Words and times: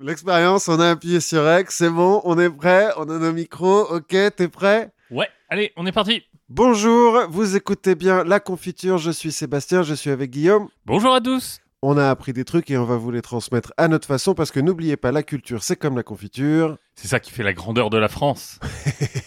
L'expérience, 0.00 0.66
on 0.66 0.80
a 0.80 0.90
appuyé 0.90 1.20
sur 1.20 1.48
X, 1.60 1.76
c'est 1.76 1.88
bon, 1.88 2.20
on 2.24 2.36
est 2.40 2.50
prêt, 2.50 2.88
on 2.96 3.08
a 3.08 3.16
nos 3.16 3.32
micros, 3.32 3.82
ok, 3.94 4.08
t'es 4.08 4.48
prêt? 4.48 4.90
Ouais, 5.08 5.28
allez, 5.48 5.72
on 5.76 5.86
est 5.86 5.92
parti. 5.92 6.24
Bonjour, 6.48 7.26
vous 7.28 7.54
écoutez 7.54 7.94
bien 7.94 8.24
La 8.24 8.40
Confiture, 8.40 8.98
je 8.98 9.12
suis 9.12 9.30
Sébastien, 9.30 9.84
je 9.84 9.94
suis 9.94 10.10
avec 10.10 10.32
Guillaume. 10.32 10.66
Bonjour 10.84 11.14
à 11.14 11.20
tous. 11.20 11.60
On 11.80 11.96
a 11.96 12.10
appris 12.10 12.32
des 12.32 12.44
trucs 12.44 12.72
et 12.72 12.76
on 12.76 12.84
va 12.84 12.96
vous 12.96 13.12
les 13.12 13.22
transmettre 13.22 13.72
à 13.76 13.86
notre 13.86 14.08
façon 14.08 14.34
parce 14.34 14.50
que 14.50 14.58
n'oubliez 14.58 14.96
pas, 14.96 15.12
la 15.12 15.22
culture, 15.22 15.62
c'est 15.62 15.76
comme 15.76 15.94
la 15.94 16.02
confiture. 16.02 16.76
C'est 16.96 17.06
ça 17.06 17.20
qui 17.20 17.30
fait 17.30 17.44
la 17.44 17.52
grandeur 17.52 17.88
de 17.88 17.98
la 17.98 18.08
France. 18.08 18.58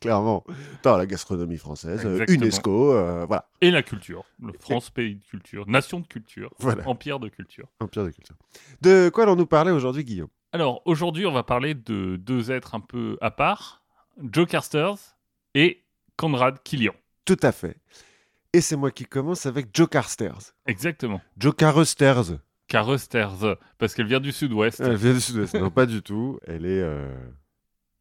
Clairement. 0.00 0.44
Dans 0.82 0.96
la 0.96 1.06
gastronomie 1.06 1.56
française, 1.56 2.04
euh, 2.04 2.12
Exactement. 2.20 2.42
UNESCO, 2.44 2.92
euh, 2.92 3.24
voilà, 3.26 3.48
Et 3.60 3.70
la 3.70 3.82
culture. 3.82 4.24
Le 4.40 4.52
France, 4.58 4.90
pays 4.90 5.16
de 5.16 5.24
culture. 5.24 5.66
Nation 5.68 6.00
de 6.00 6.06
culture. 6.06 6.52
Voilà. 6.58 6.86
Empire 6.88 7.18
de 7.18 7.28
culture. 7.28 7.66
empire 7.80 8.04
de 8.04 8.10
culture. 8.10 8.36
De 8.80 9.10
quoi 9.12 9.24
allons-nous 9.24 9.46
parler 9.46 9.72
aujourd'hui, 9.72 10.04
Guillaume? 10.04 10.28
Alors, 10.52 10.82
aujourd'hui, 10.84 11.26
on 11.26 11.32
va 11.32 11.42
parler 11.42 11.74
de 11.74 12.16
deux 12.16 12.50
êtres 12.50 12.74
un 12.74 12.80
peu 12.80 13.18
à 13.20 13.30
part. 13.30 13.82
Joe 14.32 14.46
Carsters 14.46 15.16
et 15.54 15.82
Conrad 16.16 16.62
Killian. 16.62 16.94
Tout 17.24 17.36
à 17.42 17.52
fait. 17.52 17.76
Et 18.52 18.60
c'est 18.60 18.76
moi 18.76 18.90
qui 18.90 19.04
commence 19.04 19.46
avec 19.46 19.68
Joe 19.74 19.88
Carsters. 19.88 20.54
Exactement. 20.66 21.20
Joe 21.36 21.54
Carsters. 21.54 22.38
Carsters, 22.66 23.56
parce 23.78 23.94
qu'elle 23.94 24.06
vient 24.06 24.20
du 24.20 24.32
sud-ouest. 24.32 24.80
Elle 24.80 24.96
vient 24.96 25.12
du 25.14 25.20
sud-ouest. 25.20 25.54
non, 25.54 25.70
pas 25.70 25.86
du 25.86 26.02
tout. 26.02 26.38
Elle 26.46 26.66
est 26.66 26.80
euh, 26.82 27.08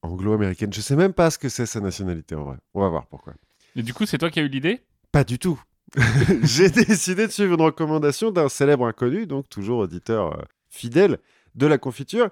anglo-américaine. 0.07 0.73
Je 0.73 0.81
sais 0.81 0.95
même 0.95 1.13
pas 1.13 1.29
ce 1.29 1.37
que 1.37 1.49
c'est 1.49 1.65
sa 1.65 1.79
nationalité 1.79 2.35
en 2.35 2.43
vrai. 2.43 2.57
On 2.73 2.81
va 2.81 2.89
voir 2.89 3.07
pourquoi. 3.07 3.33
Et 3.75 3.83
du 3.83 3.93
coup, 3.93 4.05
c'est 4.05 4.17
toi 4.17 4.29
qui 4.29 4.39
as 4.39 4.43
eu 4.43 4.47
l'idée? 4.47 4.81
Pas 5.11 5.23
du 5.23 5.39
tout. 5.39 5.61
J'ai 6.43 6.69
décidé 6.69 7.27
de 7.27 7.31
suivre 7.31 7.53
une 7.53 7.61
recommandation 7.61 8.31
d'un 8.31 8.49
célèbre 8.49 8.85
inconnu, 8.85 9.25
donc 9.25 9.47
toujours 9.49 9.79
auditeur 9.79 10.33
euh, 10.33 10.43
fidèle 10.69 11.19
de 11.55 11.65
la 11.65 11.77
confiture, 11.77 12.29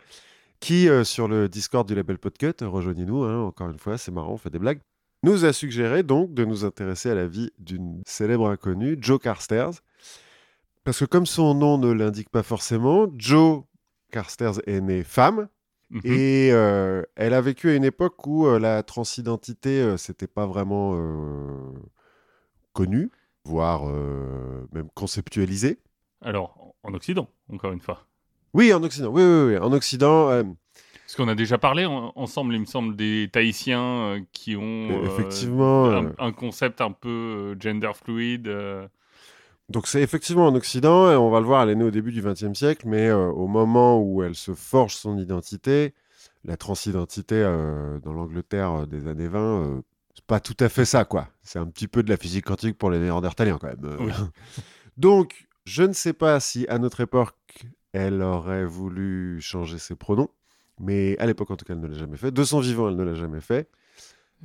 qui, 0.59 0.89
euh, 0.89 1.03
sur 1.03 1.27
le 1.27 1.47
Discord 1.47 1.87
du 1.87 1.95
label 1.95 2.17
Podcut, 2.17 2.53
rejoignez-nous, 2.61 3.23
hein, 3.23 3.41
encore 3.43 3.69
une 3.69 3.79
fois, 3.79 3.97
c'est 3.97 4.11
marrant, 4.11 4.33
on 4.33 4.37
fait 4.37 4.49
des 4.49 4.59
blagues, 4.59 4.79
nous 5.23 5.45
a 5.45 5.53
suggéré 5.53 6.03
donc 6.03 6.33
de 6.33 6.45
nous 6.45 6.65
intéresser 6.65 7.09
à 7.09 7.15
la 7.15 7.27
vie 7.27 7.49
d'une 7.57 8.01
célèbre 8.05 8.49
inconnue, 8.49 8.97
Joe 8.99 9.19
Carstairs. 9.19 9.71
Parce 10.83 10.99
que 10.99 11.05
comme 11.05 11.25
son 11.25 11.55
nom 11.55 11.77
ne 11.77 11.91
l'indique 11.91 12.29
pas 12.29 12.43
forcément, 12.43 13.07
Joe 13.17 13.63
Carstairs 14.11 14.61
est 14.67 14.81
née 14.81 15.03
femme, 15.03 15.47
Mhm. 15.91 16.01
et 16.03 16.49
euh, 16.51 17.03
elle 17.15 17.33
a 17.33 17.41
vécu 17.41 17.69
à 17.69 17.75
une 17.75 17.83
époque 17.83 18.25
où 18.27 18.47
euh, 18.47 18.59
la 18.59 18.81
transidentité, 18.83 19.81
euh, 19.81 19.97
c'était 19.97 20.27
pas 20.27 20.45
vraiment 20.47 20.93
euh, 20.95 21.71
connu, 22.73 23.11
voire 23.45 23.85
même 24.73 24.89
conceptualisé. 24.95 25.79
Alors, 26.21 26.73
en 26.83 26.93
Occident, 26.93 27.29
encore 27.51 27.71
une 27.71 27.79
fois. 27.79 28.05
Oui, 28.53 28.73
en 28.73 28.83
Occident. 28.83 29.09
Oui, 29.09 29.21
oui, 29.23 29.53
oui. 29.53 29.57
En 29.57 29.71
Occident, 29.73 30.27
Parce 30.29 31.15
qu'on 31.15 31.27
a 31.27 31.35
déjà 31.35 31.57
parlé 31.57 31.85
en- 31.85 32.11
ensemble, 32.15 32.55
il 32.55 32.61
me 32.61 32.65
semble, 32.65 32.95
des 32.95 33.29
Tahitiens 33.31 34.25
qui 34.31 34.55
ont 34.55 34.89
euh, 34.89 35.05
Effectivement, 35.05 35.85
un, 35.91 36.11
un 36.17 36.31
concept 36.31 36.81
un 36.81 36.91
peu 36.91 37.55
gender 37.59 37.91
fluide. 37.93 38.47
Donc 39.69 39.87
c'est 39.87 40.01
effectivement 40.01 40.47
en 40.47 40.55
Occident, 40.55 41.11
et 41.11 41.15
on 41.15 41.29
va 41.29 41.39
le 41.39 41.45
voir, 41.45 41.63
elle 41.63 41.69
est 41.69 41.75
née 41.75 41.83
au 41.83 41.91
début 41.91 42.11
du 42.11 42.21
XXe 42.21 42.53
siècle, 42.53 42.87
mais 42.87 43.07
euh, 43.07 43.27
au 43.27 43.47
moment 43.47 43.99
où 44.01 44.23
elle 44.23 44.35
se 44.35 44.53
forge 44.53 44.95
son 44.95 45.17
identité, 45.17 45.93
la 46.43 46.57
transidentité 46.57 47.35
euh, 47.35 47.99
dans 47.99 48.13
l'Angleterre 48.13 48.71
euh, 48.71 48.85
des 48.85 49.07
années 49.07 49.27
20, 49.27 49.39
euh, 49.39 49.81
c'est 50.13 50.25
pas 50.25 50.39
tout 50.39 50.55
à 50.59 50.69
fait 50.69 50.85
ça, 50.85 51.03
quoi. 51.05 51.27
C'est 51.43 51.59
un 51.59 51.65
petit 51.65 51.87
peu 51.87 52.03
de 52.03 52.09
la 52.09 52.17
physique 52.17 52.45
quantique 52.45 52.77
pour 52.77 52.89
les 52.91 52.99
néandertaliens, 52.99 53.57
quand 53.59 53.67
même. 53.67 53.97
Oui. 53.99 54.11
Donc, 54.97 55.47
je 55.65 55.83
ne 55.83 55.93
sais 55.93 56.13
pas 56.13 56.39
si 56.39 56.65
à 56.69 56.77
notre 56.77 57.01
époque, 57.01 57.35
elle 57.91 58.21
aurait 58.21 58.65
voulu 58.65 59.41
changer 59.41 59.77
ses 59.79 59.95
pronoms, 59.95 60.29
mais 60.79 61.17
à 61.17 61.25
l'époque, 61.25 61.51
en 61.51 61.55
tout 61.55 61.65
cas, 61.65 61.73
elle 61.73 61.81
ne 61.81 61.87
l'a 61.87 61.97
jamais 61.97 62.17
fait. 62.17 62.31
De 62.31 62.43
son 62.43 62.59
vivant, 62.59 62.89
elle 62.89 62.95
ne 62.95 63.03
l'a 63.03 63.15
jamais 63.15 63.41
fait. 63.41 63.69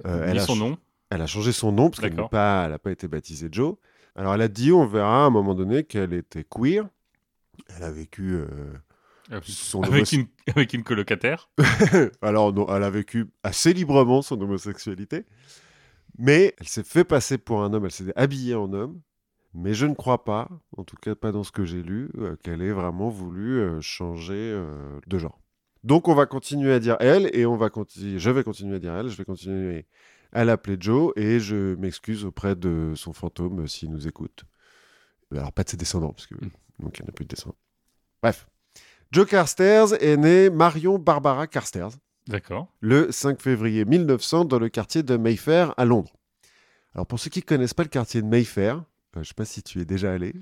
Euh, 0.07 0.25
elle 0.27 0.39
a 0.39 0.47
son 0.47 0.57
nom. 0.57 0.79
Elle 1.11 1.23
a 1.23 1.27
changé 1.27 1.53
son 1.53 1.73
nom 1.73 1.91
parce 1.91 2.01
qu'elle 2.01 2.11
n'a 2.11 2.17
D'accord. 2.17 2.31
pas, 2.31 2.65
elle 2.67 2.73
a 2.73 2.79
pas 2.79 2.93
été 2.93 3.09
baptisée 3.09 3.49
Joe. 3.51 3.75
Alors, 4.17 4.35
elle 4.35 4.43
a 4.43 4.49
dit, 4.49 4.73
on 4.73 4.87
verra 4.87 5.25
à 5.25 5.27
un 5.27 5.31
moment 5.31 5.55
donné 5.55 5.85
qu'elle 5.85 6.13
était 6.13 6.45
queer. 6.45 6.89
Elle 7.77 7.83
a 7.83 7.91
vécu 7.91 8.35
euh, 8.35 8.47
son 9.43 9.83
Avec 9.83 10.13
une, 10.13 10.27
avec 10.55 10.73
une 10.73 10.83
colocataire. 10.83 11.51
Alors, 12.23 12.53
non, 12.53 12.67
elle 12.75 12.83
a 12.83 12.91
vécu 12.91 13.27
assez 13.43 13.73
librement 13.73 14.23
son 14.23 14.41
homosexualité. 14.41 15.25
Mais 16.19 16.55
elle 16.59 16.69
s'est 16.69 16.85
fait 16.85 17.05
passer 17.05 17.39
pour 17.39 17.63
un 17.63 17.73
homme, 17.73 17.85
elle 17.85 17.91
s'est 17.93 18.13
habillée 18.17 18.55
en 18.55 18.73
homme. 18.73 19.01
Mais 19.53 19.75
je 19.75 19.87
ne 19.87 19.95
crois 19.95 20.25
pas, 20.25 20.49
en 20.77 20.85
tout 20.85 20.97
cas 20.97 21.15
pas 21.15 21.33
dans 21.33 21.43
ce 21.43 21.51
que 21.51 21.65
j'ai 21.65 21.83
lu, 21.83 22.11
euh, 22.19 22.37
qu'elle 22.37 22.63
ait 22.63 22.73
vraiment 22.73 23.09
voulu 23.09 23.59
euh, 23.59 23.81
changer 23.81 24.35
euh, 24.35 25.01
de 25.07 25.19
genre. 25.19 25.41
Donc 25.83 26.07
on 26.07 26.15
va 26.15 26.27
continuer 26.27 26.73
à 26.73 26.79
dire 26.79 26.97
elle, 27.01 27.31
et 27.33 27.47
on 27.47 27.57
va 27.57 27.69
continuer, 27.69 28.19
je 28.19 28.31
vais 28.31 28.45
continuer 28.45 28.77
à 28.77 28.79
dire 28.79 28.95
elle, 28.95 29.09
je 29.09 29.17
vais 29.17 29.25
continuer 29.25 29.87
à 30.33 30.45
l'appeler 30.45 30.77
Joe, 30.79 31.13
et 31.17 31.41
je 31.41 31.75
m'excuse 31.77 32.25
auprès 32.25 32.55
de 32.57 32.93
son 32.97 33.13
fantôme 33.13 33.61
euh, 33.61 33.67
s'il 33.67 33.91
nous 33.91 34.07
écoute. 34.09 34.45
Alors 35.33 35.53
pas 35.53 35.63
de 35.65 35.69
ses 35.71 35.77
descendants, 35.77 36.13
parce 36.13 36.27
que 36.27 36.35
Mm. 36.35 36.51
donc 36.81 36.99
il 36.99 37.03
n'y 37.03 37.07
en 37.07 37.11
a 37.11 37.13
plus 37.13 37.25
de 37.25 37.31
descendants. 37.35 37.57
Bref. 38.23 38.47
Joe 39.13 39.27
Carstairs 39.27 40.01
est 40.03 40.17
née 40.17 40.51
Marion 40.51 40.99
Barbara 40.99 41.47
Carstairs 41.49 41.91
D'accord. 42.29 42.69
le 42.81 43.11
5 43.11 43.41
février 43.41 43.85
1900 43.85 44.45
dans 44.45 44.59
le 44.61 44.69
quartier 44.69 45.03
de 45.03 45.17
Mayfair 45.17 45.75
à 45.77 45.85
Londres. 45.85 46.13
Alors 46.95 47.07
pour 47.07 47.19
ceux 47.19 47.29
qui 47.31 47.41
ne 47.41 47.45
connaissent 47.45 47.75
pas 47.75 47.83
le 47.83 47.89
quartier 47.89 48.23
de 48.23 48.27
Mayfair, 48.29 48.77
euh, 48.77 48.83
je 49.17 49.19
ne 49.21 49.25
sais 49.25 49.35
pas 49.35 49.45
si 49.45 49.63
tu 49.65 49.81
es 49.81 49.85
déjà 49.85 50.13
allé. 50.13 50.33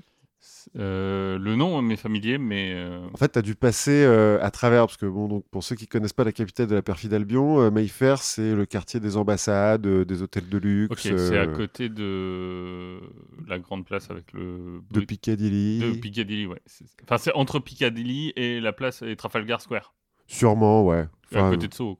Euh, 0.77 1.37
le 1.39 1.55
nom 1.55 1.81
m'est 1.81 1.95
familier, 1.95 2.37
mais 2.37 2.73
euh, 2.75 2.99
En 3.13 3.17
fait, 3.17 3.31
tu 3.33 3.39
as 3.39 3.41
dû 3.41 3.55
passer 3.55 4.03
euh, 4.03 4.37
à 4.41 4.51
travers, 4.51 4.85
parce 4.85 4.97
que 4.97 5.05
bon, 5.05 5.27
donc, 5.27 5.45
pour 5.49 5.63
ceux 5.63 5.75
qui 5.75 5.85
ne 5.85 5.89
connaissent 5.89 6.13
pas 6.13 6.23
la 6.23 6.31
capitale 6.31 6.67
de 6.67 6.75
la 6.75 6.81
perfide 6.81 7.13
Albion, 7.13 7.69
Mayfair, 7.71 8.19
c'est 8.21 8.53
le 8.55 8.65
quartier 8.65 8.99
des 8.99 9.17
ambassades, 9.17 9.87
des 9.87 10.21
hôtels 10.21 10.47
de 10.47 10.57
luxe, 10.57 10.91
ok, 10.91 11.13
c'est 11.17 11.37
à 11.37 11.47
côté 11.47 11.89
de 11.89 12.99
la 13.47 13.59
grande 13.59 13.85
place 13.85 14.09
avec 14.11 14.31
le 14.33 14.81
de 14.91 14.99
Piccadilly. 15.01 15.79
de 15.79 15.99
Piccadilly, 15.99 16.45
ouais. 16.45 16.61
Enfin, 17.03 17.17
c'est 17.17 17.33
entre 17.33 17.59
Piccadilly 17.59 18.33
et 18.35 18.59
la 18.59 18.71
place 18.73 19.01
et 19.01 19.15
Trafalgar 19.15 19.61
Square, 19.61 19.93
Sûrement, 20.27 20.85
ouais. 20.85 21.07
à 21.33 21.39
Enfin, 21.39 21.49
côté 21.51 21.67
de 21.67 21.73
Soho. 21.73 21.97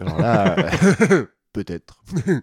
Alors 0.00 0.18
là, 0.20 0.56
peut-être. 1.52 2.02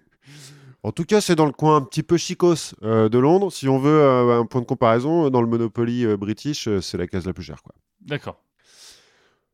En 0.86 0.92
tout 0.92 1.04
cas, 1.04 1.20
c'est 1.20 1.34
dans 1.36 1.48
le 1.48 1.52
coin 1.52 1.78
un 1.78 1.82
petit 1.82 2.04
peu 2.04 2.16
chicos 2.16 2.76
euh, 2.84 3.10
de 3.10 3.18
Londres. 3.18 3.52
Si 3.52 3.68
on 3.68 3.80
veut 3.80 4.02
euh, 4.02 4.40
un 4.40 4.46
point 4.46 4.62
de 4.62 4.68
comparaison, 4.68 5.32
dans 5.32 5.42
le 5.42 5.48
Monopoly 5.48 6.06
euh, 6.06 6.16
British, 6.16 6.68
euh, 6.68 6.80
c'est 6.80 7.00
la 7.00 7.08
case 7.08 7.26
la 7.26 7.34
plus 7.34 7.44
chère. 7.44 7.64
Quoi. 7.64 7.74
D'accord. 8.02 8.40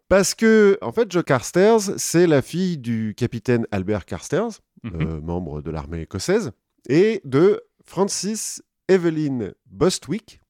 Parce 0.09 0.35
que, 0.35 0.77
en 0.81 0.91
fait, 0.91 1.09
Jo 1.09 1.23
Carstairs, 1.23 1.79
c'est 1.95 2.27
la 2.27 2.41
fille 2.41 2.77
du 2.77 3.13
capitaine 3.15 3.65
Albert 3.71 4.03
Carstairs, 4.05 4.49
Mhm. 4.83 5.21
membre 5.23 5.61
de 5.61 5.71
l'armée 5.71 6.01
écossaise, 6.01 6.51
et 6.89 7.21
de 7.23 7.61
Francis 7.85 8.61
Evelyn 8.89 9.51
Bostwick, 9.67 10.41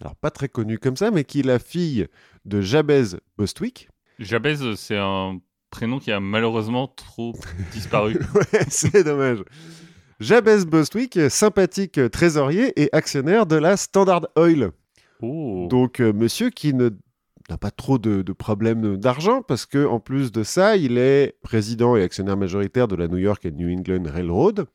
alors 0.00 0.16
pas 0.16 0.32
très 0.32 0.48
connue 0.48 0.78
comme 0.80 0.96
ça, 0.96 1.12
mais 1.12 1.22
qui 1.22 1.40
est 1.40 1.44
la 1.46 1.60
fille 1.60 2.08
de 2.44 2.60
Jabez 2.60 3.04
Bostwick. 3.38 3.88
Jabez, 4.18 4.74
c'est 4.76 4.98
un 4.98 5.38
prénom 5.70 6.00
qui 6.00 6.10
a 6.10 6.18
malheureusement 6.18 6.88
trop 6.88 7.32
disparu. 7.72 8.14
ouais, 8.34 8.64
c'est 8.68 9.04
dommage. 9.04 9.44
Jabez 10.20 10.64
Bostwick, 10.66 11.18
sympathique 11.30 12.00
trésorier 12.10 12.72
et 12.80 12.88
actionnaire 12.92 13.46
de 13.46 13.56
la 13.56 13.76
Standard 13.76 14.26
Oil. 14.36 14.70
Oh. 15.22 15.66
Donc, 15.70 16.00
euh, 16.00 16.12
monsieur 16.12 16.50
qui 16.50 16.72
ne 16.74 16.90
n'a 17.48 17.56
pas 17.58 17.70
trop 17.70 17.96
de, 17.98 18.22
de 18.22 18.32
problèmes 18.32 18.96
d'argent 18.96 19.40
parce 19.40 19.66
que 19.66 19.86
en 19.86 20.00
plus 20.00 20.32
de 20.32 20.42
ça, 20.42 20.76
il 20.76 20.98
est 20.98 21.36
président 21.42 21.94
et 21.96 22.02
actionnaire 22.02 22.36
majoritaire 22.36 22.88
de 22.88 22.96
la 22.96 23.06
New 23.08 23.18
York 23.18 23.46
and 23.46 23.54
New 23.56 23.68
England 23.70 24.02
Railroad, 24.10 24.66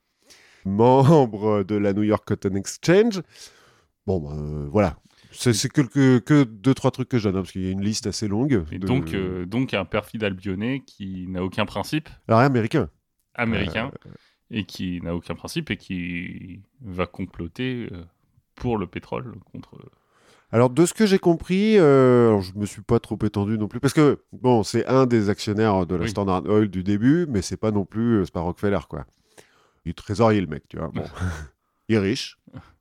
membre 0.64 1.64
de 1.64 1.74
la 1.76 1.92
New 1.92 2.02
York 2.02 2.24
Cotton 2.26 2.54
Exchange. 2.54 3.20
Bon, 4.06 4.20
bah, 4.20 4.30
euh, 4.36 4.68
voilà. 4.70 4.96
C'est 5.32 5.52
que, 5.70 6.18
que 6.18 6.44
deux, 6.44 6.74
trois 6.74 6.90
trucs 6.90 7.08
que 7.08 7.18
je 7.18 7.24
donne, 7.28 7.36
hein, 7.36 7.40
parce 7.42 7.52
qu'il 7.52 7.64
y 7.64 7.68
a 7.68 7.70
une 7.70 7.82
liste 7.82 8.06
assez 8.06 8.28
longue. 8.28 8.64
Et 8.70 8.78
de- 8.78 8.86
donc, 8.86 9.14
euh, 9.14 9.46
donc 9.46 9.72
un 9.74 9.84
perfide 9.86 10.24
albionné 10.24 10.82
qui 10.86 11.26
n'a 11.28 11.42
aucun 11.42 11.64
principe, 11.64 12.08
Alors, 12.28 12.40
américain. 12.40 12.88
américain, 13.34 13.90
Euh. 14.06 14.10
Et 14.52 14.64
qui 14.64 15.00
n'a 15.02 15.14
aucun 15.14 15.34
principe 15.34 15.70
et 15.70 15.76
qui 15.76 16.60
va 16.80 17.06
comploter 17.06 17.88
euh, 17.90 18.04
pour 18.54 18.78
le 18.78 18.86
pétrole 18.86 19.34
contre. 19.50 19.76
Alors, 20.52 20.68
de 20.68 20.84
ce 20.84 20.92
que 20.92 21.06
j'ai 21.06 21.18
compris, 21.18 21.78
euh, 21.78 22.38
je 22.42 22.52
me 22.54 22.66
suis 22.66 22.82
pas 22.82 23.00
trop 23.00 23.18
étendu 23.24 23.56
non 23.56 23.68
plus, 23.68 23.80
parce 23.80 23.94
que, 23.94 24.20
bon, 24.32 24.62
c'est 24.62 24.86
un 24.86 25.06
des 25.06 25.30
actionnaires 25.30 25.86
de 25.86 25.94
la 25.96 26.02
Oui. 26.02 26.10
Standard 26.10 26.44
Oil 26.44 26.68
du 26.68 26.82
début, 26.84 27.26
mais 27.26 27.40
c'est 27.40 27.56
pas 27.56 27.70
non 27.70 27.86
plus, 27.86 28.18
euh, 28.18 28.24
c'est 28.26 28.34
pas 28.34 28.40
Rockefeller, 28.40 28.80
quoi. 28.88 29.06
Il 29.86 29.90
est 29.90 29.94
trésorier, 29.94 30.42
le 30.42 30.46
mec, 30.46 30.68
tu 30.68 30.76
vois. 30.76 30.88
Bon. 30.88 31.04
il 31.88 31.96
est 31.96 31.98
riche. 31.98 32.38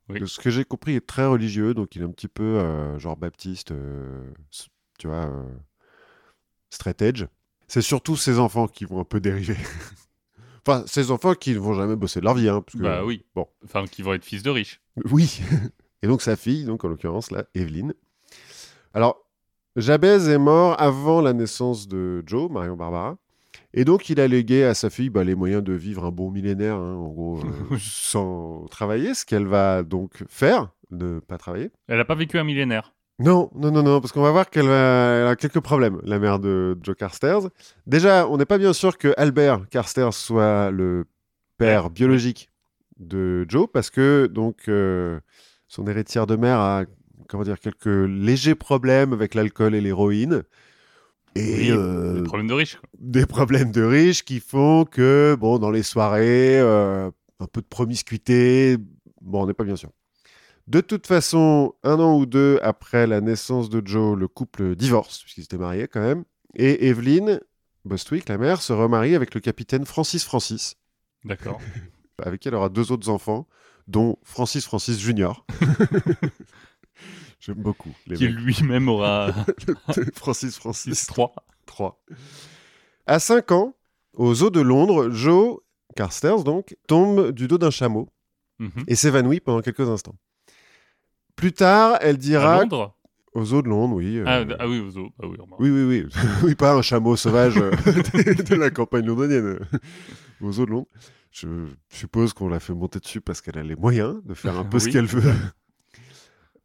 Oui. 0.09 0.19
De 0.19 0.25
ce 0.25 0.39
que 0.41 0.49
j'ai 0.49 0.65
compris, 0.65 0.91
il 0.91 0.95
est 0.97 1.07
très 1.07 1.25
religieux, 1.25 1.73
donc 1.73 1.95
il 1.95 2.01
est 2.01 2.05
un 2.05 2.11
petit 2.11 2.27
peu, 2.27 2.43
euh, 2.43 2.99
genre, 2.99 3.15
baptiste, 3.15 3.71
euh, 3.71 4.21
tu 4.99 5.07
vois, 5.07 5.27
euh, 5.27 5.43
straight 6.69 7.01
edge. 7.01 7.23
C'est 7.69 7.81
surtout 7.81 8.17
ses 8.17 8.37
enfants 8.37 8.67
qui 8.67 8.83
vont 8.83 8.99
un 8.99 9.05
peu 9.05 9.21
dériver. 9.21 9.55
enfin, 10.67 10.83
ses 10.87 11.11
enfants 11.11 11.33
qui 11.33 11.51
ne 11.53 11.59
vont 11.59 11.73
jamais 11.73 11.95
bosser 11.95 12.19
de 12.19 12.25
leur 12.25 12.35
vie, 12.35 12.49
hein, 12.49 12.61
parce 12.61 12.77
que- 12.77 12.83
Bah 12.83 13.03
oui. 13.05 13.23
bon. 13.35 13.47
Enfin, 13.63 13.85
qui 13.85 14.01
vont 14.01 14.13
être 14.13 14.25
fils 14.25 14.43
de 14.43 14.49
riches. 14.49 14.81
oui. 15.09 15.41
Et 16.03 16.07
donc 16.07 16.21
sa 16.21 16.35
fille, 16.35 16.65
donc 16.65 16.83
en 16.83 16.87
l'occurrence 16.87 17.29
là, 17.31 17.45
Evelyne. 17.53 17.93
Alors, 18.93 19.23
Jabez 19.75 20.29
est 20.29 20.37
mort 20.39 20.75
avant 20.81 21.21
la 21.21 21.33
naissance 21.33 21.87
de 21.87 22.23
Joe, 22.25 22.49
Marion 22.51 22.75
Barbara. 22.75 23.17
Et 23.73 23.85
donc, 23.85 24.09
il 24.09 24.19
a 24.19 24.27
légué 24.27 24.63
à 24.65 24.73
sa 24.73 24.89
fille 24.89 25.09
bah, 25.09 25.23
les 25.23 25.35
moyens 25.35 25.63
de 25.63 25.71
vivre 25.71 26.03
un 26.05 26.11
bon 26.11 26.29
millénaire, 26.29 26.75
hein, 26.75 26.95
en 26.95 27.07
gros, 27.07 27.39
euh, 27.39 27.77
sans 27.79 28.65
travailler, 28.69 29.13
ce 29.13 29.25
qu'elle 29.25 29.45
va 29.47 29.83
donc 29.83 30.23
faire, 30.27 30.71
ne 30.89 31.19
pas 31.19 31.37
travailler. 31.37 31.69
Elle 31.87 31.97
n'a 31.97 32.03
pas 32.05 32.15
vécu 32.15 32.37
un 32.37 32.43
millénaire. 32.43 32.93
Non, 33.23 33.51
non, 33.53 33.71
non, 33.71 33.83
non, 33.83 34.01
parce 34.01 34.11
qu'on 34.13 34.21
va 34.21 34.31
voir 34.31 34.49
qu'elle 34.49 34.69
a 34.71 35.35
quelques 35.35 35.59
problèmes, 35.59 35.99
la 36.03 36.17
mère 36.17 36.39
de 36.39 36.75
Joe 36.81 36.95
Carstairs. 36.95 37.41
Déjà, 37.85 38.27
on 38.27 38.37
n'est 38.37 38.45
pas 38.45 38.57
bien 38.57 38.73
sûr 38.73 38.97
que 38.97 39.13
Albert 39.15 39.67
Carstairs 39.69 40.13
soit 40.13 40.71
le 40.71 41.05
père 41.57 41.91
biologique 41.91 42.49
de 42.99 43.45
Joe, 43.47 43.67
parce 43.71 43.89
que 43.91 44.25
donc 44.25 44.63
euh, 44.67 45.19
son 45.67 45.85
héritière 45.87 46.25
de 46.25 46.35
mère 46.35 46.59
a, 46.59 46.83
comment 47.27 47.43
dire, 47.43 47.59
quelques 47.59 47.85
légers 47.85 48.55
problèmes 48.55 49.13
avec 49.13 49.35
l'alcool 49.35 49.75
et 49.75 49.81
l'héroïne. 49.81 50.41
Et 51.35 51.57
Oui, 51.57 51.71
euh, 51.71 52.15
Des 52.15 52.23
problèmes 52.23 52.47
de 52.47 52.53
riches. 52.53 52.79
des 52.99 53.25
problèmes 53.25 53.71
de 53.71 53.83
riches 53.83 54.23
qui 54.25 54.39
font 54.39 54.83
que, 54.85 55.37
bon, 55.39 55.59
dans 55.59 55.69
les 55.71 55.83
soirées, 55.83 56.59
euh, 56.59 57.09
un 57.39 57.45
peu 57.45 57.61
de 57.61 57.67
promiscuité, 57.67 58.77
bon, 59.21 59.43
on 59.43 59.47
n'est 59.47 59.53
pas 59.53 59.63
bien 59.63 59.75
sûr. 59.75 59.91
De 60.71 60.79
toute 60.79 61.05
façon, 61.05 61.75
un 61.83 61.99
an 61.99 62.17
ou 62.17 62.25
deux 62.25 62.57
après 62.63 63.05
la 63.05 63.19
naissance 63.19 63.69
de 63.69 63.85
Joe, 63.85 64.17
le 64.17 64.29
couple 64.29 64.77
divorce, 64.77 65.21
puisqu'ils 65.21 65.43
étaient 65.43 65.57
mariés 65.57 65.89
quand 65.89 65.99
même, 65.99 66.23
et 66.55 66.87
Evelyn 66.87 67.41
Bostwick, 67.83 68.29
la 68.29 68.37
mère, 68.37 68.61
se 68.61 68.71
remarie 68.71 69.13
avec 69.13 69.33
le 69.33 69.41
capitaine 69.41 69.85
Francis 69.85 70.23
Francis, 70.23 70.77
D'accord. 71.25 71.59
avec 72.23 72.39
qui 72.39 72.47
elle 72.47 72.55
aura 72.55 72.69
deux 72.69 72.93
autres 72.93 73.09
enfants, 73.09 73.49
dont 73.89 74.17
Francis 74.23 74.63
Francis 74.63 74.97
Junior. 74.97 75.45
J'aime 77.41 77.61
beaucoup 77.61 77.93
les 78.07 78.15
qui 78.15 78.29
lui-même 78.29 78.87
aura 78.87 79.33
Francis 80.15 80.57
Francis 80.57 81.05
3. 81.05 81.33
3. 81.65 82.01
À 83.07 83.19
5 83.19 83.51
ans, 83.51 83.75
aux 84.13 84.41
eaux 84.41 84.51
de 84.51 84.61
Londres, 84.61 85.09
Joe 85.09 85.59
Carstairs 85.97 86.45
donc 86.45 86.77
tombe 86.87 87.31
du 87.33 87.49
dos 87.49 87.57
d'un 87.57 87.71
chameau 87.71 88.07
et 88.87 88.95
s'évanouit 88.95 89.41
pendant 89.41 89.59
quelques 89.59 89.89
instants. 89.89 90.15
Plus 91.41 91.53
tard, 91.53 91.97
elle 92.01 92.15
À 92.15 92.17
dira 92.19 92.59
Londres 92.61 92.95
aux 93.33 93.53
eaux 93.53 93.63
de 93.63 93.67
Londres, 93.67 93.95
oui. 93.95 94.19
euh, 94.19 94.25
ah, 94.27 94.43
ah 94.59 94.67
oui, 94.67 94.79
aux 94.79 94.95
eaux. 94.95 95.09
Ah 95.19 95.25
oui, 95.25 95.37
oui, 95.57 95.69
oui, 95.71 95.83
oui, 95.85 96.05
oui, 96.43 96.55
pas 96.55 96.75
un 96.75 96.83
chameau 96.83 97.15
sauvage 97.15 97.57
euh, 97.57 97.71
de 98.43 98.55
la 98.55 98.69
campagne 98.69 99.05
londonienne, 99.07 99.57
euh, 99.57 99.59
aux 100.41 100.59
eaux 100.59 100.65
de 100.67 100.71
Londres. 100.71 100.87
Je 101.31 101.47
suppose 101.89 102.33
qu'on 102.33 102.47
l'a 102.47 102.59
fait 102.59 102.75
monter 102.75 102.99
dessus 102.99 103.21
parce 103.21 103.41
qu'elle 103.41 103.57
a 103.57 103.63
les 103.63 103.75
moyens 103.75 104.17
de 104.23 104.35
faire 104.35 104.55
un 104.55 104.65
peu 104.65 104.77
ce 104.77 104.89
qu'elle 104.89 105.07
veut. 105.07 105.33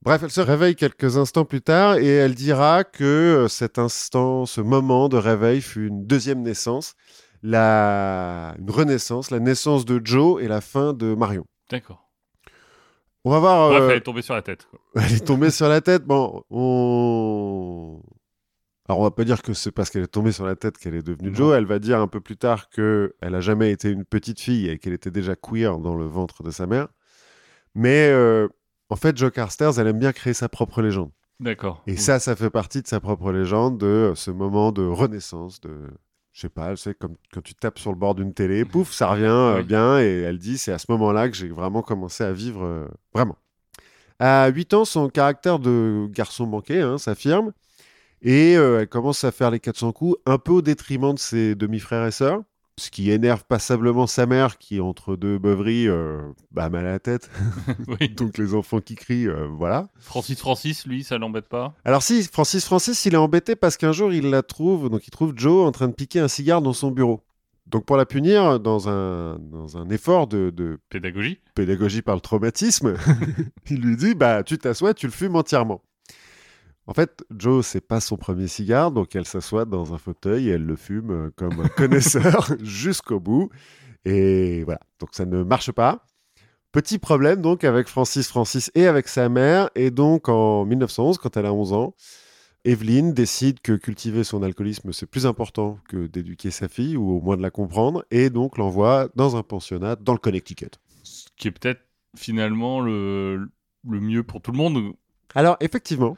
Bref, 0.02 0.24
elle 0.24 0.30
se 0.30 0.42
réveille 0.42 0.76
quelques 0.76 1.16
instants 1.16 1.46
plus 1.46 1.62
tard 1.62 1.96
et 1.96 2.08
elle 2.08 2.34
dira 2.34 2.84
que 2.84 3.46
cet 3.48 3.78
instant, 3.78 4.44
ce 4.44 4.60
moment 4.60 5.08
de 5.08 5.16
réveil 5.16 5.62
fut 5.62 5.86
une 5.86 6.04
deuxième 6.04 6.42
naissance, 6.42 6.96
la... 7.42 8.54
une 8.58 8.70
renaissance, 8.70 9.30
la 9.30 9.40
naissance 9.40 9.86
de 9.86 10.02
Joe 10.04 10.42
et 10.42 10.48
la 10.48 10.60
fin 10.60 10.92
de 10.92 11.14
Marion. 11.14 11.46
D'accord. 11.70 12.05
On 13.26 13.30
va 13.30 13.40
voir. 13.40 13.70
Bref, 13.70 13.82
euh, 13.82 13.90
elle 13.90 13.96
est 13.96 14.00
tombée 14.02 14.22
sur 14.22 14.34
la 14.34 14.42
tête. 14.42 14.66
quoi. 14.70 14.78
elle 15.02 15.12
est 15.14 15.26
tombée 15.26 15.50
sur 15.50 15.68
la 15.68 15.80
tête. 15.80 16.04
Bon, 16.04 16.44
on. 16.50 18.00
Alors, 18.88 19.00
on 19.00 19.02
va 19.02 19.10
pas 19.10 19.24
dire 19.24 19.42
que 19.42 19.52
c'est 19.52 19.72
parce 19.72 19.90
qu'elle 19.90 20.04
est 20.04 20.06
tombée 20.06 20.30
sur 20.30 20.46
la 20.46 20.54
tête 20.54 20.78
qu'elle 20.78 20.94
est 20.94 21.02
devenue. 21.02 21.34
Joe. 21.34 21.56
Elle 21.56 21.66
va 21.66 21.80
dire 21.80 21.98
un 22.00 22.06
peu 22.06 22.20
plus 22.20 22.36
tard 22.36 22.68
que 22.70 23.14
elle 23.20 23.34
a 23.34 23.40
jamais 23.40 23.72
été 23.72 23.90
une 23.90 24.04
petite 24.04 24.40
fille 24.40 24.68
et 24.68 24.78
qu'elle 24.78 24.92
était 24.92 25.10
déjà 25.10 25.34
queer 25.34 25.78
dans 25.78 25.96
le 25.96 26.04
ventre 26.06 26.44
de 26.44 26.52
sa 26.52 26.66
mère. 26.68 26.86
Mais 27.74 28.08
euh, 28.10 28.46
en 28.88 28.96
fait, 28.96 29.16
Joe 29.16 29.32
Carstairs, 29.32 29.78
elle 29.80 29.88
aime 29.88 29.98
bien 29.98 30.12
créer 30.12 30.34
sa 30.34 30.48
propre 30.48 30.80
légende. 30.82 31.10
D'accord. 31.40 31.82
Et 31.88 31.92
Oui. 31.92 31.98
ça, 31.98 32.20
ça 32.20 32.36
fait 32.36 32.48
partie 32.48 32.80
de 32.80 32.86
sa 32.86 33.00
propre 33.00 33.32
légende, 33.32 33.76
de 33.78 34.12
ce 34.14 34.30
moment 34.30 34.70
de 34.70 34.86
renaissance, 34.86 35.60
de. 35.60 35.88
Je 36.36 36.42
sais 36.42 36.48
pas, 36.50 36.76
c'est 36.76 36.92
comme 36.92 37.14
quand 37.32 37.40
tu 37.40 37.54
tapes 37.54 37.78
sur 37.78 37.90
le 37.90 37.96
bord 37.96 38.14
d'une 38.14 38.34
télé, 38.34 38.66
pouf, 38.66 38.92
ça 38.92 39.08
revient 39.08 39.24
euh, 39.24 39.56
Oui. 39.56 39.62
bien, 39.64 39.98
et 40.00 40.20
elle 40.20 40.36
dit 40.36 40.58
c'est 40.58 40.70
à 40.70 40.76
ce 40.76 40.84
moment-là 40.90 41.30
que 41.30 41.34
j'ai 41.34 41.48
vraiment 41.48 41.80
commencé 41.80 42.24
à 42.24 42.32
vivre 42.34 42.62
euh, 42.62 42.86
vraiment. 43.14 43.38
À 44.18 44.46
8 44.48 44.74
ans, 44.74 44.84
son 44.84 45.08
caractère 45.08 45.58
de 45.58 46.06
garçon 46.10 46.44
manqué 46.44 46.82
hein, 46.82 46.98
s'affirme, 46.98 47.52
et 48.20 48.54
euh, 48.58 48.80
elle 48.80 48.88
commence 48.88 49.24
à 49.24 49.32
faire 49.32 49.50
les 49.50 49.60
400 49.60 49.92
coups, 49.92 50.18
un 50.26 50.36
peu 50.36 50.52
au 50.52 50.60
détriment 50.60 51.14
de 51.14 51.18
ses 51.18 51.54
demi-frères 51.54 52.04
et 52.04 52.10
sœurs, 52.10 52.42
ce 52.78 52.90
qui 52.90 53.10
énerve 53.10 53.44
passablement 53.44 54.06
sa 54.06 54.26
mère, 54.26 54.58
qui, 54.58 54.80
entre 54.80 55.16
deux 55.16 55.38
beuveries, 55.38 55.88
euh, 55.88 56.20
bah, 56.50 56.64
a 56.64 56.68
mal 56.68 56.86
à 56.86 56.92
la 56.92 56.98
tête. 56.98 57.30
Oui. 57.88 58.08
Donc 58.10 58.36
les 58.38 58.54
enfants 58.54 58.80
qui 58.80 58.94
crient, 58.94 59.28
euh, 59.28 59.46
voilà. 59.50 59.88
Francis 59.98 60.38
Francis, 60.38 60.86
lui, 60.86 61.02
ça 61.04 61.18
l'embête 61.18 61.48
pas? 61.48 61.74
Alors 61.84 62.02
si, 62.02 62.22
Francis 62.24 62.64
Francis, 62.64 63.04
il 63.06 63.14
est 63.14 63.18
embêté 63.18 63.56
parce 63.56 63.76
qu'un 63.76 63.92
jour, 63.92 64.12
il 64.12 64.30
la 64.30 64.42
trouve, 64.42 64.90
donc 64.90 65.06
il 65.06 65.10
trouve 65.10 65.32
Joe 65.36 65.66
en 65.66 65.72
train 65.72 65.88
de 65.88 65.94
piquer 65.94 66.20
un 66.20 66.28
cigare 66.28 66.62
dans 66.62 66.72
son 66.72 66.90
bureau. 66.90 67.22
Donc 67.66 67.84
pour 67.84 67.96
la 67.96 68.06
punir, 68.06 68.60
dans 68.60 68.88
un, 68.88 69.38
dans 69.40 69.76
un 69.76 69.88
effort 69.90 70.28
de, 70.28 70.50
de 70.50 70.78
Pédagogie? 70.88 71.40
pédagogie 71.54 72.02
par 72.02 72.14
le 72.14 72.20
traumatisme, 72.20 72.94
il 73.70 73.80
lui 73.80 73.96
dit, 73.96 74.14
bah 74.14 74.42
tu 74.44 74.56
t'assois, 74.58 74.94
tu 74.94 75.06
le 75.06 75.12
fumes 75.12 75.34
entièrement. 75.34 75.82
En 76.88 76.94
fait, 76.94 77.24
Joe, 77.36 77.66
c'est 77.66 77.80
pas 77.80 78.00
son 78.00 78.16
premier 78.16 78.46
cigare, 78.46 78.92
donc 78.92 79.16
elle 79.16 79.26
s'assoit 79.26 79.64
dans 79.64 79.92
un 79.92 79.98
fauteuil 79.98 80.48
et 80.48 80.52
elle 80.52 80.64
le 80.64 80.76
fume 80.76 81.10
euh, 81.10 81.30
comme 81.34 81.60
un 81.60 81.68
connaisseur 81.76 82.48
jusqu'au 82.62 83.18
bout. 83.18 83.50
Et 84.04 84.62
voilà, 84.64 84.80
donc 85.00 85.10
ça 85.12 85.26
ne 85.26 85.42
marche 85.42 85.72
pas. 85.72 86.04
Petit 86.70 86.98
problème 86.98 87.40
donc 87.40 87.64
avec 87.64 87.88
Francis 87.88 88.28
Francis 88.28 88.70
et 88.74 88.86
avec 88.86 89.08
sa 89.08 89.28
mère. 89.28 89.70
Et 89.74 89.90
donc 89.90 90.28
en 90.28 90.64
1911, 90.64 91.18
quand 91.18 91.36
elle 91.36 91.46
a 91.46 91.52
11 91.52 91.72
ans, 91.72 91.94
Evelyn 92.64 93.10
décide 93.10 93.60
que 93.60 93.72
cultiver 93.72 94.24
son 94.24 94.42
alcoolisme, 94.42 94.92
c'est 94.92 95.06
plus 95.06 95.26
important 95.26 95.78
que 95.88 96.06
d'éduquer 96.06 96.50
sa 96.50 96.68
fille, 96.68 96.96
ou 96.96 97.16
au 97.16 97.20
moins 97.20 97.36
de 97.36 97.42
la 97.42 97.50
comprendre, 97.50 98.04
et 98.10 98.28
donc 98.28 98.58
l'envoie 98.58 99.08
dans 99.14 99.36
un 99.36 99.44
pensionnat 99.44 99.94
dans 99.94 100.12
le 100.12 100.18
Connecticut. 100.18 100.70
Ce 101.04 101.26
qui 101.36 101.46
est 101.46 101.52
peut-être 101.52 101.82
finalement 102.16 102.80
le, 102.80 103.48
le 103.88 104.00
mieux 104.00 104.24
pour 104.24 104.40
tout 104.40 104.50
le 104.50 104.58
monde. 104.58 104.94
Alors 105.36 105.56
effectivement, 105.60 106.16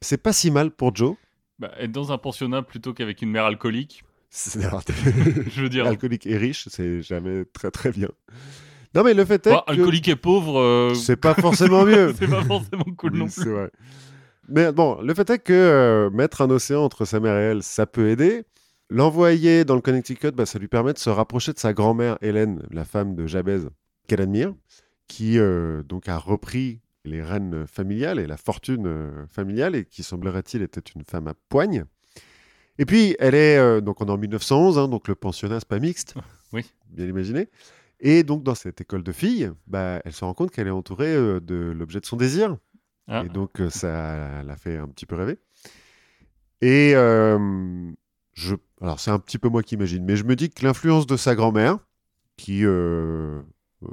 c'est 0.00 0.22
pas 0.22 0.32
si 0.32 0.50
mal 0.50 0.70
pour 0.70 0.94
Joe. 0.94 1.16
Bah, 1.58 1.70
être 1.78 1.92
dans 1.92 2.12
un 2.12 2.18
pensionnat 2.18 2.62
plutôt 2.62 2.92
qu'avec 2.92 3.22
une 3.22 3.30
mère 3.30 3.44
alcoolique, 3.46 4.04
C'est- 4.30 4.62
alors, 4.64 4.82
je 5.50 5.62
veux 5.62 5.68
dire. 5.68 5.86
alcoolique 5.86 6.26
et 6.26 6.36
riche, 6.36 6.68
c'est 6.70 7.00
jamais 7.02 7.44
très 7.52 7.70
très 7.70 7.90
bien. 7.92 8.08
Non 8.94 9.02
mais 9.04 9.14
le 9.14 9.24
fait 9.24 9.46
est 9.46 9.50
Bon, 9.52 9.60
que 9.66 9.72
alcoolique 9.72 10.08
et 10.08 10.16
pauvre, 10.16 10.58
euh, 10.58 10.94
c'est 10.94 11.16
pas 11.16 11.34
forcément 11.34 11.84
mieux. 11.84 12.14
c'est 12.18 12.28
pas 12.28 12.42
forcément 12.44 12.84
cool 12.96 13.12
Oui, 13.12 13.18
non 13.20 13.26
plus. 13.28 13.50
vrai. 13.50 13.70
Mais 14.48 14.70
bon, 14.72 15.00
le 15.02 15.12
fait 15.14 15.28
est 15.30 15.38
que 15.38 15.52
euh, 15.52 16.10
mettre 16.10 16.40
un 16.42 16.50
océan 16.50 16.82
entre 16.84 17.04
sa 17.04 17.18
mère 17.20 17.36
et 17.36 17.42
elle, 17.44 17.62
ça 17.62 17.86
peut 17.86 18.08
aider. 18.08 18.44
L'envoyer 18.88 19.64
dans 19.64 19.74
le 19.74 19.80
Connecticut, 19.80 20.30
bah, 20.30 20.46
ça 20.46 20.58
lui 20.60 20.68
permet 20.68 20.92
de 20.92 20.98
se 20.98 21.10
rapprocher 21.10 21.52
de 21.52 21.58
sa 21.58 21.72
grand-mère 21.72 22.16
Hélène, 22.22 22.62
la 22.70 22.84
femme 22.84 23.16
de 23.16 23.26
Jabez, 23.26 23.62
qu'elle 24.06 24.20
admire, 24.20 24.54
qui 25.08 25.38
euh, 25.38 25.82
donc 25.82 26.08
a 26.08 26.16
repris 26.16 26.80
les 27.06 27.22
rênes 27.22 27.66
familiales 27.66 28.18
et 28.18 28.26
la 28.26 28.36
fortune 28.36 28.86
euh, 28.86 29.26
familiale 29.28 29.74
et 29.74 29.84
qui 29.84 30.02
semblerait-il 30.02 30.62
était 30.62 30.80
une 30.94 31.04
femme 31.04 31.28
à 31.28 31.34
poigne. 31.48 31.84
Et 32.78 32.84
puis 32.84 33.16
elle 33.18 33.34
est 33.34 33.56
euh, 33.56 33.80
donc 33.80 34.00
on 34.02 34.06
est 34.06 34.10
en 34.10 34.18
1911, 34.18 34.78
hein, 34.78 34.88
donc 34.88 35.08
le 35.08 35.14
pensionnat 35.14 35.60
c'est 35.60 35.68
pas 35.68 35.78
mixte, 35.78 36.14
Oui. 36.52 36.70
bien 36.90 37.06
imaginé. 37.06 37.48
Et 38.00 38.22
donc 38.22 38.42
dans 38.42 38.54
cette 38.54 38.80
école 38.82 39.02
de 39.02 39.12
filles, 39.12 39.50
bah, 39.66 40.02
elle 40.04 40.12
se 40.12 40.24
rend 40.24 40.34
compte 40.34 40.50
qu'elle 40.50 40.66
est 40.66 40.70
entourée 40.70 41.14
euh, 41.14 41.40
de 41.40 41.54
l'objet 41.74 42.00
de 42.00 42.06
son 42.06 42.16
désir, 42.16 42.58
Ah. 43.08 43.22
et 43.24 43.28
donc, 43.30 43.60
euh, 43.60 43.70
ça 43.70 44.42
l'a 44.42 44.56
fait 44.56 44.76
un 44.76 44.88
petit 44.88 45.06
peu 45.06 45.14
rêver. 45.16 45.38
Et 46.60 46.92
je, 48.34 48.54
alors, 48.82 49.00
c'est 49.00 49.10
un 49.10 49.18
petit 49.18 49.38
peu 49.38 49.48
moi 49.48 49.62
qui 49.62 49.74
imagine, 49.76 50.04
mais 50.04 50.16
je 50.16 50.24
me 50.24 50.36
dis 50.36 50.50
que 50.50 50.62
l'influence 50.64 51.06
de 51.06 51.16
sa 51.16 51.34
grand-mère, 51.34 51.78
qui, 52.36 52.64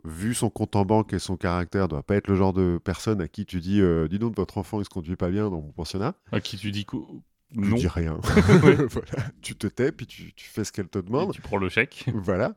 vu 0.05 0.33
son 0.33 0.49
compte 0.49 0.75
en 0.75 0.85
banque 0.85 1.13
et 1.13 1.19
son 1.19 1.37
caractère, 1.37 1.87
doit 1.87 2.03
pas 2.03 2.15
être 2.15 2.27
le 2.27 2.35
genre 2.35 2.53
de 2.53 2.79
personne 2.83 3.21
à 3.21 3.27
qui 3.27 3.45
tu 3.45 3.59
dis 3.59 3.81
euh, 3.81 4.07
Dis 4.07 4.19
donc, 4.19 4.35
votre 4.35 4.57
enfant, 4.57 4.79
il 4.79 4.85
se 4.85 4.89
conduit 4.89 5.15
pas 5.15 5.29
bien 5.29 5.49
dans 5.49 5.61
mon 5.61 5.71
pensionnat. 5.71 6.15
À 6.31 6.39
qui 6.39 6.57
tu 6.57 6.71
dis 6.71 6.85
Tu 6.85 6.97
non, 7.55 7.75
dis 7.75 7.87
rien. 7.87 8.19
voilà. 8.23 9.29
Tu 9.41 9.55
te 9.55 9.67
tais, 9.67 9.91
puis 9.91 10.07
tu, 10.07 10.33
tu 10.33 10.47
fais 10.47 10.63
ce 10.63 10.71
qu'elle 10.71 10.87
te 10.87 10.99
et 10.99 11.01
demande. 11.01 11.33
tu 11.33 11.41
prends 11.41 11.57
le 11.57 11.69
chèque. 11.69 12.05
Voilà. 12.13 12.55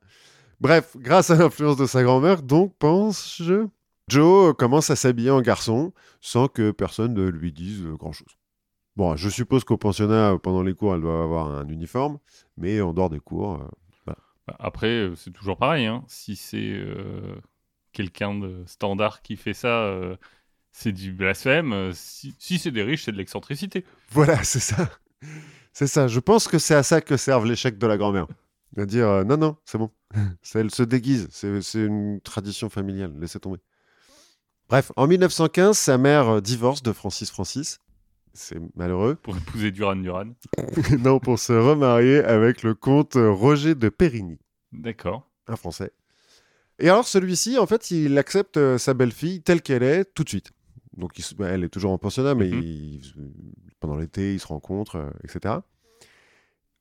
Bref, 0.61 0.97
grâce 0.97 1.31
à 1.31 1.37
l'influence 1.37 1.77
de 1.77 1.85
sa 1.85 2.03
grand-mère, 2.03 2.43
donc, 2.43 2.75
pense-je, 2.79 3.67
Joe 4.09 4.55
commence 4.57 4.89
à 4.89 4.97
s'habiller 4.97 5.31
en 5.31 5.43
garçon 5.43 5.93
sans 6.21 6.49
que 6.49 6.71
personne 6.71 7.13
ne 7.13 7.29
lui 7.29 7.53
dise 7.53 7.83
euh, 7.83 7.97
grand-chose. 7.97 8.39
Bon, 8.97 9.15
je 9.17 9.29
suppose 9.29 9.65
qu'au 9.65 9.77
pensionnat, 9.77 10.33
euh, 10.33 10.39
pendant 10.39 10.63
les 10.63 10.75
cours, 10.75 10.95
elle 10.95 11.03
doit 11.03 11.23
avoir 11.23 11.51
un 11.51 11.69
uniforme, 11.69 12.19
mais 12.57 12.81
en 12.81 12.95
dehors 12.95 13.11
des 13.11 13.21
cours, 13.21 13.57
euh, 13.57 13.69
Après, 14.59 14.89
euh, 14.89 15.15
c'est 15.17 15.33
toujours 15.33 15.57
pareil. 15.57 15.87
hein. 15.87 16.05
Si 16.09 16.37
c'est 16.37 16.57
euh, 16.73 17.37
quelqu'un 17.93 18.35
de 18.35 18.63
standard 18.67 19.23
qui 19.23 19.37
fait 19.37 19.55
ça, 19.55 19.85
euh, 19.85 20.17
c'est 20.73 20.93
du 20.93 21.13
blasphème. 21.13 21.93
Si, 21.93 22.59
c'est 22.59 22.71
des 22.71 22.83
riches, 22.83 23.05
c'est 23.05 23.13
de 23.13 23.17
l'excentricité. 23.19 23.85
voilà, 24.11 24.43
c'est 24.45 24.61
ça. 24.61 24.89
C'est 25.73 25.87
ça. 25.87 26.07
Je 26.09 26.21
pense 26.21 26.49
que 26.49 26.59
c'est 26.59 26.75
à 26.75 26.83
ça 26.83 27.01
que 27.01 27.17
servent 27.17 27.47
les 27.47 27.71
de 27.71 27.87
la 27.87 27.97
grand-mère. 27.97 28.27
À 28.77 28.85
dire, 28.85 29.25
non, 29.25 29.37
non, 29.37 29.57
c'est 29.65 29.79
bon. 29.79 29.91
Elle 30.55 30.71
se 30.71 30.83
déguise. 30.83 31.29
C'est 31.31 31.85
une 31.85 32.21
tradition 32.21 32.69
familiale. 32.69 33.13
Laissez 33.19 33.41
tomber. 33.41 33.59
Bref, 34.69 34.93
en 34.97 35.07
1915, 35.07 35.79
sa 35.79 35.97
mère 35.97 36.43
divorce 36.43 36.83
de 36.83 36.93
Francis 36.93 37.31
Francis. 37.31 37.79
C'est 38.37 38.59
malheureux. 38.77 39.17
Pour 39.17 39.37
épouser 39.37 39.71
Duran 39.71 39.97
Duran. 39.97 40.33
non, 41.01 41.19
pour 41.19 41.39
se 41.39 41.53
remarier 41.53 42.19
avec 42.19 42.63
le 42.63 42.75
comte 42.75 43.15
Roger 43.17 43.75
de 43.75 43.89
Périgny, 43.89 44.39
D'accord. 44.73 45.29
un 45.49 45.57
Français. 45.57 45.93
Et 46.79 46.89
alors, 46.91 47.07
celui-ci, 47.09 47.59
en 47.59 47.67
fait, 47.67 47.91
il 47.91 48.17
accepte 48.19 48.57
euh, 48.59 48.77
sa 48.79 48.93
belle-fille 48.95 49.43
telle 49.43 49.63
qu'elle 49.63 49.83
est 49.83 50.05
tout 50.15 50.25
de 50.25 50.29
suite. 50.29 50.53
Donc, 50.97 51.19
il 51.19 51.37
bah, 51.37 51.49
elle 51.49 51.65
est 51.65 51.69
toujours 51.69 51.91
en 51.93 51.99
pensionnat, 51.99 52.35
mais 52.35 52.49
Mhm. 52.49 52.63
il- 52.63 53.15
pendant 53.81 53.97
l'été, 53.97 54.35
ils 54.35 54.41
se 54.41 54.47
rencontrent, 54.47 54.97
euh, 54.97 55.11
etc. 55.25 55.57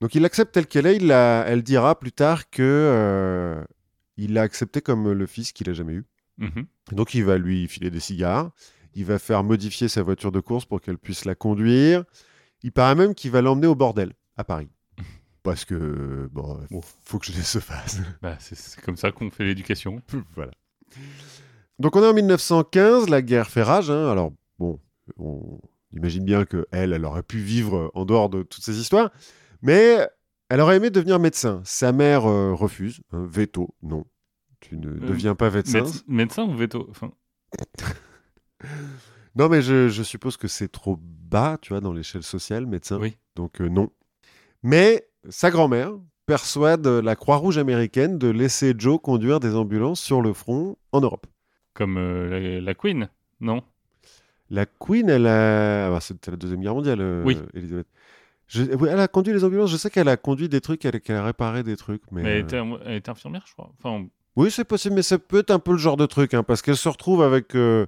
Donc, 0.02 0.14
il 0.16 0.22
l'accepte 0.22 0.54
telle 0.54 0.68
qu'elle 0.68 0.86
est. 0.86 0.98
Il 0.98 1.08
la- 1.08 1.46
elle 1.48 1.64
dira 1.64 1.98
plus 2.00 2.12
tard 2.12 2.50
que 2.50 2.62
euh, 2.62 3.64
il 4.18 4.34
l'a 4.34 4.42
accepté 4.42 4.82
comme 4.82 5.12
le 5.12 5.26
fils 5.26 5.52
qu'il 5.52 5.70
a 5.70 5.74
jamais 5.74 5.94
eu. 5.94 6.06
Mhm. 6.38 6.66
Donc 6.92 7.14
il 7.14 7.24
va 7.24 7.38
lui 7.38 7.66
filer 7.70 7.90
des 7.90 8.02
cigares, 8.02 8.52
il 8.96 9.06
va 9.06 9.20
faire 9.20 9.44
modifier 9.44 9.88
sa 9.88 10.02
voiture 10.02 10.32
de 10.32 10.40
course 10.40 10.66
pour 10.66 10.82
qu'elle 10.82 10.98
puisse 10.98 11.26
la 11.26 11.36
conduire. 11.36 12.04
Il 12.64 12.72
paraît 12.72 12.96
même 12.96 13.14
qu'il 13.14 13.32
va 13.32 13.42
l'emmener 13.42 13.68
au 13.68 13.76
bordel 13.76 14.14
à 14.38 14.44
Paris. 14.44 14.70
Parce 15.44 15.66
que, 15.66 16.28
bon, 16.32 16.60
Bon. 16.72 16.82
faut 17.04 17.20
que 17.20 17.28
je 17.28 17.34
laisse 17.34 17.50
se 17.50 17.60
fasse. 17.60 18.00
Bah, 18.22 18.38
c'est- 18.40 18.82
comme 18.82 18.98
ça 18.98 19.12
qu'on 19.12 19.30
fait 19.30 19.44
l'éducation. 19.46 20.02
voilà. 20.36 20.52
Donc 21.80 21.96
on 21.96 22.04
est 22.04 22.08
en 22.08 22.14
1915, 22.14 23.10
la 23.10 23.22
guerre 23.22 23.50
fait 23.50 23.64
rage. 23.64 23.92
hein. 23.92 24.10
Alors, 24.10 24.32
bon, 24.60 24.80
on 25.18 25.60
imagine 25.94 26.24
bien 26.24 26.46
que 26.46 26.66
elle, 26.72 26.94
elle 26.94 27.06
aurait 27.06 27.24
pu 27.24 27.38
vivre 27.40 27.92
en 27.94 28.06
dehors 28.06 28.30
de 28.30 28.44
toutes 28.44 28.64
ces 28.64 28.80
histoires. 28.80 29.12
Mais 29.62 30.08
elle 30.50 30.62
aurait 30.62 30.78
aimé 30.78 30.90
devenir 30.90 31.20
médecin. 31.20 31.62
Sa 31.66 31.92
mère 31.92 32.26
euh, 32.30 32.54
refuse. 32.54 33.02
hein, 33.12 33.26
veto, 33.30 33.76
non. 33.84 34.06
Tu 34.62 34.78
ne 34.78 34.90
deviens 34.94 35.36
pas 35.36 35.52
médecin. 35.52 35.82
Méde- 35.84 36.04
médecin 36.08 36.44
ou 36.44 36.56
veto? 36.56 36.88
Enfin, 36.90 37.12
Non, 39.36 39.50
mais 39.50 39.62
je, 39.62 39.90
je 39.90 40.04
suppose 40.04 40.38
que 40.38 40.48
c'est 40.48 40.70
trop 40.72 40.98
bas, 41.02 41.58
tu 41.62 41.74
vois, 41.74 41.82
dans 41.82 41.92
l'échelle 41.94 42.24
sociale, 42.24 42.66
médecin. 42.66 42.98
Oui. 43.00 43.18
Donc 43.36 43.60
euh, 43.62 43.68
non. 43.68 43.90
Mais 44.64 45.08
sa 45.30 45.52
grand-mère 45.52 45.92
persuade 46.26 46.88
la 46.88 47.16
Croix-Rouge 47.16 47.58
américaine 47.58 48.18
de 48.18 48.30
laisser 48.30 48.74
Joe 48.78 49.00
conduire 49.02 49.40
des 49.40 49.56
ambulances 49.56 50.00
sur 50.00 50.22
le 50.22 50.34
front 50.34 50.78
en 50.92 51.02
Europe. 51.02 51.28
Comme 51.74 51.98
euh, 51.98 52.30
la, 52.30 52.62
la 52.62 52.74
Queen, 52.74 53.10
non? 53.42 53.62
La 54.50 54.66
Queen, 54.66 55.10
elle 55.10 55.28
a... 55.28 55.88
ah 55.88 55.90
bah, 55.90 56.00
C'était 56.00 56.32
la 56.32 56.38
Deuxième 56.38 56.62
Guerre 56.62 56.76
mondiale, 56.76 57.02
euh, 57.02 57.24
Oui. 57.26 57.38
Elisabeth. 57.54 57.88
Je- 58.48 58.62
oui, 58.76 58.88
elle 58.92 59.00
a 59.00 59.08
conduit 59.08 59.34
les 59.34 59.44
ambulances. 59.44 59.72
Je 59.72 59.78
sais 59.78 59.90
qu'elle 59.90 60.08
a 60.08 60.18
conduit 60.18 60.48
des 60.48 60.62
trucs, 60.62 60.86
elle, 60.86 61.02
qu'elle 61.02 61.16
a 61.18 61.26
réparé 61.26 61.64
des 61.64 61.76
trucs. 61.76 62.04
Mais, 62.12 62.24
Mais 62.24 62.30
elle 62.40 62.44
était, 62.46 62.62
elle 62.86 62.96
était 62.96 63.10
infirmière, 63.10 63.44
je 63.48 63.54
crois. 63.54 63.72
Enfin, 63.84 64.06
Oui, 64.36 64.50
c'est 64.52 64.64
possible, 64.66 64.96
mais 64.96 65.02
ça 65.02 65.18
peut 65.20 65.40
être 65.40 65.52
un 65.52 65.60
peu 65.60 65.72
le 65.72 65.78
genre 65.80 65.98
de 65.98 66.06
truc, 66.06 66.34
hein, 66.36 66.44
parce 66.44 66.62
qu'elle 66.62 66.78
se 66.78 66.88
retrouve 66.88 67.24
avec 67.24 67.56
euh, 67.56 67.88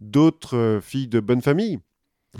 d'autres 0.00 0.56
euh, 0.56 0.80
filles 0.80 1.08
de 1.08 1.20
bonne 1.20 1.42
famille 1.42 1.78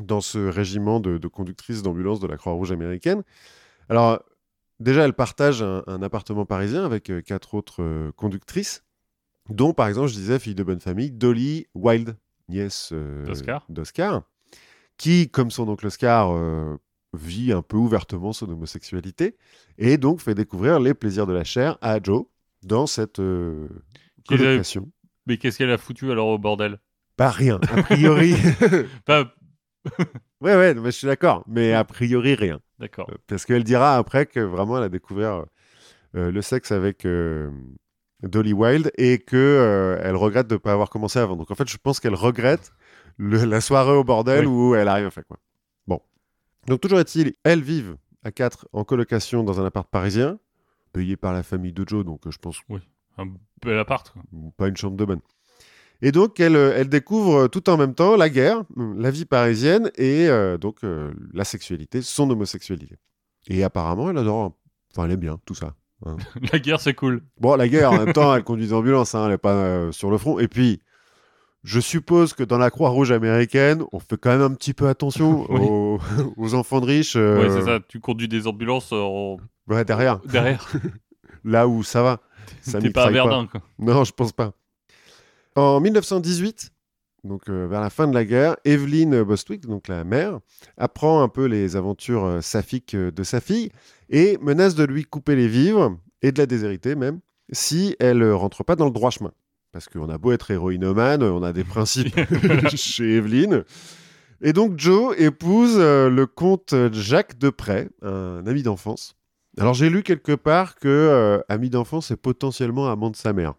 dans 0.03 0.21
ce 0.21 0.39
régiment 0.39 1.01
de, 1.01 1.19
de 1.19 1.29
conductrices 1.29 1.83
d'ambulance 1.83 2.21
de 2.21 2.27
la 2.27 2.37
Croix-Rouge 2.37 2.73
américaine. 2.73 3.23
Alors, 3.89 4.23
déjà, 4.79 5.05
elle 5.05 5.15
partage 5.15 5.63
un, 5.63 5.83
un 5.87 6.03
appartement 6.03 6.45
parisien 6.45 6.85
avec 6.85 7.09
euh, 7.11 7.23
quatre 7.23 7.55
autres 7.55 7.83
euh, 7.83 8.13
conductrices, 8.13 8.85
dont, 9.49 9.73
par 9.73 9.89
exemple, 9.89 10.09
je 10.09 10.15
disais, 10.15 10.39
fille 10.39 10.55
de 10.55 10.63
bonne 10.63 10.81
famille, 10.81 11.11
Dolly 11.11 11.67
Wilde, 11.75 12.17
nièce 12.49 12.91
euh, 12.93 13.25
D'Oscar. 13.69 14.23
qui, 14.99 15.31
comme 15.31 15.51
son 15.51 15.69
oncle 15.69 15.87
Oscar, 15.87 16.35
vit 17.13 17.53
un 17.53 17.63
peu 17.63 17.77
ouvertement 17.77 18.33
son 18.33 18.51
homosexualité, 18.51 19.37
et 19.79 19.97
donc 19.97 20.21
fait 20.21 20.35
découvrir 20.35 20.81
les 20.81 20.95
plaisirs 20.95 21.27
de 21.27 21.33
la 21.33 21.45
chair 21.45 21.79
à 21.81 22.03
Joe 22.03 22.27
dans 22.63 22.87
cette 22.87 23.21
colocation. 24.29 24.91
mais 25.27 25.39
qu'est-ce 25.39 25.59
qu'elle 25.59 25.71
a 25.71 25.79
foutu 25.79 26.11
alors 26.11 26.29
au 26.29 26.39
bordel? 26.39 26.81
Pas 27.17 27.31
rien, 27.31 27.59
a 27.73 27.83
priori. 27.83 28.35
Ouais, 30.41 30.55
ouais, 30.55 30.75
mais 30.75 30.87
je 30.87 30.97
suis 30.99 31.07
d'accord, 31.07 31.45
mais 31.47 31.73
a 31.73 31.83
priori 31.85 32.35
rien. 32.35 32.61
D'accord. 32.79 33.09
Euh, 33.11 33.15
Parce 33.27 33.47
qu'elle 33.47 33.65
dira 33.65 33.97
après 33.97 34.27
que 34.27 34.41
vraiment 34.41 34.77
elle 34.77 34.85
a 34.85 34.89
découvert 34.91 35.47
euh, 36.15 36.31
le 36.31 36.43
sexe 36.43 36.73
avec 36.73 37.07
euh, 37.07 37.51
Dolly 38.23 38.53
Wilde 38.53 38.93
et 38.99 39.19
que 39.19 39.37
euh, 39.37 39.99
elle 40.03 40.15
regrette 40.17 40.47
de 40.47 40.55
ne 40.55 40.59
pas 40.59 40.73
avoir 40.73 40.91
commencé 40.91 41.19
avant. 41.19 41.37
Donc 41.37 41.51
en 41.51 41.55
fait, 41.55 41.67
je 41.69 41.79
pense 41.79 42.01
qu'elle 42.01 42.15
regrette 42.15 42.73
le- 43.17 43.45
la 43.47 43.63
soirée 43.63 43.93
au 43.93 44.05
bordel 44.05 44.47
Oui. 44.47 44.53
où 44.53 44.75
elle 44.75 44.89
a 44.89 44.95
rien 44.95 45.11
fait. 45.11 45.25
Quoi. 45.27 45.39
Bon. 45.87 46.01
Donc 46.67 46.81
toujours 46.83 47.01
est-il, 47.01 47.33
elles 47.45 47.63
vivent 47.63 47.97
à 48.23 48.31
quatre 48.31 48.69
en 48.75 48.85
colocation 48.85 49.43
dans 49.43 49.59
un 49.61 49.65
appart 49.65 49.89
parisien, 49.91 50.39
payé 50.93 51.17
par 51.17 51.33
la 51.33 51.43
famille 51.45 51.73
de 51.73 51.89
Joe, 51.89 52.05
donc 52.05 52.21
je 52.29 52.37
pense 52.37 52.61
Un 53.17 53.29
bel 53.63 53.79
appart, 53.79 54.11
quoi. 54.13 54.23
pas 54.59 54.69
une 54.69 54.77
chambre 54.77 54.97
de 54.99 55.05
bonne. 55.07 55.21
Et 56.03 56.13
donc, 56.13 56.39
elle, 56.41 56.57
euh, 56.57 56.75
elle 56.77 56.89
découvre 56.89 57.45
euh, 57.45 57.49
tout 57.49 57.69
en 57.71 57.77
même 57.77 57.95
temps 57.95 58.17
la 58.17 58.29
guerre, 58.29 58.63
euh, 58.79 58.95
la 58.99 59.11
vie 59.11 59.25
parisienne 59.25 59.91
et 59.97 60.29
euh, 60.29 60.59
donc 60.59 60.85
euh, 60.85 61.13
la 61.33 61.45
sexualité, 61.45 62.03
son 62.03 62.29
homosexualité. 62.31 62.97
Et 63.49 63.65
apparemment, 63.65 64.11
elle 64.11 64.19
adore. 64.19 64.53
Enfin, 64.93 65.07
elle 65.07 65.13
aime 65.13 65.21
bien 65.21 65.39
tout 65.47 65.55
ça. 65.55 65.75
La 66.53 66.59
guerre, 66.59 66.79
c'est 66.81 66.93
cool. 66.93 67.23
Bon, 67.41 67.57
la 67.57 67.69
guerre, 67.69 67.91
en 67.93 67.99
même 68.05 68.13
temps, 68.13 68.35
elle 68.35 68.45
conduit 68.45 68.67
des 68.67 68.73
ambulances, 68.75 69.15
hein, 69.15 69.25
elle 69.25 69.31
n'est 69.31 69.39
pas 69.39 69.55
euh, 69.55 69.93
sur 69.93 70.11
le 70.11 70.19
front. 70.19 70.39
Et 70.39 70.47
puis, 70.47 70.81
je 71.65 71.81
suppose 71.81 72.35
que 72.35 72.43
dans 72.45 72.59
la 72.59 72.71
Croix-Rouge 72.71 73.13
américaine, 73.13 73.83
on 73.93 73.99
fait 73.99 74.19
quand 74.19 74.29
même 74.31 74.43
un 74.43 74.53
petit 74.53 74.75
peu 74.75 74.89
attention 74.89 75.47
Oui. 75.51 75.61
aux, 75.63 75.99
aux 76.37 76.55
enfants 76.55 76.81
de 76.81 76.87
riches. 76.87 77.17
Ouais, 77.17 77.49
c'est 77.49 77.63
ça. 77.65 77.79
Tu 77.89 77.99
conduis 78.01 78.29
des 78.29 78.47
ambulances 78.47 78.93
en- 78.93 79.39
ouais, 79.69 79.85
derrière, 79.87 80.19
derrière. 80.21 80.71
là 81.45 81.67
où 81.67 81.83
ça 81.83 82.03
va. 82.03 82.21
Ça 82.61 82.79
T'es 82.79 82.91
pas 82.91 83.07
à 83.07 83.11
Verdun, 83.11 83.47
quoi. 83.47 83.63
Non, 83.79 84.05
je 84.05 84.13
pense 84.13 84.33
pas. 84.33 84.53
En 85.57 85.81
1918, 85.81 86.71
donc 87.25 87.49
euh, 87.49 87.67
vers 87.67 87.81
la 87.81 87.89
fin 87.89 88.07
de 88.07 88.13
la 88.13 88.27
guerre, 88.27 88.57
Evelyn 88.67 89.23
Bostwick, 89.25 89.67
donc 89.67 89.89
la 89.89 90.05
mère, 90.05 90.39
apprend 90.77 91.23
un 91.23 91.29
peu 91.29 91.47
les 91.47 91.77
aventures 91.77 92.27
euh, 92.27 92.41
saphiques 92.43 92.95
euh, 92.95 93.11
de 93.11 93.23
sa 93.23 93.41
fille 93.41 93.71
et 94.11 94.37
menace 94.43 94.75
de 94.75 94.85
lui 94.85 95.05
couper 95.05 95.35
les 95.35 95.49
vivres 95.49 95.97
et 96.21 96.31
de 96.31 96.39
la 96.39 96.45
déshériter 96.45 96.95
même 96.95 97.21
si 97.53 97.97
elle 98.01 98.23
euh, 98.23 98.37
rentre 98.37 98.65
pas 98.65 98.77
dans 98.77 98.85
le 98.85 98.91
droit 98.91 99.11
chemin. 99.11 99.33
Parce 99.73 99.89
qu'on 99.89 100.11
a 100.11 100.19
beau 100.19 100.33
être 100.33 100.51
héroïnomane, 100.51 101.23
on 101.23 101.43
a 101.43 101.55
des 101.55 101.65
principes 101.65 102.15
chez 102.77 103.17
Evelyn. 103.17 103.65
Et 104.43 104.53
donc 104.53 104.79
Joe 104.79 105.19
épouse 105.19 105.79
le 105.79 106.27
comte 106.27 106.75
Jacques 106.93 107.39
Depray, 107.39 107.89
un 108.03 108.47
ami 108.47 108.63
d'enfance. 108.63 109.17
Alors 109.57 109.73
j'ai 109.73 109.89
lu 109.89 110.03
quelque 110.03 110.33
part 110.33 110.75
que 110.75 111.43
ami 111.49 111.71
d'enfance 111.71 112.11
est 112.11 112.17
potentiellement 112.17 112.91
amant 112.91 113.09
de 113.09 113.17
sa 113.17 113.33
mère. 113.33 113.55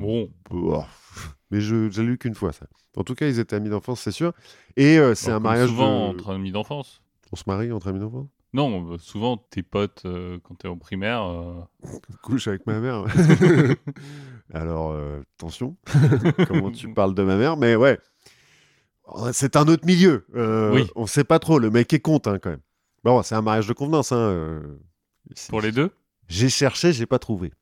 Bon, 0.00 0.28
oh, 0.50 0.82
Mais 1.50 1.60
je 1.60 1.90
j'ai 1.90 2.02
lu 2.02 2.18
qu'une 2.18 2.34
fois 2.34 2.52
ça. 2.52 2.66
En 2.96 3.04
tout 3.04 3.14
cas, 3.14 3.26
ils 3.28 3.38
étaés 3.38 3.54
amis 3.56 3.68
d'enfance, 3.70 4.00
c'est 4.00 4.10
sûr. 4.12 4.32
Et 4.76 4.98
euh, 4.98 5.14
c'est 5.14 5.30
un 5.30 5.38
mariage 5.40 5.68
souvent 5.68 6.12
de- 6.12 6.18
entre 6.18 6.30
amis 6.32 6.50
d'enfance. 6.52 7.02
On 7.32 7.36
se 7.36 7.44
marie 7.46 7.70
entre 7.70 7.88
amis 7.88 8.00
d'enfance? 8.00 8.26
Non, 8.52 8.92
euh, 8.92 8.98
souvent 8.98 9.36
tes 9.36 9.62
potes 9.62 10.02
euh, 10.06 10.38
quand 10.42 10.56
t'es 10.56 10.66
en 10.68 10.76
primaire. 10.76 11.22
euh, 11.22 11.54
Couche 12.22 12.48
avec 12.48 12.66
ma 12.66 12.80
mère. 12.80 13.04
Alors, 14.52 14.96
attention, 15.36 15.76
comment 16.48 16.70
tu 16.72 16.92
parles 16.92 17.14
de 17.14 17.22
ma 17.22 17.36
mère, 17.36 17.56
mais 17.56 17.76
ouais. 17.76 17.98
Oh, 19.04 19.28
C'est 19.32 19.54
un 19.56 19.68
autre 19.68 19.86
milieu. 19.86 20.26
Oui. 20.72 20.88
On 20.96 21.06
sait 21.06 21.24
pas 21.24 21.38
trop. 21.38 21.58
Le 21.58 21.70
mec 21.70 21.92
est 21.92 22.00
compte 22.00 22.26
hein, 22.26 22.38
quand 22.40 22.50
même. 22.50 22.60
Bon, 23.04 23.22
c'est 23.22 23.34
un 23.36 23.42
mariage 23.42 23.66
de 23.68 23.72
convenance. 23.72 24.10
Hein, 24.12 24.62
Pour 25.48 25.60
les 25.60 25.72
deux? 25.72 25.90
J'ai 26.28 26.48
cherché, 26.48 26.92
j'ai 26.92 27.06
pas 27.06 27.18
trouvé. 27.18 27.52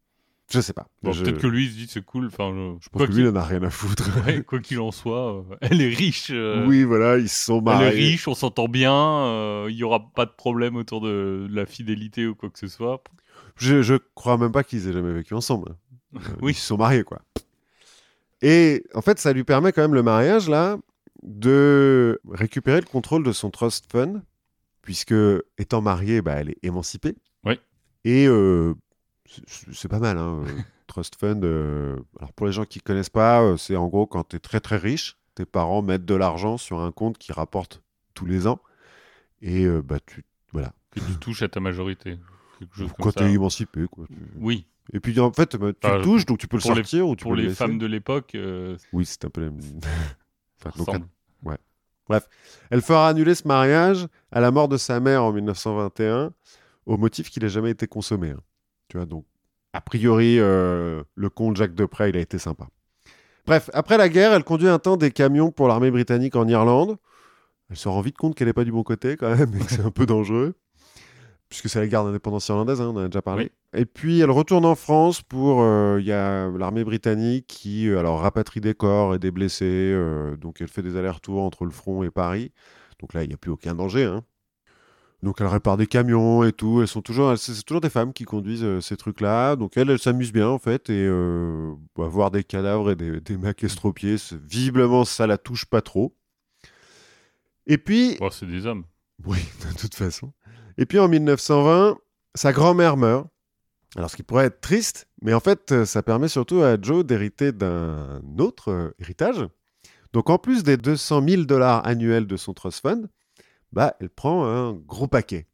Je 0.50 0.61
sais 0.61 0.73
pas. 0.73 0.87
Bon, 1.02 1.12
je... 1.12 1.23
Peut-être 1.25 1.38
que 1.40 1.47
lui 1.47 1.67
il 1.67 1.71
se 1.71 1.76
dit 1.76 1.87
c'est 1.88 2.02
cool. 2.05 2.26
Enfin, 2.26 2.52
je, 2.55 2.76
je 2.85 2.88
pense 2.88 3.02
que 3.07 3.12
lui, 3.12 3.23
il 3.23 3.28
en 3.28 3.37
a 3.37 3.45
rien 3.45 3.62
à 3.62 3.69
foutre. 3.71 4.09
ouais, 4.26 4.43
quoi 4.43 4.61
qu'il 4.61 4.78
en 4.81 4.90
soit, 4.90 5.37
euh, 5.40 5.43
elle 5.61 5.83
est 5.83 5.95
riche. 5.95 6.31
euh, 6.31 6.67
oui, 6.67 6.85
voilà, 6.85 7.19
ils 7.19 7.28
sont 7.28 7.59
Elle 7.59 7.64
mariés. 7.64 7.87
est 7.88 7.90
riche, 7.90 8.28
on 8.28 8.35
s'entend 8.35 8.67
bien, 8.67 8.95
euh, 8.95 9.67
il 9.69 9.76
y 9.76 9.83
aura 9.85 10.11
pas 10.14 10.25
de 10.25 10.31
problème 10.31 10.76
autour 10.76 11.02
de, 11.02 11.47
de 11.50 11.55
la 11.55 11.67
fidélité 11.67 12.26
ou 12.26 12.35
quoi 12.35 12.49
que 12.49 12.59
ce 12.59 12.67
soit. 12.69 13.02
Je, 13.57 13.83
je 13.83 13.95
crois 14.14 14.38
même 14.38 14.52
pas 14.52 14.64
qu'ils 14.64 14.88
aient 14.88 14.93
jamais 14.93 15.12
vécu 15.12 15.35
ensemble. 15.35 15.76
Oui. 16.40 16.52
Ils 16.52 16.55
se 16.55 16.67
sont 16.67 16.78
mariés, 16.78 17.05
quoi. 17.05 17.21
Et 18.40 18.85
en 18.95 19.02
fait, 19.02 19.19
ça 19.19 19.33
lui 19.35 19.45
permet 19.45 19.73
quand 19.73 19.83
même 19.83 19.95
le 19.95 20.02
mariage, 20.02 20.49
là, 20.49 20.78
de 21.23 22.21
récupérer 22.31 22.81
le 22.81 22.87
contrôle 22.87 23.23
de 23.25 23.33
son 23.33 23.50
trust 23.50 23.85
fund, 23.93 24.23
puisque 24.81 25.14
étant 25.59 25.83
mariée, 25.83 26.23
bah, 26.23 26.37
elle 26.37 26.50
est 26.50 26.59
émancipée. 26.62 27.14
Oui. 27.45 27.61
Et 28.05 28.26
c'est 29.73 29.88
pas 29.88 29.99
mal, 29.99 30.18
hein, 30.18 30.42
euh, 30.47 30.52
trust 30.87 31.16
fund. 31.18 31.40
euh, 31.44 31.97
alors 32.18 32.32
pour 32.32 32.47
les 32.47 32.52
gens 32.52 32.64
qui 32.64 32.80
connaissent 32.80 33.11
pas, 33.11 33.42
euh, 33.42 33.56
c'est 33.56 33.76
en 33.76 33.87
gros 33.88 34.06
quand 34.06 34.25
tu 34.28 34.37
es 34.37 34.38
très 34.38 34.61
très 34.61 34.76
riche, 34.76 35.18
tes 35.35 35.44
parents 35.44 35.82
mettent 35.82 36.04
de 36.06 36.14
l'argent 36.14 36.56
sur 36.56 36.80
un 36.80 36.90
compte 36.92 37.18
qui 37.18 37.32
rapporte 37.32 37.82
tous 38.14 38.26
les 38.26 38.47
ans. 38.47 38.61
Et 39.42 39.64
euh, 39.64 39.82
bah, 39.82 39.99
tu, 40.04 40.25
voilà. 40.52 40.73
Que 40.90 41.00
tu 41.00 41.14
touches 41.20 41.42
à 41.42 41.49
ta 41.49 41.61
majorité. 41.61 42.18
Quelque 42.58 42.75
chose 42.75 42.90
Quand 42.99 43.12
tu 43.12 43.23
es 43.23 43.32
émancipé, 43.32 43.87
quoi. 43.88 44.06
Oui, 44.37 44.66
Et 44.92 44.99
puis 45.00 45.18
en 45.20 45.32
fait, 45.32 45.54
bah, 45.56 45.73
tu 45.73 46.02
touches, 46.02 46.26
donc 46.26 46.38
tu 46.38 46.49
peux 46.49 46.56
le 46.56 46.62
les- 46.62 46.75
sortir 46.75 47.08
ou 47.08 47.14
tu 47.14 47.23
pour 47.23 47.35
peux 47.35 47.40
les 47.40 47.54
femmes 47.54 47.78
de 47.78 47.87
l'époque, 47.87 48.35
euh, 48.35 48.76
Oui, 48.92 49.06
c'est 49.06 49.25
un 49.25 49.30
peu 49.30 49.42
la 49.42 49.50
même. 49.50 49.61
Enfin, 50.61 50.76
donc, 50.76 50.88
ressemble. 50.88 51.06
elle 52.70 52.82
fera 52.82 53.08
annuler 53.08 53.37
ce 53.37 53.47
mariage 53.47 54.08
à 54.32 54.40
la 54.40 54.50
mort 54.50 54.66
de 54.68 54.76
sa 54.76 54.99
mère 54.99 55.23
en 55.23 55.32
1921 55.32 56.32
au 56.87 56.97
motif 56.97 57.30
qu'il 57.30 57.44
n'a 57.44 57.49
jamais 57.49 57.70
été 57.70 57.87
consommé. 57.87 58.30
hein. 58.30 58.40
Tu 58.88 58.97
vois, 58.97 59.07
donc, 59.07 59.25
a 59.73 59.80
priori, 59.80 60.37
euh, 60.38 61.02
le 61.14 61.30
comte 61.30 61.57
Jacques 61.57 61.75
Depray, 61.75 62.11
il 62.11 62.16
a 62.16 62.21
été 62.21 62.38
sympa. 62.38 62.68
Bref, 63.47 63.71
après 63.73 63.97
la 63.99 64.09
guerre, 64.09 64.33
elle 64.33 64.45
conduit 64.45 64.68
un 64.68 64.78
temps 64.78 64.97
des 64.97 65.11
camions 65.11 65.50
pour 65.50 65.68
l'armée 65.68 65.90
britannique 65.90 66.37
en 66.37 66.47
Irlande. 66.49 66.97
Elle 67.71 67.76
se 67.76 67.88
rend 67.88 68.00
vite 68.00 68.16
compte 68.16 68.35
qu'elle 68.35 68.47
n'est 68.47 68.52
pas 68.54 68.64
du 68.64 68.73
bon 68.73 68.83
côté 68.83 69.16
quand 69.16 69.35
même 69.35 69.54
et 69.61 69.64
que 69.64 69.71
c'est 69.71 69.85
un 69.85 69.90
peu 69.90 70.07
dangereux. 70.07 70.54
Puisque 71.49 71.68
c'est 71.71 71.80
la 71.80 71.87
garde 71.87 72.09
indépendance 72.09 72.49
irlandaise, 72.49 72.80
hein, 72.80 72.92
on 72.95 72.97
en 72.99 73.04
a 73.04 73.09
déjà 73.09 73.23
parlé. 73.23 73.50
Et 73.75 73.87
puis 73.87 74.21
elle 74.21 74.30
retourne 74.30 74.66
en 74.66 74.75
France 74.75 75.23
pour. 75.23 75.62
euh, 75.62 75.99
Il 75.99 76.07
y 76.07 76.12
a 76.12 76.49
l'armée 76.50 76.85
britannique 76.85 77.47
qui 77.47 77.88
euh, 77.88 77.99
alors 77.99 78.21
rapatrie 78.21 78.61
des 78.61 78.75
corps 78.75 79.14
et 79.14 79.18
des 79.18 79.30
blessés. 79.30 79.64
euh, 79.95 80.37
donc 80.37 80.61
elle 80.61 80.68
fait 80.68 80.83
des 80.83 80.97
allers-retours 80.97 81.42
entre 81.42 81.64
le 81.64 81.71
front 81.71 82.02
et 82.02 82.11
Paris. 82.11 82.52
Donc 83.00 83.14
là, 83.14 83.23
il 83.25 83.28
n'y 83.28 83.35
a 83.35 83.38
plus 83.38 83.50
aucun 83.50 83.75
danger. 83.75 84.04
hein. 84.04 84.25
Donc 85.23 85.41
elle 85.41 85.47
répare 85.49 85.77
des 85.77 85.87
camions 85.87 86.45
et 86.45 86.53
tout. 86.53 86.81
Elles 86.81 86.89
sont 86.89 87.03
toujours, 87.03 87.37
c'est 87.37 87.63
toujours 87.65 87.81
des 87.81 87.91
femmes 87.91 88.13
qui 88.13 88.25
conduisent 88.25 88.65
euh, 88.65 88.81
ces 88.81 88.97
trucs-là. 88.97 89.57
Donc 89.57 89.77
elle, 89.77 89.91
elle 89.91 89.99
s'amuse 89.99 90.33
bien 90.33 90.49
en 90.49 90.59
fait. 90.59 90.91
Et 90.91 91.07
euh, 91.09 91.73
bah, 91.97 92.07
voir 92.07 92.31
des 92.31 92.45
cadavres 92.45 92.93
et 92.93 92.97
des, 92.97 93.21
des 93.21 93.37
mecs 93.37 93.63
estropiés, 93.65 94.17
visiblement 94.49 95.05
ça 95.05 95.27
la 95.27 95.39
touche 95.39 95.65
pas 95.65 95.81
trop. 95.83 96.15
Et 97.67 97.79
puis, 97.79 98.17
Bon, 98.19 98.31
c'est 98.31 98.47
des 98.47 98.65
hommes. 98.67 98.85
oui, 99.27 99.39
de 99.73 99.77
toute 99.79 99.95
façon. 99.95 100.33
Et 100.79 100.87
puis 100.87 100.99
en 100.99 101.09
1920, 101.09 101.99
sa 102.35 102.53
grand-mère 102.53 102.97
meurt. 102.97 103.27
Alors 103.97 104.11
ce 104.11 104.17
qui 104.17 104.23
pourrait 104.23 104.45
être 104.47 104.61
triste, 104.61 105.09
mais 105.23 105.33
en 105.35 105.41
fait, 105.41 105.73
euh, 105.73 105.85
ça 105.85 106.03
permet 106.03 106.29
surtout 106.29 106.61
à 106.61 106.81
Joe 106.81 107.05
d'hériter 107.05 107.53
d'un 107.53 108.21
autre 108.39 108.71
euh, 108.71 108.95
héritage. 109.01 109.47
Donc 110.13 110.31
en 110.31 110.39
plus 110.39 110.63
des 110.63 110.77
200 110.77 111.27
000 111.27 111.43
dollars 111.45 111.87
annuels 111.87 112.27
de 112.27 112.37
son 112.37 112.53
trust 112.55 112.81
fund, 112.83 113.09
bah, 113.73 113.95
elle 114.01 114.09
prend 114.11 114.47
un 114.47 114.73
gros 114.73 115.07
paquet. 115.09 115.47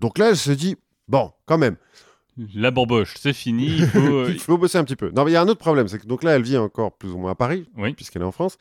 Donc 0.00 0.18
là, 0.18 0.30
elle 0.30 0.36
se 0.36 0.50
dit, 0.50 0.76
bon, 1.08 1.32
quand 1.46 1.58
même, 1.58 1.76
La 2.54 2.70
bamboche, 2.70 3.14
c'est 3.20 3.32
fini. 3.32 3.66
Il 3.66 3.86
faut, 3.86 3.98
euh, 3.98 4.30
il 4.30 4.38
faut 4.40 4.58
bosser 4.58 4.78
un 4.78 4.84
petit 4.84 4.96
peu. 4.96 5.10
Non, 5.14 5.24
mais 5.24 5.30
il 5.30 5.34
y 5.34 5.36
a 5.36 5.42
un 5.42 5.48
autre 5.48 5.60
problème, 5.60 5.88
c'est 5.88 5.98
que 5.98 6.06
donc 6.06 6.22
là, 6.24 6.32
elle 6.36 6.42
vit 6.42 6.56
encore 6.56 6.92
plus 6.92 7.10
ou 7.10 7.18
moins 7.18 7.32
à 7.32 7.34
Paris, 7.34 7.68
Oui. 7.76 7.92
puisqu'elle 7.94 8.22
est 8.22 8.26
en 8.26 8.32
France. 8.32 8.56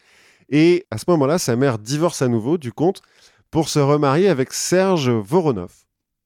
Et 0.50 0.86
à 0.92 0.98
ce 0.98 1.06
moment-là, 1.10 1.38
sa 1.38 1.56
mère 1.56 1.80
divorce 1.80 2.22
à 2.22 2.28
nouveau 2.28 2.58
du 2.58 2.74
comte 2.74 3.02
pour 3.52 3.70
se 3.70 3.80
remarier 3.80 4.28
avec 4.28 4.54
Serge 4.54 5.10
Voronov, 5.10 5.72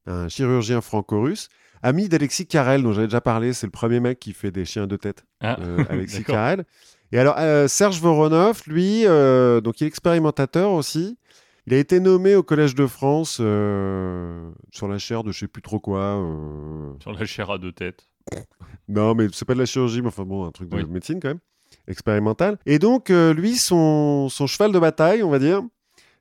un 0.07 0.27
chirurgien 0.29 0.81
franco-russe, 0.81 1.49
ami 1.83 2.09
d'Alexis 2.09 2.47
Carrel, 2.47 2.81
dont 2.81 2.91
j'avais 2.93 3.07
déjà 3.07 3.21
parlé. 3.21 3.53
C'est 3.53 3.67
le 3.67 3.71
premier 3.71 3.99
mec 3.99 4.19
qui 4.19 4.33
fait 4.33 4.51
des 4.51 4.65
chiens 4.65 4.87
de 4.87 4.95
tête, 4.97 5.23
Ah, 5.41 5.57
euh, 5.61 5.83
Alexis. 5.89 6.23
Carrel. 6.23 6.65
Et 7.11 7.19
alors, 7.19 7.35
euh, 7.37 7.67
Serge 7.67 7.99
Voronov, 8.01 8.63
lui, 8.65 9.05
euh, 9.05 9.61
donc 9.61 9.79
il 9.79 9.83
est 9.83 9.87
expérimentateur 9.87 10.71
aussi. 10.71 11.17
Il 11.67 11.73
a 11.73 11.77
été 11.77 11.99
nommé 11.99 12.35
au 12.35 12.43
Collège 12.43 12.75
de 12.75 12.85
France 12.85 13.37
euh, 13.41 14.51
sur 14.71 14.87
la 14.87 14.97
chaire 14.99 15.23
de 15.23 15.31
je 15.31 15.39
sais 15.39 15.47
plus 15.47 15.61
trop 15.61 15.79
quoi. 15.79 15.99
euh, 15.99 16.91
Sur 17.01 17.13
la 17.13 17.25
chair 17.25 17.49
à 17.49 17.57
deux 17.57 17.71
têtes. 17.71 18.07
non, 18.87 19.15
mais 19.15 19.27
c'est 19.33 19.45
pas 19.45 19.53
de 19.55 19.59
la 19.59 19.65
chirurgie, 19.65 20.01
mais 20.01 20.09
enfin 20.09 20.23
bon, 20.23 20.45
un 20.45 20.51
truc 20.51 20.69
de 20.69 20.75
Oui. 20.77 20.85
médecine 20.87 21.19
quand 21.19 21.29
même, 21.29 21.39
expérimental. 21.87 22.57
Et 22.65 22.77
donc, 22.79 23.09
euh, 23.09 23.33
lui, 23.33 23.55
son, 23.55 24.29
son 24.29 24.45
cheval 24.47 24.71
de 24.71 24.79
bataille, 24.79 25.23
on 25.23 25.29
va 25.29 25.39
dire, 25.39 25.61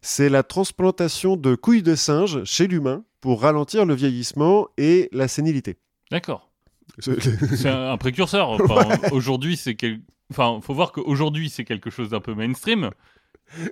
c'est 0.01 0.29
la 0.29 0.43
transplantation 0.43 1.37
de 1.37 1.55
couilles 1.55 1.83
de 1.83 1.95
singe 1.95 2.43
chez 2.45 2.67
l'humain 2.67 3.05
pour 3.21 3.43
ralentir 3.43 3.85
le 3.87 3.95
vieillissement 3.95 4.69
et 4.79 5.09
la 5.13 5.29
sénilité. 5.29 5.77
D'accord. 6.11 6.51
C'est- 7.01 7.67
un 7.69 7.97
précurseur. 7.97 8.51
Enfin, 8.51 8.87
Aujourd'hui, 9.13 9.57
c'est 9.57 9.75
quel... 9.75 10.01
Enfin, 10.31 10.61
faut 10.63 10.75
voir 10.75 10.93
qu'aujourd'hui, 10.93 11.51
c'est 11.51 11.65
quelque 11.65 11.91
chose 11.91 12.11
d'un 12.11 12.21
peu 12.21 12.35
mainstream. 12.35 12.91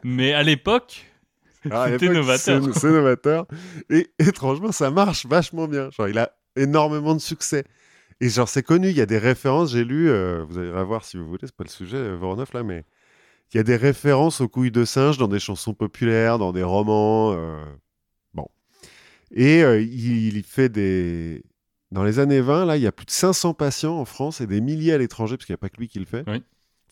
Mais 0.03 0.33
à 0.33 0.43
l'époque, 0.43 1.07
Ah, 1.71 1.87
C'était 1.91 2.09
novateur. 2.09 2.63
C'est 2.75 2.91
novateur. 2.91 3.47
Et 3.91 4.11
étrangement, 4.19 4.73
ça 4.73 4.91
marche 4.91 5.27
vachement 5.27 5.69
bien. 5.69 5.91
Genre, 5.91 6.09
il 6.09 6.19
a 6.19 6.33
énormément 6.57 7.15
de 7.15 7.21
succès. 7.21 7.65
Et 8.21 8.29
genre, 8.29 8.49
c'est 8.49 8.63
connu, 8.63 8.91
il 8.91 8.97
y 8.97 9.01
a 9.01 9.07
des 9.07 9.19
références, 9.19 9.73
j'ai 9.73 9.85
lu, 9.85 10.09
euh, 10.09 10.45
vous 10.49 10.59
allez 10.59 10.71
voir 10.85 11.05
si 11.05 11.17
vous 11.17 11.27
voulez, 11.27 11.41
c'est 11.45 11.55
pas 11.57 11.65
le 11.65 11.71
sujet, 11.71 11.97
euh, 11.97 12.15
Voronov, 12.17 12.49
là, 12.55 12.63
mais 12.63 12.85
il 13.53 13.57
y 13.57 13.61
a 13.61 13.65
des 13.65 13.75
références 13.77 14.41
aux 14.41 14.49
couilles 14.49 14.71
de 14.71 14.85
singe 14.85 15.19
dans 15.19 15.27
des 15.29 15.41
chansons 15.41 15.75
populaires, 15.75 16.39
dans 16.39 16.53
des 16.53 16.63
romans. 16.63 17.33
euh, 17.35 17.65
Bon. 18.33 18.47
Et 19.33 19.63
euh, 19.65 19.81
il, 19.81 20.37
il 20.37 20.43
fait 20.45 20.69
des... 20.69 21.43
Dans 21.91 22.05
les 22.05 22.19
années 22.21 22.41
20, 22.41 22.65
là, 22.65 22.77
il 22.77 22.83
y 22.83 22.87
a 22.87 22.93
plus 22.93 23.05
de 23.07 23.11
500 23.11 23.55
patients 23.55 23.99
en 23.99 24.05
France 24.05 24.41
et 24.41 24.47
des 24.47 24.61
milliers 24.61 24.93
à 24.93 24.99
l'étranger, 24.99 25.37
parce 25.37 25.45
qu'il 25.47 25.53
n'y 25.53 25.59
a 25.59 25.59
pas 25.59 25.69
que 25.69 25.77
lui 25.79 25.89
qui 25.89 25.99
le 25.99 26.07
fait. 26.07 26.25
Oui. 26.29 26.43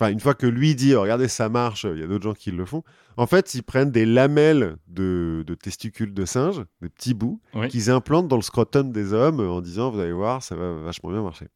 Enfin, 0.00 0.10
une 0.12 0.20
fois 0.20 0.32
que 0.32 0.46
lui 0.46 0.74
dit, 0.74 0.94
oh, 0.94 1.02
regardez, 1.02 1.28
ça 1.28 1.50
marche, 1.50 1.84
il 1.84 2.00
y 2.00 2.02
a 2.02 2.06
d'autres 2.06 2.24
gens 2.24 2.32
qui 2.32 2.50
le 2.50 2.64
font. 2.64 2.82
En 3.18 3.26
fait, 3.26 3.54
ils 3.54 3.62
prennent 3.62 3.90
des 3.90 4.06
lamelles 4.06 4.76
de, 4.88 5.44
de 5.46 5.54
testicules 5.54 6.14
de 6.14 6.24
singe, 6.24 6.62
des 6.80 6.88
petits 6.88 7.12
bouts, 7.12 7.40
Oui. 7.54 7.68
qu'ils 7.68 7.90
implantent 7.90 8.26
dans 8.28 8.36
le 8.36 8.42
scrotum 8.42 8.92
des 8.92 9.12
hommes 9.12 9.40
en 9.40 9.60
disant, 9.60 9.90
vous 9.90 10.00
allez 10.00 10.12
voir, 10.12 10.42
ça 10.42 10.56
va 10.56 10.72
vachement 10.72 11.10
bien 11.10 11.22
marcher. 11.22 11.48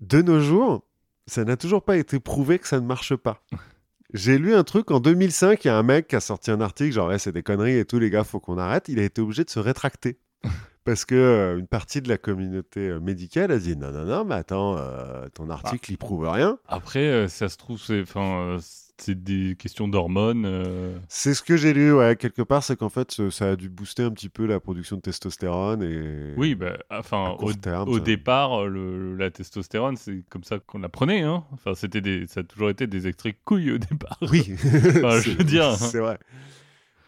De 0.00 0.22
nos 0.22 0.40
jours, 0.40 0.84
ça 1.28 1.44
n'a 1.44 1.56
toujours 1.56 1.84
pas 1.84 1.96
été 1.96 2.18
prouvé 2.18 2.58
que 2.58 2.66
ça 2.66 2.80
ne 2.80 2.86
marche 2.86 3.14
pas. 3.14 3.40
J'ai 4.12 4.38
lu 4.38 4.54
un 4.54 4.64
truc 4.64 4.90
en 4.90 4.98
2005, 4.98 5.64
il 5.64 5.68
y 5.68 5.70
a 5.70 5.76
un 5.78 5.82
mec 5.84 6.08
qui 6.08 6.16
a 6.16 6.20
sorti 6.20 6.50
un 6.50 6.60
article, 6.60 6.92
genre, 6.92 7.08
Ouais, 7.08 7.18
c'est 7.20 7.30
des 7.32 7.44
conneries 7.44 7.78
et 7.78 7.84
tout, 7.84 8.00
les 8.00 8.10
gars, 8.10 8.24
faut 8.24 8.40
qu'on 8.40 8.58
arrête. 8.58 8.88
Il 8.88 8.98
a 8.98 9.04
été 9.04 9.20
obligé 9.22 9.44
de 9.44 9.50
se 9.50 9.60
rétracter. 9.60 10.18
Parce 10.84 11.04
que 11.06 11.14
euh, 11.14 11.58
une 11.58 11.66
partie 11.66 12.02
de 12.02 12.08
la 12.10 12.18
communauté 12.18 12.88
euh, 12.90 13.00
médicale 13.00 13.50
a 13.52 13.58
dit 13.58 13.74
non, 13.76 13.90
non, 13.90 14.04
non, 14.04 14.24
mais 14.24 14.34
attends, 14.34 14.76
euh, 14.78 15.26
ton 15.32 15.48
article, 15.48 15.92
il 15.92 15.96
prouve 15.98 16.28
rien. 16.28 16.58
après, 16.68 17.26
ça 17.28 17.48
se 17.48 17.56
trouve, 17.56 17.80
c'est 17.80 18.02
enfin, 18.02 18.58
c'est 18.98 19.24
des 19.24 19.56
questions 19.58 19.88
d'hormones. 19.88 20.44
euh, 20.44 20.94
C'est 21.08 21.32
ce 21.32 21.42
que 21.42 21.56
j'ai 21.56 21.72
lu, 21.72 21.92
ouais, 21.94 22.16
quelque 22.16 22.42
part, 22.42 22.62
c'est 22.62 22.76
qu'en 22.76 22.90
fait, 22.90 23.10
ce- 23.12 23.30
ça 23.30 23.52
a 23.52 23.56
dû 23.56 23.70
booster 23.70 24.02
un 24.02 24.10
petit 24.10 24.28
peu 24.28 24.44
la 24.44 24.60
production 24.60 24.96
de 24.96 25.00
testostérone 25.00 25.82
et. 25.82 26.34
Oui, 26.36 26.54
bah, 26.54 26.76
enfin, 26.90 27.34
court 27.38 27.48
au, 27.48 27.52
terme, 27.54 27.88
au 27.88 27.94
ça- 27.96 28.04
départ, 28.04 28.62
euh, 28.64 28.68
le, 28.68 29.16
la 29.16 29.30
testostérone, 29.30 29.96
c'est 29.96 30.22
comme 30.28 30.44
ça 30.44 30.58
qu'on 30.58 30.80
la 30.80 30.90
prenait. 30.90 31.22
Hein. 31.22 31.44
Enfin, 31.52 31.74
c'était 31.74 32.02
des, 32.02 32.26
ça 32.26 32.40
a 32.40 32.42
toujours 32.42 32.68
été 32.68 32.86
des 32.86 33.06
extraits 33.08 33.34
de 33.34 33.40
couilles 33.46 33.72
au 33.72 33.78
départ. 33.78 34.18
Oui, 34.30 34.52
Enfin, 34.64 35.10
je 35.20 35.30
C'est- 35.30 35.34
veux 35.38 35.44
dire. 35.44 35.72
c'est 35.76 35.98
vrai. 36.00 36.18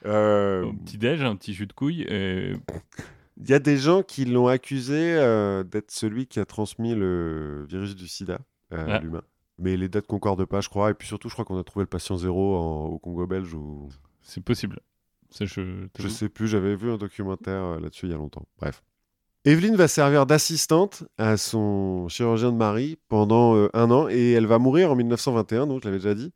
Euh, 0.07 0.65
Au 0.65 0.73
petit 0.73 0.97
déj, 0.99 1.21
un 1.23 1.37
petit 1.37 1.53
jus 1.53 1.67
de 1.67 1.73
couilles. 1.75 2.07
Et... 2.09 2.55
Il 3.39 3.49
y 3.51 3.55
a 3.55 3.59
des 3.59 3.77
gens 3.77 4.03
qui 4.03 4.25
l'ont 4.25 4.47
accusé 4.49 5.15
euh, 5.17 5.63
d'être 5.63 5.91
celui 5.91 6.27
qui 6.27 6.41
a 6.41 6.45
transmis 6.47 6.95
le 6.95 7.67
virus 7.69 7.95
du 7.95 8.09
sida 8.09 8.39
à 8.71 8.99
l'humain. 9.01 9.23
Mais 9.59 9.77
les 9.77 9.89
dates 9.89 10.07
concordent 10.07 10.45
pas, 10.45 10.61
je 10.61 10.69
crois. 10.69 10.91
Et 10.91 10.95
puis 10.95 11.07
surtout, 11.09 11.29
je 11.29 11.35
crois 11.35 11.45
qu'on 11.45 11.59
a 11.59 11.65
trouvé 11.65 11.85
le 11.85 11.89
patient 11.89 12.17
zéro 12.17 12.57
en- 12.57 12.87
au 12.87 12.99
Congo 12.99 13.27
belge 13.27 13.57
C'est 14.23 14.43
possible. 14.43 14.81
Ça, 15.31 15.45
je, 15.45 15.61
Je 15.99 16.09
sais 16.09 16.29
plus, 16.29 16.47
j'avais 16.49 16.77
vu 16.77 16.91
un 16.91 16.97
documentaire 16.99 17.63
euh, 17.63 17.81
là-dessus 17.81 18.07
il 18.07 18.13
y 18.13 18.15
a 18.15 18.19
longtemps. 18.19 18.47
Bref. 18.59 18.83
Evelyne 19.45 19.77
va 19.77 19.87
servir 19.89 20.27
d'assistante 20.27 21.05
à 21.19 21.37
son 21.37 22.09
chirurgien 22.09 22.53
de 22.53 22.57
mari 22.57 22.99
pendant 23.09 23.55
euh, 23.57 23.69
un 23.75 23.91
an 23.91 24.09
et 24.09 24.33
elle 24.33 24.47
va 24.47 24.59
mourir 24.59 24.91
en 24.91 24.97
1921, 24.97 25.67
donc 25.69 25.81
je 25.83 25.87
l'avais 25.89 25.99
déjà 25.99 26.15
dit. 26.15 26.33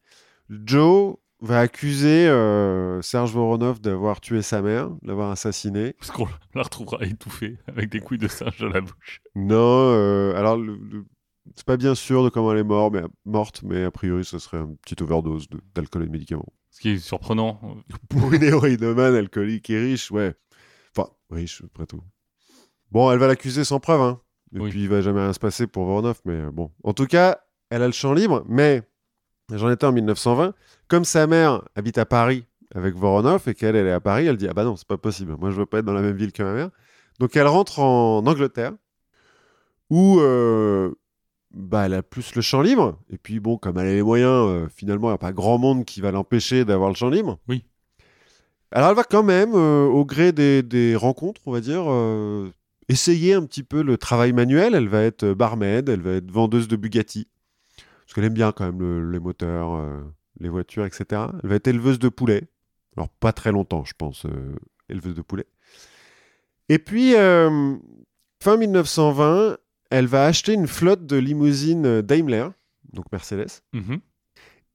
Joe 0.49 1.17
va 1.43 1.61
accuser 1.61 2.27
euh, 2.29 3.01
Serge 3.03 3.33
Voronov 3.33 3.81
d'avoir 3.81 4.21
tué 4.21 4.43
sa 4.43 4.61
mère, 4.63 4.91
de 4.91 5.09
l'avoir 5.09 5.31
assassiné. 5.31 5.95
Parce 5.95 6.11
qu'on 6.11 6.27
la 6.55 6.63
retrouvera 6.63 7.05
étouffée 7.05 7.59
avec 7.67 7.89
des 7.91 8.01
couilles 8.01 8.19
de 8.19 8.29
singe 8.29 8.59
dans 8.59 8.69
la 8.69 8.81
bouche. 8.81 9.21
Non, 9.35 9.57
euh, 9.57 10.35
alors 10.37 10.57
le- 10.57 10.77
le- 10.77 11.07
c'est 11.57 11.65
pas 11.67 11.77
bien 11.79 11.95
sûr 11.95 12.23
de 12.23 12.29
comment 12.29 12.53
elle 12.53 12.59
est 12.59 12.65
morte, 12.65 12.93
mais, 12.93 13.03
morte, 13.25 13.63
mais 13.65 13.85
a 13.85 13.91
priori 13.91 14.25
ce 14.25 14.39
serait 14.39 14.59
une 14.59 14.77
petite 14.77 15.01
overdose 15.03 15.49
de- 15.49 15.61
d'alcool 15.75 16.03
et 16.03 16.07
de 16.07 16.13
médicaments. 16.13 16.53
Ce 16.71 16.81
qui 16.81 16.91
est 16.91 16.99
surprenant. 16.99 17.61
Pour 18.09 18.33
une 18.33 18.43
héroïnomane 18.43 19.15
alcoolique 19.15 19.71
et 19.71 19.81
riche, 19.81 20.11
ouais. 20.11 20.35
Enfin, 20.97 21.09
riche, 21.31 21.63
après 21.65 21.87
tout. 21.87 22.03
Bon, 22.93 23.11
elle 23.11 23.19
va 23.19 23.27
l'accuser 23.29 23.65
sans 23.65 23.81
preuve, 23.81 24.01
hein. 24.01 24.21
Et 24.55 24.59
Oui. 24.61 24.71
puis, 24.71 24.83
il 24.83 24.89
va 24.89 25.01
jamais 25.01 25.21
rien 25.21 25.33
se 25.33 25.39
passer 25.39 25.67
pour 25.67 25.85
Voronov, 25.87 26.21
mais 26.25 26.35
euh, 26.35 26.51
bon. 26.51 26.71
En 26.85 26.93
tout 26.93 27.07
cas, 27.07 27.41
elle 27.71 27.83
a 27.83 27.87
le 27.87 27.93
champ 27.93 28.13
libre, 28.13 28.45
mais 28.49 28.83
j'en 29.53 29.71
étais 29.71 29.87
en 29.87 29.93
1920. 29.93 30.55
Comme 30.91 31.05
sa 31.05 31.27
mère 31.29 31.63
habite 31.77 31.99
à 31.99 32.05
Paris 32.05 32.45
avec 32.75 32.97
Voronov 32.97 33.49
et 33.49 33.55
qu'elle, 33.55 33.77
elle 33.77 33.87
est 33.87 33.93
à 33.93 34.01
Paris, 34.01 34.27
elle 34.27 34.37
dit 34.37 34.49
Ah 34.49 34.53
bah 34.55 34.65
non, 34.65 34.75
c'est 34.77 34.87
pas 34.89 34.99
possible. 34.99 35.37
Moi, 35.39 35.51
je 35.51 35.57
veux 35.57 35.67
pas 35.67 35.79
être 35.79 35.85
dans 35.85 35.93
la 35.95 36.03
même 36.03 36.17
ville 36.17 36.33
que 36.33 36.43
ma 36.43 36.53
mère. 36.53 36.71
Donc, 37.21 37.37
elle 37.37 37.47
rentre 37.47 37.79
en 37.79 38.27
Angleterre 38.27 38.73
où 39.89 40.19
euh, 40.21 40.91
bah, 41.53 41.87
elle 41.87 41.95
a 41.95 42.03
plus 42.03 42.35
le 42.35 42.43
champ 42.43 42.61
libre. 42.61 42.99
Et 43.09 43.19
puis, 43.19 43.39
bon, 43.39 43.57
comme 43.57 43.79
elle 43.79 43.87
a 43.87 43.93
les 43.95 44.03
moyens, 44.03 44.49
euh, 44.49 44.67
finalement, 44.75 45.09
il 45.09 45.13
n'y 45.13 45.15
a 45.15 45.19
pas 45.19 45.33
grand 45.33 45.59
monde 45.59 45.85
qui 45.85 46.01
va 46.01 46.11
l'empêcher 46.11 46.65
d'avoir 46.65 46.89
le 46.91 46.97
champ 46.97 47.09
libre. 47.09 47.39
Oui. 47.49 47.65
Alors, 48.73 48.91
elle 48.91 48.97
va 48.97 49.05
quand 49.05 49.23
même, 49.23 49.53
euh, 49.55 49.87
au 49.87 50.05
gré 50.05 50.33
des, 50.33 50.63
des 50.65 50.97
rencontres, 50.97 51.41
on 51.47 51.53
va 51.53 51.61
dire, 51.61 51.85
essayer 52.89 53.35
un 53.35 53.45
petit 53.45 53.63
peu 53.63 53.83
le 53.83 53.97
travail 53.97 54.33
manuel. 54.33 54.75
Elle 54.75 54.89
va 54.89 55.03
être 55.03 55.35
barmaid, 55.35 55.89
elle 55.89 56.03
va 56.03 56.13
être 56.13 56.31
vendeuse 56.31 56.67
de 56.69 56.75
Bugatti. 56.77 57.29
Parce 57.77 58.15
qu'elle 58.15 58.25
aime 58.25 58.35
bien 58.35 58.51
quand 58.53 58.65
même 58.65 58.81
le- 58.81 59.09
les 59.11 59.21
moteurs, 59.21 59.81
les 60.41 60.49
voitures, 60.49 60.85
etc. 60.85 61.05
Elle 61.43 61.49
va 61.49 61.55
être 61.57 61.69
éleveuse 61.69 61.99
de 61.99 62.09
poulets. 62.09 62.49
Alors, 62.97 63.09
pas 63.09 63.33
très 63.33 63.53
longtemps, 63.53 63.85
je 63.85 63.93
pense, 63.97 64.27
euh, 64.27 64.55
éleveuse 64.89 65.15
de 65.15 65.23
poulets. 65.23 65.47
Et 66.69 66.79
puis, 66.79 67.15
euh, 67.15 67.77
fin 68.43 68.57
1920, 68.57 69.57
elle 69.91 70.07
va 70.07 70.25
acheter 70.27 70.53
une 70.55 70.67
flotte 70.67 71.07
de 71.07 71.17
limousines 71.17 72.03
Daimler, 72.03 72.49
donc 72.93 73.07
Mercedes. 73.13 73.63
Mhm. 73.73 74.01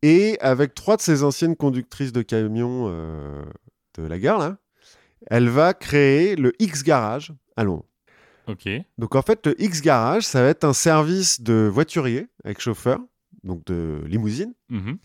Et 0.02 0.38
avec 0.40 0.76
trois 0.76 0.98
de 0.98 1.02
ses 1.02 1.24
anciennes 1.24 1.56
conductrices 1.56 2.12
de 2.12 2.22
camions 2.22 2.86
euh, 2.90 3.44
de 3.98 4.04
la 4.04 4.20
gare, 4.20 4.38
là, 4.40 4.58
elle 5.28 5.50
va 5.50 5.74
créer 5.74 6.36
le 6.36 6.52
X-Garage 6.60 7.34
à 7.56 7.64
Londres. 7.64 7.86
Ok. 8.48 8.68
Donc 8.98 9.16
en 9.16 9.22
fait, 9.24 9.48
le 9.48 9.60
X-Garage, 9.60 10.24
ça 10.24 10.44
va 10.44 10.50
être 10.50 10.64
un 10.66 10.74
service 10.74 11.42
de 11.42 11.68
voiturier 11.72 12.28
avec 12.44 12.62
chauffeur, 12.62 13.00
donc 13.44 13.66
de 13.66 14.04
limousine, 14.06 14.54
Mhm. 14.70 14.98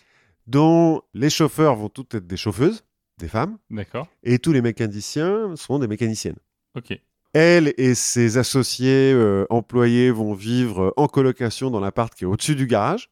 Dont 0.46 1.03
les 1.14 1.31
chauffeurs 1.31 1.76
vont 1.76 1.88
toutes 1.88 2.14
être 2.14 2.26
des 2.26 2.37
chauffeuses. 2.37 2.85
des 3.18 3.29
femmes, 3.29 3.59
D'accord. 3.70 4.09
et 4.22 4.38
tous 4.38 4.53
les 4.53 4.62
mécaniciens 4.62 5.55
sont 5.55 5.79
des 5.79 5.87
mécaniciennes. 5.88 6.38
Ok. 6.74 6.98
Elle 7.35 7.74
et 7.76 7.94
ses 7.94 8.38
associés 8.38 9.12
euh, 9.14 9.44
employés 9.50 10.11
vont 10.11 10.33
vivre 10.33 10.92
en 10.96 11.07
colocation 11.07 11.70
dans 11.70 11.81
l'appart 11.81 12.14
qui 12.14 12.24
est 12.24 12.26
au-dessus 12.26 12.57
du 12.57 12.66
garage, 12.66 13.11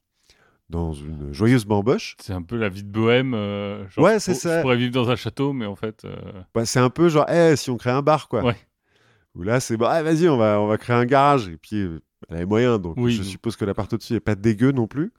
dans 0.71 0.93
une 0.95 1.33
joyeuse 1.33 1.65
bamboche. 1.67 2.17
C'est 2.21 2.33
un 2.33 2.43
peu 2.43 2.57
la 2.57 2.69
vie 2.71 2.83
de 2.85 2.91
bohème. 2.91 3.35
euh, 3.35 3.87
genre, 3.91 4.05
Ouais, 4.07 4.19
c'est 4.19 4.33
pour- 4.33 4.41
ça. 4.41 4.57
Je 4.59 4.63
pourrais 4.63 4.77
vivre 4.77 4.93
dans 4.93 5.09
un 5.11 5.17
château, 5.17 5.53
mais 5.53 5.67
en 5.67 5.77
fait. 5.77 6.05
euh, 6.07 6.17
Bah, 6.55 6.65
c'est 6.67 6.81
un 6.81 6.91
peu 6.91 7.09
genre, 7.11 7.27
Eh, 7.31 7.55
si 7.57 7.71
on 7.71 7.77
crée 7.77 7.91
un 7.91 8.03
bar, 8.03 8.29
quoi. 8.29 8.43
Ouais. 8.45 8.57
Où 9.35 9.43
là, 9.43 9.61
c'est, 9.61 9.77
bah, 9.77 9.91
ah, 9.93 10.03
vas-y, 10.03 10.29
on 10.29 10.37
va, 10.39 10.59
on 10.61 10.67
va 10.67 10.79
créer 10.79 10.97
un 10.97 11.05
garage. 11.05 11.49
Et 11.49 11.57
puis, 11.59 11.77
euh, 11.77 12.01
elle 12.29 12.37
avait 12.37 12.47
moyen, 12.47 12.79
donc 12.79 12.95
Oui, 12.97 13.13
je 13.13 13.23
suppose 13.23 13.57
que 13.57 13.65
l'appart 13.67 13.93
au-dessus 13.93 14.15
n'est 14.15 14.21
pas 14.21 14.35
dégueu 14.35 14.73
non 14.73 14.87
plus. 14.89 15.13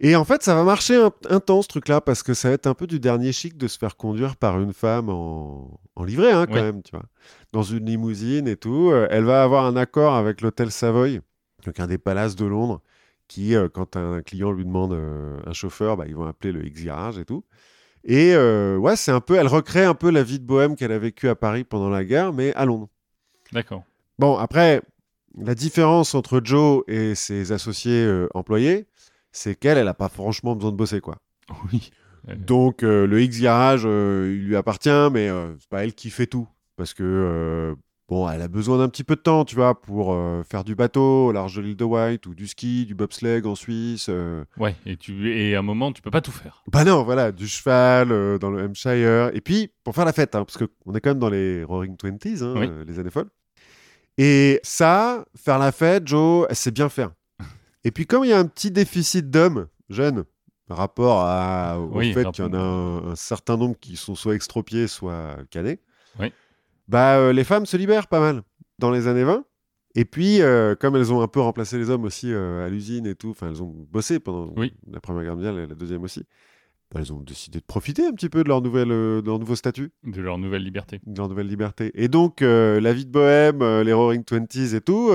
Et 0.00 0.14
en 0.14 0.24
fait, 0.24 0.42
ça 0.44 0.54
va 0.54 0.62
marcher 0.62 0.94
un, 0.96 1.10
un 1.28 1.40
temps, 1.40 1.60
ce 1.62 1.68
truc-là, 1.68 2.00
parce 2.00 2.22
que 2.22 2.32
ça 2.32 2.48
va 2.48 2.54
être 2.54 2.68
un 2.68 2.74
peu 2.74 2.86
du 2.86 3.00
dernier 3.00 3.32
chic 3.32 3.56
de 3.56 3.66
se 3.66 3.76
faire 3.78 3.96
conduire 3.96 4.36
par 4.36 4.60
une 4.60 4.72
femme 4.72 5.08
en, 5.08 5.80
en 5.96 6.04
livret, 6.04 6.30
hein, 6.30 6.46
quand 6.46 6.54
Oui. 6.54 6.62
même, 6.62 6.82
tu 6.82 6.92
vois. 6.92 7.02
Dans 7.52 7.64
une 7.64 7.84
limousine 7.86 8.46
et 8.46 8.56
tout. 8.56 8.90
Euh, 8.92 9.08
Elle 9.10 9.24
va 9.24 9.42
avoir 9.42 9.64
un 9.66 9.74
accord 9.76 10.14
avec 10.14 10.40
l'hôtel 10.40 10.70
Savoy, 10.70 11.20
donc 11.66 11.80
un 11.80 11.88
des 11.88 11.98
palaces 11.98 12.36
de 12.36 12.46
Londres, 12.46 12.80
qui, 13.26 13.56
euh, 13.56 13.68
quand 13.68 13.96
un 13.96 14.22
client 14.22 14.52
lui 14.52 14.64
demande 14.64 14.92
euh, 14.92 15.36
un 15.44 15.52
chauffeur, 15.52 15.96
bah, 15.96 16.04
ils 16.06 16.14
vont 16.14 16.26
appeler 16.26 16.52
le 16.52 16.64
X-Garage 16.64 17.18
et 17.18 17.24
tout. 17.24 17.44
Et 18.04 18.34
euh, 18.34 18.76
ouais, 18.76 18.94
c'est 18.94 19.10
un 19.10 19.20
peu, 19.20 19.34
elle 19.34 19.48
recrée 19.48 19.84
un 19.84 19.94
peu 19.94 20.10
la 20.12 20.22
vie 20.22 20.38
de 20.38 20.46
bohème 20.46 20.76
qu'elle 20.76 20.92
a 20.92 20.98
vécue 20.98 21.28
à 21.28 21.34
Paris 21.34 21.64
pendant 21.64 21.90
la 21.90 22.04
guerre, 22.04 22.32
mais 22.32 22.54
à 22.54 22.64
Londres. 22.64 22.88
D'accord. 23.52 23.82
Bon, 24.20 24.36
après, 24.36 24.80
la 25.36 25.56
différence 25.56 26.14
entre 26.14 26.40
Joe 26.44 26.84
et 26.86 27.16
ses 27.16 27.50
associés 27.50 28.08
employés, 28.34 28.86
c'est 29.38 29.54
qu'elle, 29.54 29.78
elle 29.78 29.84
n'a 29.86 29.94
pas 29.94 30.08
franchement 30.08 30.54
besoin 30.54 30.70
de 30.72 30.76
bosser, 30.76 31.00
quoi. 31.00 31.16
Oui. 31.72 31.90
Euh, 32.28 32.34
Donc, 32.36 32.82
euh, 32.82 33.06
le 33.06 33.22
X-Garage, 33.22 33.82
euh, 33.86 34.34
il 34.36 34.44
lui 34.46 34.56
appartient, 34.56 34.88
mais 35.12 35.28
euh, 35.28 35.54
c'est 35.58 35.68
pas 35.68 35.84
elle 35.84 35.94
qui 35.94 36.10
fait 36.10 36.26
tout. 36.26 36.48
Parce 36.76 36.92
que, 36.94 37.74
bon, 38.08 38.28
elle 38.28 38.42
a 38.42 38.48
besoin 38.48 38.78
d'un 38.78 38.88
petit 38.88 39.02
peu 39.04 39.16
de 39.16 39.20
temps, 39.20 39.44
tu 39.44 39.54
vois, 39.56 39.80
pour 39.80 40.16
faire 40.48 40.62
du 40.62 40.74
bateau 40.76 41.26
au 41.26 41.32
large 41.32 41.56
de 41.56 41.62
l'île 41.62 41.76
de 41.76 41.84
White, 41.84 42.26
ou 42.26 42.34
du 42.34 42.46
ski, 42.46 42.86
du 42.86 42.94
bobsleigh 42.94 43.44
en 43.46 43.54
Suisse. 43.56 44.08
Ouais, 44.58 44.76
et, 44.86 44.96
tu... 44.96 45.32
et 45.36 45.56
à 45.56 45.58
un 45.58 45.62
moment, 45.62 45.92
tu 45.92 46.02
peux 46.02 46.10
pas 46.12 46.20
tout 46.20 46.30
faire. 46.30 46.62
Bah 46.70 46.84
non, 46.84 47.02
voilà, 47.02 47.32
du 47.32 47.48
cheval 47.48 48.38
dans 48.38 48.50
le 48.50 48.62
Hampshire. 48.62 49.30
Et 49.34 49.40
puis, 49.40 49.72
pour 49.82 49.94
faire 49.94 50.04
la 50.04 50.12
fête, 50.12 50.34
hein, 50.36 50.44
parce 50.44 50.56
qu'on 50.56 50.94
est 50.94 51.00
quand 51.00 51.10
même 51.10 51.18
dans 51.18 51.30
les 51.30 51.64
Roaring 51.64 51.96
Twenties, 51.96 52.42
hein, 52.42 52.54
Oui. 52.56 52.68
les 52.86 52.98
années 53.00 53.10
folles. 53.10 53.30
Et 54.18 54.60
ça, 54.62 55.24
faire 55.36 55.58
la 55.58 55.72
fête, 55.72 56.06
Joe, 56.06 56.46
elle 56.48 56.56
sait 56.56 56.70
bien 56.72 56.88
faire. 56.88 57.10
Et 57.84 57.90
puis, 57.90 58.06
comme 58.06 58.24
il 58.24 58.30
y 58.30 58.32
a 58.32 58.38
un 58.38 58.46
petit 58.46 58.70
déficit 58.70 59.30
d'hommes 59.30 59.68
jeunes, 59.88 60.24
par 60.66 60.76
rapport 60.76 61.20
à, 61.22 61.78
au 61.80 61.96
Oui, 61.98 62.12
fait 62.12 62.30
qu'il 62.32 62.44
y 62.44 62.48
en 62.48 62.52
a 62.52 62.58
un, 62.58 63.12
un 63.12 63.16
certain 63.16 63.56
nombre 63.56 63.76
qui 63.80 63.96
sont 63.96 64.14
soit 64.14 64.34
extropiés, 64.34 64.86
soit 64.86 65.38
canés, 65.50 65.80
Oui. 66.20 66.32
bah, 66.88 67.16
euh, 67.18 67.32
les 67.32 67.44
femmes 67.44 67.64
se 67.66 67.76
libèrent 67.76 68.08
pas 68.08 68.20
mal 68.20 68.42
dans 68.78 68.90
les 68.90 69.06
années 69.06 69.24
20. 69.24 69.44
Et 69.94 70.04
puis, 70.04 70.42
euh, 70.42 70.74
comme 70.74 70.94
elles 70.96 71.12
ont 71.12 71.22
un 71.22 71.28
peu 71.28 71.40
remplacé 71.40 71.78
les 71.78 71.88
hommes 71.88 72.04
aussi 72.04 72.30
euh, 72.32 72.66
à 72.66 72.68
l'usine 72.68 73.06
et 73.06 73.14
tout, 73.14 73.30
enfin, 73.30 73.48
elles 73.48 73.62
ont 73.62 73.74
bossé 73.90 74.20
pendant 74.20 74.52
Oui. 74.56 74.74
la 74.90 75.00
Première 75.00 75.22
Guerre 75.24 75.34
mondiale 75.36 75.58
et 75.58 75.66
la 75.66 75.74
Deuxième 75.74 76.02
aussi, 76.02 76.24
bah, 76.92 77.00
elles 77.00 77.12
ont 77.12 77.20
décidé 77.20 77.58
de 77.60 77.64
profiter 77.64 78.06
un 78.06 78.12
petit 78.12 78.28
peu 78.30 78.42
de 78.42 78.48
leur, 78.48 78.62
nouvelle, 78.62 78.90
euh, 78.92 79.20
de 79.20 79.26
leur 79.26 79.38
nouveau 79.38 79.54
statut, 79.56 79.90
De 80.04 80.20
leur 80.22 80.38
nouvelle 80.38 80.62
liberté. 80.62 81.00
de 81.06 81.18
leur 81.18 81.28
nouvelle 81.28 81.46
liberté. 81.46 81.90
Et 81.94 82.08
donc, 82.08 82.40
euh, 82.40 82.80
la 82.80 82.92
vie 82.94 83.04
de 83.04 83.10
bohème, 83.10 83.60
euh, 83.60 83.84
les 83.84 83.92
Roaring 83.92 84.24
Twenties 84.24 84.74
et 84.74 84.80
tout, 84.80 85.08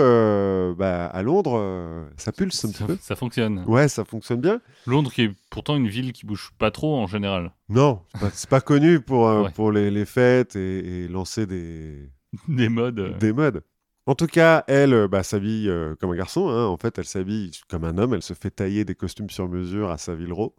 bah, 0.78 1.06
à 1.08 1.24
Londres, 1.24 2.08
ça 2.18 2.32
pulse 2.32 2.64
un 2.66 2.70
petit 2.70 2.78
Ça, 2.78 2.86
peu. 2.86 2.98
ça 3.02 3.16
fonctionne. 3.16 3.64
Ouais, 3.68 3.88
ça 3.88 4.06
fonctionne 4.06 4.42
bien. 4.42 4.62
Londres, 4.86 5.12
qui 5.12 5.24
est 5.24 5.32
pourtant 5.50 5.76
une 5.76 5.88
ville 5.88 6.14
qui 6.14 6.26
bouge 6.26 6.52
pas 6.60 6.72
trop 6.72 6.96
en 6.98 7.08
général. 7.08 7.52
Non, 7.70 8.02
c'est 8.34 8.50
pas, 8.50 8.58
pas 8.58 8.62
connu 8.62 9.00
pour, 9.00 9.24
Ouais. 9.26 9.52
pour 9.56 9.72
les, 9.72 9.90
les 9.90 10.06
fêtes 10.06 10.56
et, 10.56 11.04
et 11.04 11.08
lancer 11.08 11.46
des, 11.48 12.10
Des 12.48 12.70
modes. 12.70 13.18
des 13.20 13.34
modes. 13.34 13.64
En 14.06 14.16
tout 14.16 14.28
cas, 14.28 14.64
elle 14.68 15.08
bah, 15.10 15.24
s'habille 15.24 15.72
comme 16.00 16.12
un 16.12 16.16
garçon. 16.16 16.50
hein. 16.50 16.66
En 16.66 16.78
fait, 16.78 17.00
elle 17.00 17.06
s'habille 17.06 17.52
comme 17.70 17.86
un 17.86 17.98
homme. 17.98 18.14
Elle 18.14 18.22
se 18.22 18.34
fait 18.34 18.52
tailler 18.52 18.84
des 18.86 18.96
costumes 18.96 19.30
sur 19.30 19.48
mesure 19.48 19.90
à 19.92 19.98
Savile 19.98 20.34
Row, 20.34 20.54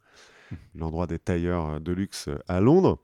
l'endroit 0.74 1.06
des 1.06 1.18
tailleurs 1.18 1.74
euh, 1.74 1.78
de 1.78 1.92
luxe 1.92 2.28
euh, 2.28 2.38
à 2.48 2.60
Londres. 2.60 2.98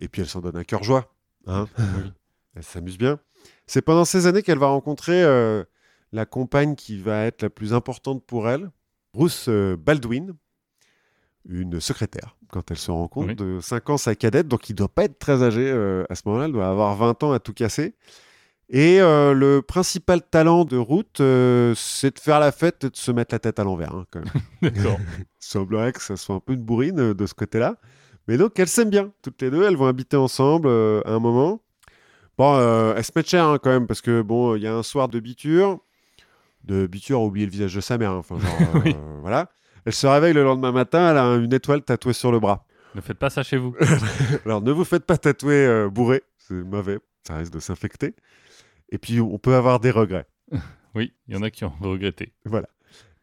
Et 0.00 0.08
puis, 0.08 0.22
elle 0.22 0.28
s'en 0.28 0.40
donne 0.40 0.56
un 0.56 0.64
cœur 0.64 0.82
joie. 0.84 1.12
hein. 1.46 1.66
Oui. 1.78 2.12
Elle 2.54 2.62
s'amuse 2.64 2.96
bien. 2.98 3.18
C'est 3.66 3.82
pendant 3.82 4.04
ces 4.06 4.26
années 4.26 4.42
qu'elle 4.42 4.58
va 4.58 4.68
rencontrer 4.68 5.22
euh, 5.22 5.62
la 6.12 6.24
compagne 6.24 6.74
qui 6.74 6.98
va 6.98 7.24
être 7.26 7.42
la 7.42 7.50
plus 7.50 7.74
importante 7.74 8.24
pour 8.24 8.48
elle, 8.48 8.70
Bruce 9.12 9.48
Baldwin, 9.48 10.34
une 11.48 11.80
secrétaire, 11.80 12.36
quand 12.50 12.70
elle 12.70 12.76
se 12.78 12.90
rend 12.90 13.08
compte, 13.08 13.26
Oui. 13.28 13.34
de 13.36 13.60
5 13.60 13.90
ans 13.90 13.96
sa 13.98 14.14
cadette, 14.14 14.48
donc 14.48 14.68
il 14.70 14.74
doit 14.74 14.88
pas 14.88 15.04
être 15.04 15.18
très 15.18 15.42
âgé 15.42 15.70
euh, 15.70 16.04
à 16.10 16.14
ce 16.14 16.22
moment-là, 16.26 16.46
il 16.48 16.52
doit 16.52 16.68
avoir 16.68 16.94
20 16.96 17.22
ans 17.22 17.32
à 17.32 17.38
tout 17.40 17.52
casser. 17.52 17.94
Et 18.68 19.00
euh, 19.00 19.32
le 19.32 19.62
principal 19.62 20.22
talent 20.22 20.64
de 20.64 20.76
Ruth, 20.76 21.20
euh, 21.20 21.72
c'est 21.76 22.16
de 22.16 22.20
faire 22.20 22.40
la 22.40 22.50
fête 22.50 22.82
et 22.84 22.90
de 22.90 22.96
se 22.96 23.12
mettre 23.12 23.34
la 23.34 23.38
tête 23.38 23.60
à 23.60 23.64
l'envers. 23.64 23.94
hein, 23.94 24.06
quand 24.10 24.20
même. 24.20 24.30
D'accord. 24.62 24.98
Il 25.18 25.24
semblerait 25.38 25.92
que 25.92 26.02
ça 26.02 26.16
soit 26.16 26.34
un 26.34 26.40
peu 26.40 26.54
une 26.54 26.62
bourrine 26.64 26.98
euh, 26.98 27.14
de 27.14 27.26
ce 27.26 27.34
côté-là. 27.34 27.76
Mais 28.26 28.36
donc, 28.38 28.58
elles 28.58 28.66
s'aiment 28.66 28.90
bien, 28.90 29.12
toutes 29.22 29.40
les 29.40 29.50
deux. 29.52 29.62
Elles 29.62 29.76
vont 29.76 29.86
habiter 29.86 30.16
ensemble 30.16 30.68
à 30.68 31.10
un 31.12 31.20
moment. 31.20 31.60
Bon, 32.36 32.58
elles 32.96 33.04
se 33.04 33.12
mettent 33.14 33.28
cher 33.30 33.44
hein, 33.46 33.58
quand 33.62 33.70
même, 33.70 33.86
parce 33.86 34.00
que 34.02 34.20
bon, 34.20 34.56
il 34.56 34.62
y 34.62 34.66
a 34.66 34.74
un 34.74 34.82
soir 34.82 35.08
de 35.08 35.20
biture. 35.20 35.78
De 36.64 36.88
biture, 36.88 37.20
a 37.20 37.24
oublié 37.24 37.46
le 37.46 37.52
visage 37.52 37.72
de 37.76 37.80
sa 37.80 37.96
mère. 37.98 38.10
hein, 38.10 38.16
Enfin, 38.18 38.36
genre, 38.40 38.82
Oui. 38.84 38.96
voilà. 39.22 39.48
Elle 39.84 39.92
se 39.94 40.08
réveille 40.08 40.32
le 40.34 40.42
lendemain 40.42 40.72
matin, 40.72 41.12
elle 41.12 41.16
a 41.18 41.34
une 41.36 41.54
étoile 41.54 41.82
tatouée 41.82 42.12
sur 42.14 42.32
le 42.32 42.40
bras. 42.40 42.66
ne 42.96 43.00
faites 43.00 43.16
pas 43.18 43.30
ça 43.30 43.44
chez 43.44 43.56
vous. 43.58 43.76
Alors, 44.44 44.60
ne 44.60 44.72
vous 44.72 44.84
faites 44.84 45.04
pas 45.06 45.16
tatouer 45.16 45.86
bourré, 45.88 46.24
c'est 46.36 46.54
mauvais, 46.54 46.98
ça 47.24 47.36
risque 47.36 47.52
de 47.52 47.60
s'infecter. 47.60 48.16
Et 48.90 48.98
puis, 48.98 49.20
on 49.20 49.38
peut 49.38 49.54
avoir 49.54 49.80
des 49.80 49.90
regrets. 49.90 50.26
Oui, 50.94 51.12
il 51.28 51.34
y 51.34 51.36
en 51.36 51.42
a 51.42 51.50
qui 51.50 51.62
ont 51.62 51.72
regretté. 51.82 52.32
Voilà. 52.46 52.68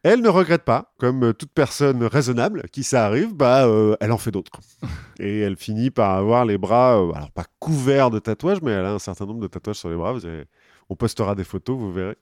Elle 0.04 0.20
ne 0.20 0.28
regrette 0.28 0.62
pas, 0.62 0.94
comme 0.98 1.24
euh, 1.24 1.32
toute 1.32 1.50
personne 1.50 2.04
raisonnable 2.04 2.62
qui 2.70 2.84
ça 2.84 3.04
arrive, 3.04 3.34
bah, 3.34 3.66
euh, 3.66 3.96
elle 3.98 4.12
en 4.12 4.18
fait 4.18 4.30
d'autres. 4.30 4.60
Et 5.18 5.40
elle 5.40 5.56
finit 5.56 5.90
par 5.90 6.12
avoir 6.12 6.44
les 6.44 6.56
bras, 6.56 7.00
euh, 7.00 7.10
alors 7.14 7.32
pas 7.32 7.46
couverts 7.58 8.10
de 8.10 8.20
tatouages, 8.20 8.62
mais 8.62 8.70
elle 8.70 8.84
a 8.84 8.92
un 8.92 9.00
certain 9.00 9.26
nombre 9.26 9.40
de 9.40 9.48
tatouages 9.48 9.74
sur 9.78 9.88
les 9.88 9.96
bras. 9.96 10.12
Vous 10.12 10.24
avez- 10.24 10.44
On 10.88 10.94
postera 10.94 11.34
des 11.34 11.42
photos, 11.42 11.76
vous 11.76 11.92
verrez. 11.92 12.14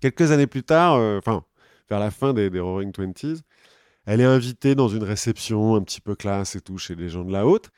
Quelques 0.00 0.30
années 0.30 0.46
plus 0.46 0.62
tard, 0.62 0.94
euh, 0.94 1.18
enfin, 1.18 1.42
vers 1.90 1.98
la 1.98 2.12
fin 2.12 2.32
des, 2.32 2.48
des 2.48 2.60
Roaring 2.60 2.92
Twenties, 2.92 3.40
elle 4.04 4.20
est 4.20 4.24
invitée 4.24 4.76
dans 4.76 4.88
une 4.88 5.02
réception 5.02 5.74
un 5.74 5.82
petit 5.82 6.00
peu 6.00 6.14
classe 6.14 6.54
et 6.54 6.60
tout, 6.60 6.78
chez 6.78 6.94
les 6.94 7.08
gens 7.08 7.24
de 7.24 7.32
la 7.32 7.44
haute. 7.44 7.70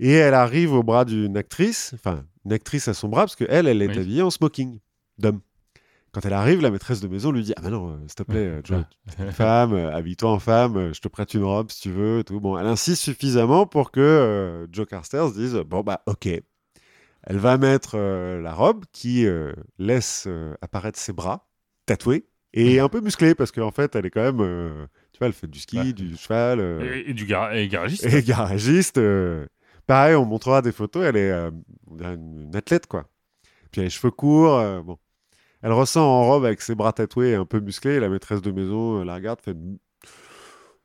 Et 0.00 0.12
elle 0.12 0.34
arrive 0.34 0.72
au 0.72 0.82
bras 0.82 1.04
d'une 1.04 1.36
actrice, 1.36 1.92
enfin, 1.94 2.24
une 2.44 2.52
actrice 2.52 2.88
à 2.88 2.94
son 2.94 3.08
bras, 3.08 3.22
parce 3.22 3.36
qu'elle, 3.36 3.68
elle 3.68 3.80
est 3.82 3.88
Oui. 3.88 3.98
habillée 3.98 4.22
en 4.22 4.30
smoking 4.30 4.80
d'homme. 5.18 5.40
Quand 6.12 6.24
elle 6.24 6.32
arrive, 6.32 6.60
la 6.60 6.70
maîtresse 6.70 7.00
de 7.00 7.08
maison 7.08 7.32
lui 7.32 7.42
dit 7.42 7.52
Ah, 7.56 7.60
ben 7.62 7.70
non, 7.70 7.90
euh, 7.90 7.96
s'il 8.06 8.14
te 8.14 8.22
plaît, 8.22 8.38
euh, 8.38 8.60
Joe, 8.64 8.84
femme, 9.32 9.72
euh, 9.72 9.92
habille-toi 9.92 10.30
en 10.30 10.38
femme, 10.38 10.92
je 10.94 11.00
te 11.00 11.08
prête 11.08 11.34
une 11.34 11.42
robe 11.42 11.70
si 11.72 11.80
tu 11.82 11.90
veux. 11.90 12.22
Tout. 12.24 12.40
Bon, 12.40 12.56
elle 12.56 12.66
insiste 12.68 13.02
suffisamment 13.02 13.66
pour 13.66 13.90
que 13.90 14.00
euh, 14.00 14.66
Joe 14.70 14.86
Carster 14.86 15.24
se 15.28 15.34
dise 15.38 15.54
Bon, 15.66 15.80
bah, 15.82 16.02
ok. 16.06 16.26
Elle 17.26 17.38
va 17.38 17.56
mettre 17.58 17.92
euh, 17.96 18.40
la 18.40 18.52
robe 18.52 18.84
qui 18.92 19.26
euh, 19.26 19.52
laisse 19.78 20.28
apparaître 20.60 20.98
ses 21.00 21.12
bras 21.12 21.48
tatoués 21.86 22.26
et 22.52 22.78
un 22.78 22.88
peu 22.88 23.00
musclés 23.00 23.34
parce 23.34 23.50
qu'en 23.50 23.72
fait, 23.72 23.96
elle 23.96 24.06
est 24.06 24.10
quand 24.10 24.22
même. 24.32 24.86
tu 25.12 25.18
vois, 25.18 25.26
elle 25.26 25.32
fait 25.32 25.48
du 25.48 25.58
ski, 25.58 25.78
Ouais. 25.78 25.92
du 25.92 26.16
cheval. 26.16 26.60
Et, 26.82 27.10
et 27.10 27.14
du 27.14 27.24
gar- 27.26 27.52
et 27.54 27.66
garagiste. 27.66 28.04
et 28.06 28.22
garagiste. 28.22 29.00
Pareil, 29.86 30.14
on 30.16 30.24
montrera 30.24 30.62
des 30.62 30.72
photos. 30.72 31.04
Elle 31.04 31.16
est 31.16 31.30
euh, 31.30 31.50
une, 31.90 32.54
athlète, 32.54 32.86
quoi. 32.86 33.08
Puis 33.70 33.80
elle 33.80 33.82
a 33.82 33.84
les 33.84 33.90
cheveux 33.90 34.10
courts. 34.10 34.58
euh, 34.58 34.82
bon. 34.82 34.98
Elle 35.64 35.72
ressent 35.72 36.04
en 36.04 36.24
robe 36.24 36.44
avec 36.44 36.60
ses 36.60 36.74
bras 36.74 36.92
tatoués 36.92 37.30
et 37.30 37.34
un 37.36 37.46
peu 37.46 37.58
musclés. 37.58 37.94
Et 37.94 38.00
la 38.00 38.10
maîtresse 38.10 38.42
de 38.42 38.50
maison 38.50 39.00
euh, 39.00 39.04
la 39.04 39.14
regarde, 39.14 39.40
fait 39.40 39.56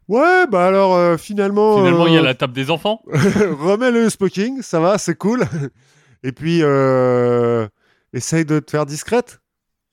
Ouais, 0.08 0.48
bah 0.48 0.66
alors 0.66 0.96
euh, 0.96 1.18
finalement. 1.18 1.78
Finalement, 1.78 2.08
il 2.08 2.14
y 2.14 2.18
a 2.18 2.22
la 2.22 2.34
table 2.34 2.54
des 2.54 2.72
enfants. 2.72 3.04
remets 3.08 3.92
le 3.92 4.10
smoking, 4.10 4.62
ça 4.62 4.80
va, 4.80 4.98
c'est 4.98 5.16
cool. 5.16 5.44
et 6.24 6.32
puis, 6.32 6.60
euh, 6.64 7.68
essaye 8.14 8.46
de 8.46 8.60
te 8.60 8.72
faire 8.72 8.86
discrète. 8.86 9.42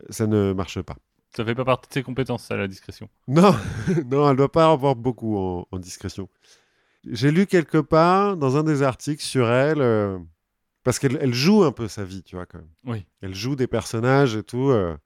Ça 0.09 0.29
ne 0.29 0.53
marche 0.53 0.81
pas. 0.83 0.95
Ça 1.37 1.45
fait 1.45 1.57
pas 1.57 1.64
partie 1.64 1.88
de 1.88 1.95
ses 1.95 2.03
compétences, 2.05 2.45
ça, 2.45 2.57
la 2.57 2.69
discrétion. 2.69 3.09
Non, 3.27 3.57
non, 4.07 4.31
elle 4.31 4.37
doit 4.37 4.53
pas 4.53 4.71
avoir 4.71 4.95
beaucoup 4.95 5.37
en, 5.37 5.66
en 5.71 5.79
discrétion. 5.81 6.29
J'ai 7.11 7.31
lu 7.31 7.47
quelque 7.47 7.79
part 7.79 8.37
dans 8.37 8.57
un 8.57 8.62
des 8.64 8.83
articles 8.83 9.23
sur 9.23 9.49
elle, 9.51 9.81
euh, 9.81 10.19
parce 10.85 10.99
qu'elle 10.99 11.19
elle 11.21 11.35
joue 11.35 11.62
un 11.64 11.73
peu 11.73 11.88
sa 11.88 12.05
vie, 12.05 12.23
tu 12.23 12.37
vois, 12.37 12.47
quand 12.47 12.59
même. 12.59 12.69
Oui. 12.85 13.07
Elle 13.23 13.35
joue 13.35 13.57
des 13.57 13.66
personnages 13.66 14.35
et 14.37 14.42
tout, 14.42 14.71
euh, 14.71 14.97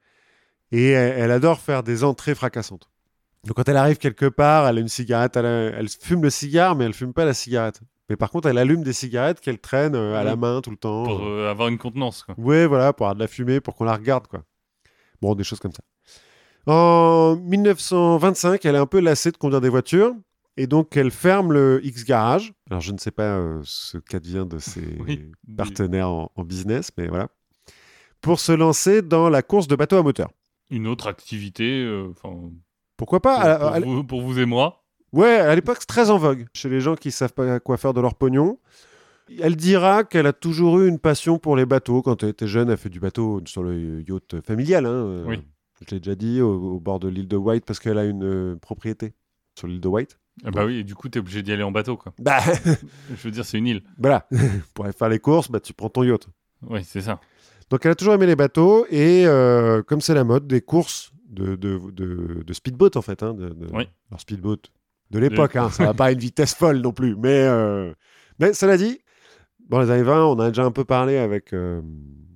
et 0.72 0.90
elle, 0.90 1.18
elle 1.18 1.30
adore 1.30 1.60
faire 1.60 1.82
des 1.82 2.04
entrées 2.04 2.34
fracassantes. 2.34 2.88
Donc 3.44 3.56
quand 3.56 3.68
elle 3.68 3.76
arrive 3.76 3.96
quelque 3.98 4.26
part, 4.26 4.66
elle 4.68 4.78
a 4.78 4.80
une 4.80 4.88
cigarette, 4.88 5.36
elle, 5.36 5.46
a- 5.46 5.70
elle 5.78 5.88
fume 5.88 6.22
le 6.22 6.30
cigare, 6.30 6.76
mais 6.76 6.84
elle 6.84 6.92
fume 6.94 7.12
pas 7.14 7.24
la 7.24 7.34
cigarette. 7.34 7.80
Mais 8.08 8.16
par 8.16 8.30
contre, 8.30 8.48
elle 8.48 8.58
allume 8.58 8.82
des 8.82 8.92
cigarettes 8.92 9.40
qu'elle 9.40 9.58
traîne 9.60 9.94
euh, 9.94 10.14
à 10.18 10.24
la 10.24 10.34
Oui. 10.34 10.40
main 10.40 10.60
tout 10.60 10.70
le 10.70 10.76
temps. 10.76 11.04
Pour 11.04 11.22
avoir 11.46 11.68
une 11.68 11.78
contenance. 11.78 12.22
Quoi. 12.24 12.34
Ouais, 12.38 12.66
voilà, 12.66 12.92
pour 12.92 13.06
avoir 13.06 13.14
de 13.14 13.20
la 13.20 13.28
fumée, 13.28 13.60
pour 13.60 13.74
qu'on 13.76 13.84
la 13.84 13.94
regarde, 13.94 14.26
quoi. 14.26 14.42
Bon, 15.22 15.34
des 15.34 15.44
choses 15.44 15.60
comme 15.60 15.72
ça. 15.72 15.82
En 16.66 17.36
1925, 17.36 18.64
elle 18.64 18.74
est 18.74 18.78
un 18.78 18.86
peu 18.86 19.00
lassée 19.00 19.30
de 19.30 19.36
conduire 19.36 19.60
des 19.60 19.68
voitures 19.68 20.14
Et 20.60 20.66
donc, 20.66 20.96
elle 20.96 21.10
ferme 21.10 21.52
le 21.52 21.80
X-Garage. 21.84 22.52
Alors, 22.68 22.80
je 22.82 22.92
ne 22.92 22.98
sais 22.98 23.10
pas 23.10 23.38
euh, 23.38 23.60
ce 23.64 23.96
qu'advient 23.98 24.44
de 24.46 24.58
ses 24.58 24.82
Oui. 25.06 25.32
partenaires 25.56 26.10
en, 26.10 26.30
en 26.36 26.44
business, 26.44 26.90
mais 26.98 27.08
voilà. 27.08 27.28
Pour 28.20 28.40
se 28.40 28.52
lancer 28.52 29.00
dans 29.00 29.30
la 29.30 29.42
course 29.42 29.68
de 29.68 29.76
bateau 29.76 29.96
à 29.96 30.02
moteur. 30.02 30.28
Une 30.68 30.86
autre 30.86 31.06
activité, 31.06 31.82
euh, 31.82 32.12
Pourquoi 32.98 33.20
pour, 33.20 33.32
pas 33.32 33.36
à- 33.40 33.80
pour 33.80 33.90
vous, 33.90 34.04
pour 34.04 34.20
vous 34.20 34.38
et 34.38 34.44
moi. 34.44 34.84
Ouais, 35.12 35.36
à 35.38 35.54
l'époque, 35.54 35.78
c'est 35.80 35.86
très 35.86 36.10
en 36.10 36.18
vogue 36.18 36.46
chez 36.52 36.68
les 36.68 36.80
gens 36.80 36.94
qui 36.94 37.10
savent 37.10 37.32
pas 37.32 37.58
quoi 37.58 37.76
faire 37.78 37.94
de 37.94 38.00
leur 38.00 38.14
pognon. 38.14 38.58
Elle 39.40 39.56
dira 39.56 40.04
qu'elle 40.04 40.26
a 40.26 40.32
toujours 40.32 40.80
eu 40.80 40.88
une 40.88 40.98
passion 40.98 41.38
pour 41.38 41.56
les 41.56 41.64
bateaux. 41.66 42.02
Quand 42.02 42.22
elle 42.22 42.28
était 42.30 42.46
jeune, 42.46 42.68
elle 42.68 42.76
fait 42.76 42.90
du 42.90 43.00
bateau 43.00 43.40
sur 43.46 43.62
le 43.62 44.02
yacht 44.08 44.40
familial. 44.46 44.84
hein, 44.86 45.24
Oui. 45.26 45.40
Je 45.88 45.94
l'ai 45.94 46.00
déjà 46.00 46.14
dit, 46.14 46.42
au, 46.42 46.74
au 46.74 46.80
bord 46.80 47.00
de 47.00 47.08
l'île 47.08 47.26
de 47.28 47.36
White, 47.38 47.64
parce 47.64 47.80
qu'elle 47.80 47.96
a 47.96 48.04
une 48.04 48.22
euh, 48.24 48.56
propriété 48.56 49.14
sur 49.58 49.66
l'île 49.66 49.80
de 49.80 49.88
White. 49.88 50.19
Ah 50.44 50.50
bah 50.50 50.64
oui, 50.64 50.76
et 50.78 50.84
du 50.84 50.94
coup, 50.94 51.08
t'es 51.08 51.18
obligé 51.18 51.42
d'y 51.42 51.52
aller 51.52 51.62
en 51.62 51.70
bateau, 51.72 51.96
quoi. 51.96 52.12
Bah, 52.18 52.40
Je 53.10 53.22
veux 53.22 53.30
dire, 53.30 53.44
c'est 53.44 53.58
une 53.58 53.66
île. 53.66 53.82
voilà. 53.98 54.26
pour 54.74 54.84
aller 54.86 54.94
faire 54.94 55.08
les 55.08 55.18
courses, 55.18 55.50
bah, 55.50 55.60
tu 55.60 55.72
prends 55.74 55.90
ton 55.90 56.02
yacht. 56.02 56.28
Oui, 56.68 56.82
c'est 56.84 57.02
ça. 57.02 57.20
Donc, 57.68 57.84
elle 57.84 57.92
a 57.92 57.94
toujours 57.94 58.14
aimé 58.14 58.26
les 58.26 58.36
bateaux. 58.36 58.86
Et 58.90 59.26
euh, 59.26 59.82
comme 59.82 60.00
c'est 60.00 60.14
la 60.14 60.24
mode, 60.24 60.46
des 60.46 60.60
courses 60.60 61.12
de, 61.28 61.56
de, 61.56 61.78
de, 61.92 62.42
de 62.44 62.52
speedboat, 62.52 62.96
en 62.96 63.02
fait. 63.02 63.22
Hein, 63.22 63.34
de, 63.34 63.50
de- 63.50 63.66
Oui. 63.72 63.88
Alors, 64.10 64.20
speedboat 64.20 64.58
de 65.10 65.18
l'époque, 65.18 65.56
hein, 65.56 65.70
ça 65.70 65.84
va 65.86 65.94
pas 65.94 66.06
à 66.06 66.12
une 66.12 66.18
vitesse 66.18 66.54
folle 66.54 66.78
non 66.78 66.92
plus. 66.92 67.16
Mais, 67.16 67.42
euh, 67.44 67.92
mais 68.38 68.52
cela 68.54 68.76
dit, 68.76 69.00
dans 69.68 69.80
les 69.80 69.90
années 69.90 70.02
20, 70.02 70.24
on 70.24 70.38
a 70.38 70.48
déjà 70.48 70.64
un 70.64 70.72
peu 70.72 70.84
parlé 70.84 71.16
avec 71.18 71.52
euh, 71.52 71.82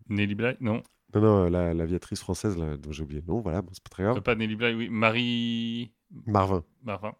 Nelly 0.08 0.34
Bly 0.34 0.56
Non, 0.60 0.82
non, 1.14 1.20
non, 1.20 1.48
la- 1.50 1.72
l'aviatrice 1.74 2.20
française, 2.20 2.56
là, 2.58 2.76
dont 2.76 2.92
j'ai 2.92 3.02
oublié 3.02 3.22
le 3.26 3.32
nom, 3.32 3.40
voilà, 3.40 3.62
bon, 3.62 3.70
c'est 3.72 3.82
pas 3.82 3.90
très 3.90 4.02
grave. 4.02 4.16
euh, 4.18 4.20
pas 4.20 4.34
Nelly 4.34 4.56
Bly, 4.56 4.74
oui. 4.74 4.88
Marie 4.90 5.92
Marvin. 6.26 6.62
Marvin. 6.84 7.12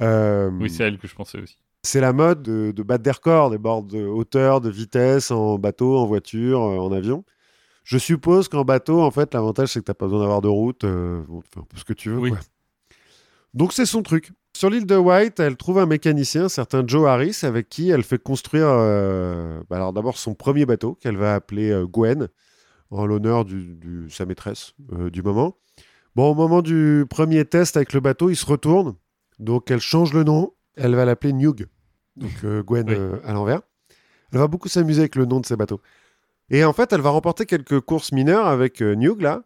Euh, 0.00 0.50
Oui, 0.60 0.70
c'est 0.70 0.84
elle 0.84 0.98
que 0.98 1.06
je 1.06 1.14
pensais 1.14 1.38
aussi. 1.40 1.56
c'est 1.82 2.00
la 2.00 2.12
mode 2.12 2.42
de, 2.42 2.72
de 2.72 2.82
battre 2.82 3.02
des 3.04 3.10
records, 3.10 3.50
des 3.50 3.58
bords 3.58 3.82
de 3.84 4.04
hauteur, 4.04 4.60
de 4.60 4.70
vitesse, 4.70 5.30
en 5.30 5.58
bateau, 5.58 5.96
en 5.98 6.06
voiture, 6.06 6.60
euh, 6.62 6.78
en 6.78 6.92
avion. 6.92 7.24
Je 7.84 7.98
suppose 7.98 8.48
qu'en 8.48 8.64
bateau, 8.64 9.02
en 9.02 9.10
fait, 9.10 9.34
l'avantage, 9.34 9.68
c'est 9.68 9.80
que 9.80 9.84
t'as 9.84 9.94
pas 9.94 10.06
besoin 10.06 10.20
d'avoir 10.20 10.40
de 10.40 10.48
route, 10.48 10.84
euh, 10.84 11.22
bon, 11.28 11.42
peu 11.52 11.76
ce 11.76 11.84
que 11.84 11.92
tu 11.92 12.08
veux. 12.10 12.18
Oui. 12.18 12.30
quoi. 12.30 12.38
Donc, 13.52 13.72
c'est 13.72 13.86
son 13.86 14.02
truc. 14.02 14.32
Sur 14.56 14.70
l'île 14.70 14.86
de 14.86 14.96
White, 14.96 15.38
elle 15.40 15.56
trouve 15.56 15.78
un 15.78 15.86
mécanicien, 15.86 16.44
un 16.44 16.48
certain 16.48 16.82
Joe 16.86 17.06
Harris, 17.08 17.40
avec 17.42 17.68
qui 17.68 17.90
elle 17.90 18.02
fait 18.04 18.22
construire, 18.22 18.68
euh, 18.68 19.60
bah, 19.68 19.76
alors 19.76 19.92
d'abord 19.92 20.16
son 20.16 20.34
premier 20.34 20.64
bateau, 20.64 20.94
qu'elle 20.94 21.16
va 21.16 21.34
appeler 21.34 21.70
euh, 21.70 21.86
Gwen, 21.86 22.28
en 22.90 23.04
l'honneur 23.04 23.44
de 23.44 24.06
sa 24.08 24.24
maîtresse 24.26 24.74
du 25.10 25.22
moment. 25.22 25.56
Bon, 26.14 26.30
au 26.30 26.34
moment 26.34 26.62
du 26.62 27.04
premier 27.10 27.44
test 27.44 27.76
avec 27.76 27.92
le 27.92 27.98
bateau, 28.00 28.30
il 28.30 28.36
se 28.36 28.46
retourne, 28.46 28.94
donc 29.38 29.70
elle 29.70 29.80
change 29.80 30.12
le 30.12 30.24
nom, 30.24 30.52
elle 30.76 30.94
va 30.94 31.04
l'appeler 31.04 31.32
Newg, 31.32 31.66
donc 32.16 32.32
euh, 32.44 32.62
Gwen 32.62 32.88
Oui. 32.88 32.94
euh, 32.98 33.18
à 33.24 33.32
l'envers. 33.32 33.60
Elle 34.32 34.38
va 34.38 34.46
beaucoup 34.48 34.68
s'amuser 34.68 35.00
avec 35.00 35.16
le 35.16 35.26
nom 35.26 35.40
de 35.40 35.46
ses 35.46 35.56
bateaux. 35.56 35.80
Et 36.50 36.64
en 36.64 36.72
fait, 36.72 36.92
elle 36.92 37.00
va 37.00 37.10
remporter 37.10 37.46
quelques 37.46 37.80
courses 37.80 38.12
mineures 38.12 38.46
avec 38.46 38.82
euh, 38.82 38.94
Newg, 38.94 39.20
là. 39.22 39.44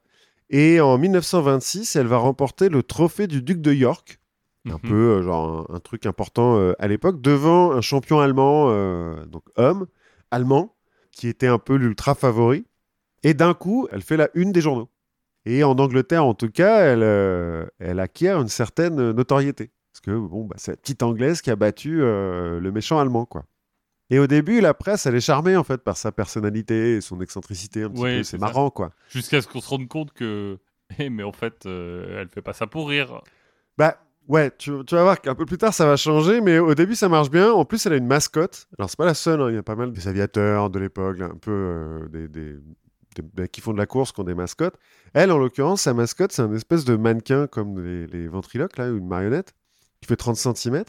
Et 0.51 0.81
en 0.81 0.96
1926, 0.96 1.94
elle 1.96 2.07
va 2.07 2.16
remporter 2.16 2.68
le 2.70 2.83
trophée 2.83 3.27
du 3.27 3.42
duc 3.42 3.61
de 3.61 3.72
York, 3.72 4.18
un 4.66 4.72
Mhm. 4.72 4.79
peu 4.81 4.94
euh, 4.94 5.22
genre 5.22 5.66
un, 5.70 5.77
un 5.77 5.81
truc 5.81 6.07
important 6.07 6.72
à 6.79 6.88
l'époque, 6.88 7.20
devant 7.20 7.72
un 7.72 7.81
champion 7.83 8.18
allemand, 8.20 8.70
donc 9.27 9.42
homme, 9.57 9.87
allemand, 10.31 10.74
qui 11.12 11.29
était 11.29 11.46
un 11.48 11.59
peu 11.59 11.74
l'ultra 11.77 12.14
favori. 12.14 12.64
Et 13.24 13.35
d'un 13.35 13.53
coup, 13.53 13.88
elle 13.92 14.03
fait 14.03 14.16
la 14.16 14.31
une 14.35 14.53
des 14.53 14.61
journaux. 14.62 14.88
Et 15.44 15.64
en 15.64 15.72
Angleterre, 15.79 16.24
en 16.24 16.35
tout 16.35 16.51
cas, 16.51 16.81
elle, 16.81 17.68
elle 17.79 18.01
acquiert 18.01 18.40
une 18.40 18.48
certaine 18.48 19.11
notoriété. 19.12 19.70
Parce 19.92 20.01
que 20.01 20.11
bon, 20.16 20.44
bah, 20.44 20.57
c'est 20.59 20.72
la 20.72 20.77
petite 20.77 21.03
anglaise 21.03 21.40
qui 21.42 21.51
a 21.51 21.57
battu 21.57 22.03
euh, 22.03 22.61
le 22.61 22.72
méchant 22.72 22.98
allemand, 23.01 23.24
quoi. 23.27 23.44
Et 24.11 24.18
au 24.18 24.27
début, 24.27 24.61
la 24.61 24.72
presse, 24.72 25.05
elle 25.07 25.14
est 25.16 25.20
charmée 25.20 25.57
en 25.57 25.64
fait 25.64 25.79
par 25.83 25.96
sa 25.96 26.12
personnalité 26.12 26.96
et 26.96 27.01
son 27.03 27.20
excentricité 27.20 27.83
un 27.83 27.90
petit 27.90 28.01
Ouais, 28.03 28.16
peu. 28.18 28.22
c'est 28.22 28.38
ça. 28.38 28.46
marrant, 28.46 28.70
quoi. 28.70 28.92
Jusqu'à 29.11 29.42
ce 29.42 29.48
qu'on 29.48 29.61
se 29.61 29.68
rende 29.68 29.88
compte 29.88 30.12
que. 30.12 30.59
Eh, 30.98 31.11
mais 31.11 31.22
en 31.22 31.33
fait, 31.33 31.66
euh, 31.66 32.22
elle 32.22 32.29
fait 32.31 32.40
pas 32.40 32.55
ça 32.55 32.66
pour 32.66 32.88
rire. 32.88 33.20
Bah 33.77 33.98
ouais, 34.27 34.51
tu, 34.57 34.72
tu 34.87 34.94
vas 34.94 35.03
voir 35.03 35.20
qu'un 35.20 35.35
peu 35.35 35.44
plus 35.44 35.59
tard 35.59 35.74
ça 35.74 35.85
va 35.85 35.96
changer, 35.96 36.40
mais 36.40 36.59
au 36.59 36.74
début 36.74 36.94
ça 36.94 37.11
marche 37.11 37.29
bien. 37.31 37.53
En 37.53 37.66
plus, 37.66 37.85
elle 37.85 37.92
a 37.92 37.96
une 37.96 38.07
mascotte. 38.07 38.66
Alors 38.79 38.88
c'est 38.88 38.96
pas 38.96 39.05
la 39.05 39.12
seule, 39.12 39.42
hein, 39.42 39.51
il 39.51 39.55
y 39.55 39.59
a 39.59 39.62
pas 39.62 39.77
mal 39.77 39.92
des 39.92 40.09
aviateurs 40.09 40.70
de 40.70 40.79
l'époque, 40.79 41.20
un 41.20 41.37
peu 41.37 41.51
euh, 41.51 42.09
des, 42.09 42.27
des- 42.29 42.57
des 43.16 43.22
mecs 43.37 43.53
qui 43.53 43.61
font 43.61 43.74
de 43.74 43.79
la 43.79 43.85
course 43.85 44.12
qui 44.12 44.20
ont 44.20 44.24
des 44.24 44.35
mascottes. 44.35 44.77
Elle, 45.12 45.31
en 45.31 45.37
l'occurrence, 45.38 45.83
sa 45.83 45.92
mascotte, 45.92 46.33
c'est 46.33 46.40
un 46.42 46.55
espèce 46.55 46.87
de 46.87 46.96
mannequin 46.96 47.46
comme 47.48 47.85
les, 47.85 48.07
les 48.07 48.27
ventriloques, 48.29 48.79
là, 48.79 48.90
ou 48.90 48.96
une 48.96 49.09
marionnette, 49.09 49.53
qui 50.01 50.07
fait 50.09 50.17
30 50.17 50.37
cm. 50.37 50.85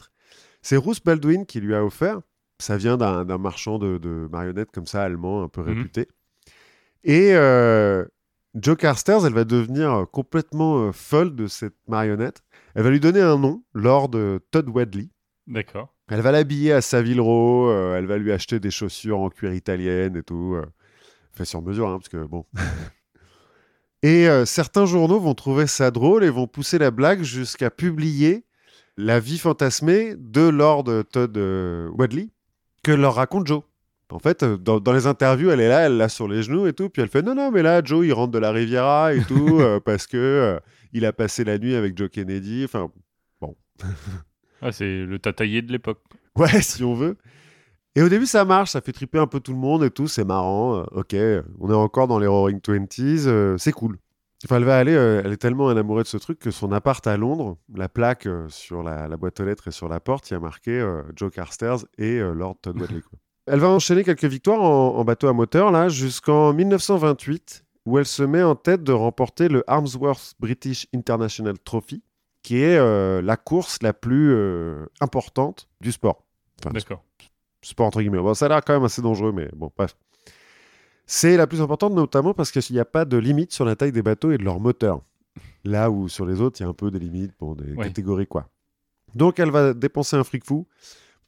C'est 0.62 0.76
Bruce 0.76 1.00
Baldwin 1.02 1.46
qui 1.46 1.60
lui 1.60 1.74
a 1.74 1.84
offert. 1.84 2.20
Ça 2.58 2.76
vient 2.76 2.96
d'un 2.98 3.38
marchand 3.38 3.78
de, 3.78 3.96
de 3.98 4.28
marionnettes 4.30 4.70
comme 4.72 4.86
ça, 4.86 5.02
allemand, 5.02 5.42
un 5.42 5.48
peu 5.48 5.62
Mhm. 5.62 5.68
réputé. 5.68 6.08
Et 7.04 7.30
euh, 7.34 8.04
Jo 8.60 8.76
Carstairs, 8.76 9.24
elle 9.24 9.32
va 9.32 9.44
devenir 9.44 9.90
euh, 9.94 10.04
complètement 10.04 10.78
euh, 10.88 10.92
folle 10.92 11.34
de 11.34 11.46
cette 11.46 11.76
marionnette. 11.88 12.42
Elle 12.74 12.82
va 12.82 12.90
lui 12.90 13.00
donner 13.00 13.22
un 13.22 13.38
nom, 13.38 13.62
Lord 13.72 14.10
euh, 14.14 14.38
Todd 14.50 14.68
Wadley. 14.68 15.08
D'accord. 15.46 15.94
Elle 16.08 16.20
va 16.20 16.32
l'habiller 16.32 16.72
à 16.72 16.80
Savile 16.82 17.20
Row, 17.22 17.68
euh, 17.70 17.96
elle 17.96 18.06
va 18.06 18.18
lui 18.18 18.30
acheter 18.32 18.60
des 18.60 18.70
chaussures 18.70 19.18
en 19.20 19.30
cuir 19.30 19.54
italienne 19.54 20.16
et 20.16 20.22
tout. 20.22 20.56
fait 21.32 21.44
sur 21.46 21.62
mesure, 21.62 21.88
hein, 21.88 21.98
parce 21.98 22.08
que 22.10 22.22
bon. 22.24 22.44
et 24.02 24.26
certains 24.44 24.86
journaux 24.86 25.20
vont 25.20 25.34
trouver 25.34 25.66
ça 25.66 25.90
drôle 25.90 26.24
et 26.24 26.30
vont 26.30 26.46
pousser 26.46 26.78
la 26.78 26.90
blague 26.90 27.22
jusqu'à 27.22 27.70
publier 27.70 28.44
la 29.00 29.20
vie 29.20 29.38
fantasmée 29.38 30.14
de 30.16 30.42
Lord 30.48 30.84
Todd 31.10 31.36
euh, 31.36 31.88
Wadley 31.98 32.28
que 32.82 32.92
leur 32.92 33.14
raconte 33.14 33.46
Joe. 33.46 33.62
En 34.12 34.18
fait, 34.18 34.42
euh, 34.42 34.56
dans, 34.56 34.80
dans 34.80 34.92
les 34.92 35.06
interviews, 35.06 35.50
elle 35.50 35.60
est 35.60 35.68
là, 35.68 35.80
elle 35.86 35.96
l'a 35.96 36.08
sur 36.08 36.26
les 36.26 36.42
genoux 36.42 36.66
et 36.66 36.72
tout, 36.72 36.88
puis 36.88 37.00
elle 37.02 37.08
fait 37.08 37.22
non, 37.22 37.34
non, 37.34 37.50
mais 37.52 37.62
là, 37.62 37.80
Joe, 37.84 38.04
il 38.04 38.12
rentre 38.12 38.32
de 38.32 38.38
la 38.38 38.50
Riviera 38.50 39.14
et 39.14 39.22
tout, 39.22 39.58
euh, 39.60 39.78
parce 39.78 40.06
que 40.06 40.16
euh, 40.16 40.58
il 40.92 41.04
a 41.04 41.12
passé 41.12 41.44
la 41.44 41.58
nuit 41.58 41.74
avec 41.74 41.96
Joe 41.96 42.10
Kennedy. 42.10 42.64
Enfin, 42.64 42.90
Ah, 44.62 44.72
c'est 44.72 45.04
le 45.04 45.18
tataillé 45.18 45.62
de 45.62 45.72
l'époque. 45.72 46.00
Ouais, 46.36 46.48
si 46.62 46.82
on 46.84 46.94
veut. 46.94 47.16
Et 47.94 48.02
au 48.02 48.08
début, 48.08 48.26
ça 48.26 48.44
marche, 48.44 48.70
ça 48.70 48.80
fait 48.80 48.92
triper 48.92 49.18
un 49.18 49.26
peu 49.26 49.40
tout 49.40 49.52
le 49.52 49.58
monde 49.58 49.84
et 49.84 49.90
tout, 49.90 50.06
c'est 50.08 50.24
marrant. 50.24 50.78
euh, 50.80 50.84
ok, 50.92 51.16
on 51.60 51.70
est 51.70 51.74
encore 51.74 52.08
dans 52.08 52.18
les 52.18 52.26
Roaring 52.26 52.60
Twenties, 52.60 53.26
c'est 53.58 53.72
cool. 53.72 53.96
Enfin, 54.44 54.56
elle 54.56 54.64
va 54.64 54.78
aller, 54.78 54.94
euh, 54.94 55.20
elle 55.22 55.32
est 55.32 55.36
tellement 55.36 55.66
enamourée 55.66 56.02
de 56.02 56.08
ce 56.08 56.16
truc 56.16 56.38
que 56.38 56.50
son 56.50 56.72
appart 56.72 57.06
à 57.06 57.16
Londres, 57.16 57.58
la 57.74 57.90
plaque 57.90 58.26
euh, 58.26 58.48
sur 58.48 58.82
la, 58.82 59.06
la 59.06 59.16
boîte 59.18 59.38
aux 59.40 59.44
lettres 59.44 59.68
et 59.68 59.70
sur 59.70 59.88
la 59.88 60.00
porte, 60.00 60.30
il 60.30 60.34
y 60.34 60.36
a 60.36 60.40
marqué 60.40 60.70
euh, 60.70 61.02
Joe 61.14 61.30
Carstairs 61.30 61.84
et 61.98 62.18
Lord 62.20 62.56
Todd 62.62 62.76
Wadley. 62.80 63.02
Elle 63.46 63.60
va 63.60 63.68
enchaîner 63.68 64.02
quelques 64.02 64.24
victoires 64.24 64.62
en, 64.62 64.96
en 64.96 65.04
bateau 65.04 65.28
à 65.28 65.34
moteur 65.34 65.70
là 65.70 65.88
jusqu'en 65.88 66.54
1928, 66.54 67.64
où 67.84 67.98
elle 67.98 68.06
se 68.06 68.22
met 68.22 68.42
en 68.42 68.54
tête 68.54 68.82
de 68.82 68.92
remporter 68.92 69.48
le 69.48 69.62
Armsworth 69.66 70.34
British 70.40 70.86
International 70.94 71.58
Trophy, 71.58 72.02
qui 72.42 72.62
est 72.62 72.78
la 73.22 73.36
course 73.36 73.78
la 73.82 73.92
plus 73.92 74.34
importante 75.00 75.68
du 75.80 75.90
sport. 75.92 76.24
Enfin, 76.60 76.70
D'accord. 76.72 77.02
sport 77.62 77.86
entre 77.86 78.00
guillemets. 78.00 78.18
Bon, 78.18 78.34
ça 78.34 78.46
a 78.46 78.48
l'air 78.48 78.64
quand 78.64 78.74
même 78.74 78.84
assez 78.84 79.02
dangereux, 79.02 79.32
mais 79.32 79.48
bon, 79.54 79.70
bref. 79.76 79.96
C'est 81.06 81.36
la 81.36 81.46
plus 81.46 81.60
importante 81.60 81.92
notamment 81.94 82.34
parce 82.34 82.50
qu'il 82.50 82.62
n'y 82.74 82.80
a 82.80 82.84
pas 82.84 83.04
de 83.04 83.16
limite 83.16 83.52
sur 83.52 83.64
la 83.64 83.76
taille 83.76 83.92
des 83.92 84.02
bateaux 84.02 84.30
et 84.30 84.38
de 84.38 84.44
leur 84.44 84.60
moteur. 84.60 85.00
Là 85.64 85.90
où 85.90 86.08
sur 86.08 86.24
les 86.26 86.40
autres, 86.40 86.60
il 86.60 86.62
y 86.64 86.66
a 86.66 86.68
un 86.68 86.74
peu 86.74 86.90
des 86.90 86.98
limites, 86.98 87.32
bon, 87.38 87.54
des 87.54 87.72
Ouais. 87.74 87.86
catégories 87.86 88.26
quoi. 88.26 88.48
Donc 89.14 89.38
elle 89.38 89.50
va 89.50 89.74
dépenser 89.74 90.16
un 90.16 90.24
fric 90.24 90.44
fou 90.44 90.66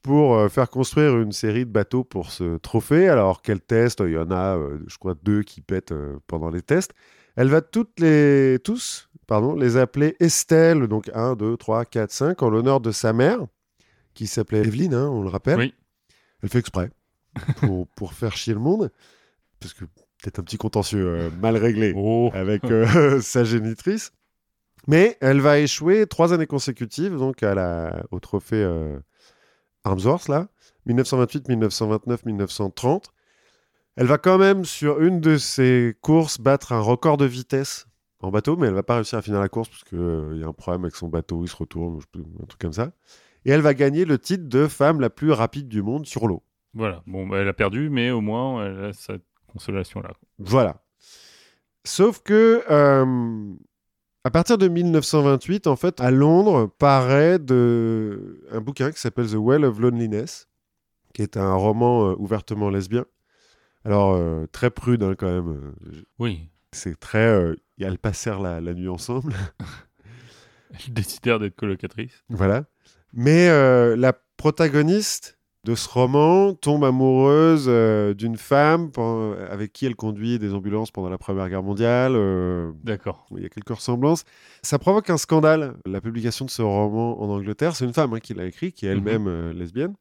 pour 0.02 0.34
euh, 0.36 0.48
faire 0.48 0.70
construire 0.70 1.18
une 1.18 1.32
série 1.32 1.64
de 1.64 1.70
bateaux 1.70 2.04
pour 2.04 2.30
ce 2.30 2.56
trophée. 2.58 3.08
Alors 3.08 3.42
quel 3.42 3.60
test 3.60 4.00
Il 4.06 4.12
y 4.12 4.18
en 4.18 4.30
a, 4.30 4.56
euh, 4.56 4.78
je 4.86 4.96
crois, 4.98 5.14
deux 5.22 5.42
qui 5.42 5.60
pètent 5.60 5.92
euh, 5.92 6.18
pendant 6.26 6.50
les 6.50 6.62
tests. 6.62 6.92
Elle 7.36 7.48
va 7.48 7.60
toutes 7.60 7.98
les, 8.00 8.58
tous 8.62 9.08
pardon, 9.26 9.54
les 9.54 9.76
appeler 9.76 10.16
Estelle, 10.20 10.86
donc 10.88 11.10
1, 11.14 11.34
2, 11.36 11.56
3, 11.56 11.84
4, 11.86 12.10
5, 12.10 12.42
en 12.42 12.50
l'honneur 12.50 12.80
de 12.80 12.90
sa 12.90 13.12
mère, 13.12 13.38
qui 14.14 14.26
s'appelait 14.26 14.58
Evelyne, 14.60 14.92
hein, 14.94 15.08
on 15.08 15.22
le 15.22 15.28
rappelle. 15.28 15.58
Oui. 15.58 15.74
Elle 16.42 16.48
fait 16.50 16.58
exprès 16.58 16.90
pour, 17.56 17.86
pour 17.88 18.12
faire 18.12 18.36
chier 18.36 18.52
le 18.52 18.60
monde, 18.60 18.90
parce 19.62 19.74
que 19.74 19.84
peut-être 19.84 20.38
un 20.38 20.42
petit 20.42 20.58
contentieux 20.58 21.06
euh, 21.06 21.30
mal 21.40 21.56
réglé 21.56 21.92
Oh. 21.96 22.30
avec 22.34 22.64
euh, 22.64 23.20
sa 23.20 23.44
génitrice. 23.44 24.12
Mais 24.88 25.16
elle 25.20 25.40
va 25.40 25.58
échouer 25.58 26.06
trois 26.06 26.32
années 26.32 26.46
consécutives 26.46 27.16
donc 27.16 27.42
à 27.42 27.54
la, 27.54 28.04
au 28.10 28.18
trophée 28.18 28.56
euh, 28.56 28.98
Armsworth, 29.84 30.28
là, 30.28 30.48
1928, 30.86 31.48
1929, 31.48 32.24
1930. 32.26 33.12
Elle 33.94 34.06
va 34.06 34.18
quand 34.18 34.38
même, 34.38 34.64
sur 34.64 35.00
une 35.00 35.20
de 35.20 35.36
ses 35.36 35.96
courses, 36.00 36.40
battre 36.40 36.72
un 36.72 36.80
record 36.80 37.16
de 37.16 37.26
vitesse 37.26 37.86
en 38.20 38.30
bateau, 38.30 38.56
mais 38.56 38.68
elle 38.68 38.74
va 38.74 38.82
pas 38.82 38.96
réussir 38.96 39.18
à 39.18 39.22
finir 39.22 39.40
la 39.40 39.48
course 39.48 39.68
parce 39.68 39.84
qu'il 39.84 40.38
y 40.38 40.42
a 40.42 40.46
un 40.46 40.52
problème 40.52 40.84
avec 40.84 40.96
son 40.96 41.08
bateau, 41.08 41.44
il 41.44 41.48
se 41.48 41.56
retourne, 41.56 42.00
un 42.42 42.46
truc 42.46 42.60
comme 42.60 42.72
ça. 42.72 42.92
Et 43.44 43.50
elle 43.50 43.60
va 43.60 43.74
gagner 43.74 44.04
le 44.04 44.18
titre 44.18 44.48
de 44.48 44.66
femme 44.66 45.00
la 45.00 45.10
plus 45.10 45.32
rapide 45.32 45.68
du 45.68 45.82
monde 45.82 46.06
sur 46.06 46.26
l'eau. 46.26 46.42
Voilà. 46.74 47.02
Bon, 47.06 47.26
bah, 47.26 47.38
elle 47.38 47.48
a 47.48 47.52
perdu, 47.52 47.90
mais 47.90 48.10
au 48.10 48.20
moins, 48.20 48.64
elle 48.64 48.84
a 48.84 48.92
cette 48.92 49.24
consolation-là. 49.52 50.12
Voilà. 50.38 50.82
Sauf 51.84 52.20
que 52.22 52.62
euh, 52.70 53.54
À 54.24 54.30
partir 54.30 54.58
de 54.58 54.68
1928, 54.68 55.66
en 55.66 55.76
fait, 55.76 56.00
à 56.00 56.10
Londres, 56.10 56.70
paraît 56.78 57.38
de... 57.38 58.40
un 58.52 58.60
bouquin 58.60 58.90
qui 58.92 59.00
s'appelle 59.00 59.28
The 59.28 59.36
Well 59.36 59.64
of 59.64 59.80
Loneliness, 59.80 60.48
qui 61.12 61.22
est 61.22 61.36
un 61.36 61.54
roman 61.54 62.10
euh, 62.10 62.14
ouvertement 62.18 62.70
lesbien. 62.70 63.04
Alors, 63.84 64.14
euh, 64.14 64.46
très 64.52 64.70
prude 64.70 65.02
hein, 65.02 65.14
quand 65.18 65.26
même. 65.26 65.74
Oui. 66.18 66.48
C'est 66.72 66.98
très... 66.98 67.54
elles 67.80 67.98
passèrent 67.98 68.40
la, 68.40 68.60
la 68.60 68.74
nuit 68.74 68.88
ensemble. 68.88 69.34
Elles 70.72 70.94
décidèrent 70.94 71.38
d'être 71.38 71.54
colocatrices. 71.54 72.24
Voilà. 72.30 72.64
Mais 73.12 73.48
la 73.94 74.14
protagoniste 74.38 75.38
de 75.64 75.76
ce 75.76 75.88
roman 75.88 76.54
tombe 76.54 76.84
amoureuse 76.84 77.66
euh, 77.68 78.14
d'une 78.14 78.36
femme 78.36 78.90
avec 79.48 79.72
qui 79.72 79.86
elle 79.86 79.94
conduit 79.94 80.40
des 80.40 80.54
ambulances 80.54 80.90
pendant 80.90 81.08
la 81.08 81.18
Première 81.18 81.48
Guerre 81.48 81.62
mondiale. 81.62 82.14
euh, 82.16 82.72
D'accord. 82.82 83.26
il 83.36 83.42
y 83.42 83.46
a 83.46 83.48
quelques 83.48 83.68
ressemblances. 83.68 84.24
Ça 84.62 84.78
provoque 84.80 85.08
un 85.10 85.16
scandale, 85.18 85.74
la 85.86 86.00
publication 86.00 86.44
de 86.44 86.50
ce 86.50 86.62
roman 86.62 87.22
en 87.22 87.28
Angleterre. 87.28 87.76
C'est 87.76 87.84
une 87.84 87.92
femme 87.94 88.12
hein, 88.12 88.18
qui 88.20 88.34
l'a 88.34 88.44
écrit, 88.46 88.72
qui 88.72 88.86
est 88.86 88.90
elle-même 88.90 89.26
euh, 89.28 89.52
lesbienne, 89.52 89.94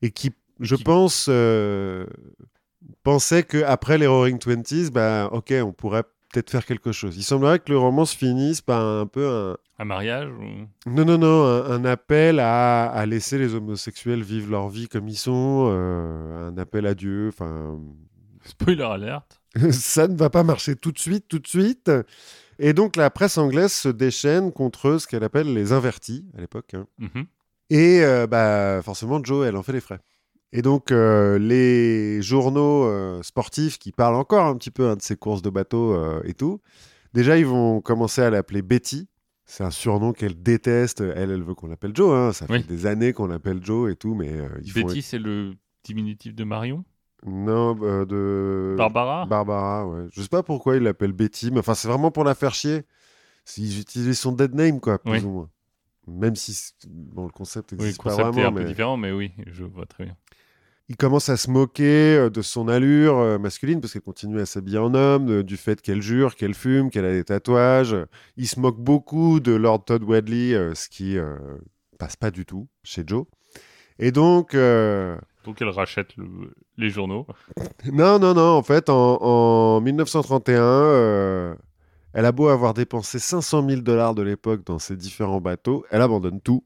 et 0.00 0.10
qui, 0.10 0.30
je 0.60 0.74
Qui- 0.76 0.84
pense, 0.84 1.28
pensait 3.02 3.42
qu'après 3.42 3.98
les 3.98 4.06
Roaring 4.06 4.38
Twenties, 4.38 4.90
bah, 4.90 5.28
ok, 5.32 5.52
on 5.62 5.72
pourrait 5.72 6.04
peut-être 6.32 6.50
faire 6.50 6.66
quelque 6.66 6.92
chose. 6.92 7.16
Il 7.16 7.22
semblerait 7.22 7.58
que 7.58 7.70
le 7.72 7.78
roman 7.78 8.04
se 8.04 8.16
finisse 8.16 8.60
par 8.60 8.84
un 8.84 9.06
peu 9.06 9.26
un, 9.28 9.56
Un 9.78 9.84
mariage 9.84 10.30
ou... 10.30 10.90
non, 10.90 11.04
non, 11.04 11.18
non, 11.18 11.44
un, 11.44 11.70
un 11.70 11.84
appel 11.84 12.38
à, 12.40 12.86
à 12.90 13.06
laisser 13.06 13.38
les 13.38 13.54
homosexuels 13.54 14.22
vivre 14.22 14.50
leur 14.50 14.68
vie 14.68 14.88
comme 14.88 15.08
ils 15.08 15.16
sont, 15.16 15.68
euh, 15.70 16.48
un 16.48 16.58
appel 16.58 16.86
à 16.86 16.94
Dieu, 16.94 17.28
enfin, 17.28 17.78
Spoiler 18.44 18.82
alerte. 18.84 19.40
ça 19.70 20.06
ne 20.08 20.16
va 20.16 20.30
pas 20.30 20.42
marcher 20.42 20.76
tout 20.76 20.92
de 20.92 20.98
suite, 20.98 21.26
tout 21.28 21.38
de 21.38 21.46
suite. 21.46 21.90
Et 22.58 22.72
donc 22.72 22.96
la 22.96 23.08
presse 23.10 23.38
anglaise 23.38 23.72
se 23.72 23.88
déchaîne 23.88 24.52
contre 24.52 24.98
ce 24.98 25.06
qu'elle 25.06 25.24
appelle 25.24 25.52
les 25.54 25.72
invertis 25.72 26.26
à 26.36 26.40
l'époque. 26.40 26.74
hein. 26.74 26.86
Mhm. 26.98 27.26
Et 27.70 28.02
euh, 28.02 28.26
bah, 28.26 28.80
forcément, 28.82 29.22
Joe, 29.22 29.46
elle 29.46 29.56
en 29.56 29.62
fait 29.62 29.72
les 29.72 29.80
frais. 29.80 30.00
Et 30.52 30.62
donc, 30.62 30.90
euh, 30.92 31.38
les 31.38 32.22
journaux 32.22 32.84
euh, 32.84 33.22
sportifs 33.22 33.78
qui 33.78 33.92
parlent 33.92 34.14
encore 34.14 34.46
un 34.46 34.56
petit 34.56 34.70
peu 34.70 34.88
hein, 34.88 34.96
de 34.96 35.02
ses 35.02 35.16
courses 35.16 35.42
de 35.42 35.50
bateau 35.50 35.92
euh, 35.92 36.22
et 36.24 36.32
tout, 36.34 36.60
déjà, 37.12 37.36
ils 37.36 37.44
vont 37.46 37.80
commencer 37.80 38.22
à 38.22 38.30
l'appeler 38.30 38.62
Betty. 38.62 39.08
C'est 39.44 39.64
un 39.64 39.70
surnom 39.70 40.12
qu'elle 40.12 40.42
déteste. 40.42 41.00
Elle, 41.00 41.30
elle 41.30 41.42
veut 41.42 41.54
qu'on 41.54 41.68
l'appelle 41.68 41.92
Joe. 41.94 42.12
hein. 42.14 42.32
Ça 42.32 42.46
fait 42.46 42.66
des 42.66 42.86
années 42.86 43.12
qu'on 43.12 43.26
l'appelle 43.26 43.64
Joe 43.64 43.92
et 43.92 43.96
tout, 43.96 44.14
mais 44.14 44.32
ils 44.62 44.70
font- 44.72 44.86
Betty, 44.86 45.02
c'est 45.02 45.18
le 45.18 45.54
diminutif 45.84 46.34
de 46.34 46.44
Marion? 46.44 46.84
Non, 47.26 47.74
de... 47.74 48.74
Barbara? 48.78 49.26
Barbara, 49.26 49.86
ouais. 49.88 50.06
Je 50.12 50.22
sais 50.22 50.28
pas 50.28 50.42
pourquoi 50.42 50.76
ils 50.76 50.82
l'appellent 50.82 51.12
Betty, 51.12 51.50
mais 51.50 51.58
enfin, 51.60 51.74
c'est 51.74 51.88
vraiment 51.88 52.10
pour 52.10 52.24
la 52.24 52.34
faire 52.34 52.54
chier. 52.54 52.82
S'ils 53.44 53.80
utilisaient 53.80 54.12
son 54.14 54.32
dead 54.32 54.54
name, 54.54 54.80
quoi, 54.80 54.98
plus 54.98 55.12
Oui. 55.12 55.24
ou 55.24 55.30
moins. 55.30 55.50
Même 56.08 56.36
si 56.36 56.72
bon, 56.88 57.24
le 57.26 57.32
concept 57.32 57.74
Oui, 57.78 57.88
le 57.90 57.96
pas 57.96 58.02
concept 58.10 58.34
vraiment. 58.34 58.40
est 58.40 58.44
un 58.44 58.52
peu 58.52 58.64
différent, 58.64 58.96
mais 58.96 59.12
oui, 59.12 59.32
je 59.46 59.64
vois 59.64 59.86
très 59.86 60.04
bien. 60.04 60.16
Il 60.90 60.96
commence 60.96 61.28
à 61.28 61.36
se 61.36 61.50
moquer 61.50 62.16
euh, 62.16 62.30
de 62.30 62.40
son 62.40 62.66
allure 62.66 63.18
euh, 63.18 63.38
masculine, 63.38 63.80
parce 63.80 63.92
qu'elle 63.92 64.00
continue 64.02 64.40
à 64.40 64.46
s'habiller 64.46 64.78
en 64.78 64.94
homme, 64.94 65.26
de- 65.26 65.42
du 65.42 65.58
fait 65.58 65.82
qu'elle 65.82 66.00
jure, 66.00 66.34
qu'elle 66.34 66.54
fume, 66.54 66.90
qu'elle 66.90 67.04
a 67.04 67.12
des 67.12 67.24
tatouages. 67.24 67.94
Il 68.38 68.48
se 68.48 68.58
moque 68.58 68.78
beaucoup 68.80 69.38
de 69.40 69.52
Lord 69.52 69.84
Todd 69.84 70.02
Wadley, 70.02 70.54
euh, 70.54 70.74
ce 70.74 70.88
qui 70.88 71.18
euh, 71.18 71.36
passe 71.98 72.16
pas 72.16 72.30
du 72.30 72.46
tout 72.46 72.68
chez 72.84 73.02
Joe. 73.06 73.26
Et 73.98 74.12
donc, 74.12 74.54
euh, 74.54 75.18
Donc 75.44 75.60
elle 75.60 75.68
rachète 75.68 76.16
le- 76.16 76.54
les 76.78 76.88
journaux. 76.88 77.26
Non, 77.92 78.18
non, 78.18 78.32
non. 78.34 78.56
En 78.56 78.62
fait, 78.62 78.88
en, 78.88 79.18
en 79.22 79.80
1931, 79.80 80.62
euh, 80.62 81.54
elle 82.18 82.24
a 82.26 82.32
beau 82.32 82.48
avoir 82.48 82.74
dépensé 82.74 83.20
500 83.20 83.68
000 83.68 83.80
dollars 83.82 84.12
de 84.12 84.22
l'époque 84.22 84.64
dans 84.66 84.80
ses 84.80 84.96
différents 84.96 85.40
bateaux, 85.40 85.84
elle 85.88 86.02
abandonne 86.02 86.40
tout 86.40 86.64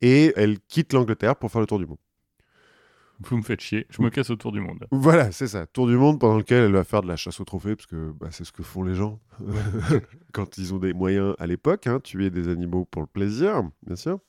et 0.00 0.32
elle 0.36 0.60
quitte 0.60 0.92
l'Angleterre 0.92 1.34
pour 1.34 1.50
faire 1.50 1.60
le 1.60 1.66
tour 1.66 1.80
du 1.80 1.86
monde. 1.86 1.98
Vous 3.18 3.36
me 3.36 3.42
faites 3.42 3.60
chier, 3.60 3.86
je 3.90 4.00
me 4.02 4.08
casse 4.10 4.30
autour 4.30 4.52
du 4.52 4.60
monde. 4.60 4.86
Voilà, 4.92 5.32
c'est 5.32 5.48
ça. 5.48 5.66
Tour 5.66 5.88
du 5.88 5.96
monde 5.96 6.20
pendant 6.20 6.36
lequel 6.36 6.62
elle 6.62 6.72
va 6.72 6.84
faire 6.84 7.02
de 7.02 7.08
la 7.08 7.16
chasse 7.16 7.40
aux 7.40 7.44
trophées, 7.44 7.74
parce 7.74 7.86
que 7.86 8.12
bah, 8.12 8.28
c'est 8.30 8.44
ce 8.44 8.52
que 8.52 8.62
font 8.62 8.84
les 8.84 8.94
gens 8.94 9.18
quand 10.32 10.58
ils 10.58 10.72
ont 10.72 10.78
des 10.78 10.92
moyens 10.92 11.34
à 11.40 11.48
l'époque, 11.48 11.88
hein, 11.88 11.98
tuer 11.98 12.30
des 12.30 12.48
animaux 12.48 12.84
pour 12.84 13.02
le 13.02 13.08
plaisir, 13.08 13.62
bien 13.84 13.96
sûr. 13.96 14.20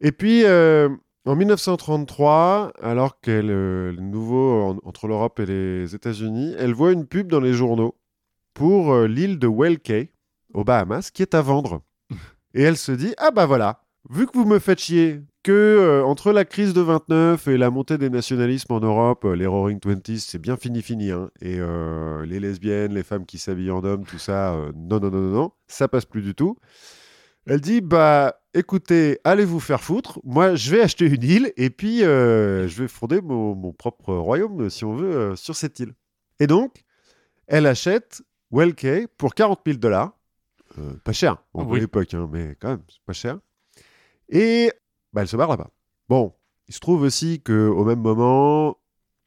Et 0.00 0.12
puis, 0.12 0.44
euh, 0.44 0.88
en 1.24 1.34
1933, 1.34 2.72
alors 2.80 3.20
qu'elle 3.20 3.50
est 3.50 4.00
nouveau 4.00 4.62
en- 4.62 4.78
entre 4.84 5.08
l'Europe 5.08 5.40
et 5.40 5.46
les 5.46 5.92
États-Unis, 5.92 6.54
elle 6.56 6.72
voit 6.72 6.92
une 6.92 7.04
pub 7.06 7.26
dans 7.28 7.40
les 7.40 7.52
journaux 7.52 7.96
pour 8.54 8.92
euh, 8.92 9.06
l'île 9.06 9.38
de 9.38 9.46
Whale 9.46 9.78
Cay, 9.78 10.12
aux 10.54 10.64
Bahamas, 10.64 11.10
qui 11.12 11.22
est 11.22 11.34
à 11.34 11.42
vendre. 11.42 11.82
Et 12.54 12.62
elle 12.62 12.76
se 12.76 12.92
dit, 12.92 13.14
ah 13.18 13.30
bah 13.30 13.46
voilà, 13.46 13.82
vu 14.08 14.26
que 14.26 14.32
vous 14.36 14.44
me 14.44 14.58
faites 14.58 14.80
chier, 14.80 15.22
que 15.42 15.52
euh, 15.52 16.04
entre 16.04 16.32
la 16.32 16.44
crise 16.44 16.74
de 16.74 16.80
29 16.82 17.48
et 17.48 17.56
la 17.56 17.70
montée 17.70 17.96
des 17.96 18.10
nationalismes 18.10 18.72
en 18.74 18.80
Europe, 18.80 19.24
euh, 19.24 19.34
les 19.34 19.46
Roaring 19.46 19.80
Twenties, 19.80 20.20
c'est 20.20 20.38
bien 20.38 20.56
fini 20.56 20.82
fini. 20.82 21.10
hein. 21.10 21.30
Et 21.40 21.56
euh, 21.58 22.26
les 22.26 22.40
lesbiennes, 22.40 22.92
les 22.92 23.02
femmes 23.02 23.24
qui 23.24 23.38
s'habillent 23.38 23.70
en 23.70 23.82
hommes, 23.84 24.04
tout 24.04 24.18
ça, 24.18 24.54
non, 24.76 25.00
non, 25.00 25.10
non, 25.10 25.20
non, 25.20 25.30
non, 25.30 25.52
ça 25.66 25.88
passe 25.88 26.04
plus 26.04 26.22
du 26.22 26.34
tout. 26.34 26.56
Elle 27.46 27.60
dit, 27.62 27.80
bah 27.80 28.34
écoutez, 28.52 29.18
allez 29.24 29.46
vous 29.46 29.60
faire 29.60 29.82
foutre, 29.82 30.20
moi 30.24 30.56
je 30.56 30.70
vais 30.70 30.82
acheter 30.82 31.06
une 31.06 31.22
île 31.22 31.52
et 31.56 31.70
puis 31.70 32.00
je 32.00 32.82
vais 32.82 32.86
fonder 32.86 33.22
mon, 33.22 33.54
mon 33.54 33.72
propre 33.72 34.12
royaume, 34.14 34.68
si 34.68 34.84
on 34.84 34.94
veut, 34.94 35.34
sur 35.36 35.56
cette 35.56 35.80
île. 35.80 35.94
Et 36.38 36.46
donc, 36.46 36.84
elle 37.46 37.66
achète 37.66 38.20
Wellkey 38.50 39.06
pour 39.16 39.34
40 39.34 39.60
000 39.64 39.78
dollars. 39.78 40.12
Euh, 40.78 40.94
pas 41.04 41.12
cher, 41.12 41.42
bon, 41.52 41.64
Oui. 41.64 41.80
l'époque, 41.80 42.14
hein, 42.14 42.28
mais 42.30 42.56
quand 42.60 42.68
même, 42.68 42.82
c'est 42.88 43.02
pas 43.04 43.12
cher. 43.12 43.38
Et 44.28 44.72
bah, 45.12 45.22
elle 45.22 45.28
se 45.28 45.36
barre 45.36 45.48
là-bas. 45.50 45.70
Bon, 46.08 46.34
il 46.68 46.74
se 46.74 46.80
trouve 46.80 47.02
aussi 47.02 47.42
qu'au 47.42 47.84
même 47.84 48.00
moment, 48.00 48.76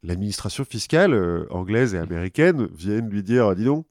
l'administration 0.04 0.64
fiscale 0.64 1.14
euh, 1.14 1.46
anglaise 1.50 1.94
et 1.96 1.98
américaine 1.98 2.68
viennent 2.74 3.10
lui 3.10 3.24
dire 3.24 3.56
Dis 3.56 3.66
donc, 3.66 3.88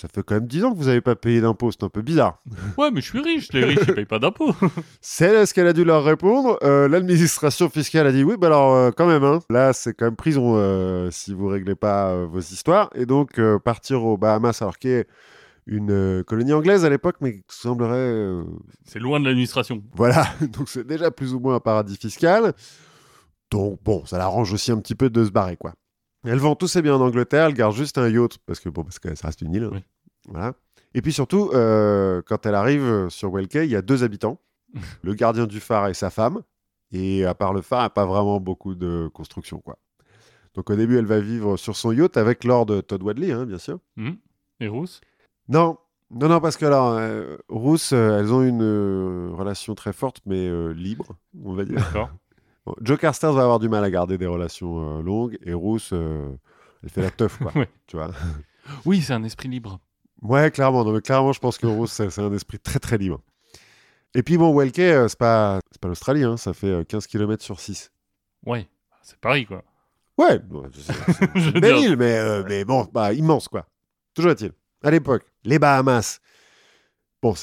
ça 0.00 0.08
fait 0.08 0.22
quand 0.22 0.34
même 0.34 0.46
10 0.46 0.64
ans 0.64 0.72
que 0.72 0.78
vous 0.78 0.86
n'avez 0.86 1.00
pas 1.00 1.14
payé 1.16 1.40
d'impôts, 1.40 1.70
c'est 1.72 1.82
un 1.84 1.88
peu 1.88 2.02
bizarre. 2.02 2.42
Ouais, 2.78 2.90
mais 2.90 3.00
je 3.00 3.06
suis 3.06 3.20
riche, 3.20 3.52
les 3.52 3.64
riches, 3.64 3.78
ils 3.86 3.94
payent 3.94 4.04
pas 4.06 4.18
d'impôts. 4.18 4.54
C'est 5.00 5.44
ce 5.46 5.52
qu'elle 5.54 5.66
a 5.66 5.72
dû 5.72 5.84
leur 5.84 6.02
répondre. 6.04 6.58
Euh, 6.62 6.88
L'administration 6.88 7.68
fiscale 7.68 8.06
a 8.06 8.12
dit 8.12 8.24
oui, 8.24 8.36
bah 8.38 8.46
alors 8.48 8.74
euh, 8.74 8.90
quand 8.90 9.06
même, 9.06 9.24
hein. 9.24 9.40
là 9.50 9.72
c'est 9.72 9.92
quand 9.94 10.06
même 10.06 10.16
prison 10.16 10.54
euh, 10.56 11.10
si 11.10 11.34
vous 11.34 11.46
réglez 11.48 11.74
pas 11.74 12.24
vos 12.24 12.40
histoires. 12.40 12.90
Et 12.94 13.06
donc 13.06 13.40
partir 13.64 14.04
aux 14.04 14.16
Bahamas, 14.16 14.62
alors 14.62 14.78
qu'il 14.78 14.90
y 14.90 15.04
une 15.66 16.24
colonie 16.24 16.52
anglaise 16.52 16.84
à 16.84 16.90
l'époque, 16.90 17.16
mais 17.20 17.34
qui 17.34 17.56
semblerait 17.56 18.42
C'est 18.86 18.98
loin 18.98 19.20
de 19.20 19.26
l'administration. 19.26 19.82
voilà, 19.94 20.26
donc 20.40 20.68
c'est 20.68 20.86
déjà 20.86 21.10
plus 21.10 21.34
ou 21.34 21.38
moins 21.40 21.56
un 21.56 21.60
paradis 21.60 21.96
fiscal. 21.96 22.54
Donc 23.50 23.78
bon, 23.84 24.04
ça 24.06 24.18
l'arrange 24.18 24.52
aussi 24.52 24.72
un 24.72 24.78
petit 24.78 24.94
peu 24.94 25.10
de 25.10 25.24
se 25.24 25.30
barrer, 25.30 25.56
quoi. 25.56 25.74
Elle 26.24 26.38
vend 26.38 26.54
tous 26.54 26.68
ses 26.68 26.82
biens 26.82 26.96
en 26.96 27.00
Angleterre, 27.00 27.46
elle 27.46 27.54
garde 27.54 27.74
juste 27.74 27.96
un 27.98 28.08
yacht, 28.08 28.38
parce 28.46 28.60
que 28.60 28.68
bon, 28.68 28.82
parce 28.84 28.98
que 28.98 29.14
ça 29.14 29.28
reste 29.28 29.40
une 29.40 29.54
île. 29.54 29.64
hein. 29.64 29.70
Oui. 29.72 29.80
Voilà. 30.28 30.54
Et 30.94 31.02
puis 31.02 31.12
surtout, 31.12 31.50
euh, 31.54 32.22
quand 32.26 32.46
elle 32.46 32.54
arrive 32.54 33.08
sur 33.08 33.32
Wellkey, 33.32 33.66
il 33.66 33.70
y 33.70 33.76
a 33.76 33.82
deux 33.82 34.02
habitants, 34.04 34.40
le 35.02 35.14
gardien 35.14 35.46
du 35.46 35.60
phare 35.60 35.88
et 35.88 35.94
sa 35.94 36.10
femme. 36.10 36.42
Et 36.92 37.24
à 37.24 37.34
part 37.34 37.52
le 37.52 37.62
phare, 37.62 37.80
il 37.80 37.82
n'y 37.82 37.86
a 37.86 37.90
pas 37.90 38.06
vraiment 38.06 38.40
beaucoup 38.40 38.74
de 38.74 39.08
construction, 39.14 39.60
quoi. 39.60 39.78
Donc 40.54 40.68
au 40.70 40.74
début, 40.74 40.98
elle 40.98 41.06
va 41.06 41.20
vivre 41.20 41.56
sur 41.56 41.76
son 41.76 41.92
yacht 41.92 42.16
avec 42.16 42.42
Lord 42.42 42.66
Todd 42.88 43.02
Wadley, 43.02 43.30
hein, 43.30 43.46
bien 43.46 43.58
sûr. 43.58 43.78
Mhm. 43.96 44.16
Et 44.58 44.66
Rousse 44.66 45.00
Non, 45.48 45.78
non, 46.10 46.28
non, 46.28 46.40
parce 46.40 46.56
que 46.56 46.66
alors, 46.66 46.96
euh, 46.98 47.36
Rousse, 47.48 47.92
euh, 47.92 48.18
elles 48.18 48.32
ont 48.32 48.42
une 48.42 48.62
euh, 48.62 49.30
relation 49.32 49.76
très 49.76 49.92
forte, 49.92 50.20
mais 50.26 50.74
libre, 50.74 51.16
on 51.44 51.54
va 51.54 51.64
dire. 51.64 51.76
D'accord. 51.76 52.10
Bon, 52.66 52.74
Joe 52.82 52.98
Carstairs 52.98 53.32
va 53.32 53.40
avoir 53.40 53.58
du 53.58 53.70
mal 53.70 53.82
à 53.82 53.90
garder 53.90 54.18
des 54.18 54.26
relations 54.26 55.00
longues, 55.00 55.38
et 55.46 55.54
Rousse, 55.54 55.92
elle 55.92 56.90
fait 56.90 57.00
la 57.00 57.10
teuf, 57.10 57.38
quoi. 57.38 57.52
Ouais. 57.56 57.70
Tu 57.86 57.96
vois 57.96 58.10
Oui, 58.84 59.00
c'est 59.00 59.14
un 59.14 59.24
esprit 59.24 59.48
libre. 59.48 59.80
Ouais, 60.22 60.50
clairement. 60.50 60.84
Non, 60.84 60.92
mais 60.92 61.00
clairement, 61.00 61.32
je 61.32 61.40
pense 61.40 61.58
que 61.58 61.66
Rousse, 61.66 61.92
c'est 61.92 62.18
un 62.18 62.32
esprit 62.32 62.58
très, 62.58 62.78
très 62.78 62.98
libre. 62.98 63.20
Et 64.14 64.22
puis, 64.22 64.36
bon, 64.36 64.54
Wellkey, 64.54 64.92
euh, 64.92 65.08
c'est 65.08 65.18
pas, 65.18 65.60
pas 65.80 65.88
l'Australie, 65.88 66.24
hein, 66.24 66.36
ça 66.36 66.52
fait 66.52 66.66
euh, 66.66 66.84
15 66.84 67.06
km 67.06 67.42
sur 67.42 67.60
6. 67.60 67.92
Ouais, 68.44 68.68
c'est 69.02 69.16
Paris, 69.18 69.46
quoi. 69.46 69.62
Ouais, 70.18 70.38
bon, 70.38 70.68
c'est 70.74 71.32
belle 71.60 71.62
dire, 71.62 71.90
île, 71.90 71.96
mais, 71.96 72.18
euh, 72.18 72.42
mais 72.46 72.64
bon, 72.64 72.88
bah, 72.92 73.12
immense, 73.12 73.48
quoi. 73.48 73.66
Toujours 74.14 74.32
est-il. 74.32 74.52
À 74.82 74.90
l'époque, 74.90 75.24
les 75.44 75.58
Bahamas. 75.58 76.20
Bon, 77.22 77.34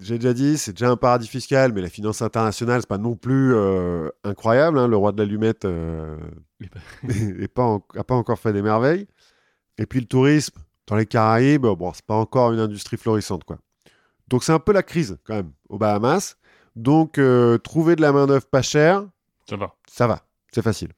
j'ai 0.00 0.18
déjà 0.18 0.34
dit, 0.34 0.58
c'est 0.58 0.72
déjà 0.72 0.90
un 0.90 0.96
paradis 0.96 1.28
fiscal, 1.28 1.72
mais 1.72 1.80
la 1.80 1.88
finance 1.88 2.20
internationale, 2.22 2.80
c'est 2.80 2.88
pas 2.88 2.98
non 2.98 3.14
plus 3.14 3.54
euh, 3.54 4.08
incroyable. 4.24 4.78
hein. 4.78 4.88
Le 4.88 4.96
roi 4.96 5.12
de 5.12 5.18
l'allumette 5.18 5.64
euh, 5.64 6.18
n'est 7.02 7.48
pas 7.48 7.78
pas 8.06 8.14
encore 8.14 8.38
fait 8.38 8.52
des 8.52 8.62
merveilles. 8.62 9.06
Et 9.78 9.86
puis 9.86 10.00
le 10.00 10.06
tourisme 10.06 10.58
dans 10.88 10.96
les 10.96 11.06
Caraïbes, 11.06 11.66
bon, 11.66 11.92
c'est 11.92 12.04
pas 12.04 12.14
encore 12.14 12.52
une 12.52 12.58
industrie 12.58 12.96
florissante, 12.96 13.44
quoi. 13.44 13.58
Donc 14.26 14.42
c'est 14.42 14.52
un 14.52 14.58
peu 14.58 14.72
la 14.72 14.82
crise 14.82 15.18
quand 15.24 15.34
même 15.34 15.52
aux 15.68 15.78
Bahamas. 15.78 16.36
Donc 16.76 17.18
euh, 17.18 17.58
trouver 17.58 17.94
de 17.94 18.00
la 18.00 18.12
main 18.12 18.26
d'œuvre 18.26 18.46
pas 18.46 18.62
chère, 18.62 19.06
ça 19.48 19.56
va. 19.56 19.74
ça 19.88 20.06
va, 20.06 20.22
c'est 20.52 20.62
facile. 20.62 20.92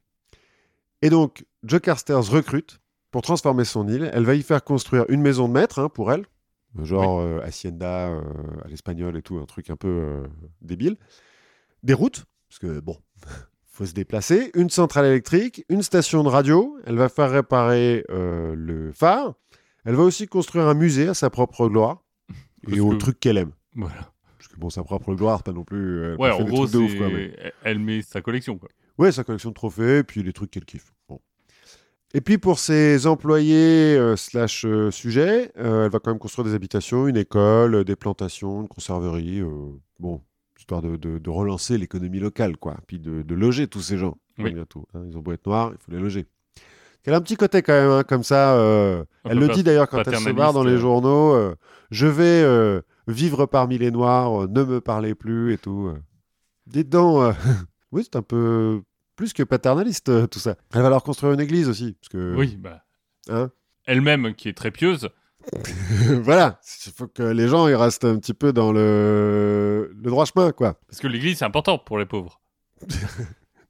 Et 1.03 1.11
donc, 1.11 1.45
Joe 1.65 1.81
Carstairs 1.81 2.25
recrute 2.25 2.81
pour 3.11 3.23
transformer 3.23 3.65
son 3.65 3.89
île. 3.89 4.11
Elle 4.13 4.25
va 4.25 4.35
y 4.35 4.43
faire 4.43 4.63
construire 4.63 5.07
une 5.09 5.23
maison 5.23 5.49
de 5.49 5.55
maître 5.55 5.81
hein, 5.81 5.89
pour 5.89 6.13
elle, 6.13 6.25
genre 6.83 7.21
euh, 7.21 7.41
Hacienda 7.43 8.11
euh, 8.11 8.21
à 8.65 8.69
l'espagnol 8.69 9.17
et 9.17 9.23
tout, 9.23 9.39
un 9.39 9.47
truc 9.47 9.71
un 9.71 9.77
peu 9.77 10.23
débile. 10.61 10.97
Des 11.83 11.95
routes, 11.95 12.27
parce 12.49 12.61
que 12.61 12.79
bon, 12.79 12.97
faut 13.67 13.87
se 13.87 13.95
déplacer. 13.95 14.53
Une 14.55 14.71
centrale 14.71 15.07
électrique, 15.07 15.65
une 15.69 15.83
station 15.83 16.23
de 16.23 16.29
radio. 16.29 16.79
Elle 16.85 16.97
va 16.97 17.09
faire 17.09 17.31
réparer 17.31 18.05
le 18.09 18.93
phare. 18.93 19.35
Elle 19.85 19.95
va 19.95 20.03
aussi 20.03 20.27
construire 20.27 20.67
un 20.67 20.75
musée 20.75 21.09
à 21.09 21.15
sa 21.15 21.31
propre 21.31 21.69
gloire 21.69 22.03
Parce 22.65 22.77
et 22.77 22.81
au 22.81 22.91
que- 22.91 22.97
truc 22.97 23.21
qu'elle 23.21 23.39
aime. 23.39 23.53
Voilà. 23.75 24.13
Parce 24.39 24.49
que 24.49 24.57
bon, 24.59 24.71
sa 24.71 24.83
propre 24.83 25.15
gloire, 25.15 25.43
pas 25.43 25.53
non 25.53 25.65
plus. 25.65 26.05
Elle 26.05 26.17
Ouais, 26.17 26.31
en 26.31 26.45
gros, 26.45 26.67
de 26.67 26.79
ouf, 26.79 26.97
quoi, 26.97 27.09
mais- 27.09 27.35
elle 27.63 27.79
met 27.79 28.03
sa 28.03 28.21
collection. 28.21 28.59
Quoi. 28.59 28.69
Ouais, 28.99 29.13
sa 29.13 29.25
collection 29.25 29.51
de 29.51 29.55
trophées, 29.55 29.99
et 29.99 30.03
puis 30.05 30.23
les 30.23 30.33
trucs 30.33 30.51
qu'elle 30.51 30.65
kiffe. 30.65 30.93
Bon. 31.09 31.21
Et 32.13 32.21
puis 32.21 32.39
pour 32.39 32.59
ses 32.59 33.07
employés 33.07 33.97
euh, 33.97 34.17
slash 34.17 34.65
euh, 34.65 34.91
sujets, 34.91 35.53
euh, 35.59 35.85
elle 35.85 35.91
va 35.93 36.01
quand 36.01 36.11
même 36.11 36.19
construire 36.19 36.45
des 36.49 36.55
habitations, 36.55 37.07
une 37.07 37.17
école, 37.17 37.85
des 37.85 37.97
plantations, 37.97 38.63
une 38.63 38.69
conserverie. 38.69 39.41
euh, 39.41 39.71
bon, 40.01 40.21
histoire 40.59 40.83
de, 40.83 40.97
de- 40.97 41.19
de 41.19 41.31
relancer 41.31 41.79
l'économie 41.79 42.19
locale, 42.19 42.57
quoi. 42.57 42.77
Puis 42.87 42.99
de, 42.99 43.23
de 43.23 43.35
loger 43.35 43.69
tous 43.69 43.81
ces 43.81 43.97
gens. 43.97 44.17
Oui. 44.39 44.45
malgré 44.45 44.67
tout, 44.67 44.85
hein. 44.95 45.03
Ils 45.07 45.17
ont 45.17 45.21
beau 45.21 45.33
être 45.33 45.47
noirs, 45.47 45.73
il 45.73 45.79
faut 45.83 45.93
les 45.93 45.99
loger. 46.01 46.27
Elle 47.05 47.15
a 47.15 47.17
un 47.17 47.21
petit 47.21 47.37
côté 47.37 47.63
quand 47.63 47.73
même, 47.73 47.91
hein, 47.91 48.03
comme 48.03 48.23
ça. 48.23 48.55
euh, 48.57 49.05
elle 49.25 49.39
le 49.39 49.49
dit 49.49 49.63
d'ailleurs 49.63 49.89
quand 49.89 50.07
elle 50.07 50.17
se 50.19 50.31
barre 50.31 50.53
dans 50.53 50.65
les 50.65 50.75
euh. 50.75 50.79
journaux. 50.79 51.33
euh, 51.35 51.55
je 51.91 52.07
vais 52.07 52.43
euh, 52.43 52.83
vivre 53.09 53.47
parmi 53.47 53.79
les 53.79 53.91
noirs, 53.91 54.49
ne 54.49 54.63
me 54.65 54.81
parlez 54.81 55.15
plus 55.15 55.53
et 55.53 55.59
tout. 55.59 55.93
Dites 56.67 56.89
donc, 56.89 57.35
oui, 57.93 58.03
c'est 58.05 58.17
un 58.17 58.23
peu 58.23 58.83
plus 59.17 59.33
que 59.33 59.43
paternaliste 59.43 60.29
tout 60.31 60.39
ça. 60.39 60.57
Elle 60.75 60.83
va 60.83 60.91
leur 60.91 61.03
construire 61.03 61.33
une 61.33 61.41
église 61.41 61.69
aussi, 61.69 61.97
parce 62.01 62.09
que 62.11 62.35
Oui, 62.37 62.57
bah. 62.59 62.85
Hein? 63.29 63.51
Elle-même, 63.87 64.35
qui 64.35 64.49
est 64.49 64.57
très 64.57 64.71
pieuse, 64.71 65.09
voilà, 66.23 66.61
il 66.87 66.93
faut 66.93 67.07
que 67.07 67.23
les 67.23 67.49
gens 67.49 67.67
ils 67.67 67.75
restent 67.75 68.05
un 68.05 68.19
petit 68.19 68.35
peu 68.35 68.53
dans 68.53 68.73
le, 68.73 69.91
le 69.97 70.11
droit 70.11 70.27
chemin, 70.27 70.53
quoi. 70.53 70.75
parce 70.87 71.01
que 71.01 71.07
l'église, 71.09 71.39
c'est 71.39 71.47
important 71.47 71.79
pour 71.79 71.99
les 71.99 72.05
pauvres. 72.07 72.41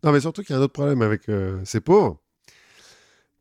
Non, 0.03 0.13
mais 0.13 0.21
surtout 0.21 0.43
qu'il 0.43 0.55
y 0.55 0.59
a 0.59 0.61
un 0.61 0.65
autre 0.65 0.73
problème 0.73 1.03
avec 1.03 1.25
ces 1.65 1.81
pauvres 1.83 2.23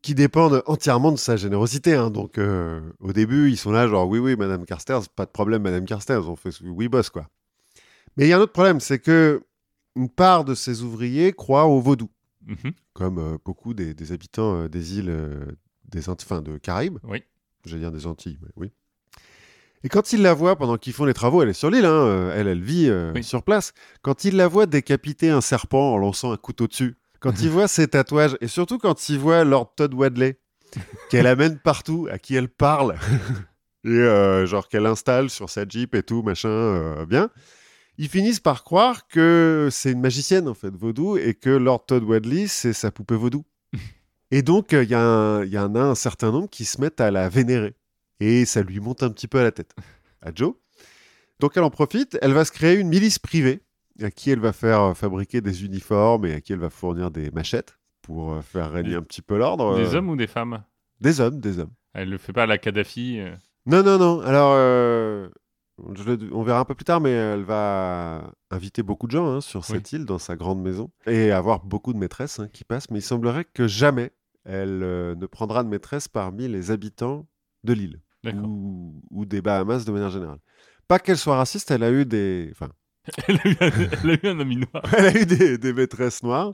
qui 0.01 0.15
dépendent 0.15 0.63
entièrement 0.65 1.11
de 1.11 1.17
sa 1.17 1.35
générosité. 1.35 1.93
hein. 1.95 2.09
Donc, 2.09 2.37
euh, 2.37 2.79
au 2.99 3.11
début, 3.13 3.49
ils 3.49 3.57
sont 3.57 3.71
là, 3.71 3.87
genre, 3.87 4.07
oui, 4.07 4.19
oui, 4.19 4.35
Madame 4.35 4.65
Carstairs, 4.65 5.01
pas 5.09 5.25
de 5.25 5.31
problème, 5.31 5.61
Madame 5.63 5.85
Carstairs, 5.85 6.29
on 6.29 6.35
fait 6.35 6.51
ce 6.51 6.63
oui, 6.63 6.87
boss, 6.87 7.09
quoi. 7.09 7.27
Mais 8.17 8.25
il 8.25 8.29
y 8.29 8.33
a 8.33 8.37
un 8.37 8.41
autre 8.41 8.53
problème, 8.53 8.79
c'est 8.79 8.99
que 8.99 9.41
une 9.95 10.09
part 10.09 10.45
de 10.45 10.55
ces 10.55 10.81
ouvriers 10.83 11.33
croient 11.33 11.65
au 11.65 11.79
vaudou, 11.81 12.09
Mhm. 12.47 12.71
comme 12.93 13.17
euh, 13.19 13.37
beaucoup 13.43 13.73
des, 13.73 13.93
des 13.93 14.11
habitants 14.11 14.55
euh, 14.63 14.67
des 14.69 14.97
îles 14.97 15.13
des 15.91 16.07
Antilles, 16.09 16.27
enfin, 16.29 16.41
de 16.41 16.57
Caraïbes. 16.57 16.97
Oui. 17.03 17.23
J'allais 17.65 17.81
dire 17.81 17.91
des 17.91 18.07
Antilles, 18.07 18.39
mais 18.41 18.49
oui. 18.55 18.71
Et 19.83 19.89
quand 19.89 20.11
ils 20.13 20.21
la 20.21 20.33
voient 20.33 20.55
pendant 20.55 20.77
qu'ils 20.77 20.93
font 20.93 21.05
les 21.05 21.13
travaux, 21.13 21.41
elle 21.41 21.49
est 21.49 21.53
sur 21.53 21.69
l'île, 21.69 21.85
hein, 21.85 22.31
elle, 22.35 22.47
elle 22.47 22.61
vit 22.61 22.89
Oui. 23.15 23.23
sur 23.23 23.43
place. 23.43 23.73
Quand 24.01 24.23
ils 24.25 24.35
la 24.35 24.47
voient 24.47 24.65
décapiter 24.65 25.29
un 25.29 25.41
serpent 25.41 25.93
en 25.93 25.97
lançant 25.97 26.31
un 26.31 26.37
couteau 26.37 26.67
dessus, 26.67 26.97
quand 27.19 27.41
ils 27.41 27.49
voient 27.49 27.67
ses 27.67 27.87
tatouages, 27.87 28.37
et 28.41 28.47
surtout 28.47 28.77
quand 28.77 29.09
ils 29.09 29.19
voient 29.19 29.43
Lord 29.43 29.73
Todd 29.75 29.93
Wadley, 29.93 30.39
qu'elle 31.09 31.27
amène 31.27 31.57
partout, 31.57 32.07
à 32.11 32.19
qui 32.19 32.35
elle 32.35 32.49
parle, 32.49 32.95
et 33.83 33.89
euh, 33.89 34.45
genre 34.45 34.67
qu'elle 34.67 34.85
installe 34.85 35.29
sur 35.29 35.49
sa 35.49 35.67
Jeep 35.67 35.95
et 35.95 36.03
tout, 36.03 36.21
machin, 36.21 36.49
euh, 36.49 37.05
bien, 37.05 37.29
ils 37.97 38.09
finissent 38.09 38.39
par 38.39 38.63
croire 38.63 39.07
que 39.07 39.67
c'est 39.71 39.91
une 39.91 39.99
magicienne, 39.99 40.47
en 40.47 40.53
fait, 40.53 40.73
vaudou, 40.73 41.17
et 41.17 41.33
que 41.33 41.49
Lord 41.49 41.85
Todd 41.85 42.03
Wadley, 42.03 42.47
c'est 42.47 42.73
sa 42.73 42.91
poupée 42.91 43.15
vaudou. 43.15 43.45
Et 44.31 44.41
donc, 44.41 44.73
euh, 44.73 44.83
il 44.83 44.89
il 44.89 45.53
y 45.53 45.59
en 45.59 45.75
a 45.75 45.81
un 45.81 45.95
certain 45.95 46.31
nombre 46.31 46.49
qui 46.49 46.63
se 46.63 46.79
mettent 46.79 47.01
à 47.01 47.11
la 47.11 47.29
vénérer. 47.29 47.75
Et 48.19 48.45
ça 48.45 48.61
lui 48.61 48.79
monte 48.79 49.03
un 49.03 49.09
petit 49.09 49.27
peu 49.27 49.39
à 49.39 49.43
la 49.43 49.51
tête, 49.51 49.73
à 50.21 50.31
Joe. 50.33 50.53
Donc, 51.39 51.53
elle 51.55 51.63
en 51.63 51.69
profite. 51.69 52.17
Elle 52.21 52.33
va 52.33 52.45
se 52.45 52.51
créer 52.51 52.75
une 52.75 52.89
milice 52.89 53.17
privée 53.19 53.61
à 54.01 54.11
qui 54.11 54.31
elle 54.31 54.39
va 54.39 54.53
faire 54.53 54.81
euh, 54.81 54.93
fabriquer 54.93 55.41
des 55.41 55.65
uniformes 55.65 56.25
et 56.25 56.33
à 56.33 56.41
qui 56.41 56.53
elle 56.53 56.59
va 56.59 56.69
fournir 56.69 57.11
des 57.11 57.31
machettes 57.31 57.77
pour 58.01 58.33
euh, 58.33 58.41
faire 58.41 58.71
régner 58.71 58.95
un 58.95 59.01
petit 59.03 59.21
peu 59.21 59.37
l'ordre. 59.37 59.75
Des 59.75 59.93
Euh, 59.95 59.97
hommes 59.97 60.09
ou 60.09 60.15
des 60.15 60.27
femmes? 60.27 60.63
Des 61.01 61.21
hommes, 61.21 61.39
des 61.39 61.59
hommes. 61.59 61.71
Elle 61.93 62.09
le 62.09 62.17
fait 62.17 62.33
pas 62.33 62.43
à 62.43 62.45
la 62.45 62.57
Kadhafi. 62.57 63.19
euh. 63.19 63.35
Non, 63.65 63.83
non, 63.83 63.97
non. 63.97 64.21
Alors, 64.21 64.51
euh, 64.55 65.29
je 65.95 66.03
le- 66.03 66.33
on 66.33 66.43
verra 66.43 66.59
un 66.59 66.65
peu 66.65 66.75
plus 66.75 66.85
tard, 66.85 67.01
mais 67.01 67.11
elle 67.11 67.43
va 67.43 68.31
inviter 68.51 68.83
beaucoup 68.83 69.07
de 69.07 69.11
gens 69.11 69.27
hein, 69.27 69.41
sur 69.41 69.63
cette 69.65 69.91
île, 69.91 70.05
dans 70.05 70.17
sa 70.19 70.35
grande 70.35 70.61
maison, 70.61 70.89
et 71.07 71.31
avoir 71.31 71.63
beaucoup 71.63 71.93
de 71.93 71.97
maîtresses 71.97 72.39
hein, 72.39 72.47
qui 72.51 72.63
passent. 72.63 72.89
Mais 72.89 72.99
il 72.99 73.03
semblerait 73.03 73.45
que 73.45 73.67
jamais 73.67 74.11
elle 74.45 74.81
euh, 74.83 75.15
ne 75.15 75.25
prendra 75.25 75.63
de 75.63 75.69
maîtresse 75.69 76.07
parmi 76.07 76.47
les 76.47 76.71
habitants 76.71 77.27
de 77.63 77.73
l'île 77.73 77.99
ou, 78.43 79.01
ou 79.11 79.25
des 79.25 79.41
Bahamas 79.41 79.85
de 79.85 79.91
manière 79.91 80.09
générale. 80.09 80.39
Pas 80.87 80.99
qu'elle 80.99 81.17
soit 81.17 81.37
raciste, 81.37 81.69
elle 81.71 81.83
a 81.83 81.91
eu 81.91 82.05
des, 82.05 82.49
enfin, 82.51 82.69
elle, 83.27 83.35
a 83.43 83.47
eu 83.47 83.57
un, 83.59 83.71
elle 84.03 84.09
a 84.11 84.13
eu 84.13 84.27
un 84.27 84.39
ami 84.39 84.55
noir. 84.57 84.83
elle 84.97 85.05
a 85.05 85.21
eu 85.21 85.25
des, 85.25 85.57
des 85.57 85.73
maîtresses 85.73 86.23
noires. 86.23 86.51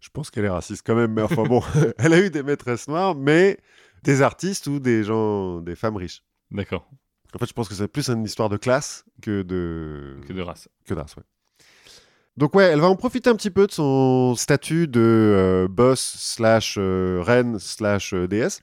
Je 0.00 0.08
pense 0.12 0.30
qu'elle 0.30 0.44
est 0.44 0.50
raciste 0.50 0.82
quand 0.86 0.94
même, 0.94 1.12
mais 1.12 1.22
enfin 1.22 1.44
bon, 1.44 1.62
elle 1.98 2.12
a 2.12 2.20
eu 2.20 2.30
des 2.30 2.42
maîtresses 2.42 2.88
noires, 2.88 3.14
mais 3.14 3.58
des 4.02 4.20
artistes 4.22 4.66
ou 4.66 4.80
des 4.80 5.02
gens, 5.04 5.60
des 5.60 5.76
femmes 5.76 5.96
riches. 5.96 6.22
D'accord. 6.50 6.88
En 7.34 7.38
fait, 7.38 7.46
je 7.46 7.52
pense 7.52 7.68
que 7.68 7.74
c'est 7.74 7.88
plus 7.88 8.08
une 8.10 8.22
histoire 8.24 8.48
de 8.48 8.56
classe 8.56 9.04
que 9.22 9.42
de 9.42 10.18
Que 10.28 10.32
de 10.32 10.42
race. 10.42 10.68
que 10.86 10.94
d'as, 10.94 11.14
ouais. 11.16 11.22
Donc 12.36 12.54
ouais, 12.54 12.64
elle 12.64 12.80
va 12.80 12.88
en 12.88 12.96
profiter 12.96 13.30
un 13.30 13.36
petit 13.36 13.50
peu 13.50 13.66
de 13.66 13.72
son 13.72 14.34
statut 14.34 14.88
de 14.88 15.00
euh, 15.00 15.68
boss 15.68 16.00
slash 16.18 16.76
euh, 16.78 17.22
reine 17.24 17.58
slash 17.58 18.12
euh, 18.12 18.26
déesse. 18.26 18.62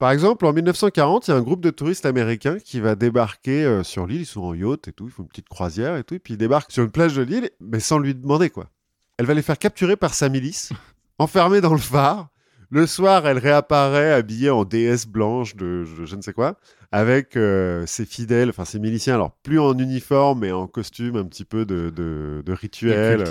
Par 0.00 0.10
exemple, 0.12 0.46
en 0.46 0.52
1940, 0.54 1.28
il 1.28 1.30
y 1.30 1.34
a 1.34 1.36
un 1.36 1.42
groupe 1.42 1.60
de 1.60 1.68
touristes 1.68 2.06
américains 2.06 2.56
qui 2.58 2.80
va 2.80 2.94
débarquer 2.94 3.64
euh, 3.66 3.82
sur 3.84 4.06
l'île. 4.06 4.22
Ils 4.22 4.26
sont 4.26 4.40
en 4.40 4.54
yacht 4.54 4.88
et 4.88 4.92
tout, 4.92 5.04
ils 5.06 5.10
font 5.12 5.22
une 5.24 5.28
petite 5.28 5.48
croisière 5.50 5.96
et 5.96 6.04
tout, 6.04 6.14
et 6.14 6.18
puis 6.18 6.34
ils 6.34 6.38
débarquent 6.38 6.72
sur 6.72 6.82
une 6.82 6.90
plage 6.90 7.14
de 7.16 7.22
l'île, 7.22 7.50
mais 7.60 7.80
sans 7.80 7.98
lui 7.98 8.14
demander 8.14 8.48
quoi. 8.48 8.70
Elle 9.18 9.26
va 9.26 9.34
les 9.34 9.42
faire 9.42 9.58
capturer 9.58 9.96
par 9.96 10.14
sa 10.14 10.30
milice, 10.30 10.70
enfermés 11.18 11.60
dans 11.60 11.74
le 11.74 11.78
phare. 11.78 12.28
Le 12.70 12.86
soir, 12.86 13.26
elle 13.26 13.36
réapparaît 13.36 14.12
habillée 14.12 14.48
en 14.48 14.64
déesse 14.64 15.06
blanche 15.06 15.54
de 15.56 15.84
je, 15.84 16.06
je 16.06 16.16
ne 16.16 16.22
sais 16.22 16.32
quoi, 16.32 16.56
avec 16.92 17.36
euh, 17.36 17.84
ses 17.84 18.06
fidèles, 18.06 18.48
enfin 18.48 18.64
ses 18.64 18.78
miliciens, 18.78 19.16
alors 19.16 19.32
plus 19.42 19.58
en 19.60 19.76
uniforme, 19.76 20.38
mais 20.38 20.52
en 20.52 20.66
costume 20.66 21.16
un 21.16 21.24
petit 21.24 21.44
peu 21.44 21.66
de, 21.66 21.90
de, 21.90 22.42
de 22.46 22.52
Les 22.52 22.54
rituel, 22.54 23.20
euh, 23.20 23.24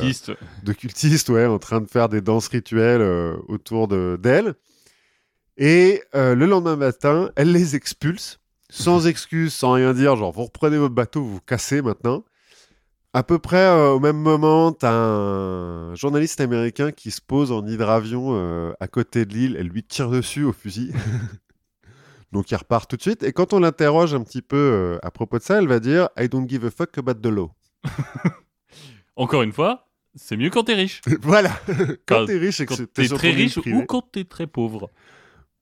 de 0.63 0.73
cultistes, 0.73 1.29
ouais, 1.29 1.45
en 1.47 1.57
train 1.57 1.81
de 1.81 1.87
faire 1.87 2.09
des 2.09 2.21
danses 2.21 2.49
rituelles 2.49 3.01
autour 3.47 3.87
de- 3.87 4.19
d'elle. 4.21 4.53
Et 5.61 6.01
euh, 6.15 6.35
le 6.35 6.45
lendemain 6.45 6.77
matin, 6.77 7.31
elle 7.35 7.51
les 7.51 7.75
expulse, 7.75 8.39
sans 8.69 9.07
excuse, 9.07 9.53
sans 9.53 9.73
rien 9.73 9.93
dire, 9.93 10.15
genre 10.15 10.31
vous 10.31 10.45
reprenez 10.45 10.77
votre 10.77 10.95
bateau, 10.95 11.21
vous 11.21 11.33
vous 11.33 11.41
cassez 11.41 11.81
maintenant. 11.81 12.23
À 13.11 13.23
peu 13.23 13.39
près 13.39 13.57
euh, 13.65 13.89
au 13.89 13.99
même 13.99 14.15
moment, 14.17 14.71
t'as 14.71 14.93
un 14.93 15.93
journaliste 15.95 16.39
américain 16.39 16.91
qui 16.93 17.11
se 17.11 17.19
pose 17.21 17.51
en 17.51 17.67
hydravion 17.67 18.29
euh, 18.35 18.71
à 18.79 18.87
côté 18.87 19.25
de 19.25 19.33
l'île, 19.33 19.57
elle 19.59 19.67
lui 19.67 19.83
tire 19.83 20.09
dessus 20.09 20.43
au 20.45 20.53
fusil. 20.53 20.93
Donc 22.31 22.51
il 22.51 22.55
repart 22.55 22.89
tout 22.89 22.95
de 22.95 23.01
suite. 23.01 23.23
Et 23.23 23.33
quand 23.33 23.51
on 23.53 23.59
l'interroge 23.59 24.13
un 24.13 24.21
petit 24.21 24.43
peu 24.43 24.97
à 25.01 25.11
propos 25.11 25.39
de 25.39 25.43
ça, 25.43 25.57
elle 25.57 25.67
va 25.67 25.79
dire 25.79 26.07
I 26.17 26.29
don't 26.29 26.47
give 26.47 26.63
a 26.63 26.69
fuck 26.71 26.97
about 26.99 27.15
the 27.15 27.25
law. 27.25 27.51
Encore 29.15 29.41
une 29.41 29.51
fois, 29.51 29.89
c'est 30.15 30.37
mieux 30.37 30.51
quand 30.51 30.63
t'es 30.63 30.75
riche. 30.75 31.01
voilà. 31.21 31.49
quand 31.67 32.19
Quand- 32.19 32.25
t'es 32.27 32.37
riche 32.37 32.61
et 32.61 32.65
que 32.65 32.75
t'es 32.83 33.07
très 33.09 33.31
riche 33.31 33.57
ou 33.57 33.83
quand 33.87 34.03
t'es 34.11 34.23
très 34.23 34.47
pauvre. 34.47 34.89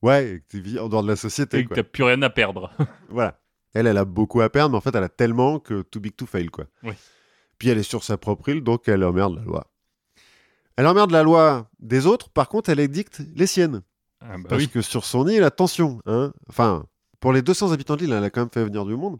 Ouais, 0.08 0.30
et 0.30 0.40
que 0.42 0.46
tu 0.50 0.62
vis 0.62 0.80
en 0.80 0.90
dehors 0.90 1.04
de 1.04 1.08
la 1.08 1.16
société. 1.16 1.60
Et 1.60 1.64
que 1.64 1.68
quoi. 1.70 1.76
t'as 1.78 1.84
plus 1.84 2.04
rien 2.04 2.22
à 2.22 2.30
perdre. 2.30 2.72
Voilà. 3.10 3.40
Elle, 3.74 3.86
elle 3.88 3.98
a 3.98 4.06
beaucoup 4.06 4.42
à 4.42 4.50
perdre, 4.50 4.72
mais 4.72 4.78
en 4.78 4.82
fait, 4.82 4.96
elle 4.96 5.04
a 5.04 5.10
tellement 5.10 5.60
que 5.60 5.82
too 5.84 6.00
big 6.00 6.16
to 6.16 6.26
fail, 6.26 6.48
quoi. 6.48 6.66
Oui. 6.84 6.94
Puis 7.60 7.70
elle 7.70 7.78
est 7.78 7.84
sur 7.84 8.04
sa 8.04 8.18
propre 8.18 8.50
île, 8.50 8.64
donc 8.64 8.88
elle 8.88 9.04
emmerde 9.04 9.36
la 9.36 9.42
loi. 9.44 9.68
Elle 10.78 10.88
emmerde 10.88 11.12
la 11.12 11.24
loi 11.24 11.70
des 11.80 12.06
autres, 12.06 12.30
par 12.30 12.50
contre, 12.50 12.70
elle 12.70 12.80
édicte 12.80 13.22
les 13.36 13.48
siennes. 13.48 13.82
Ah 14.22 14.38
bah 14.38 14.44
Parce 14.50 14.64
oui. 14.64 14.70
que 14.70 14.82
sur 14.82 15.06
son 15.06 15.28
île, 15.28 15.44
attention, 15.44 16.00
hein. 16.06 16.34
Enfin, 16.50 16.86
pour 17.20 17.34
les 17.34 17.42
200 17.42 17.72
habitants 17.72 17.96
de 17.96 18.02
l'île, 18.02 18.14
elle 18.14 18.24
a 18.24 18.30
quand 18.30 18.42
même 18.42 18.50
fait 18.52 18.64
venir 18.64 18.86
du 18.86 18.96
monde. 18.96 19.18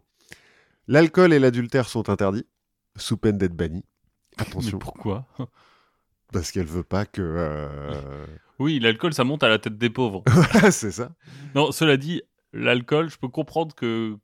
L'alcool 0.88 1.32
et 1.32 1.38
l'adultère 1.38 1.88
sont 1.88 2.08
interdits, 2.10 2.46
sous 2.96 3.16
peine 3.16 3.38
d'être 3.38 3.54
bannis. 3.54 3.84
Mais 4.38 4.46
Attention, 4.46 4.78
pourquoi? 4.78 5.26
Parce 6.32 6.50
qu'elle 6.52 6.66
veut 6.66 6.82
pas 6.84 7.06
que. 7.06 7.20
euh, 7.22 8.26
Oui, 8.58 8.80
l'alcool, 8.80 9.14
ça 9.14 9.24
monte 9.24 9.42
à 9.42 9.48
la 9.48 9.58
tête 9.58 9.78
des 9.78 9.90
pauvres. 9.90 10.24
c'est 10.70 10.90
ça. 10.90 11.10
Non, 11.54 11.70
cela 11.72 11.96
dit, 11.96 12.22
l'alcool, 12.52 13.10
je 13.10 13.16
peux 13.18 13.28
comprendre 13.28 13.74
que 13.74 14.16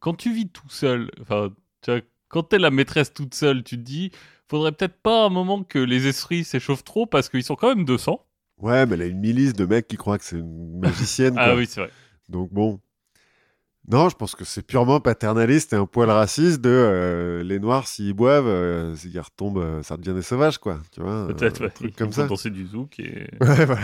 quand 0.00 0.14
tu 0.14 0.32
vis 0.32 0.48
tout 0.48 0.68
seul, 0.68 1.10
enfin, 1.20 1.52
quand 2.28 2.42
t'es 2.42 2.58
la 2.58 2.70
maîtresse 2.70 3.12
toute 3.12 3.34
seule, 3.34 3.62
tu 3.62 3.76
te 3.76 3.82
dis, 3.82 4.10
faudrait 4.48 4.72
peut-être 4.72 5.00
pas 5.00 5.26
un 5.26 5.28
moment 5.28 5.62
que 5.62 5.78
les 5.78 6.06
esprits 6.06 6.44
s'échauffent 6.44 6.84
trop 6.84 7.06
parce 7.06 7.28
qu'ils 7.28 7.44
sont 7.44 7.56
quand 7.56 7.74
même 7.74 7.84
200. 7.84 8.24
Ouais, 8.58 8.86
mais 8.86 8.94
elle 8.94 9.02
a 9.02 9.06
une 9.06 9.20
milice 9.20 9.52
de 9.52 9.64
mecs 9.64 9.86
qui 9.86 9.96
croient 9.96 10.18
que 10.18 10.24
c'est 10.24 10.38
une 10.38 10.80
magicienne. 10.80 11.34
Ah 11.36 11.46
quoi. 11.46 11.56
oui, 11.56 11.66
c'est 11.66 11.80
vrai. 11.80 11.90
Donc 12.28 12.52
bon. 12.52 12.80
Non, 13.90 14.10
je 14.10 14.16
pense 14.16 14.34
que 14.34 14.44
c'est 14.44 14.60
purement 14.60 15.00
paternaliste 15.00 15.72
et 15.72 15.76
un 15.76 15.86
poil 15.86 16.10
raciste 16.10 16.60
de 16.60 16.68
euh, 16.68 17.42
les 17.42 17.58
noirs 17.58 17.88
s'ils 17.88 18.12
boivent, 18.12 18.46
euh, 18.46 18.94
ils 19.02 19.18
retombent, 19.18 19.58
euh, 19.58 19.82
ça 19.82 19.96
devient 19.96 20.14
des 20.14 20.22
sauvages 20.22 20.58
quoi, 20.58 20.78
tu 20.92 21.00
vois. 21.00 21.26
Peut-être, 21.28 21.62
un 21.62 21.64
ouais. 21.64 21.70
truc 21.70 21.96
comme 21.96 22.12
ça. 22.12 22.26
danser 22.26 22.50
du 22.50 22.66
zouk 22.66 23.00
et... 23.00 23.26
Ouais, 23.40 23.64
voilà. 23.64 23.80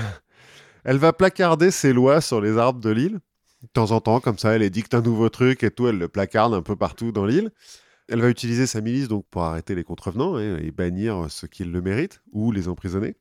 Elle 0.85 0.99
va 0.99 1.15
placarder 1.15 1.71
ses 1.71 1.95
lois 1.95 2.21
sur 2.21 2.43
les 2.43 2.59
arbres 2.59 2.81
de 2.81 2.91
l'île. 2.91 3.21
De 3.63 3.69
temps 3.73 3.93
en 3.93 4.01
temps, 4.03 4.21
comme 4.21 4.37
ça, 4.37 4.55
elle 4.55 4.63
édicte 4.63 4.93
un 4.93 5.01
nouveau 5.01 5.31
truc 5.31 5.65
et 5.65 5.71
tout, 5.71 5.89
elle 5.89 5.97
le 5.97 6.09
placarde 6.09 6.53
un 6.53 6.61
peu 6.61 6.77
partout 6.77 7.11
dans 7.11 7.25
l'île. 7.25 7.51
Elle 8.09 8.21
va 8.21 8.29
utiliser 8.29 8.67
sa 8.67 8.83
milice 8.83 9.09
donc 9.09 9.25
pour 9.31 9.45
arrêter 9.45 9.75
les 9.75 9.85
contrevenants 9.85 10.39
et 10.39 10.71
bannir 10.71 11.25
ceux 11.31 11.47
qui 11.49 11.65
le 11.65 11.81
méritent 11.81 12.21
ou 12.33 12.53
les 12.53 12.69
emprisonner. 12.69 13.17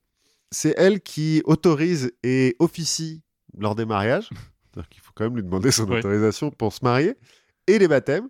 C'est 0.51 0.75
elle 0.77 0.99
qui 0.99 1.41
autorise 1.45 2.11
et 2.23 2.57
officie 2.59 3.23
lors 3.57 3.75
des 3.75 3.85
mariages. 3.85 4.29
C'est-à-dire 4.73 4.89
qu'il 4.89 5.01
faut 5.01 5.11
quand 5.13 5.25
même 5.25 5.35
lui 5.35 5.43
demander 5.43 5.71
son 5.71 5.87
Ouais. 5.89 5.99
autorisation 5.99 6.49
pour 6.51 6.73
se 6.73 6.83
marier 6.83 7.15
et 7.67 7.77
les 7.79 7.87
baptêmes. 7.87 8.27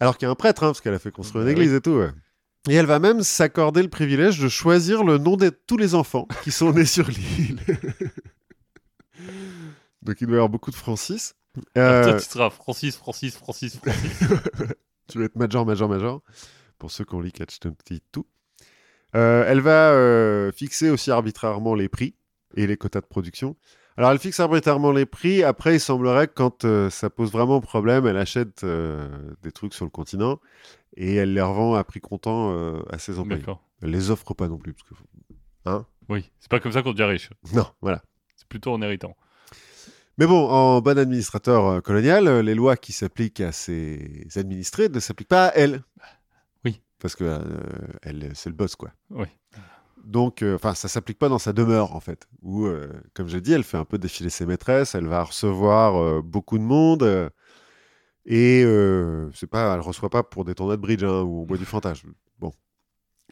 Alors 0.00 0.16
qu'il 0.18 0.26
y 0.26 0.28
a 0.28 0.32
un 0.32 0.34
prêtre, 0.34 0.64
hein, 0.64 0.68
parce 0.68 0.80
qu'elle 0.80 0.94
a 0.94 0.98
fait 0.98 1.12
construire 1.12 1.42
une 1.46 1.54
Bah 1.54 1.60
église 1.60 1.74
et 1.74 1.80
tout. 1.80 1.90
ouais. 1.92 2.10
Et 2.68 2.74
elle 2.74 2.86
va 2.86 2.98
même 2.98 3.22
s'accorder 3.22 3.82
le 3.82 3.88
privilège 3.88 4.38
de 4.40 4.48
choisir 4.48 5.04
le 5.04 5.18
nom 5.18 5.36
de 5.36 5.48
tous 5.50 5.76
les 5.76 5.94
enfants 5.94 6.26
qui 6.44 6.50
sont 6.52 6.72
nés 6.72 6.84
sur 6.86 7.08
l'île. 7.08 7.60
Donc 10.02 10.20
il 10.20 10.26
doit 10.26 10.34
y 10.34 10.38
avoir 10.38 10.48
beaucoup 10.48 10.70
de 10.70 10.76
Francis. 10.76 11.34
Alors, 11.74 11.92
Euh, 11.92 12.10
Toi, 12.12 12.20
tu 12.20 12.28
seras 12.28 12.50
Francis, 12.50 12.96
Francis, 12.96 13.36
Francis, 13.36 13.76
Francis. 13.76 14.18
tu 15.08 15.18
vas 15.18 15.24
être 15.24 15.36
major, 15.36 15.66
major, 15.66 15.88
major. 15.88 16.22
Pour 16.78 16.90
ceux 16.90 17.04
qui 17.04 17.14
ont 17.14 17.20
lu 17.20 17.30
Catch 17.30 17.58
22. 17.62 18.22
Euh, 19.14 19.44
elle 19.46 19.60
va 19.60 19.90
euh, 19.92 20.50
fixer 20.52 20.90
aussi 20.90 21.10
arbitrairement 21.10 21.74
les 21.74 21.88
prix 21.88 22.14
et 22.56 22.66
les 22.66 22.76
quotas 22.76 23.00
de 23.02 23.06
production. 23.06 23.56
Alors, 23.96 24.10
elle 24.10 24.18
fixe 24.18 24.40
arbitrairement 24.40 24.92
les 24.92 25.06
prix. 25.06 25.42
Après, 25.42 25.76
il 25.76 25.80
semblerait 25.80 26.28
que 26.28 26.32
quand 26.34 26.64
euh, 26.64 26.88
ça 26.90 27.10
pose 27.10 27.30
vraiment 27.30 27.60
problème, 27.60 28.06
elle 28.06 28.16
achète 28.16 28.64
euh, 28.64 29.08
des 29.42 29.52
trucs 29.52 29.74
sur 29.74 29.84
le 29.84 29.90
continent 29.90 30.40
et 30.96 31.16
elle 31.16 31.34
les 31.34 31.42
revend 31.42 31.74
à 31.74 31.84
prix 31.84 32.00
comptant 32.00 32.52
euh, 32.52 32.82
à 32.90 32.98
ses 32.98 33.18
employés. 33.18 33.44
Elle 33.82 33.90
les 33.90 34.10
offre 34.10 34.34
pas 34.34 34.48
non 34.48 34.58
plus. 34.58 34.74
Parce 34.74 34.88
que... 34.88 35.86
Oui, 36.08 36.30
c'est 36.40 36.50
pas 36.50 36.60
comme 36.60 36.72
ça 36.72 36.82
qu'on 36.82 36.92
devient 36.92 37.04
riche. 37.04 37.30
Non, 37.52 37.66
voilà. 37.80 38.02
C'est 38.36 38.48
plutôt 38.48 38.72
en 38.72 38.82
héritant. 38.82 39.16
Mais 40.18 40.26
bon, 40.26 40.48
en 40.48 40.80
bon 40.80 40.98
administrateur 40.98 41.82
colonial, 41.82 42.40
les 42.40 42.54
lois 42.54 42.76
qui 42.76 42.92
s'appliquent 42.92 43.40
à 43.40 43.52
ses 43.52 44.26
administrés 44.36 44.88
ne 44.88 45.00
s'appliquent 45.00 45.28
pas 45.28 45.46
à 45.46 45.54
elle. 45.54 45.82
Oui. 46.64 46.80
Parce 46.98 47.14
que 47.14 47.40
elle, 48.02 48.30
c'est 48.34 48.50
le 48.50 48.56
boss, 48.56 48.76
quoi. 48.76 48.90
Oui. 49.10 49.26
Donc, 50.04 50.42
euh, 50.42 50.56
enfin, 50.56 50.74
ça 50.74 50.88
s'applique 50.88 51.18
pas 51.18 51.28
dans 51.28 51.38
sa 51.38 51.52
demeure, 51.52 51.94
en 51.94 52.00
fait. 52.00 52.28
Où, 52.42 52.66
euh, 52.66 52.88
comme 53.14 53.28
j'ai 53.28 53.40
dit, 53.40 53.52
elle 53.52 53.64
fait 53.64 53.76
un 53.76 53.84
peu 53.84 53.98
défiler 53.98 54.30
ses 54.30 54.46
maîtresses, 54.46 54.94
elle 54.94 55.06
va 55.06 55.22
recevoir 55.24 55.96
euh, 55.96 56.22
beaucoup 56.22 56.58
de 56.58 56.64
monde. 56.64 57.02
euh, 57.04 57.30
et 58.24 58.62
euh, 58.64 59.30
c'est 59.34 59.48
pas, 59.48 59.74
elle 59.74 59.80
reçoit 59.80 60.10
pas 60.10 60.22
pour 60.22 60.44
des 60.44 60.54
tournois 60.54 60.76
de 60.76 60.82
bridge 60.82 61.02
hein, 61.02 61.22
où 61.22 61.42
on 61.42 61.44
boit 61.44 61.56
du 61.58 61.64
fantasme. 61.64 62.12
Bon. 62.38 62.52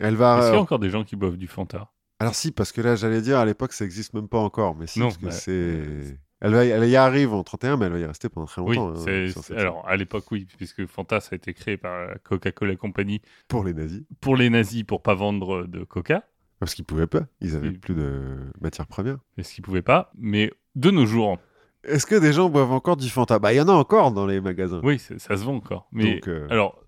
Elle 0.01 0.17
va. 0.17 0.39
Est-ce 0.39 0.47
qu'il 0.47 0.55
y 0.55 0.59
a 0.59 0.61
encore 0.63 0.79
des 0.79 0.91
gens 0.91 1.05
qui 1.05 1.17
boivent 1.17 1.37
du 1.37 1.47
Fanta? 1.47 1.91
Alors 2.19 2.35
si, 2.35 2.53
parce 2.53 2.73
que 2.73 2.81
là, 2.81 2.97
j'allais 2.97 3.23
dire, 3.23 3.39
à 3.39 3.45
l'époque, 3.45 3.73
ça 3.73 3.85
existe 3.85 4.15
même 4.15 4.29
pas 4.29 4.39
encore. 4.39 4.75
Mais 4.77 4.87
si, 4.87 4.99
Non, 5.01 5.07
parce 5.07 5.19
que 5.19 5.25
bah, 5.27 5.31
c'est... 5.33 6.19
Elle, 6.43 6.53
va 6.55 6.65
y- 6.65 6.69
elle 6.71 6.89
y 6.89 6.97
arrive 6.97 7.35
en 7.35 7.43
31, 7.45 7.77
mais 7.77 7.87
elle 7.87 7.93
va 7.93 7.99
y 7.99 8.05
rester 8.05 8.29
pendant 8.31 8.47
très 8.47 8.63
Oui, 8.63 8.77
longtemps. 8.77 9.01
hein, 9.07 9.33
alors 9.57 9.87
à 9.87 9.97
l'époque, 9.97 10.25
oui, 10.31 10.47
puisque 10.57 10.87
Fanta, 10.87 11.21
ça 11.21 11.31
a 11.33 11.37
été 11.37 11.53
créé 11.55 11.77
par 11.77 12.07
la 12.07 12.15
Coca-Cola 12.17 12.77
Company 12.77 13.21
Pour 13.47 13.63
les 13.65 13.75
nazis. 13.75 14.03
pour 14.21 14.37
les 14.37 14.49
nazis 14.51 14.85
pour 14.85 15.03
pas 15.03 15.15
vendre 15.15 15.65
de 15.67 15.85
Coca, 15.85 16.25
Parce 16.61 16.75
qu'ils 16.75 16.85
pouvaient 16.85 17.07
pas. 17.09 17.23
Ils 17.41 17.57
avaient 17.57 17.73
plus 17.73 17.95
de 17.95 18.37
matière 18.61 18.87
première. 18.87 19.17
parce 19.35 19.51
qu'ils 19.51 19.65
pouvaient 19.65 19.83
pas. 19.83 20.13
Mais 20.17 20.53
de 20.77 20.91
nos 20.91 21.07
jours, 21.07 21.39
Est-ce 21.83 22.05
que 22.07 22.15
des 22.15 22.33
gens 22.35 22.51
boivent 22.51 22.73
encore 22.73 22.97
du 22.99 23.09
Fanta? 23.09 23.39
Bah, 23.39 23.53
il 23.53 23.57
y 23.57 23.61
en 23.61 23.69
a 23.69 23.73
encore 23.73 24.13
dans 24.13 24.27
les 24.27 24.41
magasins. 24.41 24.81
oui, 24.85 24.99
ça 24.99 25.19
se 25.19 25.43
vend 25.43 25.57
encore. 25.57 25.89
Mais 25.93 26.15
Donc, 26.17 26.29
euh, 26.29 26.47
alors, 26.51 26.85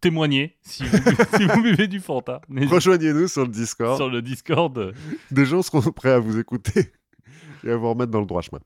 témoignez 0.00 0.56
si 0.62 0.84
vous, 0.84 0.96
si 1.36 1.44
vous 1.46 1.62
buvez 1.62 1.88
du 1.88 1.98
Fanta. 1.98 2.40
Rejoignez-nous 2.48 3.26
sur 3.26 3.42
le 3.42 3.48
Discord. 3.50 3.96
Sur 3.96 4.08
le 4.08 4.22
Discord, 4.22 4.94
Des 5.32 5.44
gens 5.44 5.60
seront 5.62 5.80
prêts 5.92 6.12
à 6.12 6.20
vous 6.20 6.38
écouter 6.38 6.92
et 7.64 7.70
à 7.72 7.76
vous 7.76 7.90
remettre 7.90 8.12
dans 8.12 8.20
le 8.20 8.26
droit 8.26 8.42
chemin. 8.42 8.60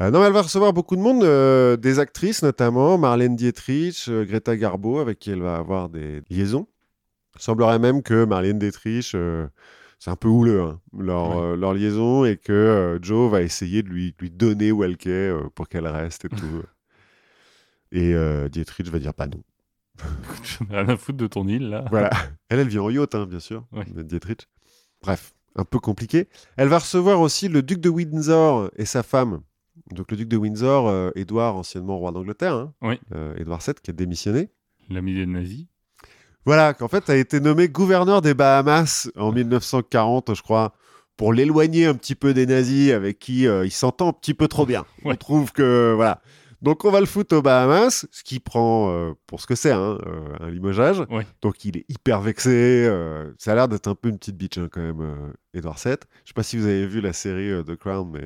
Euh, 0.00 0.10
non, 0.10 0.22
elle 0.22 0.32
va 0.34 0.42
recevoir 0.42 0.74
beaucoup 0.74 0.94
de 0.94 1.00
monde, 1.00 1.24
euh, 1.24 1.76
des 1.78 1.98
actrices 1.98 2.42
notamment, 2.42 2.98
Marlène 2.98 3.34
Dietrich, 3.34 4.08
Greta 4.08 4.54
Garbo, 4.56 4.98
avec 4.98 5.18
qui 5.18 5.30
elle 5.30 5.40
va 5.42 5.56
avoir 5.56 5.88
des 5.88 6.20
liaisons. 6.28 6.68
Il 7.38 7.42
semblerait 7.42 7.78
même 7.78 8.02
que 8.02 8.24
Marlène 8.24 8.58
Dietrich, 8.58 9.12
euh, 9.14 9.46
c'est 9.98 10.10
un 10.10 10.16
peu 10.16 10.28
houleux, 10.28 10.60
hein, 10.62 10.80
leur, 10.96 11.30
Ouais. 11.36 11.42
euh, 11.42 11.56
leur 11.56 11.74
liaison, 11.74 12.24
et 12.24 12.36
que 12.36 12.52
euh, 12.52 12.98
Joe 13.02 13.30
va 13.30 13.42
essayer 13.42 13.82
de 13.82 13.88
lui, 13.88 14.12
de 14.12 14.16
lui 14.20 14.30
donner 14.30 14.72
où 14.72 14.84
elle 14.84 14.96
qu'est 14.96 15.10
euh, 15.10 15.48
pour 15.54 15.68
qu'elle 15.68 15.86
reste 15.86 16.24
et 16.24 16.28
tout. 16.28 16.62
et 17.92 18.14
Dietrich 18.50 18.88
va 18.88 18.98
dire 18.98 19.14
pas 19.14 19.26
non. 19.26 19.42
je 20.44 20.62
n'ai 20.64 20.76
rien 20.76 20.88
à 20.88 20.96
foutre 20.96 21.18
de 21.18 21.26
ton 21.26 21.46
île 21.48 21.68
là. 21.70 21.84
Voilà. 21.90 22.10
Elle, 22.48 22.60
elle 22.60 22.68
vit 22.68 22.78
en 22.78 22.88
yacht, 22.90 23.14
hein, 23.14 23.26
bien 23.26 23.40
sûr, 23.40 23.66
Ouais. 23.72 23.84
Dietrich. 24.04 24.46
Bref, 25.02 25.32
un 25.56 25.64
peu 25.64 25.78
compliqué. 25.80 26.28
Elle 26.56 26.68
va 26.68 26.78
recevoir 26.78 27.20
aussi 27.20 27.48
le 27.48 27.62
duc 27.62 27.80
de 27.80 27.88
Windsor 27.88 28.70
et 28.76 28.84
sa 28.84 29.02
femme. 29.02 29.40
Donc 29.92 30.10
le 30.10 30.16
duc 30.16 30.28
de 30.28 30.36
Windsor, 30.36 31.12
Édouard, 31.16 31.56
anciennement 31.56 31.98
roi 31.98 32.12
d'Angleterre, 32.12 32.54
hein, 32.54 32.72
Oui. 32.82 32.98
Édouard 33.36 33.60
VII, 33.64 33.74
qui 33.82 33.90
a 33.90 33.94
démissionné. 33.94 34.50
L'ami 34.90 35.14
des 35.14 35.26
nazis. 35.26 35.66
Voilà, 36.44 36.72
qu'en 36.74 36.88
fait 36.88 37.10
a 37.10 37.16
été 37.16 37.40
nommé 37.40 37.68
gouverneur 37.68 38.22
des 38.22 38.34
Bahamas 38.34 39.10
en 39.16 39.32
1940, 39.32 40.34
je 40.34 40.42
crois, 40.42 40.72
pour 41.16 41.32
l'éloigner 41.32 41.86
un 41.86 41.94
petit 41.94 42.14
peu 42.14 42.32
des 42.32 42.46
nazis 42.46 42.92
avec 42.92 43.18
qui 43.18 43.46
euh, 43.46 43.66
il 43.66 43.70
s'entend 43.70 44.08
un 44.08 44.12
petit 44.12 44.34
peu 44.34 44.48
trop 44.48 44.64
bien. 44.64 44.86
On 45.04 45.14
trouve 45.16 45.52
que 45.52 45.92
voilà. 45.94 46.22
Donc 46.62 46.84
on 46.84 46.90
va 46.90 46.98
le 47.00 47.06
foutre 47.06 47.36
aux 47.36 47.42
Bahamas, 47.42 48.06
ce 48.10 48.22
qui 48.24 48.40
prend 48.40 48.90
euh, 48.90 49.12
pour 49.26 49.40
ce 49.40 49.46
que 49.46 49.54
c'est 49.54 49.70
hein, 49.70 49.98
euh, 50.06 50.36
un 50.40 50.50
limogeage. 50.50 51.00
Ouais. 51.10 51.26
Donc 51.42 51.64
il 51.64 51.76
est 51.76 51.84
hyper 51.88 52.20
vexé. 52.20 52.84
ça 53.38 53.52
a 53.52 53.54
l'air 53.54 53.68
d'être 53.68 53.86
un 53.88 53.94
peu 53.94 54.08
une 54.08 54.18
petite 54.18 54.36
bitch 54.36 54.58
hein, 54.58 54.68
quand 54.72 54.80
même, 54.80 55.32
Edward 55.54 55.78
VII. 55.78 55.94
Je 56.24 56.28
sais 56.30 56.34
pas 56.34 56.42
si 56.42 56.56
vous 56.56 56.64
avez 56.64 56.86
vu 56.86 57.00
la 57.00 57.12
série 57.12 57.62
The 57.64 57.76
Crown, 57.76 58.10
mais 58.10 58.22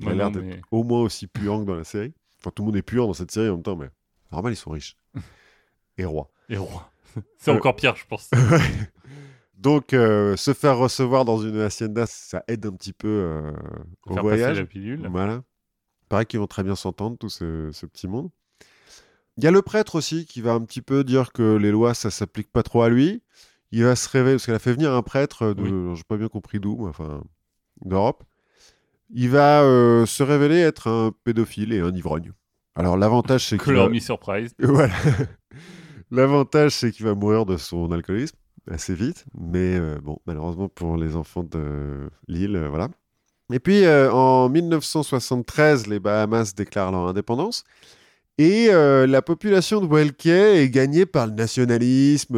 il 0.00 0.08
a 0.08 0.14
l'air 0.14 0.30
d'être 0.30 0.44
mais- 0.44 0.60
au 0.70 0.82
moins 0.82 1.02
aussi 1.02 1.26
puant 1.26 1.60
que 1.60 1.66
dans 1.66 1.76
la 1.76 1.84
série. 1.84 2.12
Enfin 2.40 2.50
tout 2.54 2.62
le 2.62 2.66
monde 2.66 2.76
est 2.76 2.82
puant 2.82 3.06
dans 3.06 3.12
cette 3.14 3.30
série 3.30 3.48
en 3.50 3.54
même 3.54 3.62
temps, 3.62 3.76
mais 3.76 3.90
normal 4.32 4.52
ils 4.52 4.56
sont 4.56 4.70
riches 4.70 4.96
et 5.98 6.04
rois. 6.04 6.30
Et 6.48 6.56
roi. 6.56 6.90
C'est 7.38 7.50
Euh, 7.50 7.54
encore 7.54 7.76
pire, 7.76 7.96
je 7.96 8.04
pense. 8.06 8.30
Donc, 9.58 9.94
euh, 9.94 10.36
se 10.36 10.52
faire 10.52 10.76
recevoir 10.76 11.24
dans 11.24 11.38
une 11.38 11.60
hacienda, 11.60 12.04
ça 12.06 12.44
aide 12.46 12.66
un 12.66 12.72
petit 12.72 12.92
peu 12.92 13.08
euh, 13.08 13.52
au 14.04 14.14
Faire 14.14 14.22
voyage. 14.22 14.58
la 14.58 14.66
pilule. 14.66 15.08
Voilà. 15.10 15.42
Pareil 16.08 16.26
qu'ils 16.26 16.38
vont 16.40 16.46
très 16.46 16.62
bien 16.62 16.76
s'entendre, 16.76 17.16
tout 17.18 17.30
ce, 17.30 17.70
ce 17.72 17.86
petit 17.86 18.06
monde. 18.06 18.30
Il 19.38 19.44
y 19.44 19.46
a 19.46 19.50
le 19.50 19.62
prêtre 19.62 19.96
aussi 19.96 20.24
qui 20.26 20.40
va 20.40 20.52
un 20.52 20.60
petit 20.60 20.82
peu 20.82 21.04
dire 21.04 21.32
que 21.32 21.56
les 21.56 21.70
lois, 21.70 21.94
ça 21.94 22.10
s'applique 22.10 22.50
pas 22.52 22.62
trop 22.62 22.82
à 22.82 22.88
lui. 22.88 23.22
Il 23.72 23.82
va 23.84 23.96
se 23.96 24.08
révéler, 24.08 24.34
parce 24.36 24.46
qu'elle 24.46 24.54
a 24.54 24.58
fait 24.60 24.72
venir 24.72 24.92
un 24.92 25.02
prêtre 25.02 25.52
de, 25.52 25.62
Oui. 25.62 25.96
j'ai 25.96 26.04
pas 26.04 26.16
bien 26.16 26.28
compris 26.28 26.60
d'où, 26.60 26.86
enfin, 26.86 27.22
d'Europe. 27.84 28.24
Il 29.10 29.30
va 29.30 29.62
euh, 29.62 30.06
se 30.06 30.22
révéler 30.22 30.58
être 30.60 30.88
un 30.88 31.12
pédophile 31.24 31.72
et 31.72 31.80
un 31.80 31.94
ivrogne. 31.94 32.32
Alors, 32.74 32.96
l'avantage, 32.96 33.46
c'est 33.46 33.56
qu'il 33.56 33.64
Color 33.64 33.90
Me 33.90 33.98
Surprise. 34.00 34.54
voilà. 34.58 34.94
L'avantage, 36.10 36.72
c'est 36.72 36.92
qu'il 36.92 37.04
va 37.06 37.14
mourir 37.14 37.46
de 37.46 37.56
son 37.56 37.90
alcoolisme 37.92 38.36
assez 38.70 38.94
vite. 38.94 39.24
Mais 39.38 39.76
euh, 39.76 39.98
bon, 40.02 40.18
malheureusement 40.26 40.68
pour 40.68 40.96
les 40.96 41.16
enfants 41.16 41.44
de 41.44 42.08
l'île, 42.28 42.56
euh, 42.56 42.68
voilà. 42.68 42.88
Et 43.52 43.60
puis, 43.60 43.84
euh, 43.84 44.10
en 44.12 44.48
1973, 44.48 45.86
les 45.86 46.00
Bahamas 46.00 46.54
déclarent 46.54 46.90
leur 46.90 47.06
indépendance. 47.08 47.64
Et 48.38 48.66
la 48.68 49.22
population 49.22 49.80
de 49.80 49.86
Welkey 49.86 50.62
est 50.62 50.68
gagnée 50.68 51.06
par 51.06 51.26
le 51.26 51.32
nationalisme, 51.32 52.36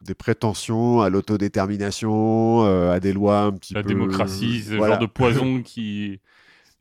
des 0.00 0.14
prétentions 0.14 1.02
à 1.02 1.08
l'autodétermination, 1.08 2.64
à 2.90 2.98
des 2.98 3.12
lois 3.12 3.42
un 3.42 3.52
petit 3.52 3.74
La 3.74 3.82
peu... 3.84 3.88
démocratie, 3.90 4.62
c'est 4.64 4.72
le 4.72 4.78
Voilà. 4.78 4.94
genre 4.94 5.02
de 5.02 5.06
poison 5.06 5.62
qui, 5.64 6.18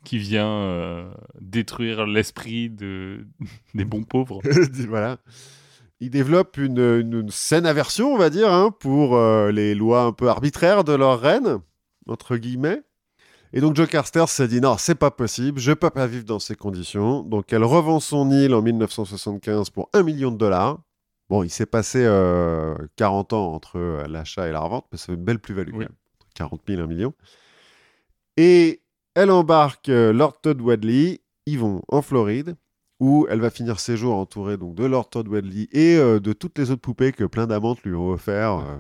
qui 0.03 0.17
vient 0.17 1.11
détruire 1.39 2.07
l'esprit 2.07 2.72
de, 2.72 3.28
des 3.76 3.86
bons 3.86 4.03
pauvres. 4.03 4.41
voilà. 4.88 5.19
Il 6.01 6.09
développe 6.09 6.57
une, 6.57 6.79
une- 6.79 7.21
une 7.21 7.29
saine 7.29 7.65
aversion, 7.65 8.13
on 8.13 8.17
va 8.17 8.29
dire, 8.29 8.51
hein, 8.51 8.71
pour 8.79 9.15
euh, 9.15 9.51
les 9.51 9.75
lois 9.75 10.01
un 10.03 10.11
peu 10.11 10.27
arbitraires 10.29 10.83
de 10.83 10.93
leur 10.93 11.19
reine, 11.21 11.59
entre 12.07 12.35
guillemets. 12.37 12.81
Et 13.53 13.61
donc 13.61 13.75
Joe 13.75 13.87
Carster 13.87 14.25
s'est 14.27 14.47
dit 14.47 14.61
non, 14.61 14.77
c'est 14.77 14.95
pas 14.95 15.11
possible, 15.11 15.59
je 15.59 15.73
peux 15.73 15.89
pas 15.89 16.07
vivre 16.07 16.23
dans 16.25 16.39
ces 16.39 16.55
conditions. 16.55 17.21
Donc 17.21 17.51
elle 17.53 17.63
revend 17.63 17.99
son 17.99 18.31
île 18.31 18.53
en 18.53 18.61
1975 18.61 19.69
pour 19.69 19.89
un 19.93 20.03
million 20.03 20.31
de 20.31 20.37
dollars. 20.37 20.79
Bon, 21.29 21.43
il 21.43 21.49
s'est 21.49 21.65
passé 21.65 22.03
euh, 22.03 22.75
40 22.95 23.33
ans 23.33 23.53
entre 23.53 24.05
l'achat 24.09 24.47
et 24.47 24.51
la 24.51 24.59
revente, 24.61 24.85
mais 24.91 24.97
c'est 24.97 25.13
une 25.13 25.23
belle 25.23 25.39
plus-value 25.39 25.69
Oui. 25.73 25.73
quand 25.73 25.79
même. 25.79 25.97
40 26.35 26.61
000, 26.67 26.81
1 26.81 26.87
million. 26.87 27.13
Et 28.37 28.81
elle 29.15 29.31
embarque 29.31 29.89
euh, 29.89 30.13
Lord 30.13 30.39
Todd 30.41 30.59
Wadley, 30.61 31.21
ils 31.45 31.59
vont 31.59 31.81
en 31.89 32.01
Floride, 32.01 32.55
où 33.01 33.25
elle 33.31 33.41
va 33.41 33.49
finir 33.49 33.79
ses 33.79 33.97
jours 33.97 34.15
entourée 34.15 34.57
donc, 34.57 34.75
de 34.75 34.85
Lord 34.85 35.09
Todd 35.09 35.27
Wadley 35.27 35.67
et 35.71 35.97
euh, 35.97 36.19
de 36.19 36.33
toutes 36.33 36.59
les 36.59 36.69
autres 36.69 36.81
poupées 36.81 37.11
que 37.11 37.23
plein 37.23 37.47
d'amantes 37.47 37.81
lui 37.81 37.95
ont 37.95 38.11
offert 38.11 38.59
euh, 38.59 38.77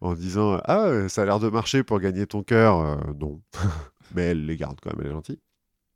en 0.00 0.14
disant 0.14 0.60
Ah, 0.66 0.86
euh, 0.86 1.08
ça 1.08 1.22
a 1.22 1.24
l'air 1.24 1.40
de 1.40 1.48
marcher 1.48 1.82
pour 1.82 1.98
gagner 1.98 2.28
ton 2.28 2.44
cœur. 2.44 2.96
Non. 3.18 3.42
Mais 4.14 4.22
elle 4.22 4.46
les 4.46 4.56
garde 4.56 4.78
quand 4.80 4.90
même, 4.90 5.00
elle 5.00 5.10
est 5.10 5.14
gentille. 5.14 5.40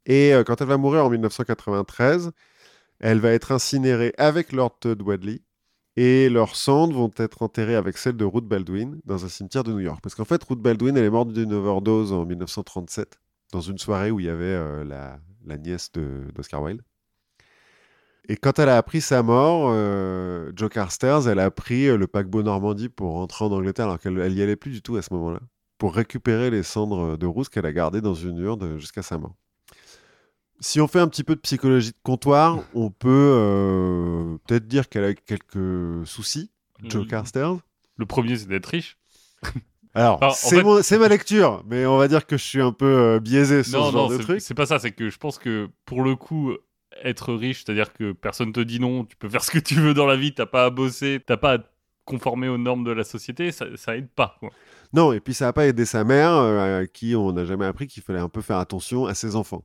Et 0.04 0.32
quand 0.46 0.60
elle 0.60 0.66
va 0.66 0.78
mourir 0.78 1.04
en 1.04 1.10
1993, 1.10 2.32
elle 2.98 3.20
va 3.20 3.30
être 3.30 3.52
incinérée 3.52 4.12
avec 4.18 4.50
Lord 4.50 4.76
Todd 4.80 5.00
Wadley 5.00 5.42
et 5.94 6.28
leurs 6.28 6.56
cendres 6.56 6.96
vont 6.96 7.10
être 7.18 7.42
enterrées 7.42 7.76
avec 7.76 7.98
celles 7.98 8.16
de 8.16 8.24
Ruth 8.24 8.46
Baldwin 8.46 9.00
dans 9.04 9.24
un 9.24 9.28
cimetière 9.28 9.62
de 9.62 9.72
New 9.72 9.80
York. 9.80 10.00
Parce 10.02 10.16
qu'en 10.16 10.24
fait, 10.24 10.42
Ruth 10.42 10.58
Baldwin, 10.58 10.96
elle 10.96 11.04
est 11.04 11.10
morte 11.10 11.32
d'une 11.32 11.52
overdose 11.52 12.12
en 12.12 12.24
1937. 12.24 13.20
dans 13.52 13.60
une 13.60 13.78
soirée 13.78 14.10
où 14.10 14.18
il 14.18 14.26
y 14.26 14.30
avait 14.30 14.84
la, 14.84 15.20
la 15.44 15.58
nièce 15.58 15.92
d'Oscar 15.92 16.62
Wilde. 16.62 16.82
Et 18.28 18.36
quand 18.36 18.58
elle 18.58 18.68
a 18.68 18.76
appris 18.76 19.00
sa 19.00 19.22
mort, 19.22 19.70
euh, 19.72 20.52
Jo 20.56 20.68
Carstairs, 20.68 21.26
elle 21.28 21.40
a 21.40 21.50
pris 21.50 21.88
euh, 21.88 21.96
le 21.96 22.06
paquebot 22.06 22.42
Normandie 22.42 22.88
pour 22.88 23.12
rentrer 23.14 23.44
en 23.44 23.50
Angleterre, 23.52 23.86
alors 23.86 23.98
qu'elle 23.98 24.18
elle 24.18 24.34
y 24.34 24.42
allait 24.42 24.56
plus 24.56 24.70
du 24.70 24.82
tout 24.82 24.96
à 24.96 25.02
ce 25.02 25.12
moment-là, 25.14 25.40
pour 25.78 25.94
récupérer 25.94 26.50
les 26.50 26.62
cendres 26.62 27.16
de 27.16 27.26
Rousse 27.26 27.48
qu'elle 27.48 27.66
a 27.66 27.72
gardées 27.72 28.00
dans 28.00 28.14
une 28.14 28.38
urne 28.38 28.78
jusqu'à 28.78 29.02
sa 29.02 29.18
mort. 29.18 29.34
Si 30.60 30.80
on 30.80 30.86
fait 30.86 31.00
un 31.00 31.08
petit 31.08 31.24
peu 31.24 31.34
de 31.34 31.40
psychologie 31.40 31.90
de 31.90 31.96
comptoir, 32.02 32.58
on 32.74 32.90
peut 32.90 33.08
euh, 33.10 34.36
peut-être 34.46 34.68
dire 34.68 34.88
qu'elle 34.90 35.04
a 35.04 35.14
quelques 35.14 36.06
soucis, 36.06 36.50
Jo 36.84 37.00
Le- 37.00 37.04
Carstairs. 37.06 37.56
Le 37.96 38.06
premier, 38.06 38.36
c'est 38.36 38.46
d'être 38.48 38.66
riche. 38.66 38.98
Alors, 39.94 40.34
c'est 40.34 40.56
fait- 40.56 40.62
mon- 40.62 40.82
c'est 40.82 40.98
ma 40.98 41.08
lecture, 41.08 41.64
mais 41.66 41.84
on 41.86 41.96
va 41.98 42.06
dire 42.08 42.26
que 42.26 42.36
je 42.36 42.44
suis 42.44 42.60
un 42.60 42.72
peu 42.72 42.86
euh, 42.86 43.20
biaisé 43.20 43.62
sur 43.64 43.80
non, 43.80 43.86
ce 43.88 43.92
genre 43.92 44.10
non, 44.10 44.16
de 44.18 44.22
truc. 44.22 44.40
c'est 44.40 44.54
pas 44.54 44.66
ça. 44.66 44.78
C'est 44.78 44.92
que 44.92 45.08
je 45.08 45.18
pense 45.18 45.38
que 45.38 45.68
pour 45.84 46.02
le 46.04 46.14
coup, 46.14 46.52
être 47.02 47.34
riche, 47.34 47.64
c'est-à-dire 47.64 47.92
que 47.92 48.12
personne 48.12 48.52
te 48.52 48.60
dit 48.60 48.80
non, 48.80 49.04
tu 49.04 49.16
peux 49.16 49.28
faire 49.28 49.44
ce 49.44 49.50
que 49.50 49.58
tu 49.58 49.74
veux 49.74 49.94
dans 49.94 50.06
la 50.06 50.16
vie, 50.16 50.34
t'as 50.34 50.46
pas 50.46 50.64
à 50.66 50.70
bosser, 50.70 51.20
t'as 51.24 51.36
pas 51.36 51.56
à 51.56 51.58
conformer 52.04 52.48
aux 52.48 52.58
normes 52.58 52.84
de 52.84 52.90
la 52.90 53.04
société, 53.04 53.52
ça, 53.52 53.66
ça 53.76 53.96
aide 53.96 54.08
pas. 54.08 54.38
Non, 54.92 55.12
et 55.12 55.20
puis 55.20 55.34
ça 55.34 55.46
n'a 55.46 55.52
pas 55.52 55.66
aidé 55.66 55.84
sa 55.84 56.04
mère, 56.04 56.32
euh, 56.32 56.82
à 56.82 56.86
qui 56.86 57.14
on 57.14 57.32
n'a 57.32 57.44
jamais 57.44 57.66
appris 57.66 57.86
qu'il 57.86 58.02
fallait 58.02 58.18
un 58.18 58.28
peu 58.28 58.40
faire 58.40 58.58
attention 58.58 59.06
à 59.06 59.14
ses 59.14 59.36
enfants. 59.36 59.64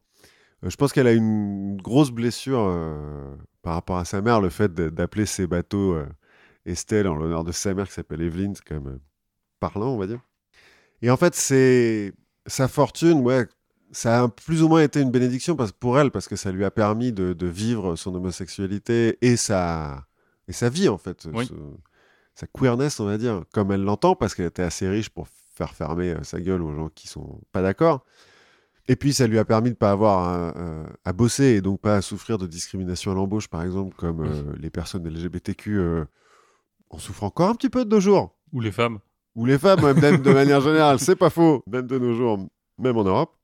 Euh, 0.63 0.69
je 0.69 0.75
pense 0.75 0.93
qu'elle 0.93 1.07
a 1.07 1.13
une 1.13 1.77
grosse 1.77 2.11
blessure 2.11 2.59
euh, 2.59 3.35
par 3.63 3.73
rapport 3.73 3.97
à 3.97 4.05
sa 4.05 4.21
mère, 4.21 4.41
le 4.41 4.49
fait 4.49 4.73
d'appeler 4.73 5.25
ses 5.25 5.47
bateaux 5.47 5.97
Estelle 6.65 7.07
en 7.07 7.15
l'honneur 7.15 7.43
de 7.43 7.51
sa 7.51 7.73
mère 7.73 7.87
qui 7.87 7.93
s'appelle 7.93 8.21
Evelyne, 8.21 8.53
c'est 8.55 8.63
quand 8.63 8.81
même 8.81 8.99
parlant, 9.59 9.89
on 9.89 9.97
va 9.97 10.07
dire. 10.07 10.19
Et 11.01 11.09
en 11.09 11.17
fait, 11.17 11.33
c'est 11.35 12.13
sa 12.45 12.67
fortune, 12.67 13.21
ouais, 13.21 13.47
ça 13.91 14.23
a 14.23 14.27
plus 14.27 14.61
ou 14.63 14.67
moins 14.67 14.81
été 14.81 15.01
une 15.01 15.11
bénédiction 15.11 15.55
pour 15.79 15.99
elle, 15.99 16.11
parce 16.11 16.27
que 16.27 16.35
ça 16.35 16.51
lui 16.51 16.65
a 16.65 16.71
permis 16.71 17.11
de, 17.11 17.33
de 17.33 17.47
vivre 17.47 17.95
son 17.95 18.13
homosexualité 18.15 19.17
et 19.21 19.35
sa, 19.37 20.05
et 20.47 20.53
sa 20.53 20.69
vie, 20.69 20.89
en 20.89 20.97
fait. 20.97 21.27
Oui. 21.33 21.45
Ce- 21.47 21.53
sa 22.37 22.47
queerness, 22.47 22.99
on 22.99 23.05
va 23.05 23.17
dire, 23.17 23.43
comme 23.53 23.71
elle 23.71 23.83
l'entend, 23.83 24.15
parce 24.15 24.35
qu'elle 24.35 24.47
était 24.47 24.61
assez 24.63 24.89
riche 24.89 25.09
pour 25.09 25.27
faire 25.55 25.73
fermer 25.73 26.09
euh, 26.11 26.23
sa 26.23 26.41
gueule 26.41 26.61
aux 26.61 26.73
gens 26.75 26.89
qui 26.93 27.07
sont 27.07 27.39
pas 27.53 27.61
d'accord. 27.61 28.03
Et 28.89 28.97
puis, 28.97 29.13
ça 29.13 29.25
lui 29.25 29.39
a 29.39 29.45
permis 29.45 29.69
de 29.69 29.75
pas 29.75 29.91
avoir 29.91 30.19
à, 30.27 30.57
euh, 30.57 30.85
à 31.05 31.13
bosser 31.13 31.45
et 31.45 31.61
donc 31.61 31.79
pas 31.79 31.95
à 31.95 32.01
souffrir 32.01 32.37
de 32.37 32.45
discrimination 32.45 33.11
à 33.11 33.15
l'embauche, 33.15 33.47
par 33.47 33.63
exemple, 33.63 33.95
comme 33.95 34.25
euh, 34.25 34.53
les 34.59 34.69
personnes 34.69 35.07
LGBTQ 35.07 35.79
euh, 35.79 36.05
en 36.89 36.97
souffrent 36.99 37.23
encore 37.23 37.49
un 37.49 37.55
petit 37.55 37.69
peu 37.69 37.85
de 37.85 37.89
nos 37.89 38.01
jours. 38.01 38.35
Ou 38.51 38.59
les 38.59 38.71
femmes. 38.73 38.99
Ou 39.35 39.45
les 39.45 39.57
femmes, 39.57 39.81
même, 39.81 39.99
même 40.01 40.21
de 40.21 40.31
manière 40.31 40.59
générale, 40.61 40.99
c'est 40.99 41.15
pas 41.15 41.29
faux, 41.29 41.63
même 41.67 41.87
de 41.87 41.97
nos 41.97 42.13
jours, 42.13 42.37
même 42.77 42.97
en 42.97 43.03
Europe. 43.05 43.34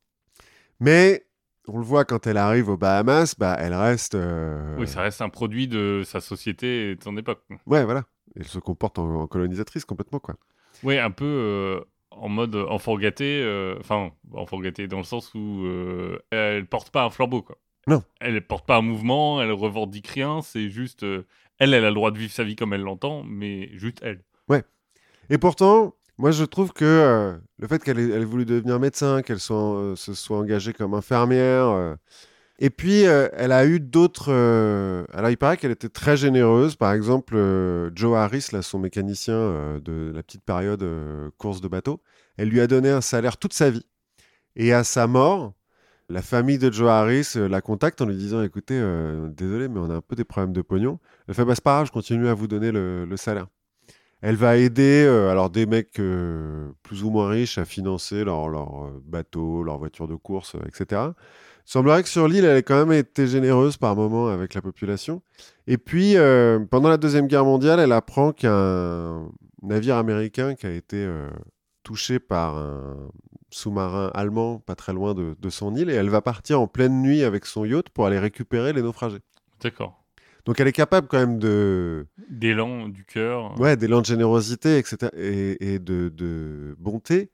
Mais 0.81 1.25
on 1.67 1.77
le 1.77 1.83
voit 1.85 2.03
quand 2.03 2.27
elle 2.27 2.37
arrive 2.37 2.67
aux 2.69 2.75
Bahamas, 2.77 3.35
bah, 3.37 3.55
elle 3.59 3.73
reste. 3.73 4.15
euh, 4.15 4.75
Oui, 4.77 4.87
ça 4.87 5.01
reste 5.01 5.21
un 5.21 5.29
produit 5.29 5.67
de 5.67 6.01
sa 6.03 6.19
société 6.19 6.91
et 6.91 6.95
de 6.95 7.03
son 7.03 7.15
époque. 7.17 7.41
Ouais, 7.65 7.85
voilà. 7.85 8.03
Elle 8.35 8.47
se 8.47 8.59
comporte 8.59 8.99
en, 8.99 9.21
en 9.21 9.27
colonisatrice 9.27 9.85
complètement, 9.85 10.19
quoi. 10.19 10.35
Oui, 10.83 10.97
un 10.97 11.11
peu 11.11 11.25
euh, 11.25 11.79
en 12.09 12.27
mode 12.29 12.55
enfant 12.55 12.97
gâté, 12.97 13.41
euh, 13.43 13.75
enfin, 13.79 14.11
enfant 14.33 14.59
gâté 14.59 14.87
dans 14.87 14.97
le 14.97 15.03
sens 15.03 15.33
où 15.35 15.63
euh, 15.65 16.17
elle 16.31 16.65
porte 16.65 16.89
pas 16.89 17.03
un 17.05 17.09
flambeau, 17.09 17.43
quoi. 17.43 17.57
Non. 17.87 18.03
Elle 18.19 18.45
porte 18.45 18.65
pas 18.65 18.77
un 18.77 18.81
mouvement, 18.81 19.41
elle 19.41 19.51
revendique 19.51 20.07
rien, 20.07 20.41
c'est 20.41 20.69
juste. 20.69 21.03
euh, 21.03 21.25
elle, 21.59 21.73
elle 21.75 21.85
a 21.85 21.89
le 21.89 21.95
droit 21.95 22.11
de 22.11 22.17
vivre 22.17 22.33
sa 22.33 22.43
vie 22.43 22.55
comme 22.55 22.73
elle 22.73 22.81
l'entend, 22.81 23.23
mais 23.23 23.69
juste 23.77 23.99
elle. 24.01 24.23
Et 25.29 25.37
pourtant, 25.37 25.95
moi, 26.21 26.29
je 26.29 26.43
trouve 26.45 26.71
que 26.71 26.85
euh, 26.85 27.35
le 27.57 27.67
fait 27.67 27.83
qu'elle 27.83 27.99
ait, 27.99 28.23
voulu 28.25 28.45
devenir 28.45 28.79
médecin, 28.79 29.23
qu'elle 29.23 29.39
euh, 29.49 29.95
se 29.95 30.13
soit 30.13 30.37
engagée 30.37 30.71
comme 30.71 30.93
infirmière, 30.93 31.65
euh, 31.69 31.95
et 32.59 32.69
puis 32.69 33.01
elle 33.01 33.51
a 33.51 33.65
eu 33.65 33.79
d'autres. 33.79 34.31
alors, 35.13 35.31
il 35.31 35.37
paraît 35.37 35.57
qu'elle 35.57 35.71
était 35.71 35.89
très 35.89 36.15
généreuse. 36.17 36.75
Par 36.75 36.93
exemple, 36.93 37.35
Joe 37.95 38.15
Harris, 38.15 38.49
son 38.61 38.77
mécanicien 38.77 39.79
de 39.83 40.11
la 40.13 40.21
petite 40.21 40.43
période 40.43 40.85
course 41.39 41.59
de 41.61 41.67
bateau, 41.67 42.03
elle 42.37 42.49
lui 42.49 42.61
a 42.61 42.67
donné 42.67 42.91
un 42.91 43.01
salaire 43.01 43.37
toute 43.37 43.53
sa 43.53 43.71
vie. 43.71 43.87
Et 44.55 44.73
à 44.73 44.83
sa 44.83 45.07
mort, 45.07 45.53
la 46.07 46.21
famille 46.21 46.59
de 46.59 46.71
Joe 46.71 46.89
Harris 46.89 47.33
la 47.35 47.61
contacte 47.61 47.99
en 48.01 48.05
lui 48.05 48.15
disant 48.15 48.43
Écoutez, 48.43 48.79
désolé, 49.29 49.67
mais 49.67 49.79
on 49.79 49.89
a 49.89 49.95
un 49.95 50.01
peu 50.01 50.15
des 50.15 50.25
problèmes 50.25 50.53
de 50.53 50.61
pognon. 50.61 50.99
Elle 51.27 51.33
fait 51.33 51.45
bah, 51.45 51.55
C'est 51.55 51.63
pas 51.63 51.77
grave, 51.77 51.87
je 51.87 51.91
continue 51.91 52.27
à 52.27 52.35
vous 52.35 52.47
donner 52.47 52.71
le 52.71 53.17
salaire. 53.17 53.47
Elle 54.21 54.35
va 54.35 54.55
aider 54.55 55.03
euh, 55.05 55.31
alors 55.31 55.49
des 55.49 55.65
mecs 55.65 55.99
euh, 55.99 56.71
plus 56.83 57.03
ou 57.03 57.09
moins 57.09 57.29
riches 57.29 57.57
à 57.57 57.65
financer 57.65 58.23
leurs 58.23 58.49
leur, 58.49 58.85
euh, 58.85 59.01
bateaux, 59.03 59.63
leurs 59.63 59.79
voitures 59.79 60.07
de 60.07 60.15
course, 60.15 60.55
etc. 60.67 61.01
Semblerait 61.65 62.03
que 62.03 62.09
sur 62.09 62.27
l'île, 62.27 62.45
elle 62.45 62.57
ait 62.57 62.63
quand 62.63 62.85
même 62.85 62.91
été 62.91 63.27
généreuse 63.27 63.77
par 63.77 63.95
moment 63.95 64.27
avec 64.27 64.53
la 64.53 64.61
population. 64.61 65.21
Et 65.67 65.77
puis, 65.77 66.15
pendant 66.71 66.89
la 66.89 66.97
Deuxième 66.97 67.27
Guerre 67.27 67.45
mondiale, 67.45 67.79
elle 67.79 67.91
apprend 67.91 68.33
qu'un 68.33 69.29
navire 69.61 69.95
américain 69.95 70.55
qui 70.55 70.65
a 70.65 70.71
été 70.71 71.07
touché 71.83 72.19
par 72.19 72.57
un 72.57 73.09
sous-marin 73.51 74.09
allemand 74.15 74.57
pas 74.57 74.73
très 74.73 74.91
loin 74.91 75.13
de, 75.13 75.35
de 75.39 75.49
son 75.51 75.75
île, 75.75 75.91
et 75.91 75.93
elle 75.93 76.09
va 76.09 76.21
partir 76.21 76.59
en 76.59 76.67
pleine 76.67 76.99
nuit 77.01 77.23
avec 77.23 77.45
son 77.45 77.63
yacht 77.63 77.89
pour 77.89 78.07
aller 78.07 78.19
récupérer 78.19 78.73
les 78.73 78.81
naufragés. 78.81 79.19
D'accord. 79.61 80.00
Donc 80.45 80.59
elle 80.59 80.67
est 80.67 80.71
capable 80.73 81.07
quand 81.07 81.19
même 81.19 81.37
de, 81.39 82.07
D'élan, 82.29 82.87
du 82.89 83.05
cœur. 83.05 83.59
ouais, 83.59 83.77
d'élan 83.77 84.01
de 84.01 84.05
générosité, 84.05 84.77
etc., 84.77 85.11
et, 85.15 85.73
et 85.75 85.79
de, 85.79 86.09
de 86.09 86.75
bonté. 86.79 87.29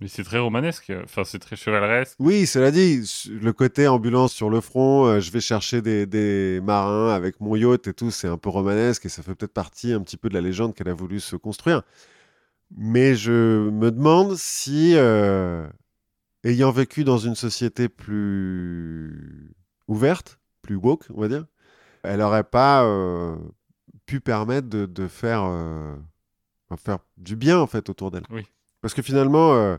Mais 0.00 0.08
c'est 0.08 0.24
très 0.24 0.38
romanesque, 0.38 0.92
enfin, 1.04 1.22
c'est 1.24 1.38
très 1.38 1.56
chevaleresque. 1.56 2.16
Oui, 2.18 2.46
cela 2.46 2.70
dit, 2.72 3.02
le 3.30 3.52
côté 3.52 3.86
ambulance 3.86 4.32
sur 4.32 4.50
le 4.50 4.60
front, 4.60 5.06
euh, 5.06 5.20
je 5.20 5.30
vais 5.30 5.40
chercher 5.40 5.82
des, 5.82 6.04
des 6.06 6.60
marins 6.62 7.10
avec 7.14 7.40
mon 7.40 7.54
yacht 7.56 7.86
et 7.86 7.94
tout, 7.94 8.10
c'est 8.10 8.26
un 8.28 8.36
peu 8.36 8.48
romanesque 8.50 9.06
et 9.06 9.08
ça 9.08 9.22
fait 9.22 9.34
peut-être 9.34 9.52
partie 9.52 9.92
un 9.92 10.00
petit 10.00 10.16
peu 10.16 10.28
de 10.28 10.34
la 10.34 10.40
légende 10.40 10.74
qu'elle 10.74 10.88
a 10.88 10.94
voulu 10.94 11.20
se 11.20 11.36
construire. 11.36 11.82
Mais 12.76 13.14
je 13.14 13.70
me 13.70 13.90
demande 13.92 14.34
si, 14.36 14.94
euh, 14.96 15.66
ayant 16.42 16.72
vécu 16.72 17.04
dans 17.04 17.18
une 17.18 17.36
société 17.36 17.88
plus 17.88 19.54
ouverte, 19.86 20.40
plus 20.60 20.74
woke, 20.76 21.04
on 21.14 21.20
va 21.20 21.28
dire, 21.28 21.46
elle 22.04 22.20
n'aurait 22.20 22.44
pas 22.44 22.84
euh, 22.84 23.36
pu 24.06 24.20
permettre 24.20 24.68
de, 24.68 24.86
de 24.86 25.08
faire, 25.08 25.42
euh, 25.44 25.94
faire 26.76 26.98
du 27.16 27.36
bien 27.36 27.58
en 27.60 27.66
fait 27.66 27.88
autour 27.88 28.10
d'elle. 28.10 28.24
Oui. 28.30 28.46
Parce 28.80 28.94
que 28.94 29.02
finalement, 29.02 29.54
euh, 29.54 29.76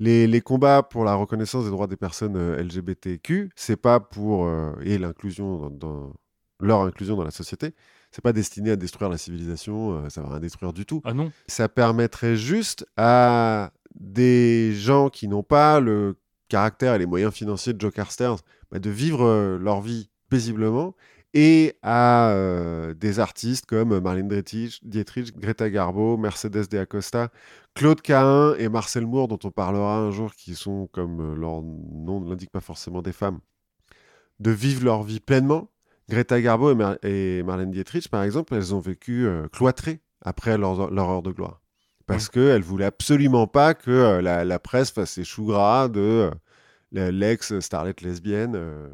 les, 0.00 0.26
les 0.26 0.40
combats 0.40 0.82
pour 0.82 1.04
la 1.04 1.14
reconnaissance 1.14 1.64
des 1.64 1.70
droits 1.70 1.86
des 1.86 1.96
personnes 1.96 2.36
LGBTQ, 2.56 3.50
c'est 3.56 3.76
pas 3.76 4.00
pour 4.00 4.48
et 4.82 4.98
l'inclusion 4.98 5.56
dans, 5.58 5.70
dans- 5.70 6.12
leur 6.60 6.80
inclusion 6.82 7.14
dans 7.16 7.22
la 7.24 7.30
société, 7.30 7.72
c'est 8.10 8.22
pas 8.22 8.32
destiné 8.32 8.72
à 8.72 8.76
détruire 8.76 9.08
la 9.08 9.16
civilisation, 9.18 10.08
ça 10.10 10.22
va 10.22 10.30
rien 10.30 10.40
détruire 10.40 10.72
du 10.72 10.84
tout. 10.86 11.00
Ah 11.04 11.14
non 11.14 11.30
Ça 11.46 11.68
permettrait 11.68 12.34
juste 12.36 12.84
à 12.96 13.70
des 13.94 14.72
gens 14.74 15.08
qui 15.08 15.28
n'ont 15.28 15.44
pas 15.44 15.78
le 15.78 16.16
caractère 16.48 16.94
et 16.94 16.98
les 16.98 17.06
moyens 17.06 17.32
financiers 17.32 17.74
de 17.74 17.80
Joe 17.80 17.92
Carstairs 17.92 18.36
bah, 18.72 18.78
de 18.80 18.90
vivre 18.90 19.56
leur 19.60 19.80
vie 19.80 20.10
paisiblement 20.30 20.94
et 21.34 21.76
à 21.82 22.30
euh, 22.30 22.94
des 22.94 23.20
artistes 23.20 23.66
comme 23.66 23.98
Marlene 24.00 24.28
Dietrich, 24.28 24.80
Dietrich, 24.82 25.36
Greta 25.36 25.68
Garbo, 25.70 26.16
Mercedes 26.16 26.68
de 26.70 26.78
Acosta, 26.78 27.28
Claude 27.74 28.00
Cahin 28.00 28.54
et 28.58 28.68
Marcel 28.68 29.06
Moore, 29.06 29.28
dont 29.28 29.38
on 29.44 29.50
parlera 29.50 29.98
un 29.98 30.10
jour, 30.10 30.34
qui 30.34 30.54
sont, 30.54 30.88
comme 30.92 31.20
euh, 31.20 31.34
leur 31.36 31.62
nom 31.62 32.20
ne 32.20 32.30
l'indique 32.30 32.50
pas 32.50 32.60
forcément 32.60 33.02
des 33.02 33.12
femmes, 33.12 33.40
de 34.40 34.50
vivre 34.50 34.84
leur 34.84 35.02
vie 35.02 35.20
pleinement. 35.20 35.70
Greta 36.08 36.40
Garbo 36.40 36.70
et, 36.70 36.74
Mar- 36.74 36.96
et 37.02 37.42
Marlène 37.42 37.70
Dietrich, 37.70 38.08
par 38.08 38.22
exemple, 38.22 38.54
elles 38.54 38.74
ont 38.74 38.80
vécu 38.80 39.26
euh, 39.26 39.46
cloîtrées 39.48 40.00
après 40.22 40.56
leur, 40.56 40.90
leur 40.90 41.10
heure 41.10 41.22
de 41.22 41.30
gloire. 41.30 41.60
Parce 42.06 42.30
qu'elles 42.30 42.60
ne 42.60 42.64
voulaient 42.64 42.86
absolument 42.86 43.46
pas 43.46 43.74
que 43.74 44.18
la, 44.20 44.42
la 44.46 44.58
presse 44.58 44.90
fasse 44.90 45.10
ses 45.10 45.24
choux 45.24 45.44
gras 45.44 45.88
de 45.88 46.30
euh, 46.96 47.10
l'ex-starlette 47.10 48.00
lesbienne. 48.00 48.54
euh. 48.56 48.88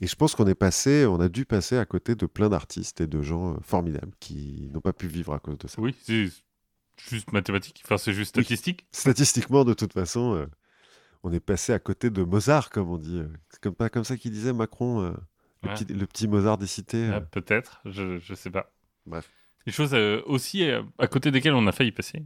Et 0.00 0.06
je 0.06 0.14
pense 0.14 0.34
qu'on 0.34 0.46
est 0.46 0.54
passé, 0.54 1.06
on 1.06 1.18
a 1.20 1.28
dû 1.28 1.44
passer 1.44 1.76
à 1.76 1.84
côté 1.84 2.14
de 2.14 2.26
plein 2.26 2.48
d'artistes 2.48 3.00
et 3.00 3.06
de 3.06 3.20
gens 3.22 3.54
euh, 3.54 3.56
formidables 3.62 4.12
qui 4.20 4.68
n'ont 4.72 4.80
pas 4.80 4.92
pu 4.92 5.08
vivre 5.08 5.32
à 5.34 5.38
cause 5.40 5.58
de 5.58 5.66
ça. 5.68 5.80
Oui, 5.80 5.94
c'est 6.02 6.28
juste 7.10 7.32
mathématique, 7.32 7.82
enfin, 7.84 7.98
c'est 7.98 8.12
juste 8.12 8.36
Oui. 8.36 8.44
statistique. 8.44 8.86
Statistiquement, 8.92 9.64
de 9.64 9.74
toute 9.74 9.92
façon, 9.92 10.34
euh, 10.34 10.46
on 11.24 11.32
est 11.32 11.40
passé 11.40 11.72
à 11.72 11.78
côté 11.80 12.10
de 12.10 12.22
Mozart, 12.22 12.70
comme 12.70 12.90
on 12.90 12.96
dit. 12.98 13.18
euh. 13.18 13.28
C'est 13.50 13.60
comme, 13.60 13.74
pas 13.74 13.88
comme 13.90 14.04
ça 14.04 14.16
qu'il 14.16 14.30
disait 14.30 14.52
Macron, 14.52 15.00
euh, 15.02 15.10
le, 15.62 15.68
Ouais. 15.68 15.74
petit, 15.74 15.84
le 15.92 16.06
petit 16.06 16.28
Mozart 16.28 16.58
des 16.58 16.68
cités. 16.68 17.10
Ah, 17.12 17.20
Peut-être, 17.20 17.80
je, 17.84 18.18
je 18.20 18.34
sais 18.34 18.50
pas. 18.50 18.72
Bref. 19.04 19.28
Des 19.66 19.72
choses 19.72 19.94
aussi 20.26 20.62
à 20.98 21.06
côté 21.08 21.30
desquelles 21.32 21.52
on 21.54 21.66
a 21.66 21.72
failli 21.72 21.90
passer. 21.92 22.24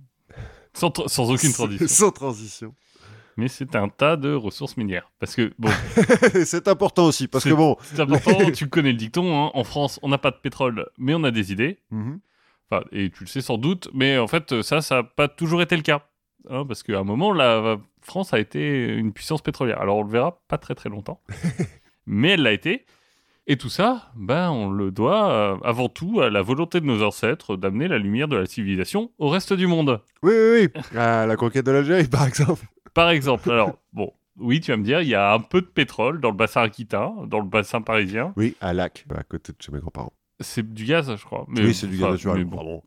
Sans, 0.75 0.93
sans 1.09 1.31
aucune 1.31 1.53
transition. 1.53 1.87
Sans 1.89 2.11
transition. 2.13 2.75
Mais 3.37 3.49
c'est 3.49 3.77
un 3.77 3.89
tas 3.89 4.17
de 4.17 4.33
ressources 4.35 4.77
minières. 4.77 5.11
Parce 5.19 5.35
que, 5.35 5.53
bon, 5.59 5.71
c'est 6.45 6.69
important 6.69 7.05
aussi, 7.07 7.29
parce 7.29 7.45
que 7.45 7.55
bon. 7.55 7.77
c'est 7.83 8.01
important, 8.01 8.51
tu 8.55 8.69
connais 8.69 8.93
le 8.93 8.99
dicton, 8.99 9.47
hein, 9.47 9.51
en 9.55 9.65
France, 9.65 9.99
on 10.03 10.09
n'a 10.09 10.19
pas 10.19 10.31
de 10.31 10.37
pétrole, 10.37 10.87
mais 10.99 11.15
on 11.15 11.25
a 11.25 11.31
des 11.31 11.53
idées. 11.53 11.79
Mhm. 11.91 12.21
Enfin, 12.71 12.85
et 12.93 13.11
tu 13.11 13.25
le 13.25 13.29
sais 13.29 13.41
sans 13.41 13.59
doute, 13.59 13.89
mais 13.93 14.19
en 14.19 14.27
fait, 14.29 14.63
ça, 14.63 14.81
ça 14.81 14.97
n'a 14.97 15.03
pas 15.03 15.29
toujours 15.29 15.63
été 15.63 15.77
le 15.77 15.83
cas. 15.83 16.07
hein, 16.51 16.65
parce 16.67 16.83
qu'à 16.83 16.99
un 16.99 17.05
moment, 17.05 17.33
la 17.33 17.77
France 18.01 18.33
a 18.35 18.39
été 18.39 18.89
une 18.89 19.13
puissance 19.13 19.43
pétrolière. 19.43 19.81
Alors 19.81 19.99
on 19.99 20.03
le 20.03 20.11
verra 20.11 20.41
pas 20.49 20.59
très 20.59 20.75
très 20.75 20.89
longtemps, 20.89 21.21
mais 22.07 22.31
elle 22.31 22.43
l'a 22.43 22.53
été. 22.53 22.85
Et 23.49 23.57
tout 23.57 23.69
ça, 23.69 24.13
ben, 24.15 24.51
on 24.51 24.71
le 24.71 24.93
doit 24.93 25.31
euh, 25.33 25.57
avant 25.65 25.89
tout 25.89 26.21
à 26.21 26.31
la 26.31 26.43
volonté 26.43 26.81
de 26.81 26.87
nos 26.87 27.03
ancêtres 27.03 27.57
d'amener 27.57 27.89
la 27.89 27.99
lumière 27.99 28.29
de 28.29 28.37
la 28.37 28.47
civilisation 28.47 29.11
au 29.19 29.29
reste 29.29 29.53
du 29.53 29.67
monde. 29.67 30.01
Oui, 30.23 30.33
oui, 30.33 30.69
oui. 30.77 30.83
Ah, 30.97 31.27
la 31.27 31.35
conquête 31.37 31.67
de 31.67 31.73
l'Algérie, 31.73 32.07
par 32.07 32.25
exemple. 32.27 32.65
Par 32.95 33.11
exemple, 33.11 33.51
alors, 33.51 33.79
bon, 33.93 34.13
oui, 34.39 34.61
tu 34.61 34.71
vas 34.71 34.77
me 34.77 34.85
dire, 34.85 35.01
il 35.03 35.09
y 35.09 35.15
a 35.15 35.33
un 35.33 35.41
peu 35.41 35.61
de 35.61 35.67
pétrole 35.67 36.21
dans 36.21 36.31
le 36.31 36.37
bassin 36.37 36.63
aquitain, 36.63 37.15
dans 37.27 37.39
le 37.39 37.47
bassin 37.47 37.83
parisien. 37.83 38.33
Oui, 38.37 38.57
à 38.61 38.73
Lac, 38.73 39.05
à 39.15 39.23
côté 39.23 39.53
de 39.53 39.61
chez 39.61 39.73
mes 39.73 39.81
grands-parents. 39.81 40.13
C'est 40.41 40.73
du 40.73 40.85
gaz, 40.85 41.15
je 41.15 41.25
crois. 41.25 41.47
Mais, 41.49 41.65
oui, 41.65 41.75
c'est 41.75 41.87
du 41.87 41.99
gaz 41.99 42.13
naturel. 42.13 42.45
bon, 42.45 42.83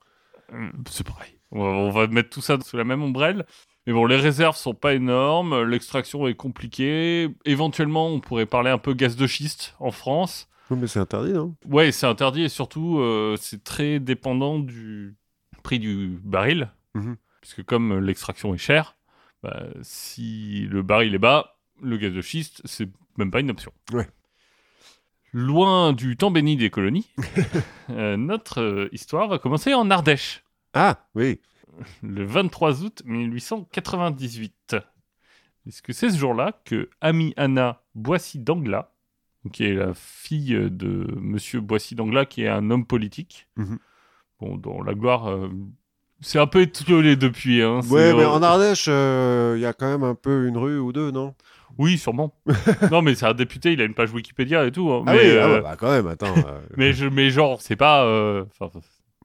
euh, 0.54 0.70
c'est 0.90 1.06
pareil. 1.06 1.38
On 1.52 1.60
va, 1.64 1.70
on 1.70 1.90
va 1.90 2.08
mettre 2.08 2.30
tout 2.30 2.42
ça 2.42 2.60
sous 2.60 2.78
la 2.78 2.84
même 2.84 3.02
ombrelle. 3.02 3.46
Mais 3.88 3.94
bon, 3.94 4.06
les 4.06 4.18
réserves 4.18 4.58
sont 4.58 4.74
pas 4.74 4.96
énormes, 4.96 5.64
l'extraction 5.64 6.28
est 6.28 6.34
compliquée. 6.34 7.30
Éventuellement, 7.46 8.08
on 8.08 8.20
pourrait 8.20 8.48
parler 8.48 8.72
un 8.72 8.80
peu 8.80 8.94
gaz 8.94 9.16
de 9.16 9.28
schiste 9.28 9.76
en 9.80 9.92
France. 9.92 10.50
Oui, 10.72 10.78
mais 10.82 10.88
c'est 10.88 11.00
interdit, 11.00 11.34
non? 11.34 11.56
Ouais, 11.70 11.92
c'est 11.92 12.08
interdit 12.08 12.44
et 12.44 12.50
surtout, 12.50 12.98
euh, 13.00 13.36
c'est 13.40 13.64
très 13.64 14.00
dépendant 14.00 14.58
du 14.58 15.16
prix 15.62 15.78
du 15.78 16.20
baril. 16.24 16.72
Mhm. 16.96 17.18
Puisque 17.42 17.64
comme 17.64 18.00
l'extraction 18.00 18.56
est 18.56 18.60
chère, 18.60 18.96
bah, 19.46 19.68
si 19.82 20.68
le 20.70 20.82
baril 20.82 21.14
est 21.16 21.20
bas, 21.20 21.58
le 21.82 21.98
gaz 21.98 22.14
de 22.14 22.22
schiste, 22.22 22.62
c'est 22.66 22.90
même 23.18 23.32
pas 23.32 23.40
une 23.42 23.52
option. 23.52 23.72
Ouais. 23.94 24.08
Loin 25.34 25.92
du 25.94 26.16
temps 26.16 26.32
béni 26.32 26.56
des 26.56 26.70
colonies, 26.70 27.10
euh, 27.90 28.16
notre 28.18 28.62
euh, 28.62 28.90
histoire 28.94 29.28
va 29.28 29.38
commencer 29.38 29.74
en 29.74 29.90
Ardèche, 29.92 30.44
Ah, 30.74 31.08
oui. 31.14 31.42
le 32.02 32.24
23 32.24 32.84
août 32.84 33.02
1898. 33.06 34.78
Puisque 35.64 35.94
c'est 35.94 36.10
ce 36.10 36.18
jour-là 36.18 36.54
que 36.64 36.90
Ami 37.02 37.34
Anna 37.38 37.82
Boissy 37.96 38.40
d'Anglas, 38.40 38.92
qui 39.52 39.64
est 39.66 39.74
la 39.74 39.94
fille 39.94 40.54
de 40.72 41.08
Monsieur 41.20 41.60
Boissy 41.60 41.96
d'Anglas, 41.96 42.26
qui 42.26 42.44
est 42.44 42.48
un 42.48 42.70
homme 42.72 42.86
politique, 42.86 43.48
Mhm. 43.58 43.78
bon, 44.40 44.56
dont 44.58 44.82
la 44.84 44.94
gloire 44.94 45.28
euh, 45.28 45.50
c'est 46.22 46.40
un 46.40 46.48
peu 46.48 46.62
étoilé 46.62 47.16
depuis. 47.16 47.62
Hein, 47.62 47.82
Ouais, 47.90 48.14
mais 48.14 48.24
euh, 48.24 48.30
en 48.30 48.42
Ardèche, 48.42 48.88
il 48.88 49.60
y 49.62 49.66
a 49.66 49.74
quand 49.74 49.88
même 49.88 50.04
un 50.04 50.16
peu 50.16 50.48
une 50.48 50.58
rue 50.58 50.80
ou 50.80 50.92
deux, 50.94 51.12
non? 51.12 51.36
Oui, 51.78 51.98
sûrement. 51.98 52.34
non, 52.92 53.02
mais 53.02 53.16
c'est 53.16 53.26
un 53.26 53.34
député, 53.34 53.74
il 53.74 53.82
a 53.82 53.84
une 53.84 53.94
page 53.94 54.12
Wikipédia 54.14 54.66
et 54.66 54.72
tout. 54.72 54.90
hein, 54.92 55.04
Ah 55.08 55.14
mais, 55.14 55.20
oui, 55.34 55.38
ah 55.38 55.48
euh, 55.50 55.54
ouais, 55.56 55.62
bah 55.62 55.76
quand 55.78 55.92
même, 55.92 56.08
attends. 56.08 56.34
euh, 56.38 56.62
mais, 56.78 56.94
je, 56.94 57.06
mais 57.06 57.30
genre, 57.30 57.62
c'est 57.62 57.76
pas. 57.76 58.06
euh, 58.06 58.46
enfin, 58.60 58.80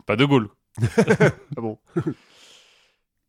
pas 0.07 0.16
De 0.16 0.24
Gaulle. 0.24 0.49
Ah 1.57 1.61
bon? 1.61 1.78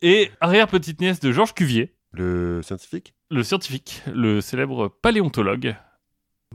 Et 0.02 0.32
arrière-petite-nièce 0.42 1.20
de 1.20 1.32
Georges 1.32 1.54
Cuvier, 1.54 1.94
Le 2.14 2.62
scientifique? 2.64 3.14
Le 3.30 3.44
scientifique, 3.44 4.02
le 4.14 4.42
célèbre 4.42 4.88
paléontologue 4.88 5.76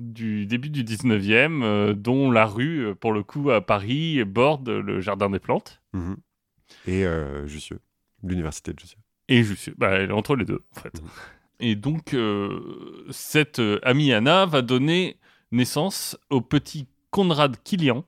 du 0.00 0.44
début 0.46 0.68
du 0.68 0.84
19e, 0.84 1.62
euh, 1.62 1.94
dont 1.94 2.30
la 2.30 2.44
rue, 2.44 2.88
euh, 2.88 2.94
pour 2.94 3.12
le 3.12 3.22
coup, 3.22 3.50
à 3.50 3.60
Paris, 3.64 4.22
borde 4.24 4.68
le 4.68 5.00
Jardin 5.00 5.30
des 5.30 5.38
Plantes. 5.38 5.80
Mhm. 5.94 6.16
Et 6.86 7.04
euh, 7.04 7.46
Jussieu, 7.46 7.78
l'université 8.22 8.72
de 8.72 8.78
Jussieu. 8.78 8.98
Et 9.28 9.42
suis, 9.42 9.72
bah, 9.76 9.90
elle 9.92 10.10
est 10.10 10.12
entre 10.12 10.36
les 10.36 10.44
deux, 10.44 10.62
en 10.76 10.80
fait. 10.80 11.02
Et 11.58 11.74
donc, 11.74 12.14
euh, 12.14 13.06
cette 13.10 13.58
euh, 13.60 13.80
amie 13.82 14.12
Anna 14.12 14.46
va 14.46 14.62
donner 14.62 15.16
naissance 15.52 16.16
au 16.30 16.40
petit 16.40 16.86
Conrad 17.10 17.56
Killian, 17.64 18.04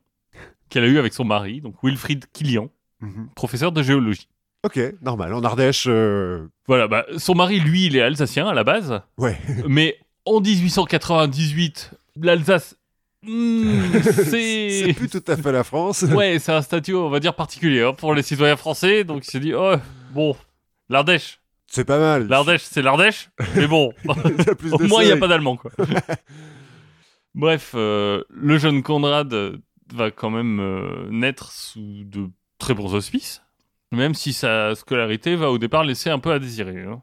qu'elle 0.69 0.85
a 0.85 0.89
eu 0.89 0.99
avec 0.99 1.15
son 1.15 1.25
mari, 1.25 1.61
donc 1.61 1.75
Wilfried 1.83 2.27
Killian, 2.33 2.71
Mhm. 3.01 3.29
professeur 3.37 3.71
de 3.73 3.81
géologie. 3.83 4.29
Ok, 4.65 4.79
normal. 5.03 5.33
En 5.33 5.43
Ardèche, 5.45 5.87
euh, 5.89 6.49
Voilà, 6.67 6.89
bah, 6.89 7.07
son 7.17 7.35
mari, 7.37 7.61
lui, 7.61 7.87
il 7.87 7.97
est 7.97 8.03
alsacien 8.03 8.49
à 8.49 8.55
la 8.55 8.65
base, 8.65 9.01
ouais. 9.19 9.39
mais 9.69 9.97
en 10.25 10.41
1898, 10.41 11.93
l'Alsace, 12.21 12.77
hmm, 13.23 13.93
C'est 14.03 14.71
c'est... 14.87 14.93
plus 14.95 15.09
tout 15.09 15.23
à 15.27 15.37
fait 15.37 15.53
la 15.53 15.65
France. 15.65 16.03
Ouais, 16.03 16.39
c'est 16.39 16.53
un 16.53 16.63
statut, 16.63 16.95
on 16.95 17.09
va 17.11 17.21
dire, 17.21 17.35
particulier 17.35 17.83
hein, 17.83 17.93
pour 17.93 18.15
les 18.15 18.23
citoyens 18.23 18.57
français, 18.57 19.05
donc 19.05 19.27
il 19.27 19.31
s'est 19.31 19.41
dit, 19.41 19.55
oh, 19.55 19.75
bon, 20.13 20.37
l'Ardèche, 20.89 21.41
C'est 21.67 21.85
pas 21.85 21.99
mal. 21.99 22.29
l'Ardèche, 22.29 22.63
c'est 22.63 22.83
l'Ardèche, 22.83 23.31
mais 23.57 23.67
bon... 23.67 23.93
Au 24.73 24.79
moins, 24.87 25.03
il 25.03 25.07
n'y 25.07 25.13
a 25.13 25.17
pas 25.17 25.29
d'allemand, 25.29 25.57
quoi. 25.57 25.71
Bref, 27.35 27.73
euh, 27.75 28.25
le 28.31 28.59
jeune 28.59 28.83
Conrad 28.83 29.33
va 29.95 30.11
quand 30.11 30.31
même 30.31 30.61
euh, 30.61 31.09
naître 31.11 31.53
sous 31.53 32.05
de 32.05 32.29
très 32.59 32.75
bons 32.75 32.95
auspices, 32.95 33.43
même 33.93 34.15
si 34.15 34.33
sa 34.33 34.75
scolarité 34.75 35.37
va 35.37 35.51
au 35.51 35.59
départ 35.59 35.85
laisser 35.85 36.11
un 36.11 36.19
peu 36.19 36.33
à 36.33 36.39
désirer. 36.39 36.83
hein. 36.83 37.03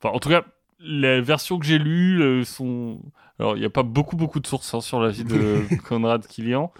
Enfin, 0.00 0.14
en 0.14 0.18
tout 0.18 0.28
cas, 0.28 0.44
les 0.78 1.20
versions 1.20 1.58
que 1.58 1.66
j'ai 1.66 1.78
lues 1.78 2.22
euh, 2.22 2.44
sont... 2.44 3.00
Alors, 3.38 3.56
il 3.56 3.60
n'y 3.60 3.66
a 3.66 3.70
pas 3.70 3.82
beaucoup, 3.82 4.16
beaucoup 4.16 4.40
de 4.40 4.46
sources 4.46 4.72
hein, 4.74 4.80
sur 4.80 5.00
la 5.00 5.10
vie 5.10 5.24
de 5.24 5.62
Conrad 5.88 6.26
Killian. 6.26 6.72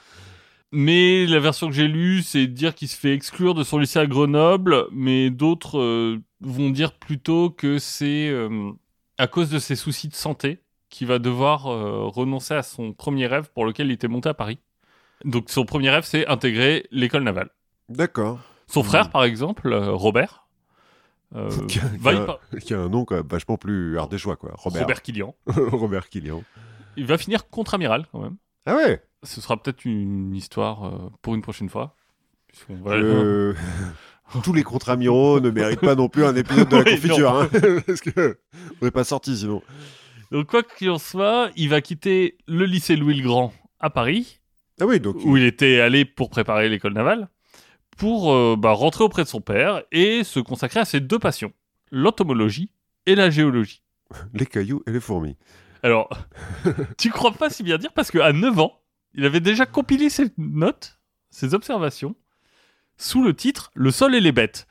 Mais 0.73 1.27
la 1.27 1.39
version 1.39 1.69
que 1.69 1.75
j'ai 1.75 1.89
lue, 1.89 2.23
c'est 2.23 2.47
dire 2.47 2.75
qu'il 2.75 2.89
se 2.89 2.97
fait 2.99 3.15
exclure 3.15 3.55
de 3.55 3.63
son 3.63 3.79
lycée 3.79 3.99
à 3.99 4.07
Grenoble, 4.07 4.87
mais 4.91 5.31
d'autres 5.31 5.79
euh, 5.79 6.21
vont 6.41 6.71
dire 6.71 6.93
plutôt 6.93 7.51
que 7.51 7.79
c'est 7.79 8.29
euh, 8.29 8.73
à 9.17 9.27
cause 9.27 9.49
de 9.49 9.59
ses 9.59 9.77
soucis 9.77 10.09
de 10.09 10.15
santé 10.15 10.61
qu'il 10.91 11.07
va 11.07 11.19
devoir 11.19 11.67
euh, 11.69 12.07
renoncer 12.07 12.55
à 12.55 12.63
son 12.63 12.93
premier 12.93 13.27
rêve 13.27 13.49
pour 13.55 13.65
lequel 13.65 13.87
il 13.87 13.93
était 13.93 14.09
monté 14.09 14.29
à 14.29 14.35
Paris. 14.35 14.59
Donc 15.25 15.51
son 15.51 15.65
premier 15.65 15.91
rêve, 15.91 16.05
c'est 16.05 16.27
intégrer 16.27 16.87
l'école 16.91 17.23
navale. 17.23 17.51
D'accord. 17.89 18.41
Son 18.67 18.83
frère, 18.83 19.11
par 19.11 19.23
exemple, 19.23 19.73
Robert, 19.73 20.46
euh, 21.37 21.51
Qui 21.69 21.79
a- 21.81 21.83
va 22.01 22.11
qui 22.13 22.19
y 22.19 22.21
a- 22.21 22.25
par- 22.25 22.41
Qui 22.65 22.75
a 22.75 22.81
un 22.81 22.89
nom 22.89 23.05
quand 23.05 23.17
même 23.17 23.27
vachement 23.29 23.57
plus 23.57 23.99
ardéchois, 23.99 24.37
quoi. 24.37 24.53
Robert. 24.55 24.83
Robert 24.83 25.03
Killian. 25.03 25.35
Robert 25.47 26.09
Killian. 26.09 26.43
Il 26.97 27.07
va 27.07 27.19
finir 27.19 27.49
contre-amiral 27.49 28.07
quand 28.11 28.21
même. 28.21 28.37
Ah 28.67 28.77
ouais? 28.77 29.03
Ce 29.23 29.41
sera 29.41 29.61
peut-être 29.61 29.85
une 29.85 30.35
histoire 30.35 30.85
euh, 30.87 31.11
pour 31.23 31.35
une 31.35 31.43
prochaine 31.43 31.69
fois. 31.69 31.95
Va- 32.69 32.93
Euh, 32.95 33.55
Tous 34.43 34.53
les 34.53 34.65
contre-amiraux 34.65 35.39
ne 35.41 35.51
méritent 35.51 35.81
pas 35.81 35.95
non 35.95 36.09
plus 36.09 36.25
un 36.25 36.35
épisode 36.35 36.69
de 36.69 36.77
la 36.79 36.85
confiture. 36.85 37.33
hein, 37.37 37.49
parce 37.87 38.01
que 38.01 38.39
on 38.81 38.85
n'est 38.85 38.91
pas 38.91 39.05
sorti 39.05 39.37
sinon. 39.37 39.63
Donc 40.33 40.49
quoi 40.49 40.65
qu'il 40.65 40.91
en 40.91 40.99
soit, 40.99 41.51
il 41.55 41.69
va 41.69 41.81
quitter 41.81 42.37
le 42.49 42.65
lycée 42.65 42.97
Louis 42.97 43.15
le 43.15 43.23
Grand 43.23 43.53
à 43.79 43.89
Paris, 43.91 44.41
Ah 44.81 44.87
oui, 44.87 44.99
donc. 44.99 45.17
où 45.25 45.37
il 45.37 45.45
était 45.45 45.79
allé 45.81 46.05
pour 46.05 46.29
préparer 46.31 46.69
l'école 46.69 46.95
navale, 46.95 47.29
pour 47.97 48.33
euh, 48.33 48.57
bah, 48.59 48.73
rentrer 48.73 49.05
auprès 49.05 49.25
de 49.25 49.29
son 49.29 49.41
père 49.41 49.83
et 49.93 50.25
se 50.25 50.41
consacrer 50.41 50.81
à 50.81 50.85
ses 50.85 51.01
deux 51.01 51.19
passions, 51.19 51.53
l'entomologie 51.91 52.71
et 53.07 53.15
la 53.15 53.31
géologie. 53.31 53.83
Les 54.35 54.47
cailloux 54.47 54.83
et 54.87 54.93
les 54.93 55.01
fourmis. 55.01 55.37
Alors, 55.83 56.09
tu 56.99 57.11
crois 57.11 57.33
pas 57.33 57.51
si 57.51 57.63
bien 57.63 57.79
dire 57.79 57.93
parce 57.93 58.11
qu'à 58.11 58.33
9 58.33 58.59
ans, 58.59 58.81
il 59.15 59.25
avait 59.25 59.41
déjà 59.41 59.67
compilé 59.67 60.11
ses 60.11 60.27
notes, 60.37 60.99
ses 61.31 61.55
observations, 61.55 62.15
sous 62.97 63.23
le 63.23 63.35
titre 63.35 63.71
Le 63.75 63.91
sol 63.91 64.15
et 64.15 64.21
les 64.21 64.33
bêtes. 64.33 64.67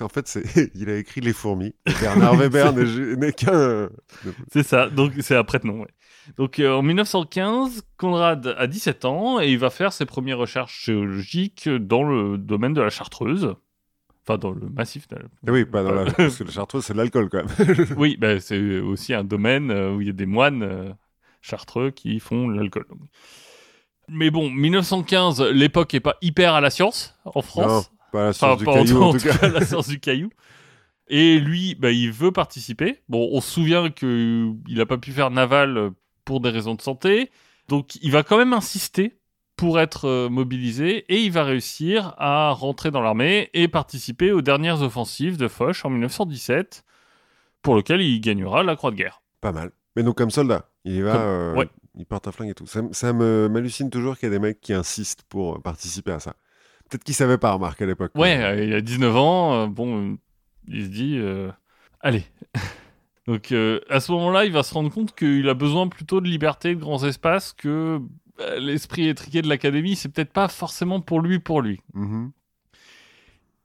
En 0.00 0.08
fait, 0.08 0.38
il 0.74 0.90
a 0.90 0.96
écrit 0.96 1.20
les 1.20 1.32
fourmis. 1.32 1.74
Bernard 2.00 2.36
Weber 2.36 2.72
n'est 2.72 3.16
n'est 3.16 3.32
qu'un. 3.32 3.88
C'est 4.52 4.62
ça, 4.62 4.88
donc 4.88 5.12
c'est 5.20 5.36
un 5.36 5.44
prête-nom. 5.44 5.80
ouais. 5.80 5.88
Donc 6.36 6.58
euh, 6.58 6.74
en 6.76 6.82
1915, 6.82 7.82
Conrad 7.96 8.54
a 8.58 8.66
17 8.66 9.04
ans 9.04 9.40
et 9.40 9.50
il 9.50 9.58
va 9.58 9.70
faire 9.70 9.92
ses 9.92 10.04
premières 10.06 10.38
recherches 10.38 10.84
géologiques 10.84 11.68
dans 11.68 12.02
le 12.04 12.38
domaine 12.38 12.74
de 12.74 12.80
la 12.80 12.90
Chartreuse. 12.90 13.54
Enfin, 14.26 14.36
dans 14.38 14.50
le 14.50 14.68
massif. 14.68 15.08
de 15.08 15.16
la- 15.16 15.52
oui, 15.52 15.64
pas 15.64 15.82
dans 15.82 15.92
la. 15.92 16.04
Parce 16.12 16.36
que 16.36 16.44
le 16.44 16.50
chartreuse, 16.50 16.84
c'est 16.84 16.92
de 16.92 16.98
l'alcool 16.98 17.30
quand 17.30 17.38
même. 17.44 17.86
Oui, 17.96 18.16
bah, 18.18 18.38
c'est 18.40 18.78
aussi 18.80 19.14
un 19.14 19.24
domaine 19.24 19.70
euh, 19.70 19.94
où 19.94 20.00
il 20.02 20.06
y 20.06 20.10
a 20.10 20.12
des 20.12 20.26
moines 20.26 20.62
euh, 20.62 20.90
chartreux 21.40 21.90
qui 21.90 22.20
font 22.20 22.48
l'alcool. 22.48 22.84
Mais 24.10 24.30
bon, 24.30 24.50
1915, 24.50 25.42
l'époque 25.52 25.94
est 25.94 26.00
pas 26.00 26.16
hyper 26.22 26.54
à 26.54 26.60
la 26.60 26.70
science 26.70 27.14
en 27.24 27.42
France. 27.42 27.90
Pas 28.12 28.22
la 28.24 28.28
Enfin, 28.30 28.56
source 28.56 28.58
du 28.58 28.64
caillou 28.66 29.02
en 29.02 29.12
tout 29.12 29.18
cas 29.18 29.36
cas. 29.38 29.48
la 29.48 29.64
science 29.64 29.88
du 29.88 29.98
caillou. 30.00 30.30
Et 31.08 31.38
lui, 31.38 31.74
bah, 31.74 31.90
il 31.90 32.12
veut 32.12 32.32
participer. 32.32 32.98
Bon, 33.08 33.28
on 33.32 33.40
se 33.40 33.50
souvient 33.50 33.88
qu'il 33.90 34.56
n'a 34.68 34.86
pas 34.86 34.98
pu 34.98 35.12
faire 35.12 35.30
naval 35.30 35.90
pour 36.28 36.40
des 36.40 36.50
raisons 36.50 36.74
de 36.74 36.82
santé. 36.82 37.30
Donc, 37.68 37.96
il 38.02 38.10
va 38.12 38.22
quand 38.22 38.36
même 38.36 38.52
insister 38.52 39.18
pour 39.56 39.80
être 39.80 40.04
euh, 40.04 40.28
mobilisé 40.28 41.06
et 41.08 41.22
il 41.22 41.32
va 41.32 41.42
réussir 41.42 42.14
à 42.18 42.50
rentrer 42.52 42.90
dans 42.90 43.00
l'armée 43.00 43.48
et 43.54 43.66
participer 43.66 44.30
aux 44.30 44.42
dernières 44.42 44.82
offensives 44.82 45.38
de 45.38 45.48
Foch 45.48 45.84
en 45.86 45.88
1917, 45.90 46.84
pour 47.62 47.74
lequel 47.76 48.02
il 48.02 48.20
gagnera 48.20 48.62
la 48.62 48.76
Croix 48.76 48.90
de 48.90 48.96
guerre. 48.96 49.22
Pas 49.40 49.52
mal. 49.52 49.70
Mais 49.96 50.02
donc 50.02 50.18
comme 50.18 50.30
soldat, 50.30 50.68
il 50.84 50.96
y 50.96 51.00
va, 51.00 51.12
Comme- 51.12 51.20
euh, 51.22 51.54
ouais. 51.56 51.68
il 51.96 52.04
porte 52.04 52.28
un 52.28 52.32
flingue 52.32 52.50
et 52.50 52.54
tout. 52.54 52.66
Ça, 52.66 52.82
ça 52.92 53.12
me 53.14 53.48
m'hallucine 53.48 53.88
toujours 53.88 54.18
qu'il 54.18 54.28
y 54.28 54.30
a 54.30 54.34
des 54.34 54.38
mecs 54.38 54.60
qui 54.60 54.74
insistent 54.74 55.22
pour 55.30 55.56
euh, 55.56 55.58
participer 55.60 56.12
à 56.12 56.20
ça. 56.20 56.36
Peut-être 56.90 57.04
qu'ils 57.04 57.14
savaient 57.14 57.38
pas, 57.38 57.52
remarque, 57.52 57.80
à 57.82 57.86
l'époque. 57.86 58.12
Ouais, 58.16 58.36
Euh, 58.42 58.64
il 58.64 58.74
a 58.74 58.80
19 58.82 59.16
ans, 59.16 59.54
euh, 59.54 59.66
bon, 59.66 60.18
il 60.68 60.84
se 60.84 60.88
dit, 60.90 61.18
allez. 62.00 62.22
Donc 63.28 63.52
euh, 63.52 63.78
à 63.90 64.00
ce 64.00 64.10
moment-là, 64.12 64.46
il 64.46 64.52
va 64.52 64.62
se 64.62 64.72
rendre 64.72 64.90
compte 64.90 65.14
qu'il 65.14 65.46
a 65.50 65.54
besoin 65.54 65.86
plutôt 65.88 66.22
de 66.22 66.26
liberté, 66.26 66.74
de 66.74 66.80
grands 66.80 67.04
espaces, 67.04 67.52
que 67.52 68.00
bah, 68.38 68.58
l'esprit 68.58 69.06
étriqué 69.06 69.42
de 69.42 69.48
l'académie, 69.50 69.96
c'est 69.96 70.08
peut-être 70.08 70.32
pas 70.32 70.48
forcément 70.48 71.02
pour 71.02 71.20
lui, 71.20 71.38
pour 71.38 71.60
lui. 71.60 71.78
mhm. 71.92 72.32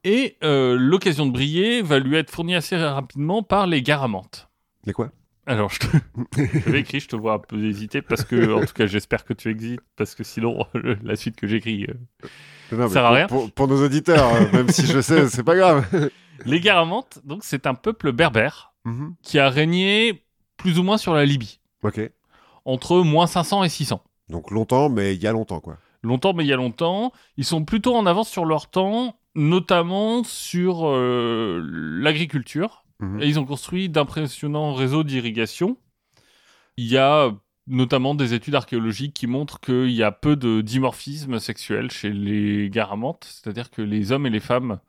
Et 0.05 0.35
euh, 0.43 0.75
l'occasion 0.77 1.25
de 1.25 1.31
briller 1.31 1.81
va 1.81 1.97
lui 1.97 2.17
être 2.17 2.29
fournie 2.29 2.55
assez 2.55 2.75
rapidement 2.75 3.41
par 3.41 3.67
les 3.67 3.81
garamantes. 3.81 4.49
Mais 4.85 4.91
quoi? 4.91 5.11
Alors, 5.45 5.69
je, 5.69 5.79
te... 5.79 6.75
écrit, 6.75 6.99
je 6.99 7.07
te 7.07 7.15
vois 7.15 7.35
un 7.35 7.39
peu 7.39 7.63
hésiter 7.63 8.01
parce 8.01 8.25
que, 8.25 8.53
en 8.53 8.65
tout 8.65 8.73
cas, 8.73 8.85
j'espère 8.85 9.23
que 9.23 9.31
tu 9.31 9.49
existes 9.49 9.79
parce 9.95 10.13
que 10.13 10.25
sinon, 10.25 10.65
la 11.03 11.15
suite 11.15 11.37
que 11.37 11.47
j'écris. 11.47 11.85
euh, 11.85 12.77
Non, 12.77 12.89
sert 12.89 13.05
à 13.05 13.07
pour, 13.07 13.15
rien. 13.15 13.27
Pour, 13.27 13.51
pour 13.53 13.67
nos 13.69 13.81
auditeurs, 13.81 14.27
euh, 14.35 14.51
même 14.51 14.67
si 14.67 14.85
je 14.85 14.99
sais, 14.99 15.29
c'est 15.29 15.43
pas 15.43 15.55
grave. 15.55 16.09
Les 16.45 16.59
garamantes, 16.59 17.19
donc, 17.23 17.45
c'est 17.45 17.65
un 17.65 17.73
peuple 17.73 18.11
berbère 18.11 18.72
Mhm. 18.85 19.15
qui 19.21 19.39
a 19.39 19.49
régné 19.49 20.23
plus 20.57 20.79
ou 20.79 20.83
moins 20.83 20.97
sur 20.97 21.13
la 21.13 21.25
Libye, 21.25 21.59
Ok. 21.83 21.99
entre 22.65 22.99
moins 23.01 23.27
500 23.27 23.63
et 23.63 23.69
600. 23.69 24.01
Donc 24.29 24.51
longtemps, 24.51 24.89
mais 24.89 25.15
il 25.15 25.21
y 25.21 25.27
a 25.27 25.31
longtemps, 25.31 25.59
quoi. 25.59 25.77
Longtemps, 26.01 26.33
mais 26.33 26.43
il 26.43 26.47
y 26.47 26.53
a 26.53 26.57
longtemps. 26.57 27.11
Ils 27.37 27.45
sont 27.45 27.63
plutôt 27.63 27.95
en 27.95 28.05
avance 28.05 28.29
sur 28.29 28.45
leur 28.45 28.69
temps, 28.69 29.15
notamment 29.35 30.23
sur 30.23 30.85
euh, 30.87 31.61
l'agriculture. 32.01 32.83
Mhm. 32.99 33.21
Et 33.21 33.27
ils 33.27 33.39
ont 33.39 33.45
construit 33.45 33.89
d'impressionnants 33.89 34.73
réseaux 34.73 35.03
d'irrigation. 35.03 35.77
Il 36.77 36.85
y 36.87 36.97
a 36.97 37.31
notamment 37.67 38.15
des 38.15 38.33
études 38.33 38.55
archéologiques 38.55 39.13
qui 39.13 39.27
montrent 39.27 39.59
qu'il 39.61 39.91
y 39.91 40.03
a 40.03 40.11
peu 40.11 40.35
de 40.35 40.59
dimorphisme 40.61 41.39
sexuel 41.39 41.89
chez 41.91 42.11
les 42.11 42.69
garamantes, 42.69 43.25
c'est-à-dire 43.29 43.71
que 43.71 43.81
les 43.81 44.11
hommes 44.11 44.25
et 44.25 44.29
les 44.29 44.41
femmes 44.41 44.79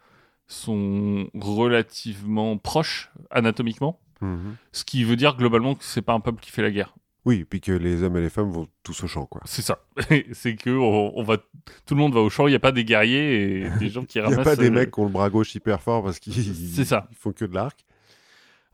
sont 0.55 1.29
relativement 1.35 2.57
proches 2.57 3.11
anatomiquement, 3.31 4.01
Mhm. 4.21 4.57
ce 4.73 4.85
qui 4.85 5.05
veut 5.05 5.17
dire 5.17 5.37
globalement 5.37 5.75
que 5.75 5.85
c'est 5.85 6.03
pas 6.03 6.13
un 6.15 6.21
peuple 6.21 6.41
qui 6.43 6.51
fait 6.51 6.63
la 6.63 6.71
guerre. 6.71 6.95
Oui, 7.27 7.37
et 7.41 7.45
puis 7.45 7.61
que 7.61 7.73
les 7.73 8.03
hommes 8.03 8.17
et 8.19 8.21
les 8.21 8.29
femmes 8.31 8.51
vont 8.51 8.69
tous 8.83 9.03
au 9.03 9.07
champ, 9.07 9.25
quoi. 9.27 9.41
C'est 9.47 9.63
ça. 9.63 9.79
c'est 10.33 10.57
que 10.57 10.71
on, 10.71 11.13
on 11.19 11.23
va, 11.23 11.39
tout 11.39 11.95
le 11.95 11.97
monde 11.97 12.13
va 12.13 12.21
au 12.21 12.29
champ. 12.29 12.47
Il 12.47 12.51
n'y 12.51 12.57
a 12.57 12.61
pas 12.61 12.73
des 12.73 12.85
guerriers 12.85 13.61
et 13.65 13.71
des 13.81 13.89
gens 13.89 14.05
qui 14.05 14.19
Il 14.19 14.23
n'y 14.23 14.29
ramassent. 14.29 14.41
a 14.47 14.51
pas 14.51 14.57
des 14.57 14.69
euh, 14.69 14.71
mecs 14.71 14.91
qui 14.91 15.01
ont 15.01 15.05
le 15.05 15.11
bras 15.11 15.31
gauche 15.31 15.55
hyper 15.55 15.81
fort 15.81 16.03
parce 16.05 16.19
qu'ils 16.19 16.35
C'est 16.35 16.85
ça. 16.85 17.09
ils 17.11 17.17
font 17.17 17.33
que 17.33 17.45
de 17.47 17.55
l'arc. 17.55 17.85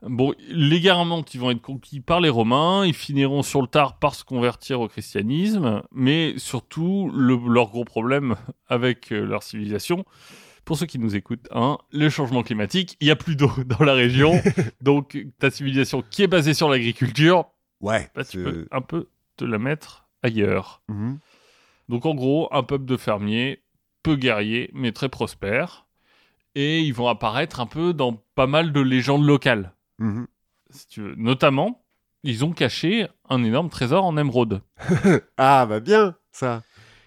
Bon, 0.03 0.33
les 0.49 0.81
Garamantes, 0.81 1.33
ils 1.35 1.39
vont 1.39 1.51
être 1.51 1.61
conquis 1.61 1.99
par 1.99 2.21
les 2.21 2.29
Romains, 2.29 2.85
ils 2.87 2.93
finiront 2.93 3.43
sur 3.43 3.61
le 3.61 3.67
tard 3.67 3.99
par 3.99 4.15
se 4.15 4.23
convertir 4.23 4.81
au 4.81 4.87
christianisme, 4.87 5.83
mais 5.91 6.33
surtout, 6.37 7.11
le- 7.13 7.37
leur 7.53 7.69
gros 7.69 7.85
problème 7.85 8.35
avec 8.67 9.11
euh, 9.11 9.23
leur 9.23 9.43
civilisation, 9.43 10.03
pour 10.65 10.77
ceux 10.77 10.85
qui 10.85 10.99
nous 10.99 11.15
écoutent, 11.15 11.47
hein, 11.51 11.77
le 11.91 12.09
changement 12.09 12.43
climatique, 12.43 12.97
il 13.01 13.05
n'y 13.05 13.11
a 13.11 13.15
plus 13.15 13.35
d'eau 13.35 13.51
dans 13.65 13.83
la 13.83 13.93
région, 13.93 14.39
donc 14.81 15.17
ta 15.39 15.49
civilisation 15.49 16.03
qui 16.09 16.23
est 16.23 16.27
basée 16.27 16.53
sur 16.53 16.69
l'agriculture, 16.69 17.45
Ouais. 17.81 18.09
bah, 18.15 18.23
tu 18.23 18.43
peux 18.43 18.67
un 18.71 18.81
peu 18.81 19.09
te 19.37 19.43
la 19.45 19.57
mettre 19.57 20.05
ailleurs. 20.21 20.81
Mhm. 20.87 21.19
Donc 21.89 22.05
en 22.05 22.13
gros, 22.13 22.47
un 22.51 22.63
peuple 22.63 22.85
de 22.85 22.95
fermiers, 22.97 23.63
peu 24.03 24.15
guerriers, 24.15 24.69
mais 24.73 24.91
très 24.91 25.09
prospères, 25.09 25.85
et 26.55 26.79
ils 26.81 26.93
vont 26.93 27.07
apparaître 27.07 27.59
un 27.59 27.65
peu 27.65 27.93
dans 27.93 28.21
pas 28.35 28.47
mal 28.47 28.71
de 28.71 28.79
légendes 28.81 29.25
locales 29.25 29.73
Mhm. 29.99 30.27
si 30.69 30.87
tu 30.87 31.01
veux. 31.01 31.15
Notamment, 31.15 31.83
ils 32.23 32.45
ont 32.45 32.51
caché 32.51 33.07
un 33.29 33.43
énorme 33.43 33.69
trésor 33.69 34.05
en 34.05 34.15
émeraude. 34.17 34.61
Ah, 35.37 35.65
bah 35.65 35.79
bien, 35.79 36.15
ça. 36.31 36.61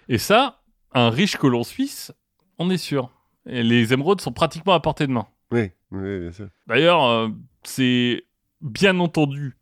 Et 0.09 0.19
ça, 0.19 0.61
un 0.93 1.09
riche 1.11 1.37
colon 1.37 1.63
suisse, 1.63 2.13
on 2.59 2.69
est 2.71 2.77
sûr. 2.79 3.11
Et 3.47 3.63
les 3.63 3.93
émeraudes 3.93 4.21
sont 4.21 4.33
pratiquement 4.33 4.73
à 4.73 4.81
portée 4.81 5.07
de 5.07 5.13
main. 5.13 5.27
Oui, 5.53 5.71
oui, 5.91 6.21
bien 6.21 6.33
sûr. 6.33 6.49
D'ailleurs, 6.67 7.05
euh, 7.05 7.29
c'est 7.63 8.25
bien 8.61 8.99
entendu 9.01 9.57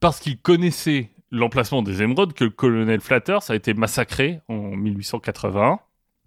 parce 0.00 0.20
qu'il 0.20 0.38
connaissait 0.38 1.10
l'emplacement 1.30 1.82
des 1.82 2.02
émeraudes 2.02 2.32
que 2.32 2.44
le 2.44 2.50
colonel 2.50 3.00
Flatters 3.00 3.50
a 3.50 3.54
été 3.56 3.74
massacré 3.74 4.40
en 4.48 4.76
1881 4.76 5.80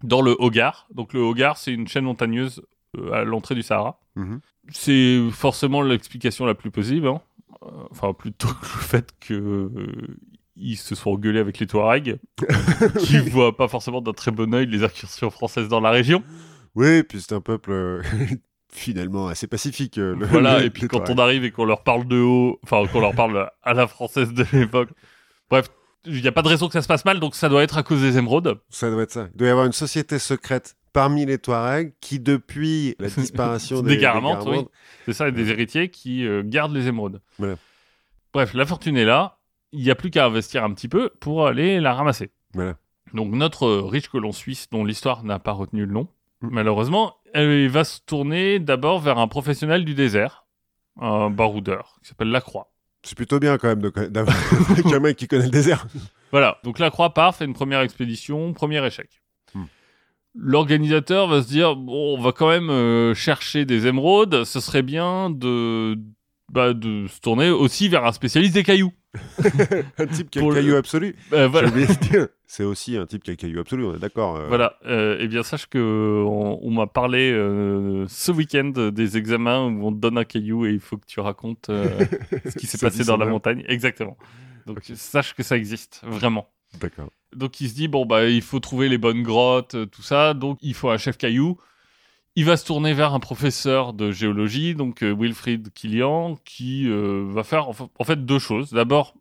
dans 0.04 0.20
le 0.20 0.36
Hogar. 0.38 0.86
Donc 0.94 1.12
le 1.14 1.20
Hogar, 1.20 1.56
c'est 1.56 1.72
une 1.72 1.88
chaîne 1.88 2.04
montagneuse 2.04 2.62
euh, 2.98 3.12
à 3.12 3.24
l'entrée 3.24 3.54
du 3.54 3.62
Sahara. 3.62 3.98
Mhm. 4.16 4.40
C'est 4.70 5.20
forcément 5.30 5.80
l'explication 5.82 6.44
la 6.44 6.54
plus 6.54 6.70
possible. 6.70 7.06
hein. 7.08 7.20
Euh, 7.62 7.66
Enfin, 7.90 8.12
plutôt 8.12 8.48
que 8.48 8.64
le 8.64 8.82
fait 8.82 9.14
que 9.18 9.34
euh, 9.34 10.16
ils 10.56 10.76
se 10.76 10.94
soient 10.94 11.12
engueulés 11.12 11.40
avec 11.40 11.58
les 11.58 11.66
Touaregs, 11.66 12.18
qui 13.00 13.18
voient 13.18 13.56
pas 13.56 13.68
forcément 13.68 14.00
d'un 14.00 14.12
très 14.12 14.30
bon 14.30 14.52
œil 14.54 14.66
les 14.66 14.84
incursions 14.84 15.30
françaises 15.30 15.68
dans 15.68 15.80
la 15.80 15.90
région. 15.90 16.22
Oui, 16.78 17.02
puis 17.02 17.20
c'est 17.20 17.32
un 17.34 17.40
peuple 17.40 17.72
euh, 17.72 18.02
finalement 18.72 19.28
assez 19.28 19.46
pacifique. 19.46 19.98
euh, 19.98 20.14
le- 20.14 20.26
Voilà. 20.26 20.60
le- 20.60 20.66
et 20.66 20.70
puis 20.70 20.86
quand 20.88 21.10
on 21.10 21.18
arrive 21.18 21.44
et 21.44 21.50
qu'on 21.50 21.64
leur 21.64 21.82
parle 21.82 22.06
de 22.06 22.20
haut, 22.20 22.58
enfin 22.62 22.86
qu'on 22.86 23.00
leur 23.00 23.14
parle 23.14 23.50
à 23.62 23.74
la 23.74 23.86
française 23.86 24.32
de 24.32 24.44
l'époque. 24.52 24.90
Bref, 25.50 25.68
il 26.04 26.20
n'y 26.22 26.28
a 26.28 26.32
pas 26.32 26.42
de 26.42 26.48
raison 26.48 26.66
que 26.68 26.72
ça 26.74 26.82
se 26.82 26.88
passe 26.88 27.04
mal, 27.04 27.18
donc 27.20 27.34
ça 27.34 27.48
doit 27.48 27.62
être 27.62 27.78
à 27.78 27.82
cause 27.82 28.00
des 28.02 28.16
émeraudes. 28.18 28.60
Ça 28.70 28.90
doit 28.90 29.02
être 29.02 29.10
ça. 29.10 29.28
Il 29.34 29.38
doit 29.38 29.48
y 29.48 29.50
avoir 29.50 29.66
une 29.66 29.72
société 29.72 30.18
secrète 30.18 30.76
parmi 30.92 31.26
les 31.26 31.38
Touaregs 31.38 31.92
qui, 32.00 32.20
depuis 32.20 32.94
la 32.98 33.08
disparition 33.16 33.82
Des 33.82 33.96
des, 33.96 34.00
Garamantes, 34.02 34.44
Garamantes, 34.44 34.70
C'est 35.06 35.12
ça, 35.14 35.30
des 35.30 35.48
héritiers 35.50 35.90
qui 35.90 36.26
euh, 36.26 36.42
gardent 36.44 36.74
les 36.74 36.86
émeraudes. 36.86 37.20
Voilà. 37.38 37.56
Bref, 38.32 38.54
la 38.54 38.64
fortune 38.66 38.96
est 38.96 39.04
là. 39.04 39.38
Il 39.72 39.80
n'y 39.82 39.90
a 39.90 39.94
plus 39.94 40.10
qu'à 40.10 40.24
investir 40.26 40.64
un 40.64 40.72
petit 40.72 40.88
peu 40.88 41.10
pour 41.20 41.46
aller 41.46 41.80
la 41.80 41.92
ramasser. 41.92 42.30
Voilà. 42.54 42.76
Donc 43.14 43.32
notre 43.32 43.68
riche 43.68 44.08
colon 44.08 44.32
suisse, 44.32 44.68
dont 44.70 44.84
l'histoire 44.84 45.24
n'a 45.24 45.38
pas 45.38 45.52
retenu 45.52 45.84
le 45.86 45.92
nom. 45.92 46.08
Malheureusement, 46.40 47.16
elle 47.34 47.68
va 47.68 47.84
se 47.84 48.00
tourner 48.04 48.58
d'abord 48.58 49.00
vers 49.00 49.18
un 49.18 49.28
professionnel 49.28 49.84
du 49.84 49.94
désert, 49.94 50.46
un 51.00 51.30
baroudeur, 51.30 51.98
qui 52.02 52.08
s'appelle 52.08 52.30
Lacroix. 52.30 52.70
C'est 53.02 53.16
plutôt 53.16 53.38
bien 53.38 53.58
quand 53.58 53.68
même 53.68 53.90
d'avoir 54.10 54.36
un 54.92 55.00
mec 55.00 55.16
qui 55.16 55.28
connaît 55.28 55.44
le 55.44 55.50
désert. 55.50 55.86
Voilà, 56.30 56.58
donc 56.64 56.78
Lacroix 56.78 57.14
part, 57.14 57.34
fait 57.34 57.44
une 57.44 57.54
première 57.54 57.80
expédition, 57.80 58.52
premier 58.52 58.84
échec. 58.84 59.22
Mm. 59.54 59.64
L'organisateur 60.34 61.28
va 61.28 61.42
se 61.42 61.48
dire, 61.48 61.76
bon, 61.76 62.16
on 62.18 62.20
va 62.20 62.32
quand 62.32 62.48
même 62.48 62.70
euh, 62.70 63.14
chercher 63.14 63.64
des 63.64 63.86
émeraudes, 63.86 64.44
ce 64.44 64.60
serait 64.60 64.82
bien 64.82 65.30
de, 65.30 65.96
bah, 66.52 66.74
de 66.74 67.06
se 67.06 67.20
tourner 67.20 67.50
aussi 67.50 67.88
vers 67.88 68.04
un 68.04 68.12
spécialiste 68.12 68.54
des 68.54 68.64
cailloux. 68.64 68.92
Un 69.98 70.06
type 70.06 70.30
qui 70.30 70.38
a 70.38 70.42
le 70.42 70.54
caillou 70.54 70.76
absolu. 70.76 71.16
Euh, 71.32 71.48
voilà. 71.48 71.70
C'est 72.46 72.64
aussi 72.64 72.96
un 72.96 73.06
type 73.06 73.22
qui 73.22 73.30
a 73.30 73.36
caillou 73.36 73.60
absolu, 73.60 73.84
on 73.84 73.94
est 73.94 73.98
d'accord. 73.98 74.36
euh. 74.36 74.46
Voilà, 74.48 74.76
euh, 74.86 75.18
eh 75.20 75.28
bien 75.28 75.42
sache 75.42 75.66
que 75.66 76.24
on, 76.26 76.58
on 76.62 76.70
m'a 76.70 76.86
parlé 76.86 77.30
euh, 77.30 78.06
ce 78.08 78.32
week-end 78.32 78.72
des 78.90 79.16
examens 79.16 79.66
où 79.66 79.86
on 79.86 79.92
te 79.92 79.98
donne 79.98 80.18
un 80.18 80.24
caillou 80.24 80.66
et 80.66 80.70
il 80.70 80.80
faut 80.80 80.96
que 80.96 81.06
tu 81.06 81.20
racontes 81.20 81.66
ce 81.70 82.58
qui 82.58 82.66
s'est 82.66 82.78
passé 82.78 83.04
dans 83.04 83.16
la 83.16 83.26
montagne. 83.26 83.64
Exactement. 83.68 84.16
Donc 84.66 84.80
sache 84.94 85.34
que 85.34 85.42
ça 85.42 85.56
existe, 85.56 86.02
vraiment. 86.04 86.48
D'accord. 86.80 87.10
Donc 87.34 87.60
il 87.60 87.68
se 87.68 87.74
dit, 87.74 87.88
bon, 87.88 88.06
bah 88.06 88.26
il 88.26 88.42
faut 88.42 88.60
trouver 88.60 88.88
les 88.88 88.98
bonnes 88.98 89.22
grottes, 89.22 89.76
tout 89.90 90.02
ça, 90.02 90.34
donc 90.34 90.58
il 90.62 90.74
faut 90.74 90.90
un 90.90 90.98
chef 90.98 91.16
caillou. 91.18 91.58
Il 92.38 92.44
va 92.44 92.56
se 92.56 92.64
tourner 92.64 92.94
vers 92.94 93.14
un 93.14 93.20
professeur 93.20 93.92
de 93.94 94.12
géologie, 94.12 94.74
donc 94.76 95.02
euh, 95.02 95.12
Wilfried 95.18 95.72
Killian, 95.72 96.36
qui 96.44 96.88
euh, 96.88 97.24
va 97.28 97.42
faire 97.42 97.68
en 97.68 97.72
fa- 97.72 97.88
en 97.98 98.04
fait 98.04 98.24
deux 98.24 98.38
choses. 98.38 98.70
D'abord, 98.72 99.14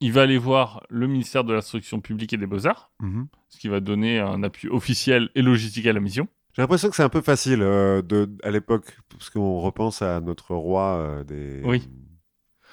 il 0.00 0.12
va 0.12 0.22
aller 0.22 0.38
voir 0.38 0.82
le 0.90 1.06
ministère 1.06 1.44
de 1.44 1.52
l'Instruction 1.54 2.00
publique 2.00 2.32
et 2.32 2.36
des 2.36 2.46
Beaux-Arts, 2.46 2.90
Mhm. 3.00 3.28
ce 3.48 3.58
qui 3.58 3.68
va 3.68 3.78
donner 3.80 4.18
un 4.18 4.42
appui 4.42 4.68
officiel 4.68 5.30
et 5.36 5.42
logistique 5.42 5.86
à 5.86 5.92
la 5.92 6.00
mission. 6.00 6.26
J'ai 6.54 6.62
l'impression 6.62 6.88
que 6.90 6.96
c'est 6.96 7.02
un 7.04 7.08
peu 7.08 7.20
facile 7.20 7.62
euh, 7.62 8.02
de, 8.02 8.28
à 8.42 8.50
l'époque, 8.50 8.96
parce 9.08 9.30
qu'on 9.30 9.60
repense 9.60 10.02
à 10.02 10.20
notre 10.20 10.54
roi 10.56 10.96
euh, 10.98 11.22
des. 11.24 11.60
Oui. 11.64 11.88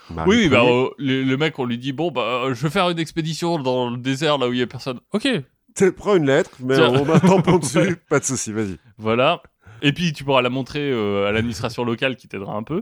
Marie 0.09 0.29
Oui, 0.29 0.49
bah, 0.49 0.63
euh, 0.65 0.89
le, 0.97 1.23
le 1.23 1.37
mec, 1.37 1.59
on 1.59 1.65
lui 1.65 1.77
dit, 1.77 1.93
bon, 1.93 2.09
bah, 2.11 2.45
je 2.53 2.63
vais 2.63 2.69
faire 2.71 2.89
une 2.89 2.99
expédition 2.99 3.59
dans 3.59 3.89
le 3.91 3.97
désert 3.97 4.37
là 4.39 4.49
où 4.49 4.53
il 4.53 4.59
y 4.59 4.61
a 4.63 4.67
personne. 4.67 4.99
Ok, 5.13 5.27
Tu 5.75 5.91
prends 5.93 6.15
une 6.15 6.25
lettre, 6.25 6.51
mais 6.59 6.79
on 6.79 7.05
met 7.05 7.13
un 7.13 7.19
tampon 7.19 7.59
dessus, 7.59 7.95
pas 8.09 8.19
de 8.19 8.25
souci, 8.25 8.51
vas-y. 8.51 8.77
voilà. 8.97 9.41
Et 9.81 9.93
puis, 9.93 10.13
tu 10.13 10.23
pourras 10.23 10.41
la 10.41 10.49
montrer 10.49 10.91
euh, 10.91 11.27
à 11.27 11.31
l'administration 11.31 11.83
locale 11.83 12.15
qui 12.15 12.27
t'aidera 12.27 12.53
un 12.55 12.63
peu. 12.63 12.81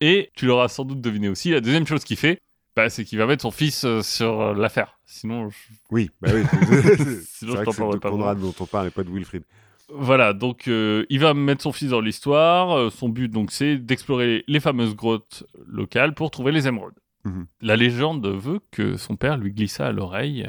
Et 0.00 0.30
tu 0.36 0.46
l'auras 0.46 0.68
sans 0.68 0.84
doute 0.84 1.00
deviné 1.00 1.28
aussi. 1.28 1.50
La 1.50 1.60
deuxième 1.60 1.86
chose 1.86 2.04
qu'il 2.04 2.16
fait, 2.16 2.38
bah, 2.76 2.88
c'est 2.88 3.04
qu'il 3.04 3.18
va 3.18 3.26
mettre 3.26 3.42
son 3.42 3.50
fils 3.50 3.84
euh, 3.84 4.02
sur 4.02 4.40
euh, 4.40 4.54
l'affaire. 4.54 4.98
Sinon, 5.06 5.50
je- 5.50 5.56
Oui, 5.90 6.10
bah 6.20 6.30
oui. 6.32 6.42
Sinon, 7.26 7.56
je 7.56 7.62
t'en 7.64 7.72
parlerai 7.72 7.98
pas, 7.98 8.10
Conrad 8.10 8.40
dont 8.40 8.54
on 8.60 8.66
parle 8.66 8.86
et 8.88 8.90
pas 8.90 9.02
de 9.02 9.10
Wilfried. 9.10 9.42
voilà. 9.88 10.32
Donc, 10.34 10.68
euh, 10.68 11.04
il 11.10 11.18
va 11.18 11.34
mettre 11.34 11.62
son 11.62 11.72
fils 11.72 11.90
dans 11.90 12.00
l'histoire. 12.00 12.90
Son 12.92 13.08
but, 13.08 13.28
donc, 13.28 13.50
c'est 13.50 13.76
d'explorer 13.76 14.44
les 14.46 14.60
fameuses 14.60 14.94
grottes 14.94 15.44
locales 15.66 16.14
pour 16.14 16.30
trouver 16.30 16.52
les 16.52 16.68
émeraudes. 16.68 16.94
Mhm. 17.24 17.46
La 17.62 17.74
légende 17.76 18.26
veut 18.26 18.60
que 18.70 18.96
son 18.96 19.16
père 19.16 19.36
lui 19.36 19.52
glissa 19.52 19.86
à 19.88 19.92
l'oreille 19.92 20.48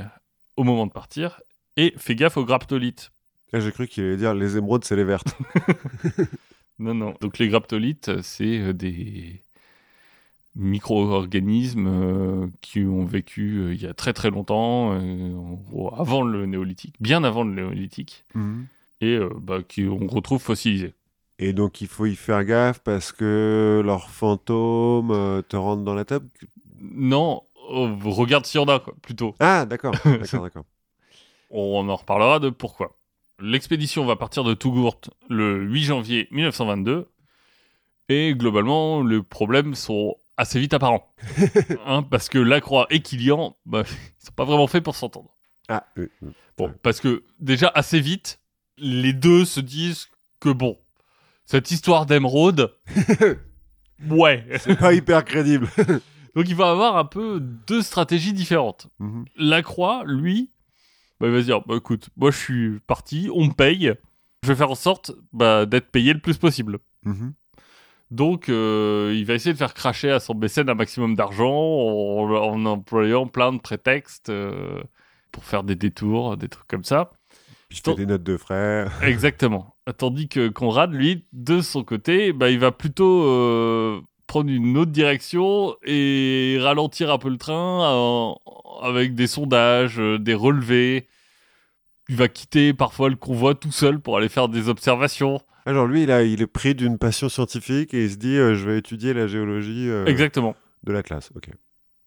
au 0.55 0.63
moment 0.63 0.85
de 0.85 0.91
partir 0.91 1.41
et 1.77 1.93
fais 1.97 2.13
gaffe 2.15 2.37
aux 2.37 2.45
graptolites. 2.45 3.11
J'ai 3.53 3.71
cru 3.71 3.87
qu'il 3.87 4.03
allait 4.03 4.17
dire 4.17 4.33
les 4.33 4.57
émeraudes, 4.57 4.83
c'est 4.85 4.95
les 4.95 5.03
vertes. 5.03 5.35
Non, 6.79 6.93
non. 6.93 7.13
Donc 7.19 7.39
les 7.39 7.49
graptolites, 7.49 8.21
c'est 8.21 8.57
euh, 8.59 8.73
des 8.73 9.41
micro-organismes 10.55 11.87
euh, 11.87 12.47
qui 12.61 12.83
ont 12.85 13.05
vécu 13.05 13.57
euh, 13.59 13.73
il 13.73 13.81
y 13.81 13.87
a 13.87 13.93
très 13.93 14.13
très 14.13 14.29
longtemps, 14.29 14.93
euh, 14.93 15.35
en 15.35 15.53
gros, 15.53 15.93
avant 15.95 16.21
le 16.21 16.45
néolithique, 16.45 16.95
bien 16.99 17.23
avant 17.23 17.43
le 17.43 17.51
néolithique, 17.53 18.25
et 19.01 19.15
euh, 19.15 19.29
bah, 19.41 19.59
qui 19.67 19.85
on 19.87 20.07
retrouve 20.07 20.41
fossilisés. 20.41 20.93
Et 21.37 21.53
donc 21.53 21.81
il 21.81 21.87
faut 21.87 22.05
y 22.05 22.15
faire 22.15 22.43
gaffe 22.43 22.79
parce 22.79 23.11
que 23.11 23.81
leurs 23.85 24.09
fantômes 24.09 25.43
te 25.47 25.55
rentrent 25.55 25.83
dans 25.83 25.95
la 25.95 26.05
table? 26.05 26.27
Non, 26.81 27.43
regarde 27.69 28.45
s'il 28.45 28.59
y 28.59 28.63
en 28.63 28.67
a, 28.67 28.79
quoi, 28.79 28.93
plutôt. 29.01 29.35
Ah, 29.39 29.65
d'accord, 29.65 29.93
d'accord, 30.05 30.43
d'accord. 30.43 30.65
On 31.51 31.87
en 31.87 31.95
reparlera 31.95 32.39
de 32.39 32.49
pourquoi. 32.49 32.95
L'expédition 33.41 34.05
va 34.05 34.15
partir 34.15 34.43
de 34.43 34.53
Tougourt 34.53 35.01
le 35.29 35.63
8 35.63 35.83
janvier 35.83 36.27
1922. 36.31 37.07
Et 38.09 38.33
globalement, 38.33 39.03
les 39.03 39.21
problèmes 39.21 39.75
sont 39.75 40.15
assez 40.37 40.59
vite 40.59 40.73
apparents. 40.73 41.07
Hein, 41.85 42.03
parce 42.03 42.29
que 42.29 42.37
Lacroix 42.37 42.87
et 42.89 43.01
Kilian, 43.01 43.55
bah, 43.65 43.83
ils 43.85 44.25
sont 44.25 44.33
pas 44.35 44.45
vraiment 44.45 44.67
faits 44.67 44.83
pour 44.83 44.95
s'entendre. 44.95 45.35
Ah, 45.67 45.85
oui, 45.97 46.07
oui. 46.21 46.31
Bon, 46.57 46.73
parce 46.81 46.99
que 46.99 47.23
déjà 47.39 47.71
assez 47.73 47.99
vite, 47.99 48.39
les 48.77 49.13
deux 49.13 49.45
se 49.45 49.59
disent 49.59 50.07
que 50.39 50.49
bon, 50.49 50.77
cette 51.45 51.71
histoire 51.71 52.05
d'émeraude, 52.05 52.75
ouais. 54.09 54.45
c'est 54.59 54.77
pas 54.77 54.93
hyper 54.93 55.23
crédible. 55.23 55.67
Donc 56.35 56.47
il 56.47 56.55
va 56.55 56.69
avoir 56.69 56.97
un 56.97 57.05
peu 57.05 57.39
deux 57.39 57.81
stratégies 57.81 58.33
différentes. 58.33 58.87
Mhm. 58.99 59.25
Lacroix, 59.35 60.03
lui, 60.05 60.49
bah, 61.19 61.27
il 61.27 61.33
va 61.33 61.39
se 61.39 61.45
dire, 61.45 61.61
bah, 61.65 61.75
écoute, 61.77 62.09
moi 62.17 62.31
je 62.31 62.37
suis 62.37 62.79
parti, 62.87 63.29
on 63.33 63.45
me 63.45 63.53
paye, 63.53 63.93
je 64.43 64.47
vais 64.47 64.55
faire 64.55 64.71
en 64.71 64.75
sorte 64.75 65.11
bah, 65.33 65.65
d'être 65.65 65.91
payé 65.91 66.13
le 66.13 66.19
plus 66.19 66.37
possible. 66.37 66.79
Mhm. 67.03 67.33
Donc, 68.11 68.49
euh, 68.49 69.13
il 69.15 69.25
va 69.25 69.35
essayer 69.35 69.53
de 69.53 69.57
faire 69.57 69.75
cracher 69.75 70.09
à 70.09 70.19
son 70.19 70.33
mécène 70.33 70.67
un 70.69 70.73
maximum 70.73 71.15
d'argent 71.15 71.53
en, 71.53 72.33
en 72.33 72.65
employant 72.65 73.27
plein 73.27 73.53
de 73.53 73.59
prétextes 73.59 74.29
euh, 74.29 74.81
pour 75.31 75.43
faire 75.43 75.63
des 75.63 75.75
détours, 75.75 76.35
des 76.35 76.49
trucs 76.49 76.67
comme 76.67 76.83
ça. 76.83 77.11
Je 77.69 77.81
fais 77.83 77.93
des 77.93 78.07
notes 78.07 78.23
de 78.23 78.35
frère. 78.35 78.91
Exactement. 79.03 79.75
Tandis 79.99 80.27
que 80.27 80.47
Conrad, 80.49 80.91
lui, 80.91 81.27
de 81.33 81.61
son 81.61 81.83
côté, 81.83 82.33
bah, 82.33 82.49
il 82.49 82.57
va 82.57 82.71
plutôt 82.71 83.23
euh, 83.25 84.01
prendre 84.29 84.49
une 84.51 84.77
autre 84.77 84.91
direction 84.91 85.75
et 85.83 86.57
ralentir 86.61 87.11
un 87.11 87.17
peu 87.17 87.29
le 87.29 87.37
train 87.37 87.81
en- 87.91 88.39
avec 88.83 89.15
des 89.15 89.27
sondages, 89.27 89.99
euh, 89.99 90.17
des 90.19 90.35
relevés. 90.35 91.07
Il 92.07 92.15
va 92.15 92.27
quitter 92.27 92.73
parfois 92.73 93.09
le 93.09 93.15
convoi 93.15 93.55
tout 93.55 93.71
seul 93.71 93.99
pour 93.99 94.17
aller 94.17 94.29
faire 94.29 94.47
des 94.47 94.69
observations. 94.69 95.41
Alors 95.65 95.87
lui, 95.87 96.03
il, 96.03 96.09
est 96.11 96.47
pris 96.47 96.73
d'une 96.75 96.97
passion 96.97 97.27
scientifique 97.27 97.93
et 97.93 98.05
il 98.05 98.11
se 98.11 98.17
dit 98.17 98.37
euh, 98.37 98.55
je 98.55 98.67
vais 98.69 98.77
étudier 98.77 99.13
la 99.13 99.27
géologie 99.27 99.89
euh, 99.89 100.05
Exactement. 100.05 100.55
de 100.83 100.91
la 100.93 101.03
classe. 101.03 101.31
Ok. 101.35 101.49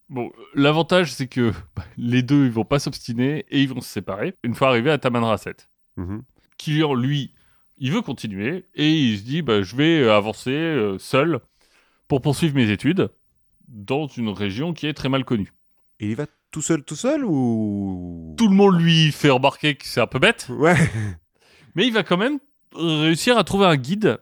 Bon, 0.09 0.31
l'avantage, 0.55 1.11
c'est 1.13 1.27
que 1.27 1.51
bah, 1.75 1.83
les 1.97 2.23
deux, 2.23 2.45
ils 2.45 2.51
vont 2.51 2.65
pas 2.65 2.79
s'obstiner 2.79 3.45
et 3.49 3.61
ils 3.61 3.69
vont 3.69 3.81
se 3.81 3.89
séparer 3.89 4.35
une 4.43 4.55
fois 4.55 4.69
arrivés 4.69 4.91
à 4.91 4.97
Tamanrasset. 4.97 5.55
Mhm. 5.97 6.23
Kilian, 6.57 6.93
lui, 6.93 7.33
il 7.77 7.91
veut 7.91 8.01
continuer 8.01 8.65
et 8.75 8.89
il 8.89 9.17
se 9.17 9.23
dit 9.23 9.41
bah, 9.41 9.61
je 9.61 9.75
vais 9.75 9.99
euh, 10.01 10.15
avancer 10.15 10.51
euh, 10.51 10.97
seul 10.97 11.39
pour 12.13 12.21
poursuivre 12.21 12.53
mes 12.53 12.69
études 12.69 13.09
dans 13.67 14.05
une 14.05 14.29
région 14.29 14.71
qui 14.71 14.85
est 14.85 14.93
très 14.93 15.09
mal 15.09 15.25
connue. 15.25 15.51
Et 15.99 16.09
il 16.09 16.15
va 16.15 16.27
tout 16.51 16.61
seul, 16.61 16.83
tout 16.83 16.95
seul 16.95 17.25
ou? 17.25 18.35
Tout 18.37 18.49
le 18.49 18.53
monde 18.53 18.79
lui 18.79 19.11
fait 19.11 19.31
remarquer 19.31 19.73
que 19.73 19.87
c'est 19.87 19.99
un 19.99 20.05
peu 20.05 20.19
bête, 20.19 20.45
Ouais. 20.51 20.75
mais 21.75 21.87
il 21.87 21.91
va 21.91 22.03
quand 22.03 22.17
même 22.17 22.37
réussir 22.75 23.35
à 23.35 23.43
trouver 23.43 23.65
un 23.65 23.77
guide 23.77 24.19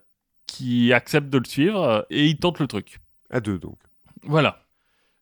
qui 0.47 0.93
accepte 0.93 1.27
de 1.29 1.37
le 1.37 1.43
suivre 1.43 1.83
euh, 1.83 2.01
et 2.09 2.27
il 2.27 2.37
tente 2.37 2.59
le 2.59 2.67
truc. 2.67 3.01
À 3.29 3.41
deux 3.41 3.59
donc. 3.59 3.77
Voilà. 4.23 4.63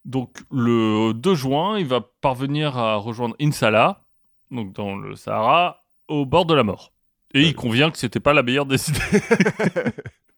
Donc 0.06 0.38
le 0.52 1.14
2 1.16 1.34
juin, 1.34 1.80
il 1.80 1.88
va 1.88 2.02
parvenir 2.22 2.78
à 2.78 2.98
rejoindre 2.98 3.36
Insala, 3.42 4.04
donc 4.52 4.74
dans 4.74 4.96
le 4.96 5.16
Sahara, 5.16 5.82
au 6.08 6.24
bord 6.24 6.46
de 6.46 6.54
la 6.54 6.62
mort. 6.62 6.94
Et 7.34 7.42
il 7.42 7.56
convient 7.56 7.90
que 7.90 7.98
c'était 7.98 8.20
pas 8.20 8.34
la 8.34 8.44
meilleure 8.44 8.68
des 8.68 8.92
idées. 8.92 9.24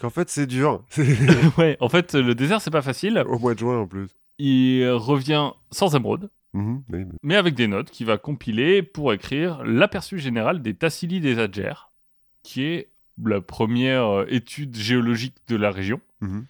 Qu'en 0.00 0.10
fait 0.10 0.28
c'est 0.30 0.46
dur. 0.46 0.84
ouais, 1.58 1.76
en 1.80 1.88
fait, 1.88 2.14
le 2.14 2.34
désert 2.34 2.60
c'est 2.60 2.70
pas 2.70 2.82
facile. 2.82 3.22
Au 3.26 3.38
mois 3.38 3.54
de 3.54 3.58
juin 3.60 3.78
en 3.78 3.86
plus. 3.86 4.08
Il 4.38 4.86
revient 4.90 5.50
sans 5.70 5.94
émeraude, 5.94 6.30
Mhm. 6.52 6.82
Oui, 6.90 7.04
mais- 7.04 7.14
mais 7.22 7.36
avec 7.36 7.54
des 7.54 7.66
notes 7.66 7.90
qu'il 7.90 8.06
va 8.06 8.16
compiler 8.18 8.82
pour 8.82 9.12
écrire 9.12 9.62
l'aperçu 9.64 10.18
général 10.18 10.62
des 10.62 10.74
Tassili 10.74 11.20
des 11.20 11.38
Adjers, 11.38 11.90
qui 12.42 12.62
est 12.62 12.90
la 13.24 13.40
première 13.42 14.04
euh, 14.04 14.26
étude 14.28 14.74
géologique 14.76 15.36
de 15.48 15.56
la 15.56 15.70
région, 15.70 16.00
Mhm. 16.22 16.46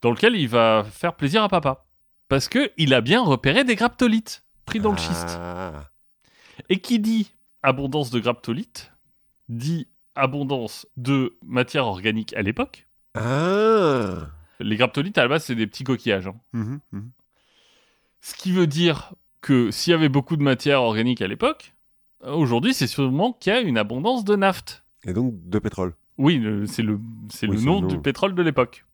dans 0.00 0.10
lequel 0.10 0.36
il 0.36 0.48
va 0.48 0.84
faire 0.90 1.14
plaisir 1.16 1.42
à 1.42 1.48
papa. 1.48 1.84
Parce 2.28 2.48
que 2.48 2.70
il 2.78 2.94
a 2.94 3.00
bien 3.02 3.22
repéré 3.22 3.64
des 3.64 3.74
graptolites 3.76 4.42
pris 4.64 4.80
dans 4.80 4.92
le 4.92 4.96
schiste. 4.98 5.36
Ah. 5.38 5.90
Et 6.70 6.78
qui 6.80 6.98
dit 6.98 7.30
abondance 7.62 8.10
de 8.10 8.20
graptolites 8.20 8.90
dit 9.50 9.86
abondance 10.14 10.86
de 10.96 11.36
matière 11.44 11.86
organique 11.86 12.34
à 12.34 12.42
l'époque. 12.42 12.86
Ah. 13.14 14.28
Les 14.60 14.76
graptolites, 14.76 15.18
à 15.18 15.22
la 15.22 15.28
base, 15.28 15.44
c'est 15.44 15.54
des 15.54 15.66
petits 15.66 15.84
coquillages. 15.84 16.26
hein. 16.28 16.34
Mhm, 16.52 16.80
mhm. 16.92 17.10
Ce 18.20 18.34
qui 18.34 18.52
veut 18.52 18.66
dire 18.66 19.12
que 19.40 19.70
s'il 19.70 19.90
y 19.90 19.94
avait 19.94 20.08
beaucoup 20.08 20.36
de 20.36 20.42
matière 20.42 20.82
organique 20.82 21.20
à 21.22 21.26
l'époque, 21.26 21.74
aujourd'hui, 22.24 22.72
c'est 22.74 22.86
sûrement 22.86 23.32
qu'il 23.32 23.52
y 23.52 23.56
a 23.56 23.60
une 23.60 23.76
abondance 23.78 24.24
de 24.24 24.36
nafte. 24.36 24.84
Et 25.04 25.12
donc 25.12 25.34
de 25.48 25.58
pétrole. 25.58 25.94
Oui, 26.18 26.40
c'est 26.66 26.82
le, 26.82 27.00
c'est 27.30 27.46
Oui, 27.48 27.54
le 27.56 27.58
c'est 27.60 27.66
nom 27.66 27.80
du 27.82 27.98
pétrole 27.98 28.34
de 28.34 28.42
l'époque. 28.42 28.84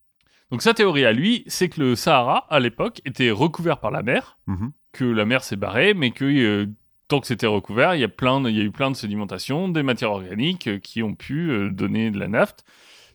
Donc 0.51 0.63
sa 0.63 0.73
théorie 0.73 1.05
à 1.05 1.13
lui, 1.13 1.45
c'est 1.47 1.69
que 1.69 1.81
le 1.81 1.95
Sahara, 1.97 2.47
à 2.49 2.59
l'époque, 2.61 3.03
était 3.05 3.31
recouvert 3.31 3.81
par 3.81 3.91
la 3.91 4.03
mer, 4.03 4.39
Mhm. 4.47 4.73
que 4.93 5.05
la 5.05 5.27
mer 5.27 5.45
s'est 5.45 5.57
barrée, 5.57 5.93
mais 5.93 6.11
que 6.13 6.25
euh, 6.25 6.67
tant 7.09 7.21
que 7.21 7.27
c'était 7.27 7.47
recouvert, 7.47 7.95
il 7.95 8.01
y, 8.01 8.05
a 8.05 8.09
plein 8.09 8.41
de- 8.41 8.51
il 8.51 8.57
y 8.57 8.61
a 8.61 8.65
eu 8.65 8.71
plein 8.71 8.91
de 8.91 8.97
sédimentation, 8.97 9.69
des 9.69 9.83
matières 9.83 10.13
organiques 10.13 10.67
euh, 10.69 10.79
qui 10.79 11.03
ont 11.03 11.15
pu 11.15 11.51
euh, 11.51 11.71
donner 11.71 12.11
de 12.11 12.19
la 12.19 12.29
nafte. 12.29 12.65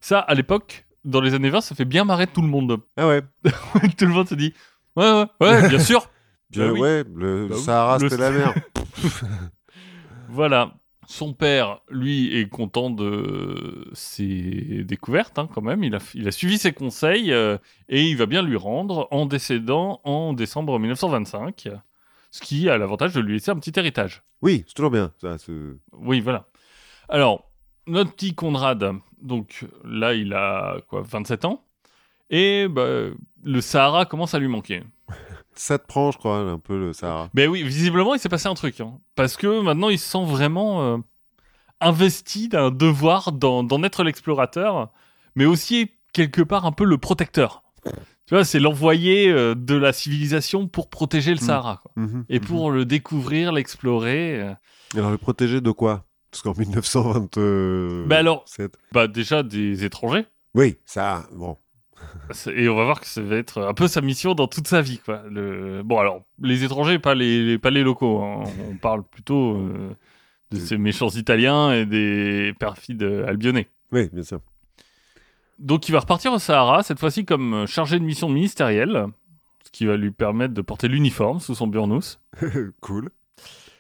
Ça, 0.01 0.19
à 0.19 0.33
l'époque, 0.33 0.85
dans 1.05 1.21
les 1.21 1.33
années 1.33 1.49
20, 1.49 1.61
ça 1.61 1.75
fait 1.75 1.85
bien 1.85 2.03
marrer 2.05 2.27
tout 2.27 2.41
le 2.41 2.47
monde. 2.47 2.79
Ah 2.97 3.07
ouais. 3.07 3.21
tout 3.97 4.05
le 4.05 4.11
monde 4.13 4.27
se 4.27 4.35
dit 4.35 4.53
Ouais, 4.95 5.11
ouais, 5.11 5.27
ouais, 5.41 5.69
bien 5.69 5.79
sûr. 5.79 6.09
Bah 6.55 6.71
oui. 6.71 6.79
ouais, 6.81 7.03
le 7.15 7.47
Bah. 7.47 7.55
Sahara, 7.55 7.97
c'était 7.99 8.17
la 8.17 8.29
mer. 8.29 8.53
Voilà. 10.29 10.73
Son 11.05 11.33
père, 11.33 11.81
lui, 11.89 12.35
est 12.37 12.47
content 12.47 12.89
de 12.89 13.89
ses 13.93 14.83
découvertes, 14.85 15.37
hein, 15.37 15.49
quand 15.53 15.61
même. 15.61 15.83
Il 15.83 15.93
a, 15.95 15.99
il 16.13 16.27
a 16.27 16.31
suivi 16.31 16.57
ses 16.57 16.71
conseils 16.71 17.33
euh, 17.33 17.57
et 17.89 18.03
il 18.07 18.15
va 18.15 18.25
bien 18.25 18.41
lui 18.41 18.55
rendre 18.55 19.07
en 19.11 19.25
décédant 19.25 19.99
en 20.05 20.31
décembre 20.33 20.79
1925. 20.79 21.67
Ce 22.33 22.41
qui 22.41 22.67
a 22.67 22.79
l'avantage 22.79 23.13
de 23.13 23.19
lui 23.21 23.33
laisser 23.33 23.51
un 23.51 23.55
petit 23.59 23.71
héritage. 23.79 24.23
Oui, 24.41 24.63
c'est 24.67 24.73
toujours 24.73 24.89
bien. 24.89 25.11
Ça, 25.21 25.37
Oui, 25.91 26.19
voilà. 26.19 26.47
Alors, 27.07 27.51
notre 27.85 28.11
petit 28.11 28.33
Conrad, 28.33 28.91
donc 29.21 29.67
là, 29.83 30.15
il 30.15 30.33
a 30.33 30.77
quoi, 30.87 31.03
27 31.03 31.45
ans? 31.45 31.63
Et 32.31 32.67
bah, 32.67 32.87
le 33.43 33.61
Sahara 33.61 34.07
commence 34.07 34.33
à 34.33 34.39
lui 34.39 34.47
manquer. 34.47 34.81
Ça 35.53 35.77
te 35.77 35.85
prend, 35.85 36.09
je 36.09 36.17
crois, 36.17 36.37
un 36.39 36.57
peu 36.57 36.79
le 36.79 36.91
Sahara. 36.91 37.29
Ben 37.35 37.47
oui, 37.47 37.61
visiblement, 37.61 38.15
il 38.15 38.19
s'est 38.19 38.29
passé 38.29 38.47
un 38.47 38.55
truc. 38.55 38.81
hein. 38.81 38.99
Parce 39.13 39.37
que 39.37 39.61
maintenant, 39.61 39.89
il 39.89 39.99
se 39.99 40.09
sent 40.09 40.25
vraiment 40.25 40.81
euh, 40.81 40.97
investi 41.81 42.49
d'un 42.49 42.71
devoir 42.71 43.31
d'en 43.31 43.83
être 43.83 44.03
l'explorateur, 44.03 44.91
mais 45.35 45.45
aussi 45.45 45.91
quelque 46.13 46.41
part 46.41 46.65
un 46.65 46.71
peu 46.71 46.83
le 46.85 46.97
protecteur. 46.97 47.62
Tu 48.25 48.35
vois, 48.35 48.45
c'est 48.45 48.59
l'envoyé 48.59 49.29
euh, 49.29 49.53
de 49.53 49.75
la 49.75 49.91
civilisation 49.91 50.67
pour 50.67 50.89
protéger 50.89 51.31
le 51.31 51.37
Mm. 51.41 51.45
Sahara. 51.45 51.79
quoi. 51.81 51.91
Mhm, 51.97 52.25
Et 52.29 52.39
pour 52.39 52.71
le 52.71 52.85
découvrir, 52.85 53.51
l'explorer. 53.51 54.39
euh. 54.41 54.53
Alors, 54.95 55.11
le 55.11 55.17
protéger 55.17 55.59
de 55.61 55.71
quoi? 55.71 56.05
Parce 56.31 56.41
qu'en 56.41 56.53
1927. 56.57 58.07
Bah 58.07 58.17
alors- 58.17 58.45
Bah 58.91 59.07
déjà 59.07 59.43
des 59.43 59.83
étrangers. 59.83 60.25
Oui, 60.55 60.77
ça, 60.85 61.25
bon. 61.33 61.57
Et 62.55 62.67
on 62.69 62.75
va 62.75 62.85
voir 62.85 62.99
que 63.01 63.07
ça 63.07 63.21
va 63.21 63.35
être 63.37 63.61
un 63.61 63.73
peu 63.73 63.87
sa 63.87 64.01
mission 64.01 64.33
dans 64.35 64.47
toute 64.47 64.67
sa 64.67 64.81
vie. 64.81 64.99
Quoi. 65.03 65.23
Le... 65.29 65.83
Bon, 65.83 65.99
alors, 65.99 66.21
les 66.41 66.63
étrangers, 66.63 66.99
pas 66.99 67.15
les, 67.15 67.57
pas 67.57 67.69
les 67.69 67.83
locaux. 67.83 68.21
hein. 68.21 68.43
On 68.69 68.75
parle 68.77 69.03
plutôt 69.03 69.57
euh, 69.57 69.95
de 70.51 70.57
ces 70.57 70.77
méchants 70.77 71.09
Italiens 71.09 71.71
et 71.73 71.85
des 71.85 72.53
perfides 72.59 73.03
albionnais. 73.03 73.67
Oui, 73.91 74.09
bien 74.11 74.23
sûr. 74.23 74.39
Donc, 75.63 75.87
il 75.87 75.91
va 75.93 75.99
repartir 76.01 76.31
au 76.33 76.39
Sahara, 76.39 76.83
cette 76.83 76.99
fois-ci 76.99 77.25
comme 77.25 77.53
euh, 77.53 77.65
chargé 77.65 77.97
de 77.97 78.03
mission 78.03 78.29
ministérielle, 78.29 79.07
ce 79.63 79.71
qui 79.71 79.85
va 79.85 79.95
lui 79.97 80.11
permettre 80.11 80.53
de 80.53 80.61
porter 80.61 80.87
l'uniforme 80.87 81.39
sous 81.39 81.55
son 81.55 81.67
burnous, 81.67 82.17
cool. 82.81 83.09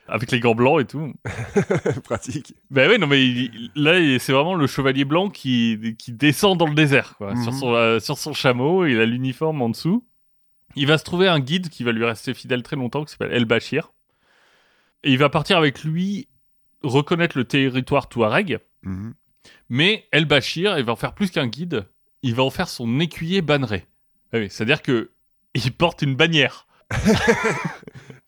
avec 0.07 0.31
les 0.31 0.39
gants 0.39 0.55
blancs 0.55 0.81
et 0.81 0.85
tout. 0.85 1.13
Pratique. 2.05 2.55
Ben 2.71 2.89
oui, 2.89 2.97
non, 2.99 3.07
mais 3.07 3.23
il- 3.25 3.71
là, 3.75 3.93
c'est 4.19 4.31
vraiment 4.31 4.55
le 4.55 4.65
chevalier 4.67 5.05
blanc 5.05 5.29
qui, 5.29 5.95
qui 5.99 6.11
descend 6.13 6.57
dans 6.57 6.67
le 6.67 6.73
désert, 6.75 7.15
quoi, 7.17 7.33
Mhm. 7.35 7.43
sur, 7.43 7.53
son, 7.53 7.73
euh, 7.73 7.99
sur 7.99 8.17
son 8.17 8.33
chameau, 8.33 8.85
il 8.85 8.99
a 8.99 9.05
l'uniforme 9.05 9.61
en 9.61 9.69
dessous. 9.69 10.05
Il 10.75 10.87
va 10.87 10.97
se 10.97 11.03
trouver 11.03 11.27
un 11.27 11.39
guide 11.39 11.69
qui 11.69 11.83
va 11.83 11.91
lui 11.91 12.03
rester 12.05 12.33
fidèle 12.33 12.63
très 12.63 12.75
longtemps, 12.75 13.03
qui 13.03 13.11
s'appelle 13.11 13.31
El 13.33 13.45
Bachir. 13.45 13.91
Et 15.03 15.11
il 15.11 15.17
va 15.17 15.29
partir 15.29 15.57
avec 15.57 15.83
lui 15.83 16.27
reconnaître 16.81 17.37
le 17.37 17.43
territoire 17.45 18.07
touareg, 18.09 18.59
Mhm. 18.83 19.13
Mais 19.69 20.05
El 20.11 20.25
Bachir, 20.25 20.77
il 20.77 20.85
va 20.85 20.93
en 20.93 20.97
faire 20.97 21.13
plus 21.13 21.31
qu'un 21.31 21.47
guide, 21.47 21.85
il 22.21 22.35
va 22.35 22.43
en 22.43 22.49
faire 22.49 22.69
son 22.69 22.99
écuyer 22.99 23.41
banneré. 23.41 23.85
Ah 24.31 24.37
oui, 24.37 24.47
C'est-à-dire 24.49 24.81
que 24.81 25.11
il 25.55 25.71
porte 25.71 26.01
une 26.01 26.15
bannière. 26.15 26.67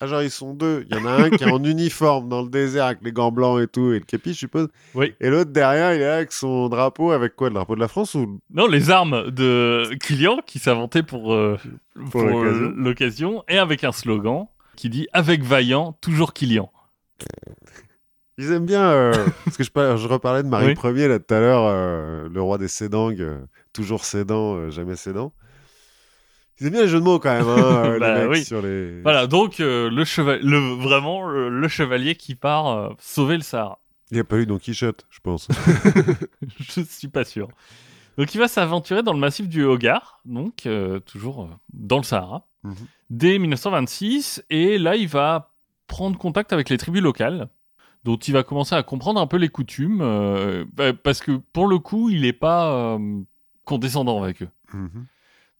Ah, 0.01 0.07
genre, 0.07 0.21
ils 0.21 0.29
sont 0.29 0.53
deux. 0.53 0.85
Il 0.89 0.95
y 0.95 0.99
en 0.99 1.05
a 1.05 1.11
un 1.11 1.29
qui 1.29 1.45
est 1.45 1.49
en 1.49 1.63
uniforme 1.63 2.27
dans 2.27 2.41
le 2.41 2.49
désert 2.49 2.87
avec 2.87 2.99
les 3.01 3.13
gants 3.13 3.31
blancs 3.31 3.61
et 3.61 3.67
tout, 3.67 3.93
et 3.93 3.99
le 3.99 4.05
képi, 4.05 4.33
je 4.33 4.39
suppose. 4.39 4.67
Oui. 4.93 5.13
Et 5.21 5.29
l'autre 5.29 5.51
derrière, 5.51 5.93
il 5.93 6.01
est 6.01 6.05
là 6.05 6.17
avec 6.17 6.33
son 6.33 6.67
drapeau, 6.67 7.11
avec 7.11 7.37
quoi 7.37 7.47
Le 7.47 7.55
drapeau 7.55 7.75
de 7.75 7.79
la 7.79 7.87
France 7.87 8.13
ou? 8.13 8.41
Non, 8.53 8.67
les 8.67 8.89
armes 8.91 9.31
de 9.31 9.89
Kilian 10.03 10.39
qui 10.45 10.59
s'inventait 10.59 11.01
pour, 11.01 11.33
euh, 11.33 11.57
pour, 12.11 12.23
l'occasion. 12.23 12.65
euh, 12.65 12.73
l'occasion 12.75 13.43
et 13.47 13.57
avec 13.57 13.85
un 13.85 13.93
slogan 13.93 14.47
qui 14.75 14.89
dit 14.89 15.07
Avec 15.13 15.43
Vaillant, 15.43 15.93
toujours 16.01 16.33
Kilian. 16.33 16.69
Ils 18.37 18.51
aiment 18.51 18.65
bien, 18.65 18.83
euh, 18.83 19.13
parce 19.45 19.55
que 19.57 19.63
je, 19.63 19.69
je 19.73 20.07
reparlais 20.07 20.43
de 20.43 20.47
Marie 20.49 20.75
Oui. 20.83 20.93
Ier 20.97 21.07
là 21.07 21.19
tout 21.19 21.33
à 21.33 21.39
l'heure, 21.39 21.63
euh, 21.65 22.27
le 22.29 22.41
roi 22.41 22.57
des 22.57 22.67
Sédangues, 22.67 23.21
euh, 23.21 23.37
toujours 23.73 24.03
cédant, 24.05 24.55
euh, 24.55 24.69
jamais 24.71 24.95
cédant. 24.95 25.31
Ils 26.59 26.67
aiment 26.67 26.73
bien 26.73 26.81
les 26.83 26.87
jeux 26.87 26.99
de 26.99 27.03
mots 27.05 27.19
quand 27.19 27.33
même, 27.33 27.47
hein, 27.47 27.97
Bah 27.99 28.15
les 28.15 28.21
mecs 28.27 28.31
oui. 28.31 28.43
sur 28.45 28.61
les. 28.61 29.01
Voilà, 29.01 29.27
donc 29.27 29.55
le 29.59 30.03
cheval, 30.05 30.39
le, 30.41 30.57
vraiment 30.81 31.27
le, 31.29 31.49
le 31.49 31.67
chevalier 31.67 32.15
qui 32.15 32.35
part 32.35 32.93
sauver 32.99 33.35
le 33.37 33.43
Sahara. 33.43 33.79
Il 34.11 34.15
n'y 34.15 34.21
a 34.21 34.23
pas 34.23 34.37
eu 34.37 34.45
Don 34.45 34.57
Quichotte, 34.59 35.05
je 35.09 35.19
pense. 35.19 35.47
Je 36.59 36.81
suis 36.81 37.07
pas 37.07 37.23
sûr. 37.25 37.47
Donc 38.17 38.33
il 38.33 38.37
va 38.37 38.47
s'aventurer 38.47 39.03
dans 39.03 39.11
le 39.13 39.19
massif 39.19 39.49
du 39.49 39.63
Hogar, 39.63 40.19
donc 40.25 40.67
toujours 41.05 41.49
dans 41.73 41.97
le 41.97 42.03
Sahara, 42.03 42.45
Mhm. 42.63 42.73
dès 43.09 43.37
1926, 43.37 44.43
et 44.49 44.77
là 44.77 44.95
il 44.95 45.07
va 45.07 45.51
prendre 45.87 46.17
contact 46.17 46.51
avec 46.53 46.69
les 46.69 46.77
tribus 46.77 47.01
locales, 47.01 47.49
dont 48.05 48.17
il 48.17 48.33
va 48.33 48.43
commencer 48.43 48.75
à 48.75 48.83
comprendre 48.83 49.19
un 49.19 49.25
peu 49.25 49.37
les 49.37 49.49
coutumes, 49.49 49.99
euh, 50.01 50.63
bah, 50.73 50.93
parce 50.93 51.19
que 51.21 51.31
pour 51.31 51.67
le 51.67 51.79
coup 51.79 52.09
il 52.09 52.21
n'est 52.21 52.33
pas 52.33 52.71
euh, 52.71 53.21
condescendant 53.65 54.21
avec 54.21 54.43
eux. 54.43 54.49
Mhm. 54.73 55.07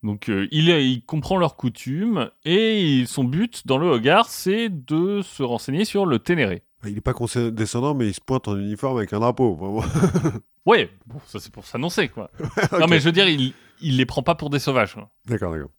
Donc 0.04 0.30
euh, 0.30 0.48
il, 0.52 1.04
comprend 1.06 1.38
leurs 1.38 1.56
coutumes, 1.58 2.30
et 2.46 3.04
son 3.08 3.24
but 3.24 3.66
dans 3.66 3.80
le 3.80 3.88
Hogar, 3.88 4.30
c'est 4.30 4.70
de 4.70 5.24
se 5.24 5.42
renseigner 5.42 5.86
sur 5.86 6.06
le 6.06 6.20
Ténéré. 6.20 6.62
Il 6.86 6.94
n'est 6.94 7.02
pas 7.02 7.14
condescendant, 7.14 7.96
mais 7.96 8.08
il 8.08 8.14
se 8.14 8.22
pointe 8.22 8.48
en 8.48 8.56
uniforme 8.60 8.98
avec 8.98 9.12
un 9.12 9.20
drapeau. 9.20 9.56
Vraiment. 9.56 9.84
Ouais, 10.68 10.90
bon, 11.06 11.20
ça 11.28 11.40
c'est 11.40 11.54
pour 11.54 11.64
s'annoncer, 11.64 12.10
quoi. 12.10 12.32
Non 12.80 12.88
mais 12.88 13.00
je 13.00 13.06
veux 13.06 13.12
dire, 13.12 13.30
il, 13.30 13.54
il 13.82 13.98
les 13.98 14.06
prend 14.08 14.24
pas 14.24 14.34
pour 14.34 14.50
des 14.50 14.58
sauvages. 14.58 14.96
D'accord, 15.28 15.52
d'accord. 15.52 15.70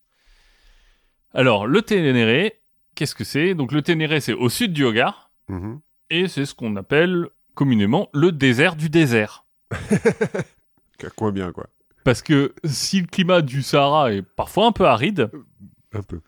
Alors, 1.34 1.66
le 1.66 1.82
Ténéré, 1.82 2.60
qu'est-ce 2.94 3.16
que 3.16 3.24
c'est? 3.24 3.54
Donc, 3.54 3.72
le 3.72 3.82
Ténéré, 3.82 4.20
c'est 4.20 4.32
au 4.32 4.48
sud 4.48 4.72
du 4.72 4.84
Hogar, 4.84 5.26
Mhm. 5.48 5.80
Et 6.10 6.28
c'est 6.28 6.46
ce 6.46 6.54
qu'on 6.54 6.76
appelle 6.76 7.28
communément 7.54 8.08
le 8.12 8.32
désert 8.32 8.76
du 8.76 8.88
désert. 8.90 9.44
À 11.04 11.10
quoi 11.10 11.30
bien, 11.30 11.52
quoi. 11.52 11.66
Parce 12.04 12.22
que 12.22 12.54
si 12.64 13.00
le 13.00 13.06
climat 13.06 13.42
du 13.42 13.62
Sahara 13.62 14.12
est 14.14 14.22
parfois 14.22 14.66
un 14.66 14.72
peu 14.72 14.86
aride, 14.86 15.30
Un 15.92 16.02
peu. 16.02 16.20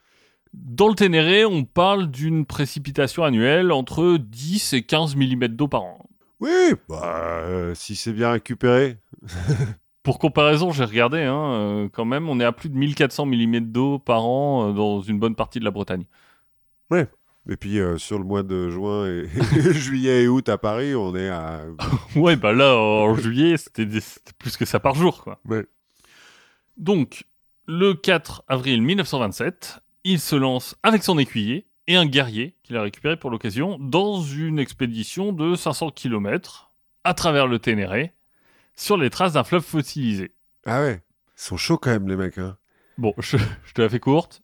dans 0.53 0.89
le 0.89 0.95
Ténéré, 0.95 1.45
on 1.47 1.65
parle 1.65 2.11
d'une 2.11 2.45
précipitation 2.45 3.25
annuelle 3.25 3.73
entre 3.73 4.19
10 4.19 4.75
et 4.75 4.83
15 4.83 5.17
mm 5.17 5.49
d'eau 5.49 5.69
par 5.69 5.85
an. 5.85 5.99
Oui, 6.41 6.51
bah, 6.89 7.41
euh, 7.45 7.75
si 7.75 7.97
c'est 7.97 8.13
bien 8.13 8.31
récupéré. 8.33 8.99
Pour 10.03 10.19
comparaison, 10.19 10.71
j'ai 10.71 10.85
regardé, 10.85 11.23
hein, 11.23 11.51
euh, 11.53 11.89
quand 11.91 12.05
même, 12.05 12.29
on 12.29 12.41
est 12.41 12.45
à 12.45 12.53
plus 12.53 12.69
de 12.69 12.77
1400 12.77 13.27
mm 13.27 13.61
d'eau 13.61 13.99
par 13.99 14.25
an 14.27 14.69
euh, 14.69 14.73
dans 14.73 15.01
une 15.01 15.19
bonne 15.19 15.35
partie 15.35 15.59
de 15.61 15.65
la 15.65 15.71
Bretagne. 15.71 16.05
Et 17.51 17.57
puis, 17.57 17.79
euh, 17.79 17.97
sur 17.97 18.19
le 18.19 18.25
mois 18.25 18.43
de 18.43 18.69
juin 18.69 19.07
et 19.07 19.27
juillet 19.73 20.25
et 20.25 20.29
août 20.29 20.49
à 20.51 20.59
Paris, 20.59 20.95
on 20.95 21.15
est 21.17 21.29
à. 21.31 21.63
Ouais, 22.17 22.37
bah 22.37 22.53
là, 22.53 22.77
en 22.77 23.15
juillet, 23.15 23.57
c'était 23.57 23.87
des- 23.87 24.01
plus 24.39 24.57
que 24.57 24.65
ça 24.67 24.81
par 24.81 24.95
jour, 24.95 25.23
quoi. 25.23 25.41
Ouais. 25.49 25.65
Donc, 26.77 27.25
le 27.67 27.95
4 27.95 28.45
avril 28.49 28.83
1927, 28.83 29.81
il 30.05 30.21
se 30.21 30.37
lance 30.37 30.77
avec 30.83 31.03
son 31.03 31.19
écuyer 31.19 31.67
et 31.87 31.97
un 31.97 32.07
guerrier 32.07 32.55
qu'il 32.63 32.77
a 32.77 32.83
récupéré 32.83 33.17
pour 33.17 33.31
l'occasion 33.31 33.79
dans 33.81 34.21
une 34.23 34.59
expédition 34.59 35.33
de 35.33 35.55
500 35.55 35.91
km 35.91 36.71
à 37.05 37.15
travers 37.15 37.47
le 37.47 37.59
Ténéré 37.59 38.13
sur 38.77 38.97
les 38.97 39.11
traces 39.11 39.33
d'un 39.33 39.45
fleuve 39.45 39.65
fossilisé. 39.65 40.33
Ah 40.67 40.83
ouais. 40.83 41.03
Ils 41.37 41.41
sont 41.43 41.57
chauds 41.57 41.79
quand 41.79 41.91
même, 41.91 42.09
les 42.09 42.17
mecs. 42.17 42.39
Hein. 42.39 42.57
Bon, 42.99 43.15
je, 43.19 43.39
je 43.65 43.73
te 43.73 43.81
la 43.83 43.89
fais 43.89 44.01
courte. 44.01 44.43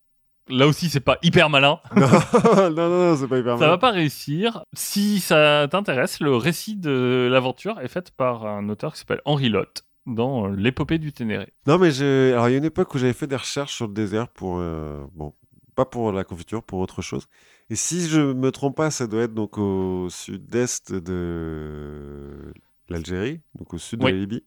Là 0.49 0.67
aussi, 0.67 0.91
c'est 0.91 1.01
pas 1.01 1.17
hyper 1.23 1.49
malin. 1.49 1.81
non, 1.97 2.07
non, 2.07 2.71
non, 2.71 2.89
non, 2.89 3.17
c'est 3.17 3.27
pas 3.29 3.39
hyper 3.39 3.59
Ça 3.59 3.67
va 3.69 3.79
pas 3.79 3.91
réussir. 3.93 4.63
Si 4.75 5.21
ça 5.21 5.67
t'intéresse, 5.71 6.21
le 6.21 6.37
récit 6.37 6.77
de 6.77 7.29
l'aventure 7.33 7.81
est 7.81 7.89
fait 7.89 8.11
par 8.11 8.45
un 8.47 8.69
auteur 8.69 8.93
qui 8.93 8.99
s'appelle 8.99 9.23
Henri 9.25 9.49
Lotte 9.49 9.85
dans 10.07 10.47
l'épopée 10.49 10.99
du 10.99 11.13
Ténéré. 11.15 11.53
Non, 11.67 11.79
mais 11.79 11.91
j'ai- 11.91 12.33
alors 12.35 12.49
il 12.51 12.53
y 12.53 12.55
a 12.57 12.59
une 12.59 12.65
époque 12.67 12.95
où 12.95 12.99
j'avais 12.99 13.15
fait 13.15 13.27
des 13.27 13.37
recherches 13.37 13.75
sur 13.75 13.87
le 13.87 13.95
désert 13.95 14.29
pour 14.29 14.59
euh, 14.59 15.03
bon, 15.15 15.33
pas 15.75 15.87
pour 15.87 16.13
la 16.13 16.25
confiture, 16.25 16.63
pour 16.63 16.79
autre 16.81 17.01
chose. 17.01 17.27
Et 17.71 17.75
si 17.77 18.07
je 18.09 18.21
me 18.21 18.51
trompe 18.53 18.77
pas, 18.77 18.91
ça 18.91 19.07
doit 19.07 19.23
être 19.23 19.33
donc 19.33 19.57
au 19.57 20.09
sud-est 20.11 20.93
de 20.93 22.53
l'Algérie, 22.91 23.41
donc 23.59 23.73
au 23.73 23.79
sud 23.79 24.03
Oui. 24.05 24.13
de 24.13 24.17
la 24.17 24.21
Libye. 24.21 24.45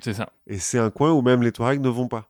C'est 0.00 0.14
ça. 0.14 0.30
Et 0.46 0.58
c'est 0.58 0.78
un 0.78 0.90
coin 0.90 1.10
où 1.12 1.22
même 1.22 1.42
les 1.42 1.50
Touaregs 1.50 1.80
ne 1.80 1.88
vont 1.88 2.06
pas 2.06 2.29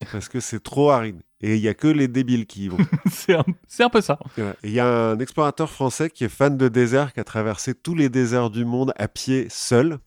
parce 0.12 0.28
que 0.28 0.40
c'est 0.40 0.62
trop 0.62 0.90
aride. 0.90 1.20
Et 1.40 1.54
il 1.56 1.60
y 1.60 1.68
a 1.68 1.74
que 1.74 1.86
les 1.88 2.08
débiles 2.08 2.46
qui 2.46 2.64
y 2.64 2.68
vont. 2.68 2.78
c'est 3.10 3.34
un, 3.34 3.44
c'est 3.68 3.84
un 3.84 3.90
peu 3.90 4.00
ça. 4.00 4.18
Il 4.64 4.70
y 4.70 4.80
a 4.80 4.86
un 5.10 5.18
explorateur 5.20 5.70
français 5.70 6.10
qui 6.10 6.24
est 6.24 6.28
fan 6.28 6.56
de 6.56 6.68
désert, 6.68 7.12
qui 7.12 7.20
a 7.20 7.24
traversé 7.24 7.74
tous 7.74 7.94
les 7.94 8.08
déserts 8.08 8.50
du 8.50 8.64
monde 8.64 8.92
à 8.96 9.06
pied 9.08 9.46
seul. 9.50 9.98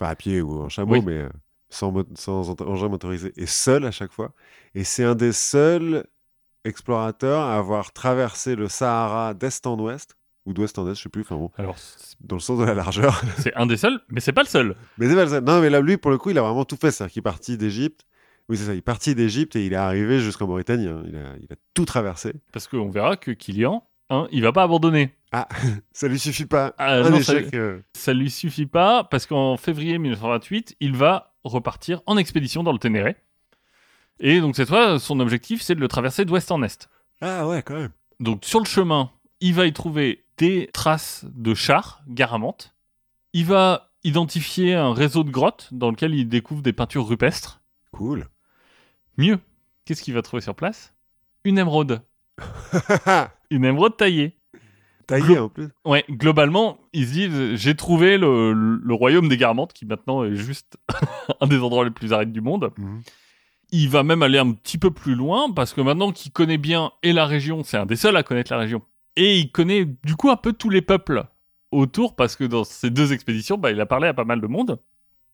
Enfin, 0.00 0.10
à 0.10 0.14
pied 0.14 0.40
ou 0.40 0.62
en 0.62 0.68
chameau, 0.70 0.94
Oui. 0.94 1.02
mais 1.04 1.18
euh, 1.18 1.28
sans, 1.68 1.92
sans 2.14 2.50
engin 2.62 2.88
motorisé. 2.88 3.32
Et 3.36 3.44
seul 3.46 3.84
à 3.84 3.90
chaque 3.90 4.12
fois. 4.12 4.32
Et 4.74 4.84
c'est 4.84 5.04
un 5.04 5.14
des 5.14 5.32
seuls 5.32 6.04
explorateurs 6.64 7.42
à 7.42 7.56
avoir 7.58 7.92
traversé 7.92 8.54
le 8.56 8.68
Sahara 8.68 9.34
d'est 9.34 9.66
en 9.66 9.78
ouest. 9.78 10.16
Ou 10.46 10.54
d'ouest 10.54 10.78
en 10.78 10.90
est, 10.90 10.94
je 10.94 11.02
sais 11.02 11.08
plus. 11.10 11.20
Enfin 11.22 11.36
bon, 11.36 11.50
Alors, 11.58 11.76
dans 12.20 12.36
le 12.36 12.40
sens 12.40 12.58
de 12.58 12.64
la 12.64 12.72
largeur. 12.74 13.22
c'est 13.38 13.54
un 13.54 13.66
des 13.66 13.76
seuls, 13.76 14.00
mais 14.08 14.20
c'est 14.20 14.32
pas 14.32 14.42
le 14.42 14.48
seul. 14.48 14.74
mais 14.96 15.08
c'est 15.08 15.14
pas 15.14 15.24
le 15.24 15.30
seul. 15.30 15.44
Non, 15.44 15.60
mais 15.60 15.68
là, 15.68 15.80
lui, 15.80 15.98
pour 15.98 16.10
le 16.10 16.16
coup, 16.18 16.30
il 16.30 16.38
a 16.38 16.42
vraiment 16.42 16.64
tout 16.64 16.76
fait. 16.80 16.90
C'est-à-dire 16.90 17.12
qu'il 17.12 17.20
est 17.20 17.22
parti 17.22 17.58
d'Égypte. 17.58 18.06
Oui, 18.50 18.56
c'est 18.58 18.64
ça. 18.64 18.74
Il 18.74 18.78
est 18.78 18.82
parti 18.82 19.14
d'Égypte 19.14 19.56
et 19.56 19.64
il 19.64 19.72
est 19.72 19.76
arrivé 19.76 20.20
jusqu'en 20.20 20.46
Mauritanie. 20.46 20.88
hein. 20.88 21.02
Il, 21.06 21.16
a, 21.16 21.36
il 21.40 21.50
a 21.52 21.56
tout 21.72 21.84
traversé. 21.86 22.34
Parce 22.52 22.66
qu'on 22.68 22.90
verra 22.90 23.16
que 23.16 23.30
Kylian, 23.30 23.86
hein, 24.10 24.26
il 24.32 24.42
va 24.42 24.52
pas 24.52 24.64
abandonner. 24.64 25.14
Ça 25.92 26.08
lui 26.08 26.18
suffit 26.18 26.46
pas. 26.46 26.74
Ah, 26.76 26.96
un 26.96 27.10
non, 27.10 27.20
ça- 27.22 27.34
échec. 27.40 27.54
euh, 27.54 27.78
Ça 27.94 28.12
lui 28.12 28.30
suffit 28.30 28.66
pas 28.66 29.04
parce 29.04 29.26
qu'en 29.26 29.56
février 29.56 29.96
1928, 29.98 30.76
il 30.80 30.96
va 30.96 31.32
repartir 31.44 32.02
en 32.06 32.16
expédition 32.16 32.62
dans 32.64 32.72
le 32.72 32.78
Ténéré. 32.78 33.16
Et 34.18 34.40
donc 34.40 34.56
cette 34.56 34.68
fois, 34.68 34.98
son 34.98 35.20
objectif, 35.20 35.62
c'est 35.62 35.74
de 35.76 35.80
le 35.80 35.88
traverser 35.88 36.24
d'ouest 36.24 36.50
en 36.50 36.62
est. 36.62 36.88
Ah 37.20 37.46
ouais, 37.48 37.62
quand 37.62 37.76
même. 37.76 37.92
Donc 38.18 38.44
sur 38.44 38.58
le 38.58 38.66
chemin, 38.66 39.10
il 39.40 39.54
va 39.54 39.66
y 39.66 39.72
trouver 39.72 40.24
des 40.36 40.68
traces 40.72 41.24
de 41.32 41.54
chars, 41.54 42.02
garamantes. 42.08 42.74
Il 43.32 43.44
va 43.46 43.92
identifier 44.02 44.74
un 44.74 44.92
réseau 44.92 45.22
de 45.24 45.30
grottes 45.30 45.68
dans 45.72 45.90
lequel 45.90 46.14
il 46.14 46.28
découvre 46.28 46.62
des 46.62 46.72
peintures 46.72 47.06
rupestres. 47.06 47.60
Cool. 47.92 48.26
Mieux, 49.20 49.38
qu'est-ce 49.84 50.02
qu'il 50.02 50.14
va 50.14 50.22
trouver 50.22 50.40
sur 50.40 50.54
place? 50.54 50.94
Une 51.44 51.58
émeraude. 51.58 52.00
Une 53.50 53.66
émeraude 53.66 53.98
taillée. 53.98 54.34
Taillé 55.06 55.36
en 55.38 55.50
plus. 55.50 55.68
Ouais, 55.84 56.06
globalement, 56.08 56.78
ils 56.94 57.06
se 57.06 57.12
disent 57.12 57.54
j'ai 57.56 57.74
trouvé 57.74 58.16
le, 58.16 58.54
le 58.54 58.94
royaume 58.94 59.28
des 59.28 59.36
Garamantes, 59.36 59.74
qui 59.74 59.84
maintenant 59.84 60.24
est 60.24 60.36
juste 60.36 60.78
un 61.42 61.46
des 61.46 61.58
endroits 61.58 61.84
les 61.84 61.90
plus 61.90 62.14
arides 62.14 62.32
du 62.32 62.40
monde. 62.40 62.72
Mhm. 62.78 63.02
Il 63.72 63.90
va 63.90 64.04
même 64.04 64.22
aller 64.22 64.38
un 64.38 64.52
petit 64.52 64.78
peu 64.78 64.90
plus 64.90 65.14
loin, 65.14 65.52
parce 65.52 65.74
que 65.74 65.82
maintenant 65.82 66.12
qu'il 66.12 66.32
connaît 66.32 66.56
bien 66.56 66.92
et 67.02 67.12
la 67.12 67.26
région, 67.26 67.62
c'est 67.62 67.76
un 67.76 67.84
des 67.84 67.96
seuls 67.96 68.16
à 68.16 68.22
connaître 68.22 68.50
la 68.54 68.58
région. 68.58 68.80
Et 69.16 69.38
il 69.38 69.52
connaît 69.52 69.84
du 69.84 70.16
coup 70.16 70.30
un 70.30 70.36
peu 70.36 70.54
tous 70.54 70.70
les 70.70 70.80
peuples 70.80 71.24
autour, 71.72 72.16
parce 72.16 72.36
que 72.36 72.44
dans 72.44 72.64
ces 72.64 72.88
deux 72.88 73.12
expéditions, 73.12 73.58
bah, 73.58 73.70
il 73.70 73.80
a 73.82 73.86
parlé 73.86 74.08
à 74.08 74.14
pas 74.14 74.24
mal 74.24 74.40
de 74.40 74.46
monde. 74.46 74.80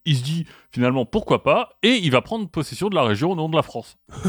Il 0.06 0.16
se 0.16 0.22
dit 0.22 0.46
finalement 0.70 1.04
pourquoi 1.04 1.42
pas, 1.42 1.76
et 1.82 1.96
il 1.96 2.10
va 2.10 2.22
prendre 2.22 2.48
possession 2.48 2.88
de 2.88 2.94
la 2.94 3.02
région 3.02 3.32
au 3.32 3.34
nom 3.34 3.48
de 3.48 3.56
la 3.56 3.62
France. 3.62 3.98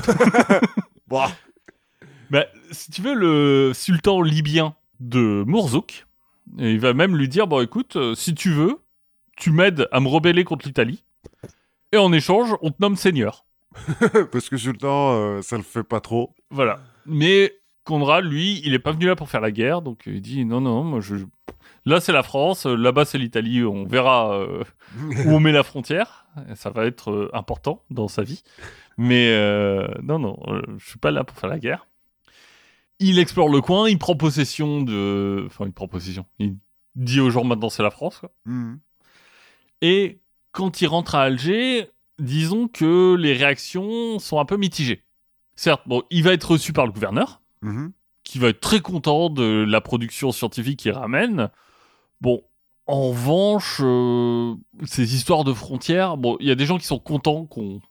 Bon. 1.07 1.23
Bah, 2.29 2.47
si 2.71 2.91
tu 2.91 3.01
veux, 3.01 3.13
le 3.13 3.71
sultan 3.73 4.21
libyen 4.21 4.75
de 4.99 5.45
Mourzouk, 5.47 6.05
et 6.59 6.71
il 6.71 6.79
va 6.81 6.93
même 6.93 7.15
lui 7.15 7.29
dire 7.29 7.47
Bon, 7.47 7.61
écoute, 7.61 7.95
euh, 7.95 8.13
si 8.13 8.35
tu 8.35 8.51
veux, 8.51 8.79
tu 9.37 9.51
m'aides 9.51 9.87
à 9.93 10.01
me 10.01 10.09
rebeller 10.09 10.43
contre 10.43 10.67
l'Italie, 10.67 11.05
et 11.93 11.97
en 11.97 12.11
échange, 12.11 12.55
on 12.61 12.71
te 12.71 12.77
nomme 12.81 12.97
seigneur. 12.97 13.45
Parce 14.31 14.49
que 14.49 14.57
Sultan, 14.57 15.13
euh, 15.13 15.41
ça 15.41 15.55
le 15.55 15.63
fait 15.63 15.83
pas 15.83 16.01
trop. 16.01 16.33
Voilà. 16.49 16.79
Mais 17.05 17.53
Conrad, 17.85 18.25
lui, 18.25 18.61
il 18.65 18.73
est 18.73 18.79
pas 18.79 18.91
venu 18.91 19.05
là 19.05 19.15
pour 19.15 19.29
faire 19.29 19.41
la 19.41 19.51
guerre, 19.51 19.81
donc 19.81 20.03
il 20.07 20.21
dit 20.21 20.43
Non, 20.43 20.59
non, 20.59 20.83
moi 20.83 20.99
je. 20.99 21.15
Là, 21.87 22.01
c'est 22.01 22.11
la 22.11 22.21
France, 22.23 22.65
là-bas, 22.65 23.05
c'est 23.05 23.17
l'Italie, 23.17 23.63
on 23.63 23.85
verra 23.85 24.33
euh, 24.33 24.63
où 25.25 25.29
on 25.31 25.39
met 25.39 25.53
la 25.53 25.63
frontière. 25.63 26.25
Ça 26.55 26.69
va 26.69 26.85
être 26.85 27.11
euh, 27.11 27.29
important 27.33 27.81
dans 27.89 28.09
sa 28.09 28.23
vie. 28.23 28.43
Mais 28.97 29.29
euh, 29.29 29.87
non, 30.03 30.19
non, 30.19 30.37
je 30.77 30.85
suis 30.85 30.99
pas 30.99 31.11
là 31.11 31.23
pour 31.23 31.37
faire 31.37 31.49
la 31.49 31.59
guerre. 31.59 31.87
Il 32.99 33.19
explore 33.19 33.47
le 33.47 33.61
coin, 33.61 33.87
il 33.87 33.97
prend 33.97 34.15
possession 34.15 34.81
de. 34.81 35.43
Enfin, 35.47 35.65
il 35.65 35.71
prend 35.71 35.87
possession. 35.87 36.25
Il 36.39 36.57
dit 36.95 37.19
aux 37.21 37.29
gens 37.29 37.43
maintenant 37.45 37.69
c'est 37.69 37.83
la 37.83 37.91
France. 37.91 38.17
quoi. 38.19 38.31
Mhm. 38.45 38.79
Et 39.81 40.19
quand 40.51 40.81
il 40.81 40.87
rentre 40.87 41.15
à 41.15 41.21
Alger, 41.21 41.89
disons 42.19 42.67
que 42.67 43.15
les 43.15 43.33
réactions 43.33 44.19
sont 44.19 44.39
un 44.39 44.45
peu 44.45 44.57
mitigées. 44.57 45.03
Certes, 45.55 45.83
bon, 45.85 46.03
il 46.09 46.23
va 46.23 46.33
être 46.33 46.51
reçu 46.51 46.73
par 46.73 46.85
le 46.85 46.91
gouverneur, 46.91 47.39
Mhm. 47.61 47.91
qui 48.23 48.39
va 48.39 48.49
être 48.49 48.59
très 48.59 48.81
content 48.81 49.29
de 49.29 49.63
la 49.67 49.79
production 49.79 50.31
scientifique 50.31 50.79
qu'il 50.79 50.91
ramène. 50.91 51.49
Bon, 52.21 52.43
en 52.87 53.09
revanche, 53.09 53.81
euh, 53.81 54.55
ces 54.85 55.13
histoires 55.13 55.43
de 55.43 55.53
frontières, 55.53 56.17
bon, 56.17 56.37
il 56.39 56.47
y 56.47 56.51
a 56.51 56.55
des 56.55 56.65
gens 56.65 56.77
qui 56.77 56.85
sont 56.85 56.99
contents 56.99 57.45
qu'on 57.45 57.81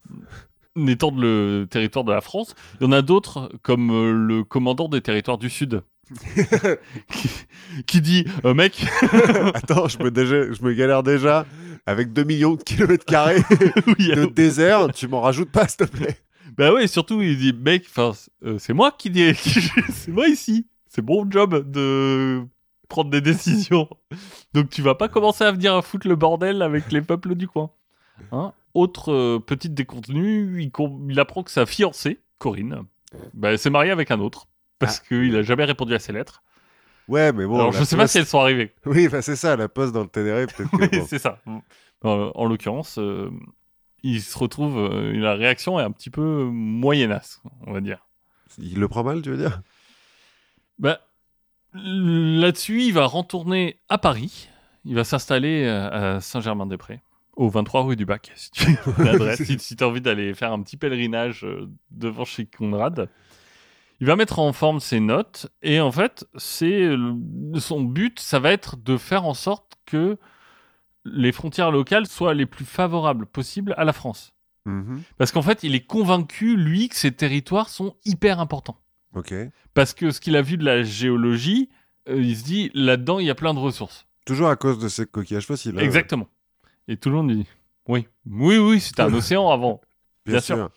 étende 0.89 1.19
le 1.19 1.67
territoire 1.71 2.05
de 2.05 2.13
la 2.13 2.23
France. 2.23 2.55
Il 2.81 2.85
y 2.85 2.87
en 2.87 2.93
a 2.93 3.03
d'autres, 3.03 3.53
comme 3.63 3.91
euh, 3.91 4.13
le 4.13 4.43
commandant 4.43 4.89
des 4.89 5.03
territoires 5.03 5.39
du 5.39 5.51
Sud, 5.51 5.83
qui, 7.13 7.29
qui 7.87 8.01
dit 8.01 8.25
euh, 8.45 8.55
mec, 8.55 8.87
Attends, 9.55 9.87
je 9.89 9.99
me, 9.99 10.11
déjà, 10.11 10.51
je 10.51 10.63
me 10.63 10.73
galère 10.73 11.03
déjà 11.03 11.45
avec 11.85 12.13
2 12.13 12.25
millions 12.25 12.55
de 12.55 12.63
kilomètres 12.63 13.05
carrés 13.05 13.43
oui, 13.87 14.09
de 14.15 14.25
désert. 14.25 14.89
Tu 14.95 15.09
m'en 15.09 15.21
rajoutes 15.21 15.51
pas, 15.51 15.69
s'il 15.69 15.79
te 15.79 15.85
plaît. 15.85 16.17
bah 16.57 16.73
ouais, 16.73 16.87
surtout 16.87 17.21
il 17.23 17.37
dit 17.37 17.53
mec, 17.53 17.85
enfin 17.89 18.13
c'est 18.59 18.73
moi 18.73 18.93
qui 18.97 19.11
dis, 19.11 19.35
c'est 19.35 20.11
moi 20.11 20.27
ici, 20.29 20.67
c'est 20.89 21.03
mon 21.03 21.31
job 21.31 21.71
de 21.71 22.47
prendre 22.89 23.11
des 23.11 23.21
décisions. 23.21 23.89
Donc 24.55 24.71
tu 24.71 24.83
vas 24.83 24.95
pas 24.95 25.09
commencer 25.09 25.45
à 25.45 25.53
venir 25.53 25.85
foutre 25.85 26.09
le 26.09 26.17
bordel 26.17 26.63
avec 26.63 26.93
les 26.93 27.03
peuples 27.03 27.35
du 27.35 27.49
coin. 27.49 27.71
Hein? 28.33 28.53
Autre 28.75 29.13
euh, 29.13 29.39
petite 29.39 29.75
décontenue, 29.75 30.63
il, 30.63 31.21
apprend 31.21 31.43
que 31.43 31.51
sa 31.51 31.67
fiancée, 31.67 32.21
Corinne, 32.39 32.83
bah, 33.35 33.51
elle 33.53 33.59
s'est 33.59 33.71
mariée 33.71 33.91
avec 33.91 34.11
un 34.11 34.21
autre 34.21 34.49
parce 34.79 35.01
qu'il 35.01 35.35
a 35.37 35.43
jamais 35.43 35.65
répondu 35.65 35.95
à 35.95 35.99
ses 35.99 36.13
lettres. 36.13 36.43
Ouais, 37.09 37.33
mais 37.33 37.47
bon. 37.47 37.55
Alors 37.55 37.73
je 37.73 37.85
sais 37.85 37.97
pas 37.97 38.09
si 38.09 38.19
elles 38.19 38.27
sont 38.27 38.41
arrivées. 38.41 38.75
Oui, 38.87 39.09
bah, 39.09 39.23
c'est 39.23 39.37
ça, 39.37 39.57
la 39.57 39.69
poste 39.69 39.93
dans 39.93 40.03
le 40.03 40.09
Ténéré, 40.09 40.47
peut-être. 40.47 40.71
Oui, 40.79 40.89
bon. 40.93 41.07
c'est 41.07 41.19
ça. 41.19 41.41
Euh, 42.05 42.31
en 42.35 42.47
l'occurrence, 42.47 42.99
euh, 42.99 43.31
il 44.03 44.21
se 44.23 44.37
retrouve, 44.39 44.79
euh, 44.79 45.13
la 45.13 45.35
réaction 45.35 45.79
est 45.81 45.83
un 45.83 45.93
petit 45.93 46.11
peu 46.11 46.45
moyennasse, 46.45 47.41
on 47.67 47.73
va 47.73 47.81
dire. 47.81 48.07
Il 48.59 48.79
le 48.79 48.89
prend 48.89 49.05
mal, 49.05 49.23
tu 49.23 49.31
veux 49.31 49.37
dire? 49.37 49.63
Bah, 50.79 51.01
là-dessus, 51.85 52.83
il 52.83 52.93
va 52.93 53.07
retourner 53.07 53.79
à 53.89 53.99
Paris. 53.99 54.49
Il 54.85 54.95
va 54.95 55.05
s'installer 55.05 55.65
euh, 55.65 56.17
à 56.17 56.21
Saint-Germain-des-Prés, 56.21 57.01
au 57.37 57.49
23 57.49 57.83
rue 57.83 57.97
du 57.97 58.07
Bac, 58.07 58.33
si 58.37 58.51
tu 58.51 58.77
l'adresse, 58.99 59.43
si, 59.43 59.77
tu 59.77 59.85
as 59.85 59.89
envie 59.89 60.01
d'aller 60.01 60.35
faire 60.35 60.53
un 60.53 60.63
petit 60.63 60.77
pèlerinage 60.77 61.45
euh, 61.45 61.69
devant 61.91 62.25
chez 62.25 62.47
Conrad. 62.47 63.09
Il 64.01 64.07
va 64.07 64.15
mettre 64.15 64.39
en 64.39 64.53
forme 64.53 64.79
ses 64.79 65.01
notes 65.01 65.49
et 65.63 65.81
en 65.81 65.91
fait, 65.91 66.27
c'est 66.37 66.91
son 67.59 67.81
but, 67.81 68.21
ça 68.21 68.39
va 68.39 68.53
être 68.53 68.77
de 68.77 68.99
faire 68.99 69.25
en 69.25 69.33
sorte 69.33 69.79
que 69.87 70.19
les 71.07 71.33
frontières 71.33 71.71
locales 71.71 72.07
soient 72.07 72.35
les 72.35 72.47
plus 72.47 72.67
favorables 72.67 73.27
possibles 73.27 73.75
à 73.79 73.85
la 73.85 73.95
France. 73.95 74.35
Mhm. 74.67 75.03
Parce 75.17 75.33
qu'en 75.33 75.43
fait, 75.43 75.63
il 75.63 75.75
est 75.75 75.87
convaincu, 75.87 76.57
lui, 76.57 76.89
que 76.89 76.97
ces 76.97 77.13
territoires 77.13 77.69
sont 77.69 77.97
hyper 78.05 78.41
importants. 78.41 78.77
Parce 79.75 79.95
que 79.95 80.11
ce 80.11 80.21
qu'il 80.21 80.37
a 80.37 80.43
vu 80.43 80.57
de 80.57 80.65
la 80.65 80.83
géologie, 80.83 81.69
euh, 82.09 82.21
il 82.21 82.37
se 82.37 82.45
dit 82.45 82.71
là-dedans, 82.75 83.19
il 83.19 83.27
y 83.27 83.31
a 83.31 83.35
plein 83.35 83.55
de 83.55 83.59
ressources. 83.59 84.07
Toujours 84.25 84.49
à 84.49 84.57
cause 84.57 84.79
de 84.79 84.89
ces 84.89 85.07
coquillages 85.07 85.47
fossiles. 85.47 85.79
hein. 85.79 85.83
Exactement. 85.83 86.29
Et 86.89 86.97
tout 86.97 87.11
le 87.11 87.17
monde 87.17 87.31
dit 87.33 87.47
oui, 87.89 88.07
oui, 88.29 88.59
oui, 88.59 88.81
c'était 88.81 89.03
un 89.03 89.15
océan 89.15 89.51
avant. 89.51 89.81
Bien, 90.25 90.35
bien 90.35 90.41
sûr. 90.41 90.57
sûr. 90.57 90.71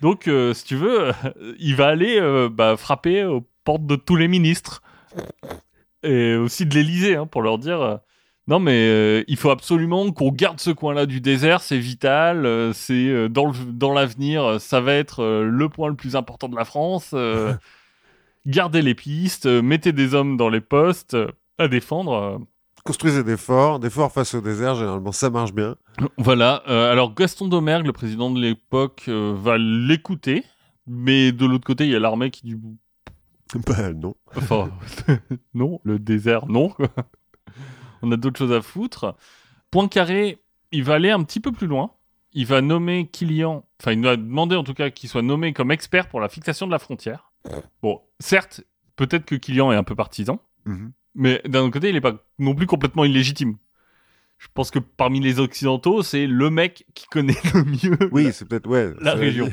Donc, 0.00 0.28
euh, 0.28 0.54
si 0.54 0.64
tu 0.64 0.76
veux, 0.76 1.12
il 1.58 1.76
va 1.76 1.88
aller 1.88 2.18
euh, 2.20 2.48
bah, 2.48 2.76
frapper 2.76 3.24
aux 3.24 3.46
portes 3.64 3.86
de 3.86 3.96
tous 3.96 4.16
les 4.16 4.28
ministres 4.28 4.82
et 6.02 6.34
aussi 6.34 6.66
de 6.66 6.74
l'Élysée 6.74 7.16
hein, 7.16 7.26
pour 7.26 7.42
leur 7.42 7.58
dire. 7.58 8.00
non, 8.46 8.60
mais 8.60 9.24
il 9.26 9.36
faut 9.36 9.50
absolument 9.50 10.10
qu'on 10.12 10.30
garde 10.30 10.60
ce 10.60 10.70
coin-là 10.70 11.06
du 11.06 11.20
désert, 11.20 11.60
c'est 11.60 11.78
vital, 11.78 12.72
c'est 12.72 13.28
dans 13.28 13.92
l'avenir, 13.92 14.60
ça 14.60 14.80
va 14.80 14.94
être 14.94 15.24
le 15.42 15.68
point 15.68 15.88
le 15.88 15.96
plus 15.96 16.14
important 16.16 16.48
de 16.48 16.56
la 16.56 16.64
France. 16.64 17.14
gardez 18.46 18.82
les 18.82 18.94
pistes, 18.94 19.46
euh, 19.46 19.62
mettez 19.62 19.92
des 19.92 20.14
hommes 20.14 20.36
dans 20.36 20.48
les 20.48 20.60
postes 20.60 21.14
euh, 21.14 21.28
à 21.58 21.68
défendre. 21.68 22.12
euh. 22.12 22.38
Construisez 22.84 23.22
des 23.24 23.36
forts, 23.36 23.80
des 23.80 23.90
forts 23.90 24.12
face 24.12 24.34
au 24.34 24.40
désert, 24.40 24.74
généralement 24.76 25.12
ça 25.12 25.30
marche 25.30 25.52
bien. 25.52 25.76
Voilà. 26.18 26.62
euh, 26.68 26.90
alors 26.90 27.14
Gaston 27.14 27.48
Domergue, 27.48 27.86
le 27.86 27.92
président 27.92 28.30
de 28.30 28.40
l'époque, 28.40 29.04
euh, 29.08 29.34
va 29.36 29.58
l'écouter, 29.58 30.44
mais 30.86 31.32
de 31.32 31.44
l'autre 31.44 31.66
côté, 31.66 31.84
il 31.84 31.90
y 31.90 31.96
a 31.96 32.00
l'armée 32.00 32.30
qui 32.30 32.42
dit 32.46 32.56
Bah 33.66 33.92
non. 33.92 34.14
Enfin, 34.36 34.70
non, 35.54 35.80
le 35.84 35.98
désert, 35.98 36.46
non. 36.46 36.72
On 38.02 38.12
a 38.12 38.16
d'autres 38.16 38.38
choses 38.38 38.52
à 38.52 38.62
foutre. 38.62 39.16
Poincaré, 39.70 40.38
il 40.72 40.84
va 40.84 40.94
aller 40.94 41.10
un 41.10 41.22
petit 41.24 41.40
peu 41.40 41.52
plus 41.52 41.66
loin. 41.66 41.90
Il 42.32 42.46
va 42.46 42.60
nommer 42.60 43.08
Kilian, 43.08 43.64
enfin, 43.80 43.92
il 43.92 44.02
va 44.02 44.16
demander 44.16 44.54
en 44.54 44.62
tout 44.62 44.74
cas 44.74 44.90
qu'il 44.90 45.08
soit 45.08 45.22
nommé 45.22 45.52
comme 45.52 45.70
expert 45.70 46.08
pour 46.08 46.20
la 46.20 46.28
fixation 46.28 46.66
de 46.66 46.70
la 46.72 46.78
frontière. 46.78 47.27
Bon, 47.82 48.00
certes, 48.20 48.62
peut-être 48.96 49.24
que 49.24 49.34
Kilian 49.34 49.72
est 49.72 49.76
un 49.76 49.84
peu 49.84 49.94
partisan, 49.94 50.40
Mhm. 50.66 50.92
mais 51.14 51.40
d'un 51.46 51.62
autre 51.62 51.72
côté, 51.72 51.88
il 51.88 51.94
n'est 51.94 52.00
pas 52.00 52.14
non 52.38 52.54
plus 52.54 52.66
complètement 52.66 53.04
illégitime. 53.04 53.56
Je 54.38 54.46
pense 54.54 54.70
que 54.70 54.78
parmi 54.78 55.18
les 55.20 55.40
Occidentaux, 55.40 56.02
c'est 56.02 56.26
le 56.26 56.50
mec 56.50 56.84
qui 56.94 57.06
connaît 57.06 57.32
le 57.54 57.64
mieux 57.64 58.08
Oui, 58.12 58.28
c'est 58.32 58.44
peut-être, 58.46 58.68
ouais. 58.68 58.92
la 59.00 59.14
région. 59.14 59.50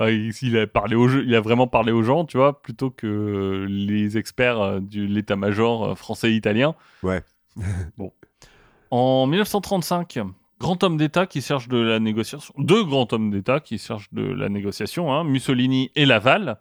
Il, 0.00 0.58
a 0.58 0.66
parlé 0.66 0.96
aux, 0.96 1.08
il 1.08 1.34
a 1.34 1.40
vraiment 1.40 1.66
parlé 1.68 1.92
aux 1.92 2.02
gens, 2.02 2.24
tu 2.24 2.36
vois, 2.36 2.60
plutôt 2.62 2.90
que 2.90 3.64
les 3.68 4.18
experts 4.18 4.60
euh, 4.60 4.80
de 4.80 5.02
l'état-major 5.02 5.84
euh, 5.84 5.94
français 5.94 6.32
et 6.32 6.34
italien. 6.34 6.74
Ouais. 7.04 7.22
bon. 7.96 8.12
En 8.90 9.26
1935, 9.28 10.18
grand 10.58 10.82
homme 10.82 10.96
d'État 10.96 11.26
qui 11.26 11.40
cherche 11.40 11.68
de 11.68 11.78
la 11.78 12.00
négociation, 12.00 12.52
deux 12.58 12.84
grands 12.84 13.06
hommes 13.12 13.30
d'État 13.30 13.60
qui 13.60 13.78
cherchent 13.78 14.12
de 14.12 14.22
la 14.22 14.48
négociation, 14.48 15.12
hein, 15.12 15.24
Mussolini 15.24 15.90
et 15.94 16.06
Laval. 16.06 16.58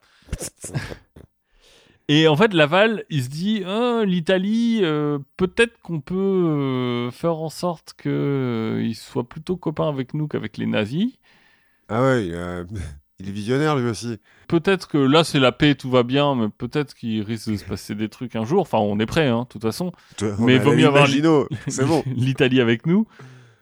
Et 2.09 2.27
en 2.27 2.35
fait, 2.35 2.53
Laval, 2.53 3.05
il 3.09 3.23
se 3.23 3.29
dit, 3.29 3.63
Ah, 3.65 4.01
l'Italie, 4.05 4.81
euh, 4.83 5.19
peut-être 5.37 5.79
qu'on 5.81 6.01
peut 6.01 6.15
euh, 6.15 7.11
faire 7.11 7.37
en 7.37 7.49
sorte 7.49 7.93
qu'il 7.99 8.95
soit 8.95 9.27
plutôt 9.27 9.55
copain 9.55 9.87
avec 9.87 10.13
nous 10.13 10.27
qu'avec 10.27 10.57
les 10.57 10.65
nazis. 10.65 11.13
Ah 11.87 12.01
ouais, 12.01 12.27
il, 12.27 12.33
euh, 12.33 12.65
il 13.19 13.29
est 13.29 13.31
visionnaire 13.31 13.77
lui 13.77 13.89
aussi. 13.89 14.17
Peut-être 14.49 14.89
que 14.89 14.97
là 14.97 15.23
c'est 15.23 15.39
la 15.39 15.53
paix, 15.53 15.75
tout 15.75 15.89
va 15.89 16.03
bien, 16.03 16.35
mais 16.35 16.49
peut-être 16.49 16.93
qu'il 16.93 17.21
risque 17.21 17.49
de 17.49 17.57
se 17.57 17.63
passer 17.63 17.95
des 17.95 18.09
trucs 18.09 18.35
un 18.35 18.43
jour. 18.43 18.61
Enfin, 18.61 18.79
on 18.79 18.99
est 18.99 19.05
prêt, 19.05 19.27
hein, 19.27 19.43
de 19.43 19.47
toute 19.47 19.61
façon. 19.61 19.93
Mais 20.39 20.57
a 20.57 20.59
vaut 20.59 20.73
mieux 20.73 20.87
avoir 20.87 21.07
C'est 21.67 21.85
bon. 21.85 22.03
L'Italie 22.15 22.59
avec 22.59 22.85
nous. 22.85 23.07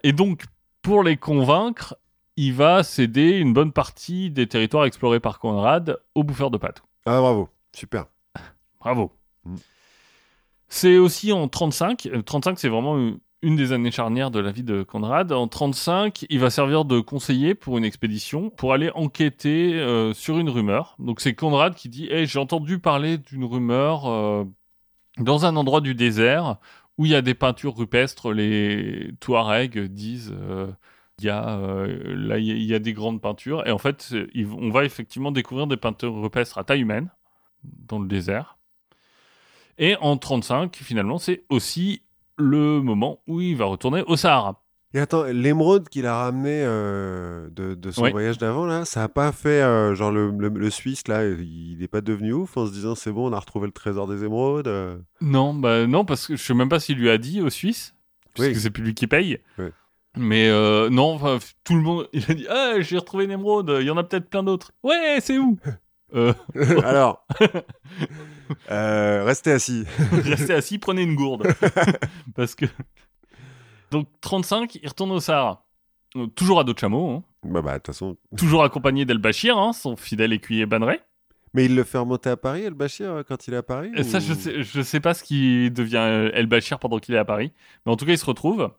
Et 0.04 0.14
donc, 0.14 0.46
pour 0.82 1.04
les 1.04 1.16
convaincre, 1.16 1.96
il 2.38 2.54
va 2.54 2.84
céder 2.84 3.32
une 3.38 3.54
bonne 3.54 3.72
partie 3.72 4.32
des 4.32 4.48
territoires 4.48 4.86
explorés 4.86 5.20
par 5.20 5.40
Conrad 5.40 5.98
aux 6.16 6.24
bouffeurs 6.24 6.52
de 6.52 6.58
pâtes. 6.58 6.84
Ah 7.06 7.20
bravo, 7.20 7.50
super. 7.74 8.06
Bravo. 8.80 9.12
Mm. 9.46 9.56
C'est 10.68 10.98
aussi 10.98 11.32
en 11.32 11.48
35. 11.48 12.06
euh, 12.08 12.22
35, 12.22 12.58
c'est 12.60 12.70
vraiment 12.70 12.98
une- 12.98 13.20
une 13.44 13.56
des 13.56 13.72
années 13.72 13.92
charnières 13.92 14.30
de 14.32 14.40
la 14.40 14.52
vie 14.52 14.64
de 14.64 14.84
Conrad. 14.84 15.32
En 15.32 15.48
35, 15.48 16.26
il 16.30 16.40
va 16.40 16.50
servir 16.52 16.86
de 16.86 17.00
conseiller 17.00 17.56
pour 17.56 17.78
une 17.78 17.84
expédition 17.84 18.50
pour 18.52 18.72
aller 18.72 18.92
enquêter 18.94 19.74
euh, 19.80 20.14
sur 20.14 20.38
une 20.38 20.50
rumeur. 20.50 20.96
Donc 21.00 21.20
c'est 21.22 21.34
Conrad 21.34 21.74
qui 21.76 21.90
dit 21.90 22.08
Hey, 22.12 22.28
j'ai 22.28 22.40
entendu 22.40 22.78
parler 22.80 23.18
d'une 23.18 23.44
rumeur 23.44 24.08
euh, 24.08 24.46
dans 25.18 25.46
un 25.46 25.56
endroit 25.56 25.82
du 25.82 25.96
désert 25.96 26.58
où 26.98 27.06
il 27.06 27.12
y 27.12 27.16
a 27.16 27.22
des 27.24 27.34
peintures 27.34 27.76
rupestres. 27.76 28.32
Les 28.32 29.12
Touaregs 29.20 29.80
disent 29.88 30.34
euh, 30.40 30.68
il 31.22 31.26
y 31.26 31.30
a 31.30 31.50
euh, 31.60 32.16
là 32.16 32.38
il 32.38 32.46
y 32.46 32.52
a- 32.52 32.56
il 32.56 32.64
y 32.66 32.74
a 32.74 32.80
des 32.80 32.94
grandes 32.94 33.22
peintures 33.22 33.66
et 33.68 33.72
en 33.72 33.78
fait 33.78 34.14
on 34.60 34.70
va 34.70 34.84
effectivement 34.86 35.32
découvrir 35.32 35.68
des 35.68 35.78
peintures 35.78 36.16
rupestres 36.22 36.58
à 36.58 36.64
taille 36.64 36.82
humaine 36.82 37.10
dans 37.64 38.00
le 38.00 38.08
désert. 38.08 38.58
Et 39.78 39.96
en 40.02 40.18
35, 40.18 40.76
finalement, 40.76 41.18
c'est 41.18 41.44
aussi 41.50 42.02
le 42.38 42.82
moment 42.82 43.20
où 43.28 43.42
il 43.42 43.56
va 43.56 43.66
retourner 43.66 44.04
au 44.06 44.16
Sahara. 44.16 44.62
Et 44.94 45.00
attends, 45.00 45.24
l'émeraude 45.24 45.88
qu'il 45.88 46.06
a 46.06 46.16
ramené 46.26 46.64
euh, 46.66 47.50
de, 47.50 47.76
de 47.76 47.92
son 47.92 48.04
Oui. 48.04 48.12
voyage 48.12 48.38
d'avant, 48.38 48.66
là, 48.66 48.84
ça 48.84 49.04
a 49.04 49.08
pas 49.08 49.32
fait, 49.32 49.62
euh, 49.62 49.96
genre 49.96 50.12
le, 50.12 50.30
le- 50.32 50.50
le 50.50 50.70
Suisse, 50.70 51.08
là, 51.08 51.26
il 51.26 51.78
n'est 51.80 51.88
pas 51.88 52.02
devenu 52.02 52.34
ouf 52.34 52.58
en 52.58 52.66
se 52.68 52.72
disant 52.74 52.94
c'est 52.96 53.12
bon, 53.12 53.30
on 53.30 53.34
a 53.34 53.40
retrouvé 53.40 53.68
le 53.68 53.72
trésor 53.72 54.08
des 54.08 54.24
émeraudes. 54.26 54.68
euh. 54.68 54.98
Non, 55.22 55.54
bah 55.54 55.88
non, 55.88 56.04
parce 56.04 56.28
que 56.28 56.36
je 56.36 56.44
sais 56.44 56.54
même 56.54 56.70
pas 56.70 56.80
s'il 56.82 56.98
lui 56.98 57.10
a 57.10 57.18
dit 57.18 57.40
aux 57.42 57.50
Suisses, 57.50 57.96
puisque 58.34 58.50
Oui. 58.56 58.60
c'est 58.60 58.70
plus 58.70 58.84
lui 58.84 58.94
qui 58.94 59.08
paye. 59.08 59.40
Oui. 59.58 59.68
Mais 60.18 60.50
euh, 60.50 60.90
non, 60.90 61.14
enfin, 61.14 61.40
tout 61.64 61.76
le 61.76 61.82
monde, 61.82 62.10
il 62.14 62.30
a 62.30 62.34
dit 62.34 62.46
ah 62.50 62.74
j'ai 62.80 62.98
retrouvé 62.98 63.26
une 63.26 63.32
émeraude, 63.32 63.78
il 63.80 63.86
y 63.86 63.90
en 63.90 63.98
a 63.98 64.04
peut-être 64.04 64.30
plein 64.30 64.44
d'autres. 64.44 64.72
Ouais, 64.84 65.20
c'est 65.22 65.38
où? 65.38 65.58
Euh, 66.14 66.34
Alors, 66.84 67.26
euh, 68.70 69.24
restez 69.24 69.54
assis. 69.54 69.86
Restez 70.12 70.54
assis, 70.54 70.78
prenez 70.78 71.04
une 71.04 71.16
gourde, 71.16 71.48
parce 72.36 72.54
que 72.54 72.66
donc 73.92 74.10
35, 74.20 74.76
il 74.76 74.90
retourne 74.90 75.12
au 75.12 75.22
Sahara, 75.22 75.66
toujours 76.36 76.60
à 76.60 76.66
dos 76.66 76.74
de 76.74 76.80
chameau, 76.80 77.12
hein. 77.12 77.24
bah, 77.44 77.62
bah, 77.62 77.72
de 77.72 77.78
toute 77.78 77.88
façon. 77.88 78.18
toujours 78.36 78.66
accompagné 78.66 79.06
d'El 79.06 79.20
Bachir, 79.20 79.58
hein, 79.58 79.72
son 79.72 79.96
fidèle 79.96 80.34
écuyer 80.34 80.66
banneré. 80.66 81.00
Mais 81.54 81.66
il 81.66 81.76
le 81.76 81.84
fait 81.84 81.98
remonter 81.98 82.30
à 82.30 82.38
Paris, 82.38 82.64
El 82.64 82.74
Bachir, 82.74 83.12
euh, 83.12 83.24
quand 83.24 83.48
il 83.48 83.54
est 83.54 83.58
à 83.58 83.64
Paris 83.64 83.92
Ça, 84.04 84.20
je 84.20 84.34
sais, 84.34 84.64
je 84.64 84.82
sais 84.82 85.02
pas 85.02 85.14
ce 85.14 85.24
qui 85.24 85.70
devient 85.70 85.98
euh, 85.98 86.32
El 86.34 86.48
Bachir 86.48 86.80
pendant 86.80 87.00
qu'il 87.00 87.14
est 87.14 87.18
à 87.18 87.26
Paris. 87.26 87.52
Mais 87.86 87.92
en 87.92 87.98
tout 87.98 88.06
cas, 88.06 88.14
il 88.14 88.18
se 88.18 88.26
retrouve. 88.26 88.72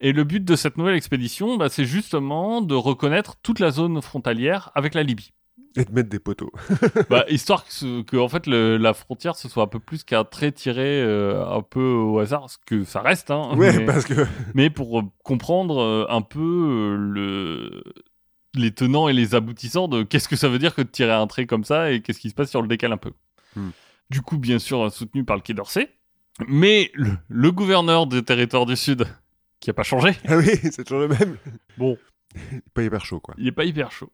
Et 0.00 0.12
le 0.12 0.24
but 0.24 0.44
de 0.44 0.56
cette 0.56 0.76
nouvelle 0.76 0.96
expédition, 0.96 1.56
bah, 1.56 1.68
c'est 1.68 1.84
justement 1.84 2.60
de 2.60 2.74
reconnaître 2.74 3.36
toute 3.42 3.58
la 3.60 3.70
zone 3.70 4.00
frontalière 4.02 4.70
avec 4.74 4.94
la 4.94 5.02
Libye. 5.02 5.32
Et 5.76 5.84
de 5.84 5.92
mettre 5.92 6.08
des 6.08 6.18
poteaux. 6.20 6.52
Bah, 7.10 7.24
histoire 7.28 7.64
que, 7.66 8.16
en 8.16 8.28
fait, 8.28 8.46
le- 8.46 8.76
la 8.76 8.94
frontière, 8.94 9.34
ce 9.36 9.48
soit 9.48 9.64
un 9.64 9.66
peu 9.68 9.80
plus 9.80 10.04
qu'un 10.04 10.24
trait 10.24 10.52
tiré 10.52 11.00
euh, 11.02 11.44
un 11.46 11.62
peu 11.62 11.82
au 11.84 12.18
hasard, 12.20 12.48
ce 12.50 12.58
que 12.64 12.84
ça 12.84 13.00
reste. 13.00 13.30
Hein, 13.30 13.54
Ouais, 13.56 13.76
mais, 13.78 13.84
parce 13.84 14.04
que. 14.04 14.26
mais 14.54 14.70
pour 14.70 15.00
euh, 15.00 15.02
comprendre 15.24 15.80
euh, 15.80 16.06
un 16.08 16.22
peu 16.22 16.96
le... 16.98 17.82
les 18.54 18.70
tenants 18.72 19.08
et 19.08 19.12
les 19.12 19.34
aboutissants 19.34 19.88
de 19.88 20.02
qu'est-ce 20.04 20.28
que 20.28 20.36
ça 20.36 20.48
veut 20.48 20.58
dire 20.58 20.74
que 20.74 20.82
de 20.82 20.88
tirer 20.88 21.12
un 21.12 21.26
trait 21.26 21.46
comme 21.46 21.64
ça 21.64 21.90
et 21.90 22.02
qu'est-ce 22.02 22.20
qui 22.20 22.30
se 22.30 22.34
passe 22.34 22.50
si 22.50 22.56
on 22.56 22.62
le 22.62 22.68
décale 22.68 22.92
un 22.92 22.96
peu. 22.98 23.12
Hmm. 23.56 23.70
Du 24.10 24.20
coup, 24.22 24.38
bien 24.38 24.58
sûr, 24.60 24.92
soutenu 24.92 25.24
par 25.24 25.34
le 25.36 25.42
Quai 25.42 25.54
d'Orsay. 25.54 25.88
Mais 26.46 26.90
le, 26.94 27.12
le 27.28 27.52
gouverneur 27.52 28.06
des 28.06 28.22
territoires 28.22 28.66
du 28.66 28.76
Sud, 28.76 29.06
qui 29.64 29.70
a 29.70 29.74
pas 29.74 29.82
changé, 29.82 30.12
Ah 30.28 30.36
oui, 30.36 30.46
c'est 30.70 30.84
toujours 30.84 31.00
le 31.00 31.08
même. 31.08 31.36
bon, 31.78 31.96
Pas 32.74 32.82
hyper 32.82 33.04
chaud, 33.04 33.20
quoi. 33.20 33.34
il 33.38 33.46
est 33.48 33.52
pas 33.52 33.64
hyper 33.64 33.90
chaud. 33.90 34.10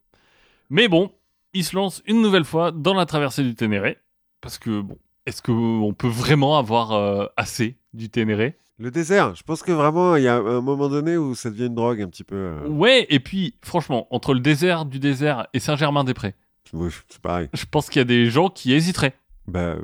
Mais 0.70 0.88
bon, 0.88 1.10
il 1.52 1.64
se 1.64 1.74
lance 1.76 2.02
une 2.06 2.22
nouvelle 2.22 2.44
fois 2.44 2.70
dans 2.72 2.94
la 2.94 3.04
traversée 3.06 3.42
du 3.42 3.54
Ténéré. 3.54 3.98
Parce 4.40 4.58
que, 4.58 4.80
bon, 4.80 4.96
est-ce 5.26 5.42
qu'on 5.42 5.92
peut 5.96 6.08
vraiment 6.08 6.56
avoir 6.58 6.92
euh, 6.92 7.26
assez 7.36 7.76
du 7.92 8.08
Ténéré? 8.08 8.56
Le 8.78 8.90
désert, 8.90 9.34
je 9.34 9.42
pense 9.42 9.62
que 9.62 9.72
vraiment, 9.72 10.16
il 10.16 10.22
y 10.22 10.28
a 10.28 10.36
un 10.36 10.60
moment 10.62 10.88
donné 10.88 11.16
où 11.18 11.34
ça 11.34 11.50
devient 11.50 11.66
une 11.66 11.74
drogue 11.74 12.00
un 12.00 12.08
petit 12.08 12.24
peu. 12.24 12.36
euh, 12.36 12.66
Ouais, 12.68 13.06
et 13.10 13.20
puis, 13.20 13.54
franchement, 13.62 14.06
entre 14.10 14.32
le 14.32 14.40
désert 14.40 14.86
du 14.86 14.98
désert 14.98 15.48
et 15.52 15.58
Saint-Germain-des-Prés, 15.60 16.34
oui, 16.72 16.88
c'est 17.08 17.20
pareil. 17.20 17.48
je 17.52 17.64
pense 17.70 17.90
qu'il 17.90 17.98
y 17.98 18.02
a 18.02 18.04
des 18.06 18.30
gens 18.30 18.48
qui 18.48 18.72
hésiteraient. 18.72 19.12
Bah, 19.48 19.74
euh, 19.74 19.80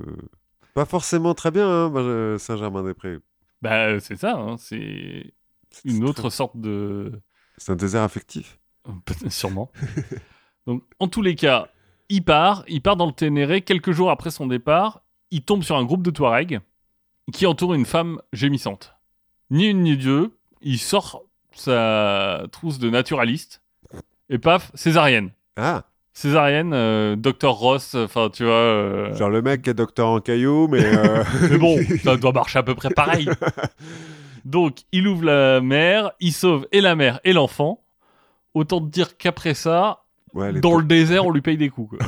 pas 0.73 0.85
forcément 0.87 1.35
très 1.35 1.51
bien, 1.51 1.69
hein, 1.69 2.37
Saint-Germain-des-Prés. 2.39 3.19
Bah, 3.61 3.99
c'est 4.01 4.17
ça, 4.17 4.37
hein, 4.39 4.57
C'est- 4.59 5.33
une 5.85 5.99
c'est 5.99 6.03
autre 6.05 6.31
sorte 6.31 6.57
de. 6.57 7.13
C'est 7.59 7.73
un 7.73 7.77
désert 7.77 8.03
affectif. 8.03 8.59
Sûrement. 9.29 9.71
Donc, 10.67 10.83
en 11.01 11.09
tous 11.09 11.23
les 11.23 11.35
cas, 11.35 11.69
il 12.09 12.25
part, 12.25 12.65
il 12.69 12.83
part 12.83 12.97
dans 12.97 13.07
le 13.07 13.13
Ténéré. 13.13 13.63
Quelques 13.63 13.93
jours 13.93 14.11
après 14.11 14.31
son 14.31 14.47
départ, 14.47 15.03
il 15.31 15.43
tombe 15.43 15.63
sur 15.63 15.77
un 15.77 15.85
groupe 15.85 16.03
de 16.03 16.11
Touaregs 16.11 16.61
qui 17.33 17.47
entoure 17.47 17.75
une 17.75 17.87
femme 17.87 18.21
gémissante. 18.33 18.95
Ni 19.51 19.67
une 19.67 19.83
ni 19.83 19.97
deux, 19.97 20.37
il 20.61 20.79
sort 20.79 21.23
sa 21.53 22.45
trousse 22.53 22.79
de 22.79 22.91
naturaliste 22.91 23.63
et 24.29 24.39
paf, 24.39 24.71
césarienne. 24.75 25.31
Ah, 25.57 25.85
Césarienne, 26.13 26.73
euh, 26.73 27.15
Dr 27.15 27.51
Ross, 27.51 27.95
enfin 27.95 28.31
tu 28.33 28.45
vois. 28.45 28.53
euh, 28.55 29.15
genre 29.15 29.29
le 29.29 29.43
mec 29.43 29.63
qui 29.63 29.71
est 29.71 29.75
docteur 29.75 30.09
en 30.09 30.21
caillou, 30.21 30.67
mais. 30.67 30.83
euh, 30.83 31.23
Mais 31.51 31.59
bon, 31.59 31.77
ça 32.05 32.17
doit 32.17 32.33
marcher 32.33 32.59
à 32.59 32.63
peu 32.63 32.75
près 32.75 32.89
pareil. 32.91 33.29
Donc, 34.47 34.83
il 34.93 35.09
ouvre 35.09 35.25
la 35.25 35.61
mer, 35.61 36.13
il 36.21 36.33
sauve 36.33 36.69
et 36.71 36.81
la 36.81 36.95
mère 36.95 37.19
et 37.25 37.33
l'enfant. 37.33 37.83
Autant 38.55 38.81
te 38.81 38.89
dire 38.89 39.17
qu'après 39.17 39.55
ça, 39.55 40.05
ouais, 40.35 40.53
dans 40.61 40.77
le 40.79 40.85
désert, 40.85 41.27
on 41.27 41.33
lui 41.33 41.41
paye 41.41 41.57
des 41.57 41.69
coups. 41.69 41.99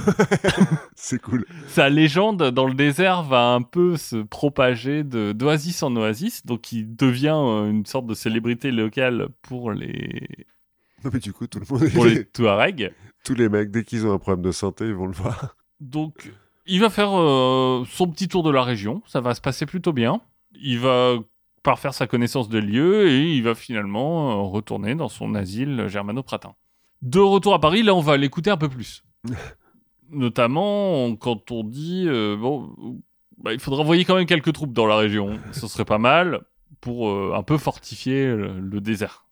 c'est 0.95 1.21
cool. 1.21 1.45
Sa 1.67 1.89
légende 1.89 2.53
dans 2.53 2.69
le 2.69 2.75
désert 2.75 3.25
va 3.25 3.55
un 3.55 3.63
peu 3.63 3.97
se 3.97 4.23
propager 4.23 5.03
d'oasis 5.03 5.83
en 5.83 5.97
oasis, 5.97 6.47
donc 6.47 6.71
il 6.71 6.95
devient 6.95 7.35
euh, 7.37 7.69
une 7.69 7.85
sorte 7.87 8.07
de 8.07 8.15
célébrité 8.15 8.71
locale 8.71 9.31
pour 9.43 9.73
les 9.73 10.47
Non, 11.05 11.11
mais 11.13 11.19
du 11.19 11.33
coup, 11.33 11.49
tout 11.49 11.59
le 11.59 11.67
monde. 11.69 11.91
pour 11.91 12.05
les 12.05 12.25
Touaregs. 12.33 12.93
Tous 13.25 13.35
les 13.35 13.49
mecs, 13.49 13.73
dès 13.73 13.83
qu'ils 13.83 14.07
ont 14.07 14.13
un 14.13 14.19
problème 14.19 14.45
de 14.45 14.53
santé, 14.53 14.87
ils 14.87 14.95
vont 14.95 15.07
le 15.07 15.13
voir. 15.13 15.57
Donc, 15.81 16.33
il 16.67 16.81
va 16.81 16.89
faire 16.89 17.11
euh, 17.19 17.85
son 17.91 18.07
petit 18.07 18.29
tour 18.29 18.45
de 18.45 18.51
la 18.53 18.63
région. 18.63 19.03
Ça 19.09 19.21
va 19.21 19.35
se 19.35 19.41
passer 19.41 19.67
plutôt 19.67 19.93
bien. 19.93 20.21
Il 20.53 20.79
va 20.79 21.17
parfaire 21.69 21.93
sa 21.93 22.07
connaissance 22.07 22.49
des 22.49 22.63
lieux 22.63 23.11
et 23.11 23.31
il 23.31 23.43
va 23.43 23.55
finalement 23.55 24.31
euh, 24.31 24.35
retourner 24.49 24.95
dans 24.95 25.11
son 25.11 25.35
asile 25.35 25.87
germano-pratin. 25.87 26.55
De 27.03 27.21
retour 27.21 27.53
à 27.53 27.61
Paris, 27.61 27.83
là, 27.83 27.95
on 27.95 28.01
va 28.01 28.17
l'écouter 28.17 28.49
un 28.49 28.57
peu 28.57 28.71
plus. 28.71 29.05
Notamment 30.11 31.15
quand 31.17 31.51
on 31.51 31.65
dit 31.65 32.05
euh, 32.07 32.39
bon, 32.39 32.75
bah, 33.37 33.53
il 33.53 33.61
faudra 33.61 33.83
envoyer 33.83 34.07
quand 34.07 34.15
même 34.17 34.25
quelques 34.25 34.55
troupes 34.55 34.73
dans 34.73 34.87
la 34.87 34.97
région. 34.97 35.39
Ce 35.53 35.67
serait 35.67 35.85
pas 35.85 35.99
mal 35.99 36.41
pour 36.81 37.11
euh, 37.11 37.35
un 37.37 37.43
peu 37.43 37.59
fortifier 37.59 38.25
le, 38.25 38.59
le 38.59 38.81
désert. 38.81 39.27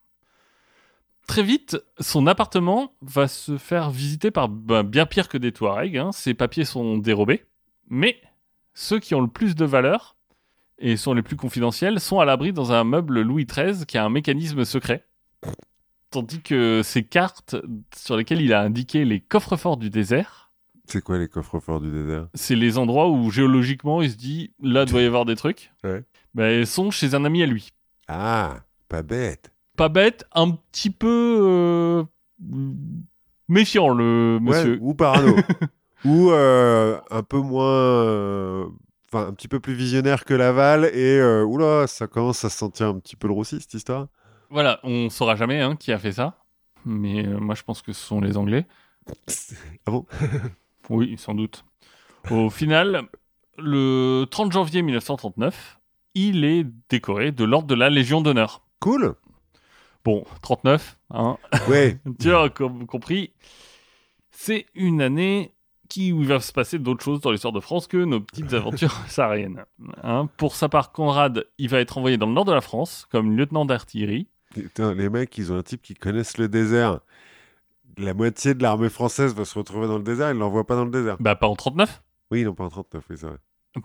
Très 1.27 1.43
vite, 1.43 1.79
son 1.99 2.27
appartement 2.27 2.93
va 3.01 3.29
se 3.29 3.57
faire 3.57 3.89
visiter 3.91 4.31
par 4.31 4.51
bah, 4.51 4.83
bien 4.83 5.07
pire 5.07 5.31
que 5.31 5.39
des 5.39 5.53
Touaregs. 5.53 5.97
hein. 5.97 6.13
Ses 6.13 6.35
papiers 6.35 6.67
sont 6.67 6.99
dérobés. 6.99 7.47
Mais 7.89 8.21
ceux 8.75 8.99
qui 9.01 9.15
ont 9.15 9.23
le 9.23 9.29
plus 9.29 9.55
de 9.55 9.65
valeur 9.65 10.16
et 10.79 10.97
sont 10.97 11.15
les 11.15 11.23
plus 11.23 11.37
confidentiels 11.37 12.01
sont 12.01 12.21
à 12.21 12.25
l'abri 12.25 12.53
dans 12.53 12.73
un 12.73 12.85
meuble 12.85 13.21
Louis 13.23 13.47
XIII 13.47 13.87
qui 13.87 13.97
a 13.99 14.05
un 14.05 14.11
mécanisme 14.11 14.65
secret. 14.65 15.05
Tandis 16.11 16.41
que 16.43 16.83
ces 16.85 17.03
cartes 17.03 17.57
sur 17.95 18.17
lesquelles 18.17 18.41
il 18.41 18.53
a 18.53 18.63
indiqué 18.63 19.05
les 19.05 19.21
coffres-forts 19.21 19.77
du 19.77 19.91
désert, 19.91 20.51
C'est 20.87 21.03
quoi 21.03 21.19
les 21.19 21.29
coffres 21.29 21.59
forts 21.61 21.81
du 21.81 21.91
désert? 21.91 22.29
c'est 22.35 22.55
les 22.57 22.79
endroits 22.79 23.09
où 23.11 23.31
géologiquement 23.31 24.03
il 24.03 24.11
se 24.11 24.17
dit 24.17 24.53
là 24.63 24.85
doit 24.85 25.03
y 25.03 25.05
avoir 25.07 25.25
des 25.25 25.37
trucs. 25.37 25.73
Ouais. 25.85 26.05
Bah, 26.35 26.45
elles 26.51 26.67
sont 26.67 26.91
chez 26.91 27.15
un 27.15 27.25
ami 27.25 27.43
à 27.43 27.47
lui. 27.47 27.71
Ah, 28.09 28.57
pas 28.89 29.03
bête. 29.03 29.53
Pas 29.77 29.89
bête, 29.89 30.25
un 30.33 30.51
petit 30.51 30.91
peu 30.91 31.39
euh, 31.43 32.05
méfiant 33.49 33.89
le 33.89 34.39
monsieur. 34.41 34.73
Ouais, 34.75 34.79
ou 34.81 34.95
parano. 34.95 35.35
ou 36.05 36.31
euh, 36.31 36.99
un 37.11 37.23
peu 37.23 37.39
moins. 37.39 37.65
euh, 37.73 38.67
Enfin, 39.17 39.29
un 39.29 39.33
petit 39.35 39.49
peu 39.49 39.61
plus 39.61 39.75
visionnaire 39.75 40.25
que 40.25 40.35
Laval. 40.35 40.85
Et 40.95 41.19
euh, 41.19 41.45
oula, 41.45 41.87
ça 41.87 42.07
commence 42.07 42.45
à 42.45 42.51
se 42.51 42.59
sentir 42.59 42.89
un 42.89 42.99
petit 42.99 43.17
peu 43.17 43.27
le 43.29 43.33
roussi, 43.33 43.61
cette 43.61 43.75
histoire. 43.75 44.09
Voilà, 44.51 44.79
on 44.83 45.11
saura 45.11 45.37
jamais 45.37 45.61
hein, 45.61 45.77
qui 45.77 45.93
a 45.93 45.99
fait 45.99 46.13
ça. 46.13 46.39
Mais 46.85 47.27
euh, 47.27 47.39
moi 47.39 47.55
je 47.55 47.63
pense 47.63 47.83
que 47.83 47.93
ce 47.93 48.05
sont 48.05 48.21
les 48.21 48.37
Anglais. 48.37 48.67
Ah 49.87 49.91
bon? 49.91 50.07
Oui, 50.91 51.17
sans 51.19 51.35
doute. 51.35 51.65
Au 52.31 52.49
final, 52.51 53.03
le 53.59 54.25
30 54.31 54.53
janvier 54.53 54.83
1939, 54.83 55.81
il 56.15 56.45
est 56.45 56.65
décoré 56.89 57.33
de 57.33 57.43
l'ordre 57.45 57.67
de 57.67 57.75
la 57.75 57.91
Légion 57.91 58.21
d'honneur. 58.21 58.63
Cool. 58.81 59.15
Bon, 60.05 60.25
39, 60.43 60.99
hein, 61.11 61.39
Ouais. 61.69 61.99
tu 62.21 62.33
as 62.33 62.49
com- 62.51 62.87
compris. 62.87 63.33
C'est 64.31 64.67
une 64.75 65.01
année 65.03 65.53
qui, 65.89 66.13
où 66.13 66.23
il 66.23 66.29
va 66.29 66.41
se 66.41 66.53
passer 66.53 66.79
d'autres 66.79 67.03
choses 67.05 67.21
dans 67.21 67.31
l'histoire 67.31 67.53
de 67.53 67.61
France 67.61 67.87
que 67.87 67.97
nos 67.99 68.21
petites 68.21 68.53
aventures 68.55 68.93
sahariennes. 69.09 69.65
Hein, 70.03 70.29
pour 70.37 70.55
sa 70.55 70.69
part, 70.69 70.93
Conrad, 70.93 71.45
il 71.59 71.69
va 71.69 71.81
être 71.81 71.99
envoyé 71.99 72.17
dans 72.17 72.27
le 72.27 72.33
nord 72.33 72.45
de 72.45 72.53
la 72.53 72.61
France 72.61 73.07
comme 73.11 73.37
lieutenant 73.37 73.65
d'artillerie. 73.65 74.29
Putain, 74.55 74.95
les 74.95 75.09
mecs, 75.11 75.37
ils 75.39 75.53
ont 75.53 75.57
un 75.59 75.63
type 75.63 75.83
qui 75.83 75.95
connaissent 75.95 76.39
le 76.39 76.49
désert. 76.49 77.01
La 77.99 78.13
moitié 78.15 78.55
de 78.55 78.63
l'armée 78.63 78.89
française 78.91 79.35
va 79.35 79.45
se 79.45 79.59
retrouver 79.59 79.87
dans 79.87 79.97
le 79.97 80.03
désert, 80.05 80.31
ils 80.31 80.37
l'envoient 80.39 80.67
pas 80.67 80.77
dans 80.77 80.85
le 80.85 80.91
désert. 80.91 81.17
Bah, 81.21 81.35
pas 81.35 81.47
en 81.47 81.57
39 81.57 82.03
Oui, 82.31 82.45
non, 82.45 82.55
pas 82.55 82.65
en 82.65 82.69
39, 82.69 83.05
oui, 83.11 83.17
c'est 83.19 83.27
vrai. 83.27 83.37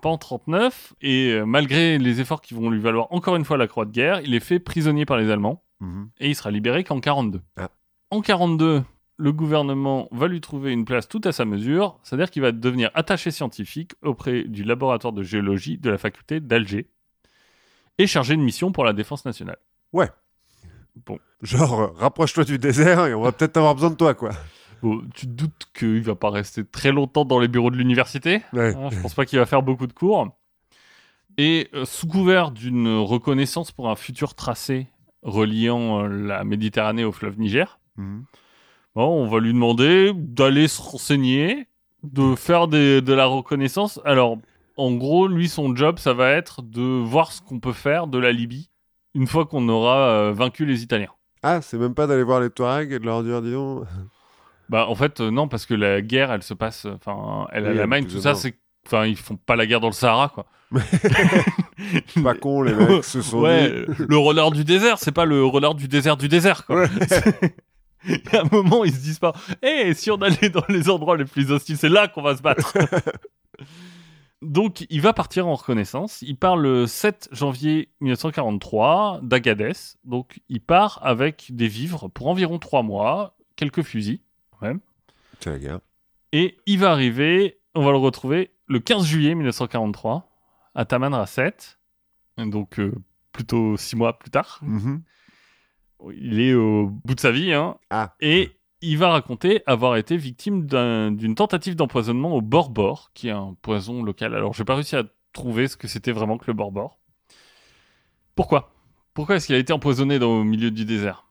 pas 0.01 0.09
en 0.09 0.17
39, 0.17 0.93
et 1.01 1.31
euh, 1.33 1.45
malgré 1.45 1.97
les 1.97 2.19
efforts 2.21 2.41
qui 2.41 2.53
vont 2.53 2.69
lui 2.69 2.79
valoir 2.81 3.07
encore 3.11 3.35
une 3.37 3.45
fois 3.45 3.57
la 3.57 3.67
croix 3.67 3.85
de 3.85 3.91
guerre, 3.91 4.19
il 4.21 4.33
est 4.33 4.39
fait 4.41 4.59
prisonnier 4.59 5.05
par 5.05 5.17
les 5.17 5.29
Allemands, 5.29 5.63
Mhm. 5.79 6.09
et 6.19 6.29
il 6.29 6.35
sera 6.35 6.51
libéré 6.51 6.83
qu'en 6.83 6.99
42. 6.99 7.41
Ah. 7.57 7.69
En 8.11 8.21
42, 8.21 8.83
le 9.17 9.31
gouvernement 9.31 10.07
va 10.11 10.27
lui 10.27 10.41
trouver 10.41 10.71
une 10.71 10.85
place 10.85 11.07
tout 11.07 11.21
à 11.25 11.31
sa 11.31 11.45
mesure, 11.45 11.99
c'est-à-dire 12.03 12.31
qu'il 12.31 12.41
va 12.41 12.51
devenir 12.51 12.89
attaché 12.95 13.29
scientifique 13.31 13.93
auprès 14.03 14.43
du 14.43 14.63
laboratoire 14.63 15.13
de 15.13 15.21
géologie 15.23 15.77
de 15.77 15.89
la 15.89 15.97
faculté 15.97 16.39
d'Alger, 16.39 16.87
et 17.97 18.07
chargé 18.07 18.35
de 18.35 18.41
mission 18.41 18.71
pour 18.71 18.83
la 18.83 18.93
défense 18.93 19.25
nationale. 19.25 19.57
Genre, 21.41 21.79
euh, 21.81 21.87
rapproche-toi 21.97 22.43
du 22.43 22.57
désert 22.57 23.05
et 23.07 23.13
on 23.13 23.21
va 23.21 23.31
peut-être 23.31 23.57
avoir 23.57 23.75
besoin 23.75 23.89
de 23.91 23.95
toi, 23.95 24.13
quoi. 24.13 24.31
Bon, 24.81 25.01
tu 25.13 25.27
te 25.27 25.31
doutes 25.31 25.67
qu'il 25.73 26.01
va 26.01 26.15
pas 26.15 26.29
rester 26.31 26.65
très 26.65 26.91
longtemps 26.91 27.25
dans 27.25 27.39
les 27.39 27.47
bureaux 27.47 27.69
de 27.71 27.77
l'université 27.77 28.41
Ouais. 28.53 28.75
Hein, 28.75 28.89
je 28.91 28.99
pense 28.99 29.13
pas 29.13 29.25
qu'il 29.25 29.39
va 29.39 29.45
faire 29.45 29.61
beaucoup 29.61 29.87
de 29.87 29.93
cours. 29.93 30.27
Et 31.37 31.69
euh, 31.73 31.85
sous 31.85 32.07
couvert 32.07 32.51
d'une 32.51 32.97
reconnaissance 32.97 33.71
pour 33.71 33.89
un 33.89 33.95
futur 33.95 34.35
tracé 34.35 34.87
reliant 35.21 36.03
euh, 36.03 36.07
la 36.07 36.43
Méditerranée 36.43 37.03
au 37.05 37.11
fleuve 37.11 37.39
Niger, 37.39 37.79
Mhm. 37.97 38.23
Bon, 38.95 39.23
on 39.23 39.27
va 39.27 39.39
lui 39.39 39.53
demander 39.53 40.11
d'aller 40.15 40.67
se 40.67 40.81
renseigner, 40.81 41.67
de 42.03 42.35
faire 42.35 42.67
des- 42.67 43.01
de 43.01 43.13
la 43.13 43.25
reconnaissance. 43.25 43.99
Alors, 44.05 44.37
en 44.77 44.91
gros, 44.93 45.27
lui, 45.27 45.47
son 45.49 45.75
job, 45.75 45.99
ça 45.99 46.13
va 46.13 46.29
être 46.31 46.61
de 46.61 46.81
voir 46.81 47.31
ce 47.31 47.41
qu'on 47.41 47.59
peut 47.59 47.73
faire 47.73 48.07
de 48.07 48.17
la 48.17 48.31
Libye 48.31 48.69
une 49.13 49.27
fois 49.27 49.45
qu'on 49.45 49.67
aura 49.69 49.97
euh, 50.09 50.31
vaincu 50.33 50.65
les 50.65 50.83
Italiens. 50.83 51.11
Ah, 51.43 51.61
c'est 51.61 51.77
même 51.77 51.93
pas 51.95 52.07
d'aller 52.07 52.23
voir 52.23 52.39
les 52.39 52.49
Touaregs 52.49 52.91
et 52.93 52.99
de 52.99 53.05
leur 53.05 53.23
dire, 53.23 53.41
dis 53.41 53.51
donc. 53.51 53.83
Bah, 54.69 54.85
en 54.87 54.95
fait, 54.95 55.19
euh, 55.19 55.31
non, 55.31 55.47
parce 55.49 55.65
que 55.65 55.73
la 55.73 56.01
guerre, 56.01 56.31
elle 56.31 56.43
se 56.43 56.53
passe. 56.53 56.85
Enfin, 56.85 57.45
elle 57.51 57.65
a 57.65 57.71
Oui, 57.71 57.77
la 57.77 57.87
main, 57.87 58.03
tout 58.03 58.21
ça, 58.21 58.35
c'est. 58.35 58.55
Enfin, 58.87 59.05
ils 59.05 59.17
font 59.17 59.35
pas 59.35 59.55
la 59.55 59.65
guerre 59.65 59.79
dans 59.81 59.87
le 59.87 59.93
Sahara, 59.93 60.29
quoi. 60.29 60.45
Pas 62.23 62.33
con, 62.35 62.61
les 62.61 62.73
mecs 62.73 63.03
se 63.03 63.21
sont 63.21 63.41
ouais, 63.41 63.69
dit. 63.69 64.05
le 64.07 64.17
roller 64.17 64.49
du 64.51 64.63
désert, 64.63 64.97
c'est 64.99 65.11
pas 65.11 65.25
le 65.25 65.43
roller 65.43 65.75
du 65.75 65.87
désert 65.89 66.15
du 66.15 66.29
désert, 66.29 66.65
quoi. 66.65 66.83
Ouais. 66.83 66.87
Il 68.05 68.21
y 68.33 68.35
a 68.35 68.41
un 68.41 68.49
moment, 68.51 68.83
ils 68.83 68.93
se 68.93 68.99
disent 68.99 69.19
pas, 69.19 69.33
hé, 69.61 69.93
si 69.93 70.09
on 70.11 70.17
allait 70.17 70.49
dans 70.49 70.63
les 70.69 70.89
endroits 70.89 71.17
les 71.17 71.25
plus 71.25 71.51
hostiles, 71.51 71.77
c'est 71.77 71.89
là 71.89 72.07
qu'on 72.07 72.21
va 72.21 72.35
se 72.35 72.41
battre. 72.41 72.73
Donc, 74.41 74.87
il 74.89 75.01
va 75.01 75.13
partir 75.13 75.47
en 75.47 75.53
reconnaissance. 75.53 76.23
Il 76.23 76.35
part 76.35 76.57
le 76.57 76.87
7 76.87 77.29
janvier 77.31 77.89
1943 78.01 79.19
d'Agadez. 79.21 79.73
Donc, 80.03 80.39
il 80.49 80.61
part 80.61 80.99
avec 81.03 81.47
des 81.51 81.67
vivres 81.67 82.07
pour 82.07 82.27
environ 82.27 82.57
trois 82.57 82.81
mois, 82.81 83.35
quelques 83.55 83.83
fusils. 83.83 84.19
C'est 85.39 85.51
la 85.51 85.59
guerre. 85.59 85.79
Et 86.31 86.57
il 86.65 86.79
va 86.79 86.91
arriver, 86.91 87.59
on 87.75 87.83
va 87.83 87.91
le 87.91 87.97
retrouver 87.97 88.51
le 88.67 88.79
15 88.79 89.05
juillet 89.05 89.35
1943 89.35 90.27
à 90.73 90.85
Taman 90.85 91.13
Rasset. 91.13 91.55
Donc, 92.37 92.79
euh, 92.79 92.93
plutôt 93.31 93.77
six 93.77 93.95
mois 93.95 94.17
plus 94.17 94.31
tard. 94.31 94.59
Mhm. 94.63 95.03
Il 96.15 96.39
est 96.39 96.53
au 96.53 96.87
bout 96.87 97.15
de 97.15 97.19
sa 97.19 97.31
vie, 97.31 97.53
hein. 97.53 97.77
Ah. 97.89 98.15
Et 98.19 98.51
il 98.81 98.97
va 98.97 99.09
raconter 99.09 99.61
avoir 99.67 99.95
été 99.97 100.17
victime 100.17 100.65
d'un- 100.65 101.11
d'une 101.11 101.35
tentative 101.35 101.75
d'empoisonnement 101.75 102.35
au 102.35 102.41
borbor, 102.41 103.11
qui 103.13 103.27
est 103.27 103.31
un 103.31 103.55
poison 103.61 104.01
local. 104.03 104.33
Alors, 104.35 104.53
j'ai 104.53 104.63
pas 104.65 104.75
réussi 104.75 104.95
à 104.95 105.03
trouver 105.33 105.67
ce 105.67 105.77
que 105.77 105.87
c'était 105.87 106.11
vraiment 106.11 106.37
que 106.37 106.45
le 106.47 106.53
borbor. 106.53 106.99
Pourquoi? 108.35 108.73
Pourquoi 109.13 109.35
est-ce 109.35 109.47
qu'il 109.47 109.55
a 109.55 109.59
été 109.59 109.73
empoisonné 109.73 110.19
dans, 110.19 110.39
au 110.39 110.43
milieu 110.43 110.71
du 110.71 110.85
désert? 110.85 111.25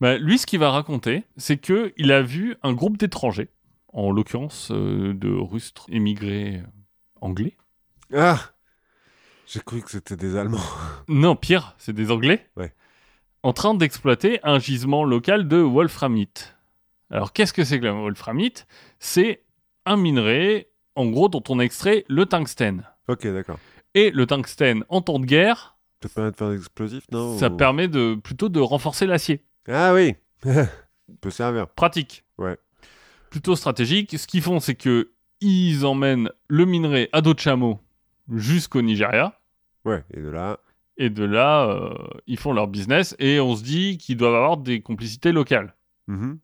Ben, 0.00 0.16
Lui, 0.20 0.38
ce 0.38 0.46
qu'il 0.46 0.60
va 0.60 0.70
raconter, 0.70 1.24
c'est 1.36 1.58
que 1.58 1.92
il 1.96 2.12
a 2.12 2.22
vu 2.22 2.56
un 2.62 2.72
groupe 2.72 2.96
d'étrangers, 2.96 3.50
en 3.92 4.10
l'occurrence 4.10 4.70
euh, 4.70 5.12
de 5.14 5.28
rustres 5.28 5.86
émigrés 5.90 6.62
anglais. 7.20 7.56
Ah 8.14 8.38
J'ai 9.46 9.60
cru 9.60 9.82
que 9.82 9.90
c'était 9.90 10.16
des 10.16 10.36
Allemands. 10.36 10.62
Non, 11.08 11.36
pire, 11.36 11.74
c'est 11.78 11.92
des 11.92 12.10
Anglais. 12.10 12.46
Ouais. 12.56 12.72
En 13.42 13.52
train 13.52 13.74
d'exploiter 13.74 14.40
un 14.42 14.58
gisement 14.58 15.04
local 15.04 15.46
de 15.48 15.56
wolframite. 15.58 16.56
Alors, 17.10 17.32
qu'est-ce 17.32 17.52
que 17.52 17.64
c'est 17.64 17.78
que 17.78 17.84
le 17.84 17.92
wolframite? 17.92 18.66
C'est 18.98 19.44
un 19.86 19.96
minerai, 19.96 20.68
en 20.96 21.06
gros, 21.06 21.28
dont 21.28 21.42
on 21.48 21.60
extrait 21.60 22.04
le 22.08 22.26
tungstène. 22.26 22.84
Ok, 23.06 23.26
d'accord. 23.28 23.58
Et 23.94 24.10
le 24.10 24.26
tungstène, 24.26 24.84
en 24.88 25.00
temps 25.00 25.18
de 25.18 25.24
guerre, 25.26 25.76
Ça 26.02 26.08
permet 26.10 26.30
de 26.32 26.36
faire 26.36 26.50
des 26.50 26.56
explosifs, 26.56 27.04
non 27.10 27.38
ça 27.38 27.48
Ou- 27.50 27.56
permet 27.56 27.88
de, 27.88 28.14
plutôt 28.16 28.48
de 28.48 28.60
renforcer 28.60 29.06
l'acier. 29.06 29.44
Ah 29.68 29.94
oui 29.94 30.14
Peut 31.20 31.30
servir. 31.30 31.68
Pratique. 31.68 32.24
Ouais. 32.36 32.58
Plutôt 33.30 33.56
stratégique. 33.56 34.18
Ce 34.18 34.26
qu'ils 34.26 34.42
font, 34.42 34.60
c'est 34.60 34.74
que 34.74 35.12
ils 35.40 35.86
emmènent 35.86 36.30
le 36.48 36.64
minerai 36.66 37.08
à 37.12 37.20
dos 37.22 37.32
de 37.34 37.38
chameau 37.40 37.80
jusqu'au 38.34 38.82
Nigeria. 38.82 39.38
Ouais, 39.84 40.04
et 40.12 40.20
de 40.20 40.28
là. 40.28 40.58
Et 40.98 41.10
de 41.10 41.24
là, 41.24 41.68
euh, 41.68 41.94
ils 42.26 42.38
font 42.38 42.52
leur 42.52 42.66
business. 42.68 43.16
Et 43.18 43.40
on 43.40 43.56
se 43.56 43.62
dit 43.62 43.98
qu'ils 43.98 44.16
doivent 44.16 44.34
avoir 44.34 44.56
des 44.56 44.80
complicités 44.80 45.32
locales. 45.32 45.74
Mhm. 46.08 46.38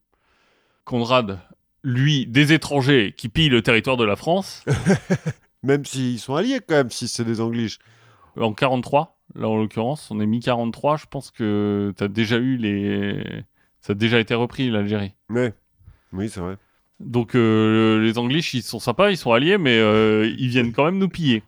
Conrad, 0.85 1.40
lui, 1.82 2.26
des 2.26 2.52
étrangers 2.52 3.14
qui 3.16 3.28
pillent 3.28 3.48
le 3.48 3.62
territoire 3.62 3.97
de 3.97 4.05
la 4.05 4.16
France, 4.16 4.64
Même 5.64 5.86
s'ils 5.86 6.20
sont 6.20 6.35
alliés, 6.35 6.60
quand 6.66 6.74
même, 6.74 6.90
si 6.90 7.09
c'est 7.09 7.24
des 7.24 7.40
Angliches. 7.40 7.78
en 8.36 8.52
43, 8.52 9.18
là 9.35 9.48
en 9.48 9.56
l'occurrence, 9.56 10.10
on 10.10 10.20
est 10.20 10.26
mi-43, 10.26 11.01
je 11.01 11.06
pense 11.06 11.31
que 11.31 11.93
t'as 11.97 12.09
déjà 12.09 12.36
eu 12.36 12.56
les... 12.59 13.43
Ça 13.81 13.93
a 13.93 13.94
déjà 13.94 14.20
été 14.20 14.35
repris, 14.35 14.70
l'Algérie. 14.70 15.14
Ouais. 15.31 15.55
Oui, 16.12 16.28
c'est 16.28 16.40
vrai. 16.40 16.56
Donc 17.01 17.35
euh, 17.35 18.01
les 18.01 18.18
Anglish, 18.18 18.52
ils 18.55 18.62
sont 18.62 18.78
sympas, 18.78 19.10
ils 19.10 19.16
sont 19.16 19.32
alliés, 19.32 19.59
mais 19.59 19.78
euh, 19.78 20.31
ils 20.39 20.48
viennent 20.48 20.72
quand 20.72 20.85
même 20.85 20.98
nous 20.98 21.09
piller. 21.09 21.43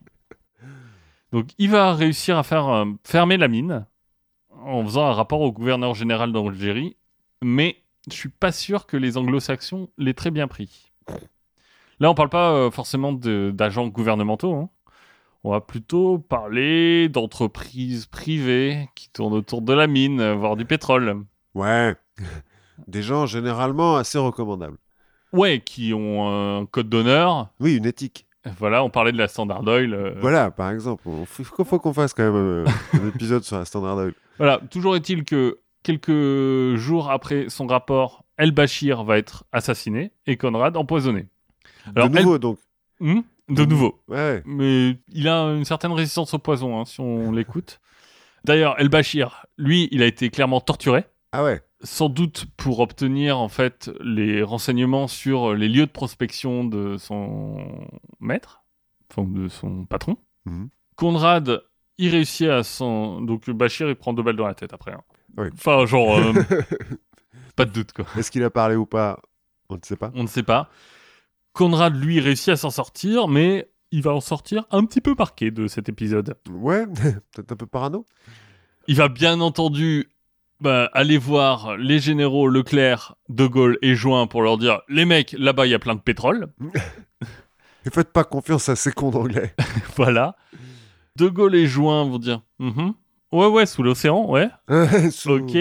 Donc 1.32 1.48
il 1.58 1.70
va 1.70 1.92
réussir 1.94 2.38
à 2.38 2.42
faire 2.42 2.68
euh, 2.68 2.84
fermer 3.04 3.36
la 3.36 3.48
mine 3.48 3.86
en 4.50 4.84
faisant 4.84 5.06
un 5.06 5.12
rapport 5.12 5.40
au 5.40 5.52
gouverneur 5.52 5.94
général 5.94 6.32
d'Algérie, 6.32 6.96
mais 7.42 7.76
je 8.10 8.14
suis 8.14 8.28
pas 8.28 8.52
sûr 8.52 8.86
que 8.86 8.96
les 8.96 9.16
anglo-saxons 9.16 9.90
l'aient 9.98 10.14
très 10.14 10.30
bien 10.30 10.48
pris. 10.48 10.92
Là, 11.98 12.10
on 12.10 12.14
parle 12.14 12.28
pas 12.28 12.52
euh, 12.52 12.70
forcément 12.70 13.12
d'agents 13.12 13.88
gouvernementaux. 13.88 14.54
hein. 14.54 14.70
On 15.44 15.52
va 15.52 15.60
plutôt 15.60 16.18
parler 16.18 17.08
d'entreprises 17.08 18.06
privées 18.06 18.88
qui 18.94 19.10
tournent 19.10 19.34
autour 19.34 19.62
de 19.62 19.72
la 19.72 19.86
mine, 19.86 20.20
euh, 20.20 20.34
voire 20.34 20.56
du 20.56 20.64
pétrole. 20.64 21.24
Ouais. 21.54 21.94
Des 22.88 23.02
gens 23.02 23.26
généralement 23.26 23.96
assez 23.96 24.18
recommandables. 24.18 24.78
Ouais, 25.32 25.60
qui 25.60 25.92
ont 25.94 26.28
un 26.60 26.66
code 26.66 26.88
d'honneur, 26.88 27.50
Oui, 27.60 27.76
une 27.76 27.86
éthique. 27.86 28.26
Voilà, 28.58 28.82
on 28.84 28.90
parlait 28.90 29.12
de 29.12 29.18
la 29.18 29.28
Standard 29.28 29.66
Oil. 29.66 29.92
euh, 29.94 30.14
Voilà, 30.20 30.50
par 30.50 30.70
exemple. 30.70 31.02
Il 31.06 31.44
faut, 31.44 31.64
faut 31.64 31.78
qu'on 31.78 31.92
fasse 31.92 32.14
quand 32.14 32.24
même 32.24 32.34
euh, 32.36 32.64
un 32.94 33.08
épisode 33.14 33.42
sur 33.42 33.58
la 33.58 33.64
Standard 33.64 33.96
Oil. 33.96 34.14
Voilà, 34.38 34.60
toujours 34.70 34.96
est-il 34.96 35.24
que 35.24 35.58
quelques 35.82 36.76
jours 36.76 37.10
après 37.10 37.48
son 37.48 37.66
rapport, 37.66 38.24
El 38.36 38.50
Bashir 38.52 39.04
va 39.04 39.18
être 39.18 39.44
assassiné 39.52 40.12
et 40.26 40.36
Conrad 40.36 40.76
empoisonné. 40.76 41.26
Alors, 41.94 42.08
de 42.10 42.18
nouveau, 42.18 42.38
donc. 42.38 42.58
Hmm? 43.00 43.20
De 43.48 43.64
nouveau. 43.64 44.02
Ouais. 44.08 44.42
Mais 44.44 44.96
il 45.08 45.28
a 45.28 45.42
une 45.54 45.64
certaine 45.64 45.92
résistance 45.92 46.34
au 46.34 46.38
poison, 46.38 46.80
hein, 46.80 46.84
si 46.84 47.00
on 47.00 47.30
l'écoute. 47.30 47.80
D'ailleurs, 48.44 48.74
El 48.78 48.88
Bashir, 48.88 49.46
lui, 49.56 49.88
il 49.92 50.02
a 50.02 50.06
été 50.06 50.30
clairement 50.30 50.60
torturé. 50.60 51.04
Ah 51.32 51.44
ouais. 51.44 51.60
Sans 51.82 52.08
doute 52.08 52.46
pour 52.56 52.80
obtenir 52.80 53.38
en 53.38 53.48
fait 53.48 53.90
les 54.00 54.42
renseignements 54.42 55.08
sur 55.08 55.54
les 55.54 55.68
lieux 55.68 55.86
de 55.86 55.90
prospection 55.90 56.64
de 56.64 56.96
son 56.96 57.86
maître, 58.18 58.62
enfin 59.10 59.28
de 59.28 59.48
son 59.48 59.84
patron. 59.84 60.16
Mhm. 60.46 60.70
Conrad, 60.96 61.62
il 61.98 62.10
réussit 62.10 62.48
à 62.48 62.62
s'en. 62.62 63.20
Donc 63.20 63.48
Bachir, 63.50 63.88
il 63.90 63.94
prend 63.94 64.14
deux 64.14 64.22
balles 64.22 64.36
dans 64.36 64.46
la 64.46 64.54
tête 64.54 64.72
après. 64.72 64.92
hein. 64.92 65.02
Oui. 65.36 65.48
Enfin, 65.52 65.84
genre, 65.84 66.16
euh, 66.16 66.32
pas 67.56 67.66
de 67.66 67.72
doute 67.72 67.92
quoi. 67.92 68.06
Est-ce 68.16 68.30
qu'il 68.30 68.42
a 68.42 68.48
parlé 68.50 68.74
ou 68.74 68.86
pas? 68.86 69.20
On 69.68 69.74
ne 69.74 69.80
sait 69.82 69.96
pas. 69.96 70.10
On 70.14 70.22
ne 70.22 70.28
sait 70.28 70.42
pas. 70.42 70.70
Conrad, 71.52 71.94
lui, 71.94 72.20
réussit 72.20 72.48
à 72.50 72.56
s'en 72.56 72.70
sortir, 72.70 73.28
mais 73.28 73.70
il 73.90 74.02
va 74.02 74.14
en 74.14 74.20
sortir 74.20 74.64
un 74.70 74.84
petit 74.86 75.00
peu 75.02 75.14
marqué 75.18 75.50
de 75.50 75.66
cet 75.66 75.88
épisode. 75.90 76.36
Ouais, 76.50 76.86
peut-être 77.32 77.52
un 77.52 77.56
peu 77.56 77.66
parano. 77.66 78.06
Il 78.88 78.96
va 78.96 79.08
bien 79.08 79.40
entendu 79.40 80.08
bah, 80.60 80.88
aller 80.92 81.18
voir 81.18 81.76
les 81.76 81.98
généraux 81.98 82.48
Leclerc, 82.48 83.14
De 83.28 83.46
Gaulle 83.46 83.78
et 83.82 83.94
Join 83.94 84.26
pour 84.26 84.42
leur 84.42 84.58
dire 84.58 84.80
les 84.88 85.04
mecs, 85.04 85.34
là-bas 85.38 85.66
il 85.66 85.70
y 85.70 85.74
a 85.74 85.78
plein 85.78 85.94
de 85.94 86.00
pétrole. 86.00 86.48
Et 87.84 87.90
faites 87.90 88.12
pas 88.12 88.24
confiance 88.24 88.68
à 88.68 88.74
ces 88.74 88.90
cons 88.90 89.10
d'anglais. 89.10 89.54
voilà. 89.96 90.34
De 91.16 91.28
Gaulle 91.28 91.54
et 91.54 91.66
Join 91.66 92.10
vont 92.10 92.18
dire 92.18 92.42
Mhm. 92.58 92.94
ouais 93.32 93.46
ouais 93.46 93.66
sous 93.66 93.82
l'océan 93.82 94.28
ouais 94.28 94.48
Sous- 95.12 95.30
ok. 95.38 95.56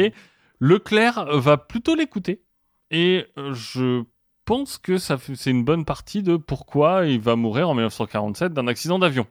Leclerc 0.60 1.26
va 1.40 1.58
plutôt 1.58 1.96
l'écouter 1.96 2.42
et 2.90 3.26
euh, 3.38 3.54
je 3.54 4.04
pense 4.46 4.78
que 4.78 4.98
ça 4.98 5.18
c'est 5.36 5.52
une 5.52 5.64
bonne 5.66 5.86
partie 5.86 6.24
de 6.24 6.38
pourquoi 6.38 7.06
il 7.06 7.20
va 7.20 7.36
mourir 7.36 7.70
en 7.70 7.74
1947 7.76 8.54
d'un 8.54 8.68
accident 8.68 8.98
d'avion. 9.00 9.28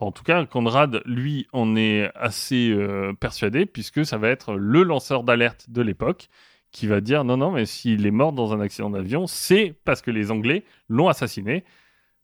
Enfin, 0.00 0.08
en 0.08 0.12
tout 0.12 0.22
cas, 0.24 0.46
Conrad, 0.46 1.02
lui, 1.04 1.46
en 1.52 1.76
est 1.76 2.10
assez 2.14 2.70
euh, 2.70 3.12
persuadé, 3.12 3.66
puisque 3.66 4.06
ça 4.06 4.16
va 4.16 4.30
être 4.30 4.54
le 4.54 4.82
lanceur 4.82 5.24
d'alerte 5.24 5.66
de 5.68 5.82
l'époque 5.82 6.30
qui 6.72 6.86
va 6.86 7.02
dire 7.02 7.22
non, 7.22 7.36
non, 7.36 7.50
mais 7.50 7.66
s'il 7.66 8.06
est 8.06 8.10
mort 8.10 8.32
dans 8.32 8.54
un 8.54 8.60
accident 8.60 8.88
d'avion, 8.88 9.26
c'est 9.26 9.74
parce 9.84 10.00
que 10.00 10.10
les 10.10 10.30
Anglais 10.30 10.64
l'ont 10.88 11.08
assassiné 11.08 11.64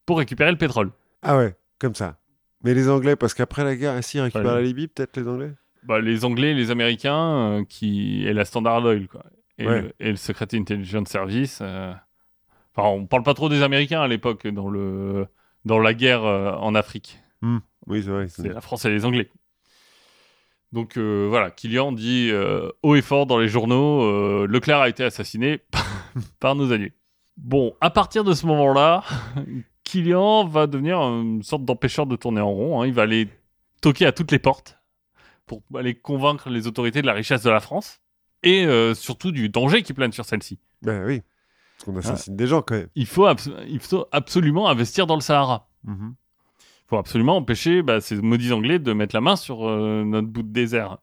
pour 0.06 0.16
récupérer 0.18 0.50
le 0.52 0.56
pétrole. 0.56 0.90
Ah 1.20 1.36
ouais, 1.36 1.54
comme 1.78 1.94
ça. 1.94 2.16
Mais 2.64 2.72
les 2.72 2.88
Anglais, 2.88 3.14
parce 3.14 3.34
qu'après 3.34 3.62
la 3.62 3.76
guerre, 3.76 3.92
ainsi 3.92 4.16
ils 4.16 4.20
récupèrent 4.22 4.54
la 4.54 4.62
Libye, 4.62 4.88
peut-être 4.88 5.14
les 5.18 5.28
Anglais? 5.28 5.52
Bah, 5.82 6.00
les 6.00 6.24
Anglais, 6.24 6.54
les 6.54 6.70
Américains, 6.70 7.58
euh, 7.58 7.64
qui 7.64 8.24
et 8.26 8.32
la 8.32 8.46
Standard 8.46 8.82
Oil, 8.84 9.06
quoi. 9.06 9.24
Et, 9.58 9.66
Ouais. 9.66 9.82
le, 9.82 9.92
et 10.00 10.10
le 10.10 10.16
Secret 10.16 10.46
Intelligence 10.54 11.08
Service. 11.08 11.58
euh, 11.60 11.92
Enfin, 12.74 12.88
on 12.88 13.06
parle 13.06 13.22
pas 13.22 13.34
trop 13.34 13.48
des 13.48 13.62
Américains 13.62 14.00
à 14.00 14.08
l'époque 14.08 14.46
dans 14.46 14.70
le 14.70 15.26
dans 15.64 15.78
la 15.78 15.92
guerre 15.94 16.24
euh, 16.24 16.52
en 16.52 16.74
Afrique. 16.74 17.20
Oui, 17.42 18.02
c'est 18.02 18.10
vrai. 18.10 18.28
C'est 18.28 18.48
la 18.52 18.60
France 18.60 18.84
et 18.84 18.90
les 18.90 19.04
Anglais. 19.04 19.30
Donc 20.72 20.96
euh, 20.96 21.26
voilà, 21.28 21.50
Killian 21.50 21.92
dit 21.92 22.28
euh, 22.32 22.70
haut 22.82 22.96
et 22.96 23.02
fort 23.02 23.26
dans 23.26 23.38
les 23.38 23.48
journaux, 23.48 24.02
euh, 24.02 24.46
Leclerc 24.48 24.80
a 24.80 24.88
été 24.88 25.04
assassiné 25.04 25.60
par 26.40 26.54
nos 26.56 26.72
alliés. 26.72 26.92
Bon, 27.36 27.74
à 27.80 27.90
partir 27.90 28.24
de 28.24 28.32
ce 28.34 28.46
moment-là, 28.46 29.04
Killian 29.84 30.46
va 30.46 30.66
devenir 30.66 30.98
une 31.00 31.42
sorte 31.42 31.64
d'empêcheur 31.64 32.06
de 32.06 32.16
tourner 32.16 32.40
en 32.40 32.50
rond. 32.50 32.82
hein. 32.82 32.86
Il 32.86 32.92
va 32.92 33.02
aller 33.02 33.28
toquer 33.80 34.06
à 34.06 34.12
toutes 34.12 34.32
les 34.32 34.38
portes 34.40 34.78
pour 35.46 35.62
aller 35.76 35.94
convaincre 35.94 36.50
les 36.50 36.66
autorités 36.66 37.00
de 37.02 37.06
la 37.06 37.12
richesse 37.12 37.42
de 37.42 37.50
la 37.50 37.60
France 37.60 38.00
et 38.42 38.66
surtout 38.94 39.30
du 39.30 39.48
danger 39.48 39.82
qui 39.82 39.92
plane 39.92 40.10
sur 40.12 40.24
celle-ci. 40.24 40.58
Ben 40.82 41.04
oui. 41.06 41.22
Parce 41.78 41.84
qu'on 41.84 41.96
assassine 41.96 42.36
des 42.36 42.46
gens 42.48 42.62
quand 42.62 42.74
même. 42.74 42.88
Il 42.96 43.06
faut, 43.06 43.26
abs- 43.26 43.50
il 43.68 43.78
faut 43.80 44.06
absolument 44.10 44.68
investir 44.68 45.06
dans 45.06 45.14
le 45.14 45.20
Sahara. 45.20 45.68
Mhm. 45.84 46.14
Il 46.16 46.25
faut 46.88 46.96
absolument 46.96 47.36
empêcher 47.36 47.82
bah, 47.82 48.00
ces 48.00 48.16
maudits 48.16 48.52
Anglais 48.52 48.78
de 48.78 48.92
mettre 48.92 49.14
la 49.14 49.20
main 49.20 49.36
sur 49.36 49.68
euh, 49.68 50.04
notre 50.04 50.28
bout 50.28 50.42
de 50.42 50.52
désert. 50.52 50.98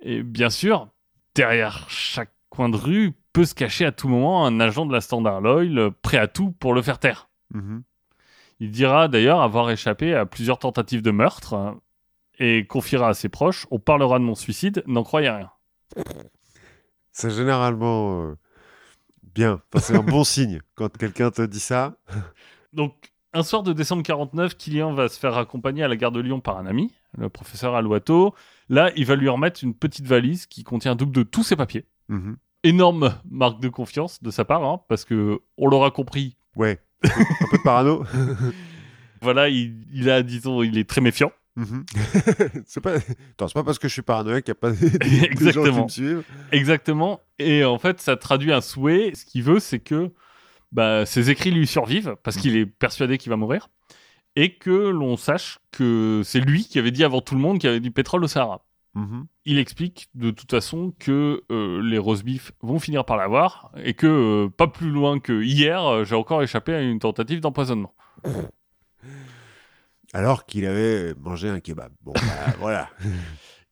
Et 0.00 0.22
bien 0.22 0.50
sûr, 0.50 0.88
derrière 1.34 1.88
chaque 1.88 2.32
coin 2.50 2.68
de 2.68 2.76
rue 2.76 3.12
peut 3.32 3.44
se 3.44 3.54
cacher 3.54 3.84
à 3.84 3.92
tout 3.92 4.08
moment 4.08 4.46
un 4.46 4.60
agent 4.60 4.86
de 4.86 4.92
la 4.92 5.00
Standard 5.00 5.42
Oil 5.42 5.78
euh, 5.78 5.90
prêt 6.02 6.18
à 6.18 6.28
tout 6.28 6.52
pour 6.52 6.74
le 6.74 6.82
faire 6.82 6.98
taire. 6.98 7.28
Mhm. 7.52 7.82
Il 8.60 8.70
dira 8.70 9.08
d'ailleurs 9.08 9.40
avoir 9.40 9.70
échappé 9.70 10.14
à 10.14 10.24
plusieurs 10.24 10.58
tentatives 10.58 11.02
de 11.02 11.10
meurtre 11.10 11.54
hein, 11.54 11.80
et 12.38 12.66
confiera 12.66 13.08
à 13.08 13.14
ses 13.14 13.28
proches 13.28 13.66
On 13.70 13.80
parlera 13.80 14.18
de 14.18 14.24
mon 14.24 14.36
suicide, 14.36 14.84
n'en 14.86 15.02
croyez 15.02 15.30
rien. 15.30 15.50
C'est 17.10 17.30
généralement 17.30 18.22
euh, 18.22 18.38
bien. 19.34 19.60
Enfin, 19.72 19.84
c'est 19.84 19.96
un 19.96 20.02
bon 20.02 20.24
signe 20.24 20.60
quand 20.74 20.96
quelqu'un 20.96 21.30
te 21.30 21.42
dit 21.42 21.60
ça. 21.60 21.96
Donc, 22.72 23.11
un 23.34 23.42
soir 23.42 23.62
de 23.62 23.72
décembre 23.72 24.02
49, 24.02 24.56
Killian 24.56 24.92
va 24.92 25.08
se 25.08 25.18
faire 25.18 25.36
accompagner 25.36 25.82
à 25.82 25.88
la 25.88 25.96
gare 25.96 26.12
de 26.12 26.20
Lyon 26.20 26.40
par 26.40 26.58
un 26.58 26.66
ami, 26.66 26.92
le 27.16 27.28
professeur 27.28 27.74
Alouato. 27.74 28.34
Là, 28.68 28.90
il 28.96 29.06
va 29.06 29.16
lui 29.16 29.28
remettre 29.28 29.64
une 29.64 29.74
petite 29.74 30.06
valise 30.06 30.46
qui 30.46 30.64
contient 30.64 30.92
un 30.92 30.96
double 30.96 31.12
de 31.12 31.22
tous 31.22 31.42
ses 31.42 31.56
papiers. 31.56 31.86
Mhm. 32.08 32.36
Énorme 32.64 33.14
marque 33.28 33.60
de 33.60 33.68
confiance 33.68 34.22
de 34.22 34.30
sa 34.30 34.44
part, 34.44 34.64
hein, 34.64 34.82
parce 34.88 35.04
que 35.04 35.40
on 35.56 35.68
l'aura 35.68 35.90
compris. 35.90 36.36
Ouais. 36.56 36.80
un 37.04 37.08
peu 37.50 37.58
de 37.58 37.62
parano. 37.62 38.04
Voilà, 39.22 39.48
il, 39.48 39.86
il 39.92 40.10
a, 40.10 40.24
disons, 40.24 40.64
il 40.64 40.76
est 40.76 40.88
très 40.88 41.00
méfiant. 41.00 41.30
Mhm. 41.54 41.84
c'est 42.66 42.80
pas... 42.80 42.96
Attends, 42.96 43.46
pas 43.54 43.62
parce 43.62 43.78
que 43.78 43.86
je 43.86 43.92
suis 43.92 44.02
paranoïaque 44.02 44.44
qu'il 44.44 44.54
n'y 44.54 44.58
a 44.58 44.60
pas 44.60 44.70
des, 45.38 45.52
gens 45.52 45.62
qui 45.62 45.82
me 45.82 45.88
suivent. 45.88 46.24
Exactement. 46.50 47.20
Et 47.38 47.64
en 47.64 47.78
fait, 47.78 48.00
ça 48.00 48.16
traduit 48.16 48.52
un 48.52 48.60
souhait. 48.60 49.12
Ce 49.14 49.24
qu'il 49.24 49.44
veut, 49.44 49.60
c'est 49.60 49.78
que 49.78 50.10
bah, 50.72 51.06
ses 51.06 51.30
écrits 51.30 51.50
lui 51.50 51.66
survivent 51.66 52.16
parce 52.22 52.36
qu'il 52.36 52.56
est 52.56 52.66
persuadé 52.66 53.18
qu'il 53.18 53.30
va 53.30 53.36
mourir. 53.36 53.68
Et 54.34 54.56
que 54.56 54.70
l'on 54.70 55.18
sache 55.18 55.58
que 55.70 56.22
c'est 56.24 56.40
lui 56.40 56.64
qui 56.64 56.78
avait 56.78 56.90
dit 56.90 57.04
avant 57.04 57.20
tout 57.20 57.34
le 57.34 57.40
monde 57.40 57.58
qu'il 57.58 57.68
y 57.68 57.70
avait 57.70 57.80
du 57.80 57.90
pétrole 57.90 58.24
au 58.24 58.28
Sahara. 58.28 58.64
Mhm. 58.94 59.26
Il 59.44 59.58
explique 59.58 60.08
de 60.14 60.30
toute 60.30 60.50
façon 60.50 60.92
que 60.98 61.42
euh, 61.50 61.80
les 61.82 61.98
roast 61.98 62.24
beef 62.24 62.52
vont 62.60 62.78
finir 62.78 63.04
par 63.04 63.16
l'avoir 63.16 63.72
et 63.82 63.94
que 63.94 64.06
euh, 64.06 64.48
pas 64.50 64.66
plus 64.66 64.90
loin 64.90 65.18
que 65.18 65.42
hier, 65.42 65.84
euh, 65.84 66.04
j'ai 66.04 66.14
encore 66.14 66.42
échappé 66.42 66.74
à 66.74 66.80
une 66.80 66.98
tentative 66.98 67.40
d'empoisonnement. 67.40 67.94
Alors 70.14 70.44
qu'il 70.44 70.66
avait 70.66 71.14
mangé 71.14 71.48
un 71.48 71.60
kebab. 71.60 71.92
Bon, 72.02 72.12
bah, 72.12 72.54
voilà. 72.58 72.90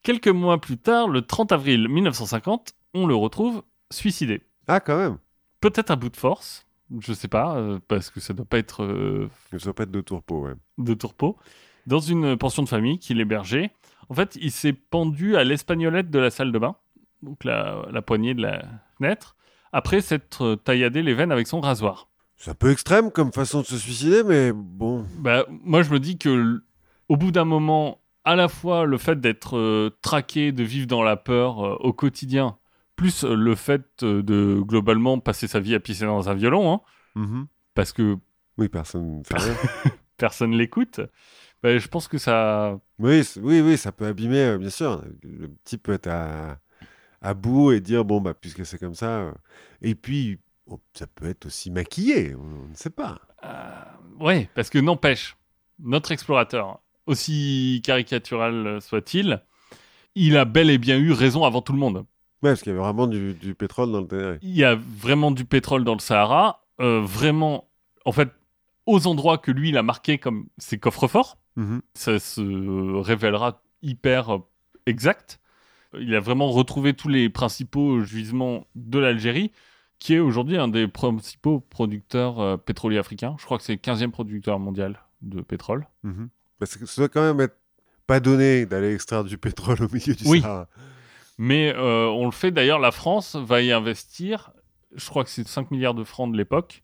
Quelques 0.03 0.29
mois 0.29 0.59
plus 0.59 0.79
tard, 0.79 1.09
le 1.09 1.21
30 1.23 1.53
avril 1.53 1.89
1950, 1.89 2.73
on 2.95 3.07
le 3.07 3.15
retrouve 3.15 3.63
suicidé. 3.91 4.43
Ah, 4.67 4.81
quand 4.81 4.97
même. 4.97 5.19
Peut-être 5.61 5.91
à 5.91 5.97
bout 5.97 6.09
de 6.09 6.17
force, 6.17 6.67
je 6.99 7.13
sais 7.13 7.29
pas, 7.29 7.57
euh, 7.57 7.79
parce 7.89 8.11
que 8.11 8.21
ça 8.21 8.33
doit 8.35 8.45
pas 8.45 8.59
être 8.59 8.83
euh, 8.83 9.29
Que 9.51 9.59
ce 9.59 9.65
soit 9.65 9.75
pas 9.75 9.87
de 9.87 10.01
tourpeau, 10.01 10.47
ouais. 10.47 10.55
de 10.79 10.95
tourpeau, 10.95 11.37
dans 11.87 12.01
une 12.01 12.37
pension 12.37 12.63
de 12.63 12.69
famille 12.69 12.99
qu'il 12.99 13.21
hébergeait. 13.21 13.71
En 14.09 14.15
fait, 14.15 14.37
il 14.41 14.51
s'est 14.51 14.73
pendu 14.73 15.37
à 15.37 15.45
l'espagnolette 15.45 16.11
de 16.11 16.19
la 16.19 16.31
salle 16.31 16.53
de 16.53 16.59
bain, 16.59 16.77
donc 17.23 17.45
la, 17.45 17.87
la 17.93 18.03
poignée 18.03 18.35
de 18.35 18.43
la 18.43 18.63
fenêtre, 18.99 19.37
après 19.73 20.01
s'être 20.01 20.57
tailladé 20.65 21.03
les 21.03 21.15
veines 21.15 21.33
avec 21.33 21.47
son 21.47 21.61
rasoir. 21.61 22.09
C'est 22.37 22.51
un 22.51 22.55
peu 22.55 22.71
extrême 22.71 23.11
comme 23.11 23.33
façon 23.33 23.61
de 23.61 23.67
se 23.67 23.77
suicider, 23.77 24.23
mais 24.25 24.53
bon. 24.53 25.05
Bah, 25.19 25.45
moi, 25.49 25.83
je 25.83 25.91
me 25.91 26.01
dis 26.01 26.17
que 26.17 26.63
au 27.09 27.17
bout 27.17 27.33
d'un 27.33 27.45
moment, 27.45 28.01
à 28.25 28.35
la 28.35 28.49
fois 28.49 28.87
le 28.87 28.97
fait 28.97 29.21
d'être 29.21 29.59
euh, 29.59 29.91
traqué, 30.01 30.51
de 30.51 30.63
vivre 30.63 30.87
dans 30.87 31.03
la 31.03 31.17
peur 31.17 31.65
euh, 31.65 31.77
au 31.81 31.93
quotidien, 31.93 32.57
plus 33.01 33.25
le 33.25 33.55
fait 33.55 34.03
euh, 34.03 34.23
de 34.23 34.61
globalement 34.61 35.19
passer 35.21 35.49
sa 35.49 35.59
vie 35.59 35.75
à 35.75 35.81
pisser 35.81 36.05
dans 36.05 36.29
un 36.29 36.35
violon, 36.35 36.71
hein, 36.71 36.81
Mhm. 37.15 37.47
parce 37.75 37.93
que 37.95 38.17
Oui, 38.59 38.69
personne 38.69 39.23
personne 40.19 40.53
l'écoute, 40.53 41.01
bah, 41.63 41.79
je 41.79 41.89
pense 41.89 42.09
que 42.09 42.19
ça. 42.19 42.79
oui, 42.99 43.23
oui, 43.41 43.63
oui, 43.63 43.79
ça 43.79 43.91
peut 43.91 44.07
abîmer, 44.07 44.45
euh, 44.45 44.59
bien 44.59 44.69
sûr. 44.69 45.03
Le 45.23 45.49
type 45.65 45.85
peut 45.85 45.93
être 45.95 46.09
à, 46.09 46.59
à 47.23 47.33
bout 47.33 47.73
et 47.73 47.81
dire, 47.81 48.05
bon, 48.05 48.21
bah, 48.21 48.35
puisque 48.35 48.67
c'est 48.67 48.79
comme 48.79 48.95
ça. 48.95 49.21
euh. 49.21 49.33
Et 49.81 49.95
puis, 49.95 50.39
oh, 50.67 50.79
ça 50.93 51.07
peut 51.07 51.27
être 51.31 51.47
aussi 51.47 51.71
maquillé, 51.71 52.35
on 52.35 52.69
ne 52.69 52.75
sait 52.75 52.91
pas. 52.91 53.19
Euh, 53.45 53.83
ouais, 54.25 54.51
parce 54.55 54.69
que 54.69 54.79
n'empêche, 54.79 55.37
notre 55.79 56.13
explorateur, 56.13 56.81
aussi 57.07 57.81
caricatural 57.83 58.83
soit-il, 58.83 59.43
il 60.15 60.37
a 60.37 60.45
bel 60.45 60.69
et 60.69 60.77
bien 60.77 60.99
eu 60.99 61.13
raison 61.13 61.45
avant 61.45 61.63
tout 61.63 61.73
le 61.73 61.79
monde. 61.79 62.05
Ouais, 62.43 62.51
parce 62.51 62.63
qu'il 62.63 62.71
y 62.73 62.75
avait 62.75 62.83
vraiment 62.85 63.07
du, 63.07 63.35
du 63.35 63.55
pétrole 63.55 63.93
dans 63.93 64.01
le 64.01 64.07
Ténéré. 64.07 64.39
Il 64.43 64.57
y 64.57 64.65
a 64.65 64.75
vraiment 64.75 65.31
du 65.31 65.45
pétrole 65.45 65.85
dans 65.85 65.93
le 65.95 65.99
Sahara, 66.01 66.63
euh, 66.81 67.01
vraiment, 67.03 67.69
en 68.05 68.13
fait, 68.13 68.31
aux 68.87 69.07
endroits 69.07 69.39
que 69.39 69.51
lui, 69.51 69.69
il 69.69 69.77
a 69.77 69.83
marqués 69.83 70.19
comme 70.19 70.47
ses 70.59 70.79
coffres-forts, 70.79 71.37
Mhm. 71.57 71.83
ça 71.95 72.19
se 72.19 72.41
révélera 73.03 73.61
hyper 73.83 74.35
euh, 74.35 74.39
exact. 74.87 75.41
Il 75.99 76.15
a 76.15 76.21
vraiment 76.21 76.51
retrouvé 76.51 76.95
tous 76.95 77.09
les 77.09 77.29
principaux 77.29 78.03
gisements 78.05 78.67
de 78.77 78.99
l'Algérie, 79.01 79.51
qui 79.99 80.15
est 80.15 80.19
aujourd'hui 80.21 80.57
un 80.57 80.69
des 80.69 80.87
principaux 80.89 81.61
producteurs 81.61 82.41
euh, 82.41 82.57
pétroliers 82.57 82.99
africains. 82.99 83.35
Je 83.39 83.45
crois 83.45 83.59
que 83.59 83.65
c'est 83.65 83.73
le 83.73 83.79
15e 83.79 84.11
producteur 84.13 84.59
mondial 84.59 85.01
de 85.23 85.43
pétrole. 85.43 85.87
Mhm. 86.05 86.29
Parce 86.59 86.77
que 86.77 86.87
ça 86.87 87.03
doit 87.03 87.09
quand 87.09 87.23
même 87.23 87.41
être 87.41 87.57
pas 88.07 88.21
donné 88.21 88.65
d'aller 88.65 88.95
extraire 88.95 89.25
du 89.25 89.37
pétrole 89.37 89.83
au 89.83 89.89
milieu 89.93 90.15
du 90.15 90.25
Oui. 90.27 90.41
Sahara. 90.41 90.69
Mais 91.43 91.75
euh, 91.75 92.07
on 92.09 92.27
le 92.27 92.33
fait 92.33 92.51
d'ailleurs, 92.51 92.79
la 92.79 92.91
France 92.91 93.35
va 93.35 93.63
y 93.63 93.73
investir, 93.73 94.53
je 94.95 95.09
crois 95.09 95.25
que 95.25 95.31
c'est 95.31 95.49
5 95.49 95.71
milliards 95.71 95.95
de 95.95 96.05
francs 96.05 96.31
de 96.31 96.37
l'époque, 96.37 96.83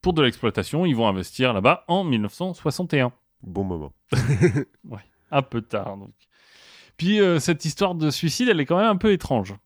pour 0.00 0.12
de 0.12 0.22
l'exploitation. 0.22 0.86
Ils 0.86 0.94
vont 0.94 1.08
investir 1.08 1.52
là-bas 1.52 1.82
en 1.88 2.04
1961. 2.04 3.12
Bon 3.42 3.64
moment. 3.64 3.92
Un 5.32 5.42
peu 5.42 5.62
tard, 5.62 5.96
donc. 5.96 6.12
Puis 6.96 7.20
euh, 7.20 7.40
cette 7.40 7.64
histoire 7.64 7.96
de 7.96 8.10
suicide, 8.10 8.48
elle 8.48 8.60
est 8.60 8.66
quand 8.66 8.76
même 8.76 8.86
un 8.86 8.96
peu 8.96 9.10
étrange. 9.10 9.56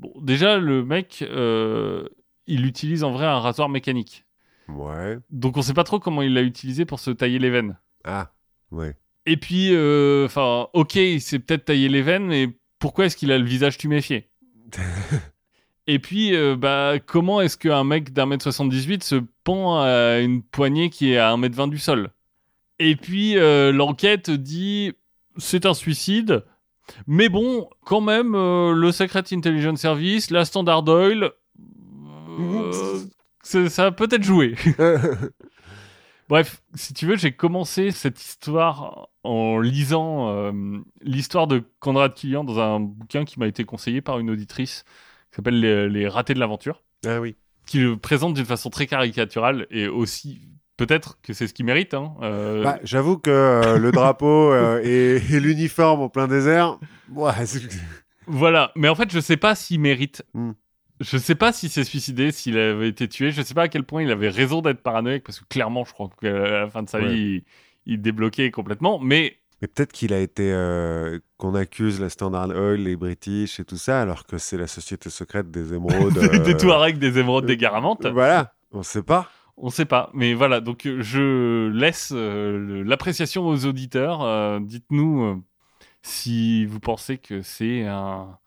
Bon, 0.00 0.12
déjà, 0.20 0.58
le 0.58 0.84
mec, 0.84 1.22
euh, 1.22 2.08
il 2.48 2.66
utilise 2.66 3.04
en 3.04 3.12
vrai 3.12 3.26
un 3.26 3.38
rasoir 3.38 3.68
mécanique. 3.68 4.24
Ouais. 4.66 5.18
Donc 5.30 5.56
on 5.56 5.62
sait 5.62 5.72
pas 5.72 5.84
trop 5.84 6.00
comment 6.00 6.22
il 6.22 6.34
l'a 6.34 6.42
utilisé 6.42 6.84
pour 6.84 6.98
se 6.98 7.12
tailler 7.12 7.38
les 7.38 7.50
veines. 7.50 7.78
Ah, 8.02 8.32
ouais. 8.72 8.96
Et 9.24 9.36
puis, 9.36 9.68
euh, 9.72 10.26
enfin, 10.26 10.66
ok, 10.72 10.96
il 10.96 11.20
s'est 11.20 11.38
peut-être 11.38 11.66
taillé 11.66 11.88
les 11.88 12.02
veines, 12.02 12.26
mais 12.26 12.48
pourquoi 12.82 13.06
est-ce 13.06 13.16
qu'il 13.16 13.30
a 13.30 13.38
le 13.38 13.44
visage 13.44 13.78
tuméfié? 13.78 14.28
Et 15.86 16.00
puis, 16.00 16.34
euh, 16.34 16.56
bah, 16.56 16.94
comment 17.06 17.40
est-ce 17.40 17.56
qu'un 17.56 17.84
mec 17.84 18.12
d'un 18.12 18.26
mètre 18.26 18.42
78 18.42 19.04
se 19.04 19.22
pend 19.44 19.80
à 19.80 20.18
une 20.18 20.42
poignée 20.42 20.90
qui 20.90 21.12
est 21.12 21.16
à 21.16 21.30
un 21.30 21.36
mètre 21.36 21.54
20 21.54 21.68
du 21.68 21.78
sol? 21.78 22.10
Et 22.80 22.96
puis, 22.96 23.38
euh, 23.38 23.70
l'enquête 23.70 24.30
dit 24.30 24.94
c'est 25.36 25.64
un 25.64 25.74
suicide, 25.74 26.44
mais 27.06 27.28
bon, 27.28 27.70
quand 27.84 28.00
même, 28.00 28.34
euh, 28.34 28.72
le 28.72 28.90
Secret 28.90 29.22
Intelligence 29.30 29.78
Service, 29.78 30.30
la 30.32 30.44
Standard 30.44 30.82
Oil, 30.88 31.30
ça 33.44 33.68
ça 33.68 33.86
a 33.86 33.92
peut-être 33.92 34.24
joué. 34.24 34.56
Bref, 36.32 36.62
si 36.74 36.94
tu 36.94 37.04
veux, 37.04 37.16
j'ai 37.16 37.32
commencé 37.32 37.90
cette 37.90 38.18
histoire 38.18 39.10
en 39.22 39.58
lisant 39.58 40.30
euh, 40.30 40.78
l'histoire 41.02 41.46
de 41.46 41.62
Conrad 41.78 42.14
Killian 42.14 42.42
dans 42.42 42.58
un 42.58 42.80
bouquin 42.80 43.26
qui 43.26 43.38
m'a 43.38 43.46
été 43.46 43.64
conseillé 43.64 44.00
par 44.00 44.18
une 44.18 44.30
auditrice 44.30 44.84
qui 45.30 45.36
s'appelle 45.36 45.60
les, 45.60 45.90
Les 45.90 46.08
ratés 46.08 46.32
de 46.32 46.40
l'aventure, 46.40 46.84
ah 47.06 47.20
oui. 47.20 47.36
qui 47.66 47.80
le 47.80 47.98
présente 47.98 48.32
d'une 48.32 48.46
façon 48.46 48.70
très 48.70 48.86
caricaturale 48.86 49.66
et 49.70 49.88
aussi 49.88 50.40
peut-être 50.78 51.18
que 51.20 51.34
c'est 51.34 51.46
ce 51.46 51.52
qu'il 51.52 51.66
mérite. 51.66 51.92
Hein, 51.92 52.14
euh, 52.22 52.64
Bah, 52.64 52.78
J'avoue 52.82 53.18
que 53.18 53.28
euh, 53.28 53.76
le 53.76 53.92
drapeau 53.92 54.54
euh, 54.54 54.80
et, 54.84 55.16
et 55.16 55.38
l'uniforme 55.38 56.00
en 56.00 56.08
plein 56.08 56.28
désert, 56.28 56.78
ouais, 57.10 57.30
Voilà, 58.26 58.72
mais 58.74 58.88
en 58.88 58.94
fait, 58.94 59.12
je 59.12 59.20
sais 59.20 59.36
pas 59.36 59.54
s'il 59.54 59.80
mérite. 59.80 60.24
Hmm. 60.32 60.52
Je 61.02 61.18
sais 61.18 61.34
pas 61.34 61.52
s'il 61.52 61.68
s'est 61.70 61.84
suicidé, 61.84 62.32
s'il 62.32 62.56
avait 62.58 62.88
été 62.88 63.08
tué. 63.08 63.30
Je 63.30 63.42
sais 63.42 63.54
pas 63.54 63.62
à 63.64 63.68
quel 63.68 63.84
point 63.84 64.02
il 64.02 64.10
avait 64.10 64.28
raison 64.30 64.62
d'être 64.62 64.82
paranoïaque, 64.82 65.24
parce 65.24 65.40
que 65.40 65.44
clairement, 65.48 65.84
je 65.84 65.92
crois 65.92 66.08
qu'à 66.20 66.30
la 66.32 66.68
fin 66.70 66.82
de 66.82 66.88
sa 66.88 66.98
Ouais. 67.00 67.08
vie, 67.14 67.44
il, 67.86 67.94
il 67.94 68.00
débloquait 68.02 68.50
complètement. 68.50 68.98
Mais 68.98 69.36
Mais 69.60 69.68
peut-être 69.68 69.92
qu'il 69.92 70.12
a 70.12 70.20
été. 70.20 70.52
euh, 70.52 71.18
qu'on 71.38 71.54
accuse 71.54 72.00
la 72.00 72.08
Standard 72.08 72.48
Oil, 72.50 72.80
les 72.80 72.96
British 72.96 73.58
et 73.60 73.64
tout 73.64 73.76
ça, 73.76 74.00
alors 74.00 74.26
que 74.26 74.38
c'est 74.38 74.56
la 74.56 74.66
société 74.68 75.10
secrète 75.10 75.50
des 75.50 75.74
émeraudes. 75.74 76.14
des 76.44 76.54
euh, 76.54 76.56
Touaregs, 76.58 76.98
des 76.98 77.18
émeraudes, 77.18 77.46
des 77.46 77.56
Garamantes, 77.56 78.06
Voilà, 78.06 78.54
on 78.70 78.82
sait 78.84 79.02
pas. 79.02 79.28
on 79.56 79.68
sait 79.70 79.84
pas. 79.86 80.08
Mais 80.14 80.34
voilà, 80.34 80.60
donc 80.60 80.86
euh, 80.86 81.02
je 81.02 81.68
laisse 81.70 82.12
euh, 82.14 82.84
l'appréciation 82.86 83.46
aux 83.46 83.66
auditeurs. 83.66 84.22
Euh, 84.22 84.60
Dites-nous 84.60 85.22
euh, 85.24 85.36
si 86.02 86.64
vous 86.66 86.80
pensez 86.80 87.18
que 87.18 87.42
c'est 87.42 87.82
un 87.86 88.38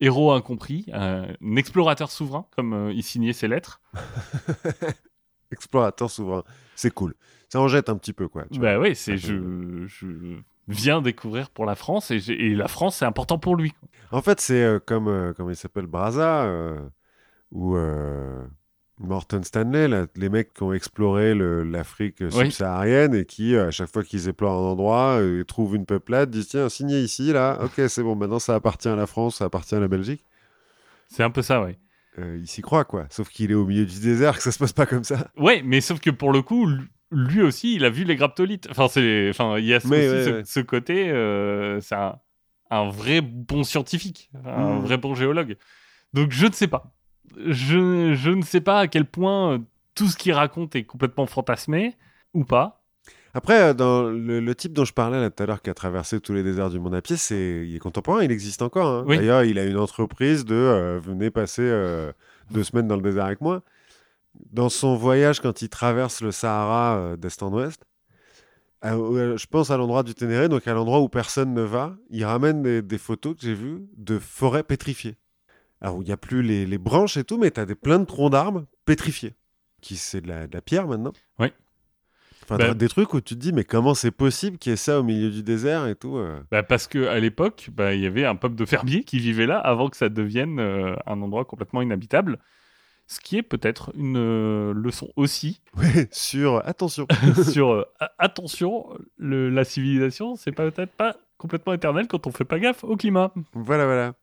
héros 0.00 0.32
incompris, 0.32 0.86
un 0.92 1.26
explorateur 1.56 2.10
souverain, 2.10 2.46
comme 2.56 2.72
euh, 2.72 2.92
il 2.92 3.02
signait 3.02 3.32
ses 3.32 3.48
lettres. 3.48 3.80
Explorateur 5.52 6.10
souverain, 6.10 6.44
c'est 6.76 6.92
cool. 6.92 7.14
Ça 7.48 7.60
en 7.60 7.66
jette 7.66 7.88
un 7.88 7.96
petit 7.96 8.12
peu, 8.12 8.28
quoi. 8.28 8.44
tu 8.50 8.60
vois. 8.60 8.74
Bah 8.74 8.78
oui, 8.78 8.94
c'est 8.94 9.16
je, 9.16 9.86
je 9.86 10.06
viens 10.68 11.02
découvrir 11.02 11.50
pour 11.50 11.66
la 11.66 11.74
France 11.74 12.10
et, 12.10 12.54
la 12.54 12.68
France 12.68 12.96
c'est 12.98 13.04
important 13.04 13.38
pour 13.38 13.56
lui. 13.56 13.72
En 14.12 14.22
fait, 14.22 14.40
c'est 14.40 14.62
euh, 14.62 14.78
comme, 14.78 15.08
euh, 15.08 15.32
comment 15.36 15.50
il 15.50 15.56
s'appelle, 15.56 15.86
Braza, 15.86 16.44
euh, 16.44 16.80
ou 17.52 17.76
Morton 19.00 19.42
Stanley, 19.42 19.88
là, 19.88 20.06
les 20.16 20.28
mecs 20.28 20.52
qui 20.52 20.62
ont 20.62 20.72
exploré 20.72 21.34
l'Afrique 21.34 22.18
Oui. 22.20 22.28
subsaharienne 22.30 23.14
et 23.14 23.24
qui, 23.24 23.54
euh, 23.54 23.68
à 23.68 23.70
chaque 23.70 23.90
fois 23.90 24.02
qu'ils 24.04 24.28
explorent 24.28 24.52
un 24.62 24.70
endroit, 24.72 25.18
euh, 25.20 25.42
trouvent 25.44 25.74
une 25.74 25.86
peuplade, 25.86 26.30
disent 26.30 26.48
tiens, 26.48 26.68
signez 26.68 27.00
ici, 27.00 27.32
là, 27.32 27.58
ok, 27.64 27.88
c'est 27.88 28.02
bon, 28.02 28.14
maintenant 28.14 28.38
ça 28.38 28.54
appartient 28.54 28.88
à 28.88 28.96
la 28.96 29.06
France, 29.06 29.36
ça 29.36 29.46
appartient 29.46 29.74
à 29.74 29.80
la 29.80 29.88
Belgique. 29.88 30.24
C'est 31.08 31.22
un 31.22 31.30
peu 31.30 31.42
ça, 31.42 31.62
ouais. 31.62 31.78
Euh, 32.18 32.38
il 32.40 32.46
s'y 32.46 32.60
croit, 32.60 32.84
quoi. 32.84 33.06
Sauf 33.10 33.28
qu'il 33.30 33.50
est 33.50 33.54
au 33.54 33.64
milieu 33.66 33.86
du 33.86 34.00
désert, 34.00 34.36
que 34.36 34.42
ça 34.42 34.52
se 34.52 34.58
passe 34.58 34.72
pas 34.72 34.86
comme 34.86 35.04
ça. 35.04 35.30
Ouais, 35.36 35.62
mais 35.64 35.80
sauf 35.80 35.98
que 36.00 36.10
pour 36.10 36.32
le 36.32 36.42
coup, 36.42 36.66
lu- 36.66 36.90
lui 37.10 37.40
aussi, 37.42 37.74
il 37.76 37.84
a 37.84 37.90
vu 37.90 38.04
les 38.04 38.16
graptolites. 38.16 38.68
Enfin, 38.70 38.86
c'est, 38.88 39.28
enfin, 39.30 39.58
il 39.58 39.64
y 39.64 39.74
a 39.74 39.80
ce, 39.80 39.88
Mais 39.88 40.06
aussi 40.08 40.16
ouais, 40.16 40.24
ce, 40.24 40.30
ouais. 40.30 40.42
ce 40.44 40.60
côté, 40.60 41.08
euh, 41.10 41.80
c'est 41.80 41.94
un, 41.94 42.16
un 42.70 42.88
vrai 42.90 43.20
bon 43.22 43.64
scientifique, 43.64 44.30
un 44.44 44.76
Mm. 44.78 44.80
vrai 44.80 44.96
bon 44.98 45.14
géologue. 45.14 45.56
Donc 46.12 46.30
je 46.32 46.46
ne 46.46 46.52
sais 46.52 46.68
pas. 46.68 46.92
Je, 47.46 48.14
je 48.14 48.30
ne 48.30 48.42
sais 48.42 48.60
pas 48.60 48.80
à 48.80 48.88
quel 48.88 49.04
point 49.04 49.52
euh, 49.54 49.58
tout 49.94 50.06
ce 50.08 50.16
qu'il 50.16 50.32
raconte 50.32 50.74
est 50.76 50.84
complètement 50.84 51.26
fantasmé 51.26 51.96
ou 52.34 52.44
pas. 52.44 52.82
Après, 53.32 53.60
euh, 53.62 53.74
dans 53.74 54.02
le, 54.04 54.40
le 54.40 54.54
type 54.54 54.72
dont 54.72 54.84
je 54.84 54.92
parlais 54.92 55.20
là 55.20 55.30
tout 55.30 55.42
à 55.42 55.46
l'heure, 55.46 55.62
qui 55.62 55.70
a 55.70 55.74
traversé 55.74 56.20
tous 56.20 56.32
les 56.32 56.42
déserts 56.42 56.70
du 56.70 56.80
monde 56.80 56.94
à 56.96 57.02
pied, 57.02 57.16
c'est, 57.16 57.64
il 57.64 57.74
est 57.76 57.78
contemporain, 57.78 58.24
il 58.24 58.32
existe 58.32 58.62
encore. 58.62 58.88
hein. 58.88 59.04
Oui. 59.06 59.18
D'ailleurs, 59.18 59.44
il 59.44 59.58
a 59.58 59.64
une 59.64 59.76
entreprise 59.78 60.44
de 60.44 60.54
euh, 60.54 60.98
venez 60.98 61.30
passer 61.30 61.62
euh, 61.62 62.12
deux 62.50 62.64
semaines 62.64 62.88
dans 62.88 62.96
le 62.96 63.02
désert 63.02 63.26
avec 63.26 63.40
moi. 63.40 63.62
Dans 64.52 64.68
son 64.68 64.96
voyage, 64.96 65.40
quand 65.40 65.62
il 65.62 65.68
traverse 65.68 66.22
le 66.22 66.32
Sahara 66.32 66.96
euh, 66.96 67.16
d'est 67.16 67.42
en 67.42 67.52
ouest, 67.52 67.84
je 68.82 69.46
pense 69.46 69.70
à 69.70 69.76
l'endroit 69.76 70.02
du 70.02 70.14
Ténéré, 70.14 70.48
donc 70.48 70.66
à 70.66 70.72
l'endroit 70.72 71.00
où 71.00 71.08
personne 71.08 71.52
ne 71.52 71.62
va, 71.62 71.96
ils 72.08 72.24
ramènent 72.24 72.62
des, 72.62 72.80
des 72.80 72.98
photos 72.98 73.34
que 73.36 73.42
j'ai 73.42 73.54
vues 73.54 73.82
de 73.96 74.18
forêts 74.18 74.62
pétrifiées. 74.62 75.16
Alors, 75.80 75.96
où 75.96 76.02
il 76.02 76.06
n'y 76.06 76.12
a 76.12 76.16
plus 76.16 76.42
les, 76.42 76.66
les 76.66 76.78
branches 76.78 77.16
et 77.16 77.24
tout, 77.24 77.38
mais 77.38 77.50
tu 77.50 77.60
as 77.60 77.66
des, 77.66 77.74
plein 77.74 77.98
de 77.98 78.04
troncs 78.04 78.32
d'arbres 78.32 78.66
pétrifiés. 78.84 79.34
Qui 79.80 79.96
c'est 79.96 80.20
de 80.20 80.28
la, 80.28 80.46
de 80.46 80.54
la 80.54 80.60
pierre 80.60 80.86
maintenant 80.86 81.12
Oui. 81.38 81.48
Enfin, 82.42 82.56
Ben- 82.58 82.74
des 82.74 82.88
trucs 82.88 83.14
où 83.14 83.20
tu 83.20 83.34
te 83.34 83.40
dis, 83.40 83.52
mais 83.52 83.64
comment 83.64 83.94
c'est 83.94 84.10
possible 84.10 84.58
qu'il 84.58 84.70
y 84.70 84.72
ait 84.74 84.76
ça 84.76 85.00
au 85.00 85.02
milieu 85.02 85.30
du 85.30 85.42
désert 85.42 85.86
et 85.86 85.94
tout 85.94 86.16
euh. 86.18 86.40
Bah, 86.50 86.62
parce 86.62 86.86
que 86.86 87.06
à 87.06 87.18
l'époque, 87.20 87.70
bah, 87.72 87.94
il 87.94 88.00
y 88.00 88.06
avait 88.06 88.24
un 88.26 88.36
peuple 88.36 88.56
de 88.56 88.64
fermiers 88.66 89.04
qui 89.04 89.18
vivait 89.18 89.46
là 89.46 89.58
avant 89.58 89.88
que 89.88 89.96
ça 89.96 90.08
devienne 90.08 90.58
euh, 90.58 90.94
un 91.06 91.22
endroit 91.22 91.44
complètement 91.44 91.80
inhabitable. 91.80 92.38
Ce 93.06 93.18
qui 93.20 93.36
est 93.38 93.42
peut-être 93.42 93.90
une 93.96 94.16
euh, 94.18 94.72
leçon 94.74 95.08
aussi 95.16 95.62
Ouais, 95.76 96.08
sur. 96.12 96.60
Attention 96.66 97.06
sur 97.50 97.86
attention, 98.18 98.86
le- 99.16 99.48
la 99.48 99.64
civilisation, 99.64 100.36
c'est 100.36 100.52
peut-être 100.52 100.92
pas 100.92 101.16
complètement 101.38 101.72
éternel 101.72 102.06
quand 102.06 102.26
on 102.26 102.32
fait 102.32 102.44
pas 102.44 102.58
gaffe 102.58 102.84
au 102.84 102.96
climat. 102.96 103.32
Voilà, 103.54 103.84
voilà. 103.86 104.14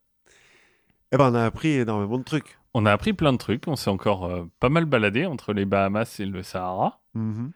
Eh 1.11 1.17
ben, 1.17 1.31
on 1.31 1.35
a 1.35 1.45
appris 1.45 1.69
énormément 1.69 2.17
de 2.17 2.23
trucs. 2.23 2.59
On 2.73 2.85
a 2.85 2.91
appris 2.91 3.13
plein 3.13 3.33
de 3.33 3.37
trucs, 3.37 3.67
on 3.67 3.75
s'est 3.75 3.89
encore 3.89 4.25
euh, 4.25 4.45
pas 4.59 4.69
mal 4.69 4.85
baladé 4.85 5.25
entre 5.25 5.53
les 5.53 5.65
Bahamas 5.65 6.19
et 6.19 6.25
le 6.25 6.43
Sahara. 6.43 6.99
Mhm. 7.13 7.51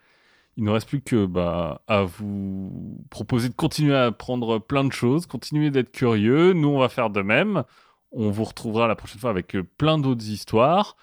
Il 0.57 0.63
ne 0.65 0.69
reste 0.71 0.87
plus 0.87 1.01
que 1.01 1.25
bah, 1.25 1.81
à 1.87 2.03
vous 2.03 3.05
proposer 3.09 3.49
de 3.49 3.53
continuer 3.53 3.95
à 3.95 4.05
apprendre 4.07 4.59
plein 4.59 4.83
de 4.83 4.91
choses, 4.91 5.25
continuer 5.25 5.69
d'être 5.69 5.91
curieux. 5.91 6.53
Nous, 6.53 6.67
on 6.67 6.79
va 6.79 6.89
faire 6.89 7.09
de 7.09 7.21
même. 7.21 7.63
On 8.11 8.29
vous 8.31 8.43
retrouvera 8.43 8.87
la 8.87 8.95
prochaine 8.95 9.19
fois 9.19 9.29
avec 9.29 9.55
euh, 9.55 9.63
plein 9.77 9.97
d'autres 9.97 10.27
histoires. 10.27 10.97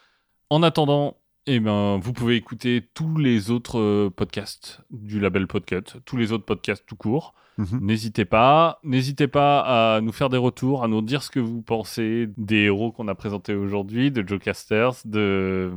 En 0.51 0.63
attendant, 0.63 1.17
eh 1.51 1.61
ben, 1.61 1.99
vous 1.99 2.13
pouvez 2.13 2.37
écouter 2.37 2.87
tous 2.93 3.17
les 3.17 3.51
autres 3.51 3.79
euh, 3.79 4.11
podcasts 4.11 4.83
du 4.91 5.19
label 5.19 5.47
Podcut, 5.47 5.99
tous 6.05 6.19
les 6.19 6.33
autres 6.33 6.45
podcasts 6.45 6.85
tout 6.87 6.95
court. 6.95 7.35
Mhm. 7.57 7.81
N'hésitez 7.81 8.27
pas, 8.27 8.79
n'hésitez 8.85 9.29
pas 9.29 9.97
à 9.97 10.01
nous 10.03 10.13
faire 10.13 10.29
des 10.29 10.37
retours, 10.37 10.85
à 10.85 10.89
nous 10.89 11.01
dire 11.01 11.23
ce 11.23 11.31
que 11.31 11.41
vous 11.41 11.63
pensez 11.63 12.29
des 12.37 12.65
héros 12.65 12.93
qu'on 12.93 13.09
a 13.09 13.15
présentés 13.15 13.55
aujourd'hui, 13.55 14.11
de 14.11 14.27
Joe 14.29 14.39
Casters, 14.39 14.93
de 15.07 15.73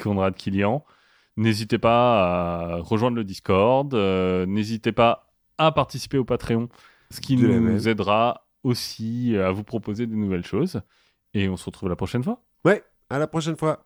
Conrad 0.00 0.36
Killian. 0.36 0.84
N'hésitez 1.36 1.78
pas 1.78 2.76
à 2.76 2.76
rejoindre 2.76 3.16
le 3.16 3.24
Discord, 3.24 3.92
euh, 3.94 4.46
n'hésitez 4.46 4.92
pas 4.92 5.32
à 5.58 5.72
participer 5.72 6.18
au 6.18 6.24
Patreon, 6.24 6.68
ce 7.10 7.20
qui 7.20 7.34
De 7.34 7.48
nous 7.48 7.88
aidera 7.88 8.46
aussi 8.62 9.36
à 9.36 9.50
vous 9.50 9.64
proposer 9.64 10.06
de 10.06 10.14
nouvelles 10.14 10.46
choses. 10.46 10.80
Et 11.34 11.48
on 11.48 11.56
se 11.56 11.64
retrouve 11.64 11.88
la 11.88 11.96
prochaine 11.96 12.22
fois. 12.22 12.40
Ouais, 12.64 12.84
à 13.10 13.18
la 13.18 13.26
prochaine 13.26 13.56
fois. 13.56 13.84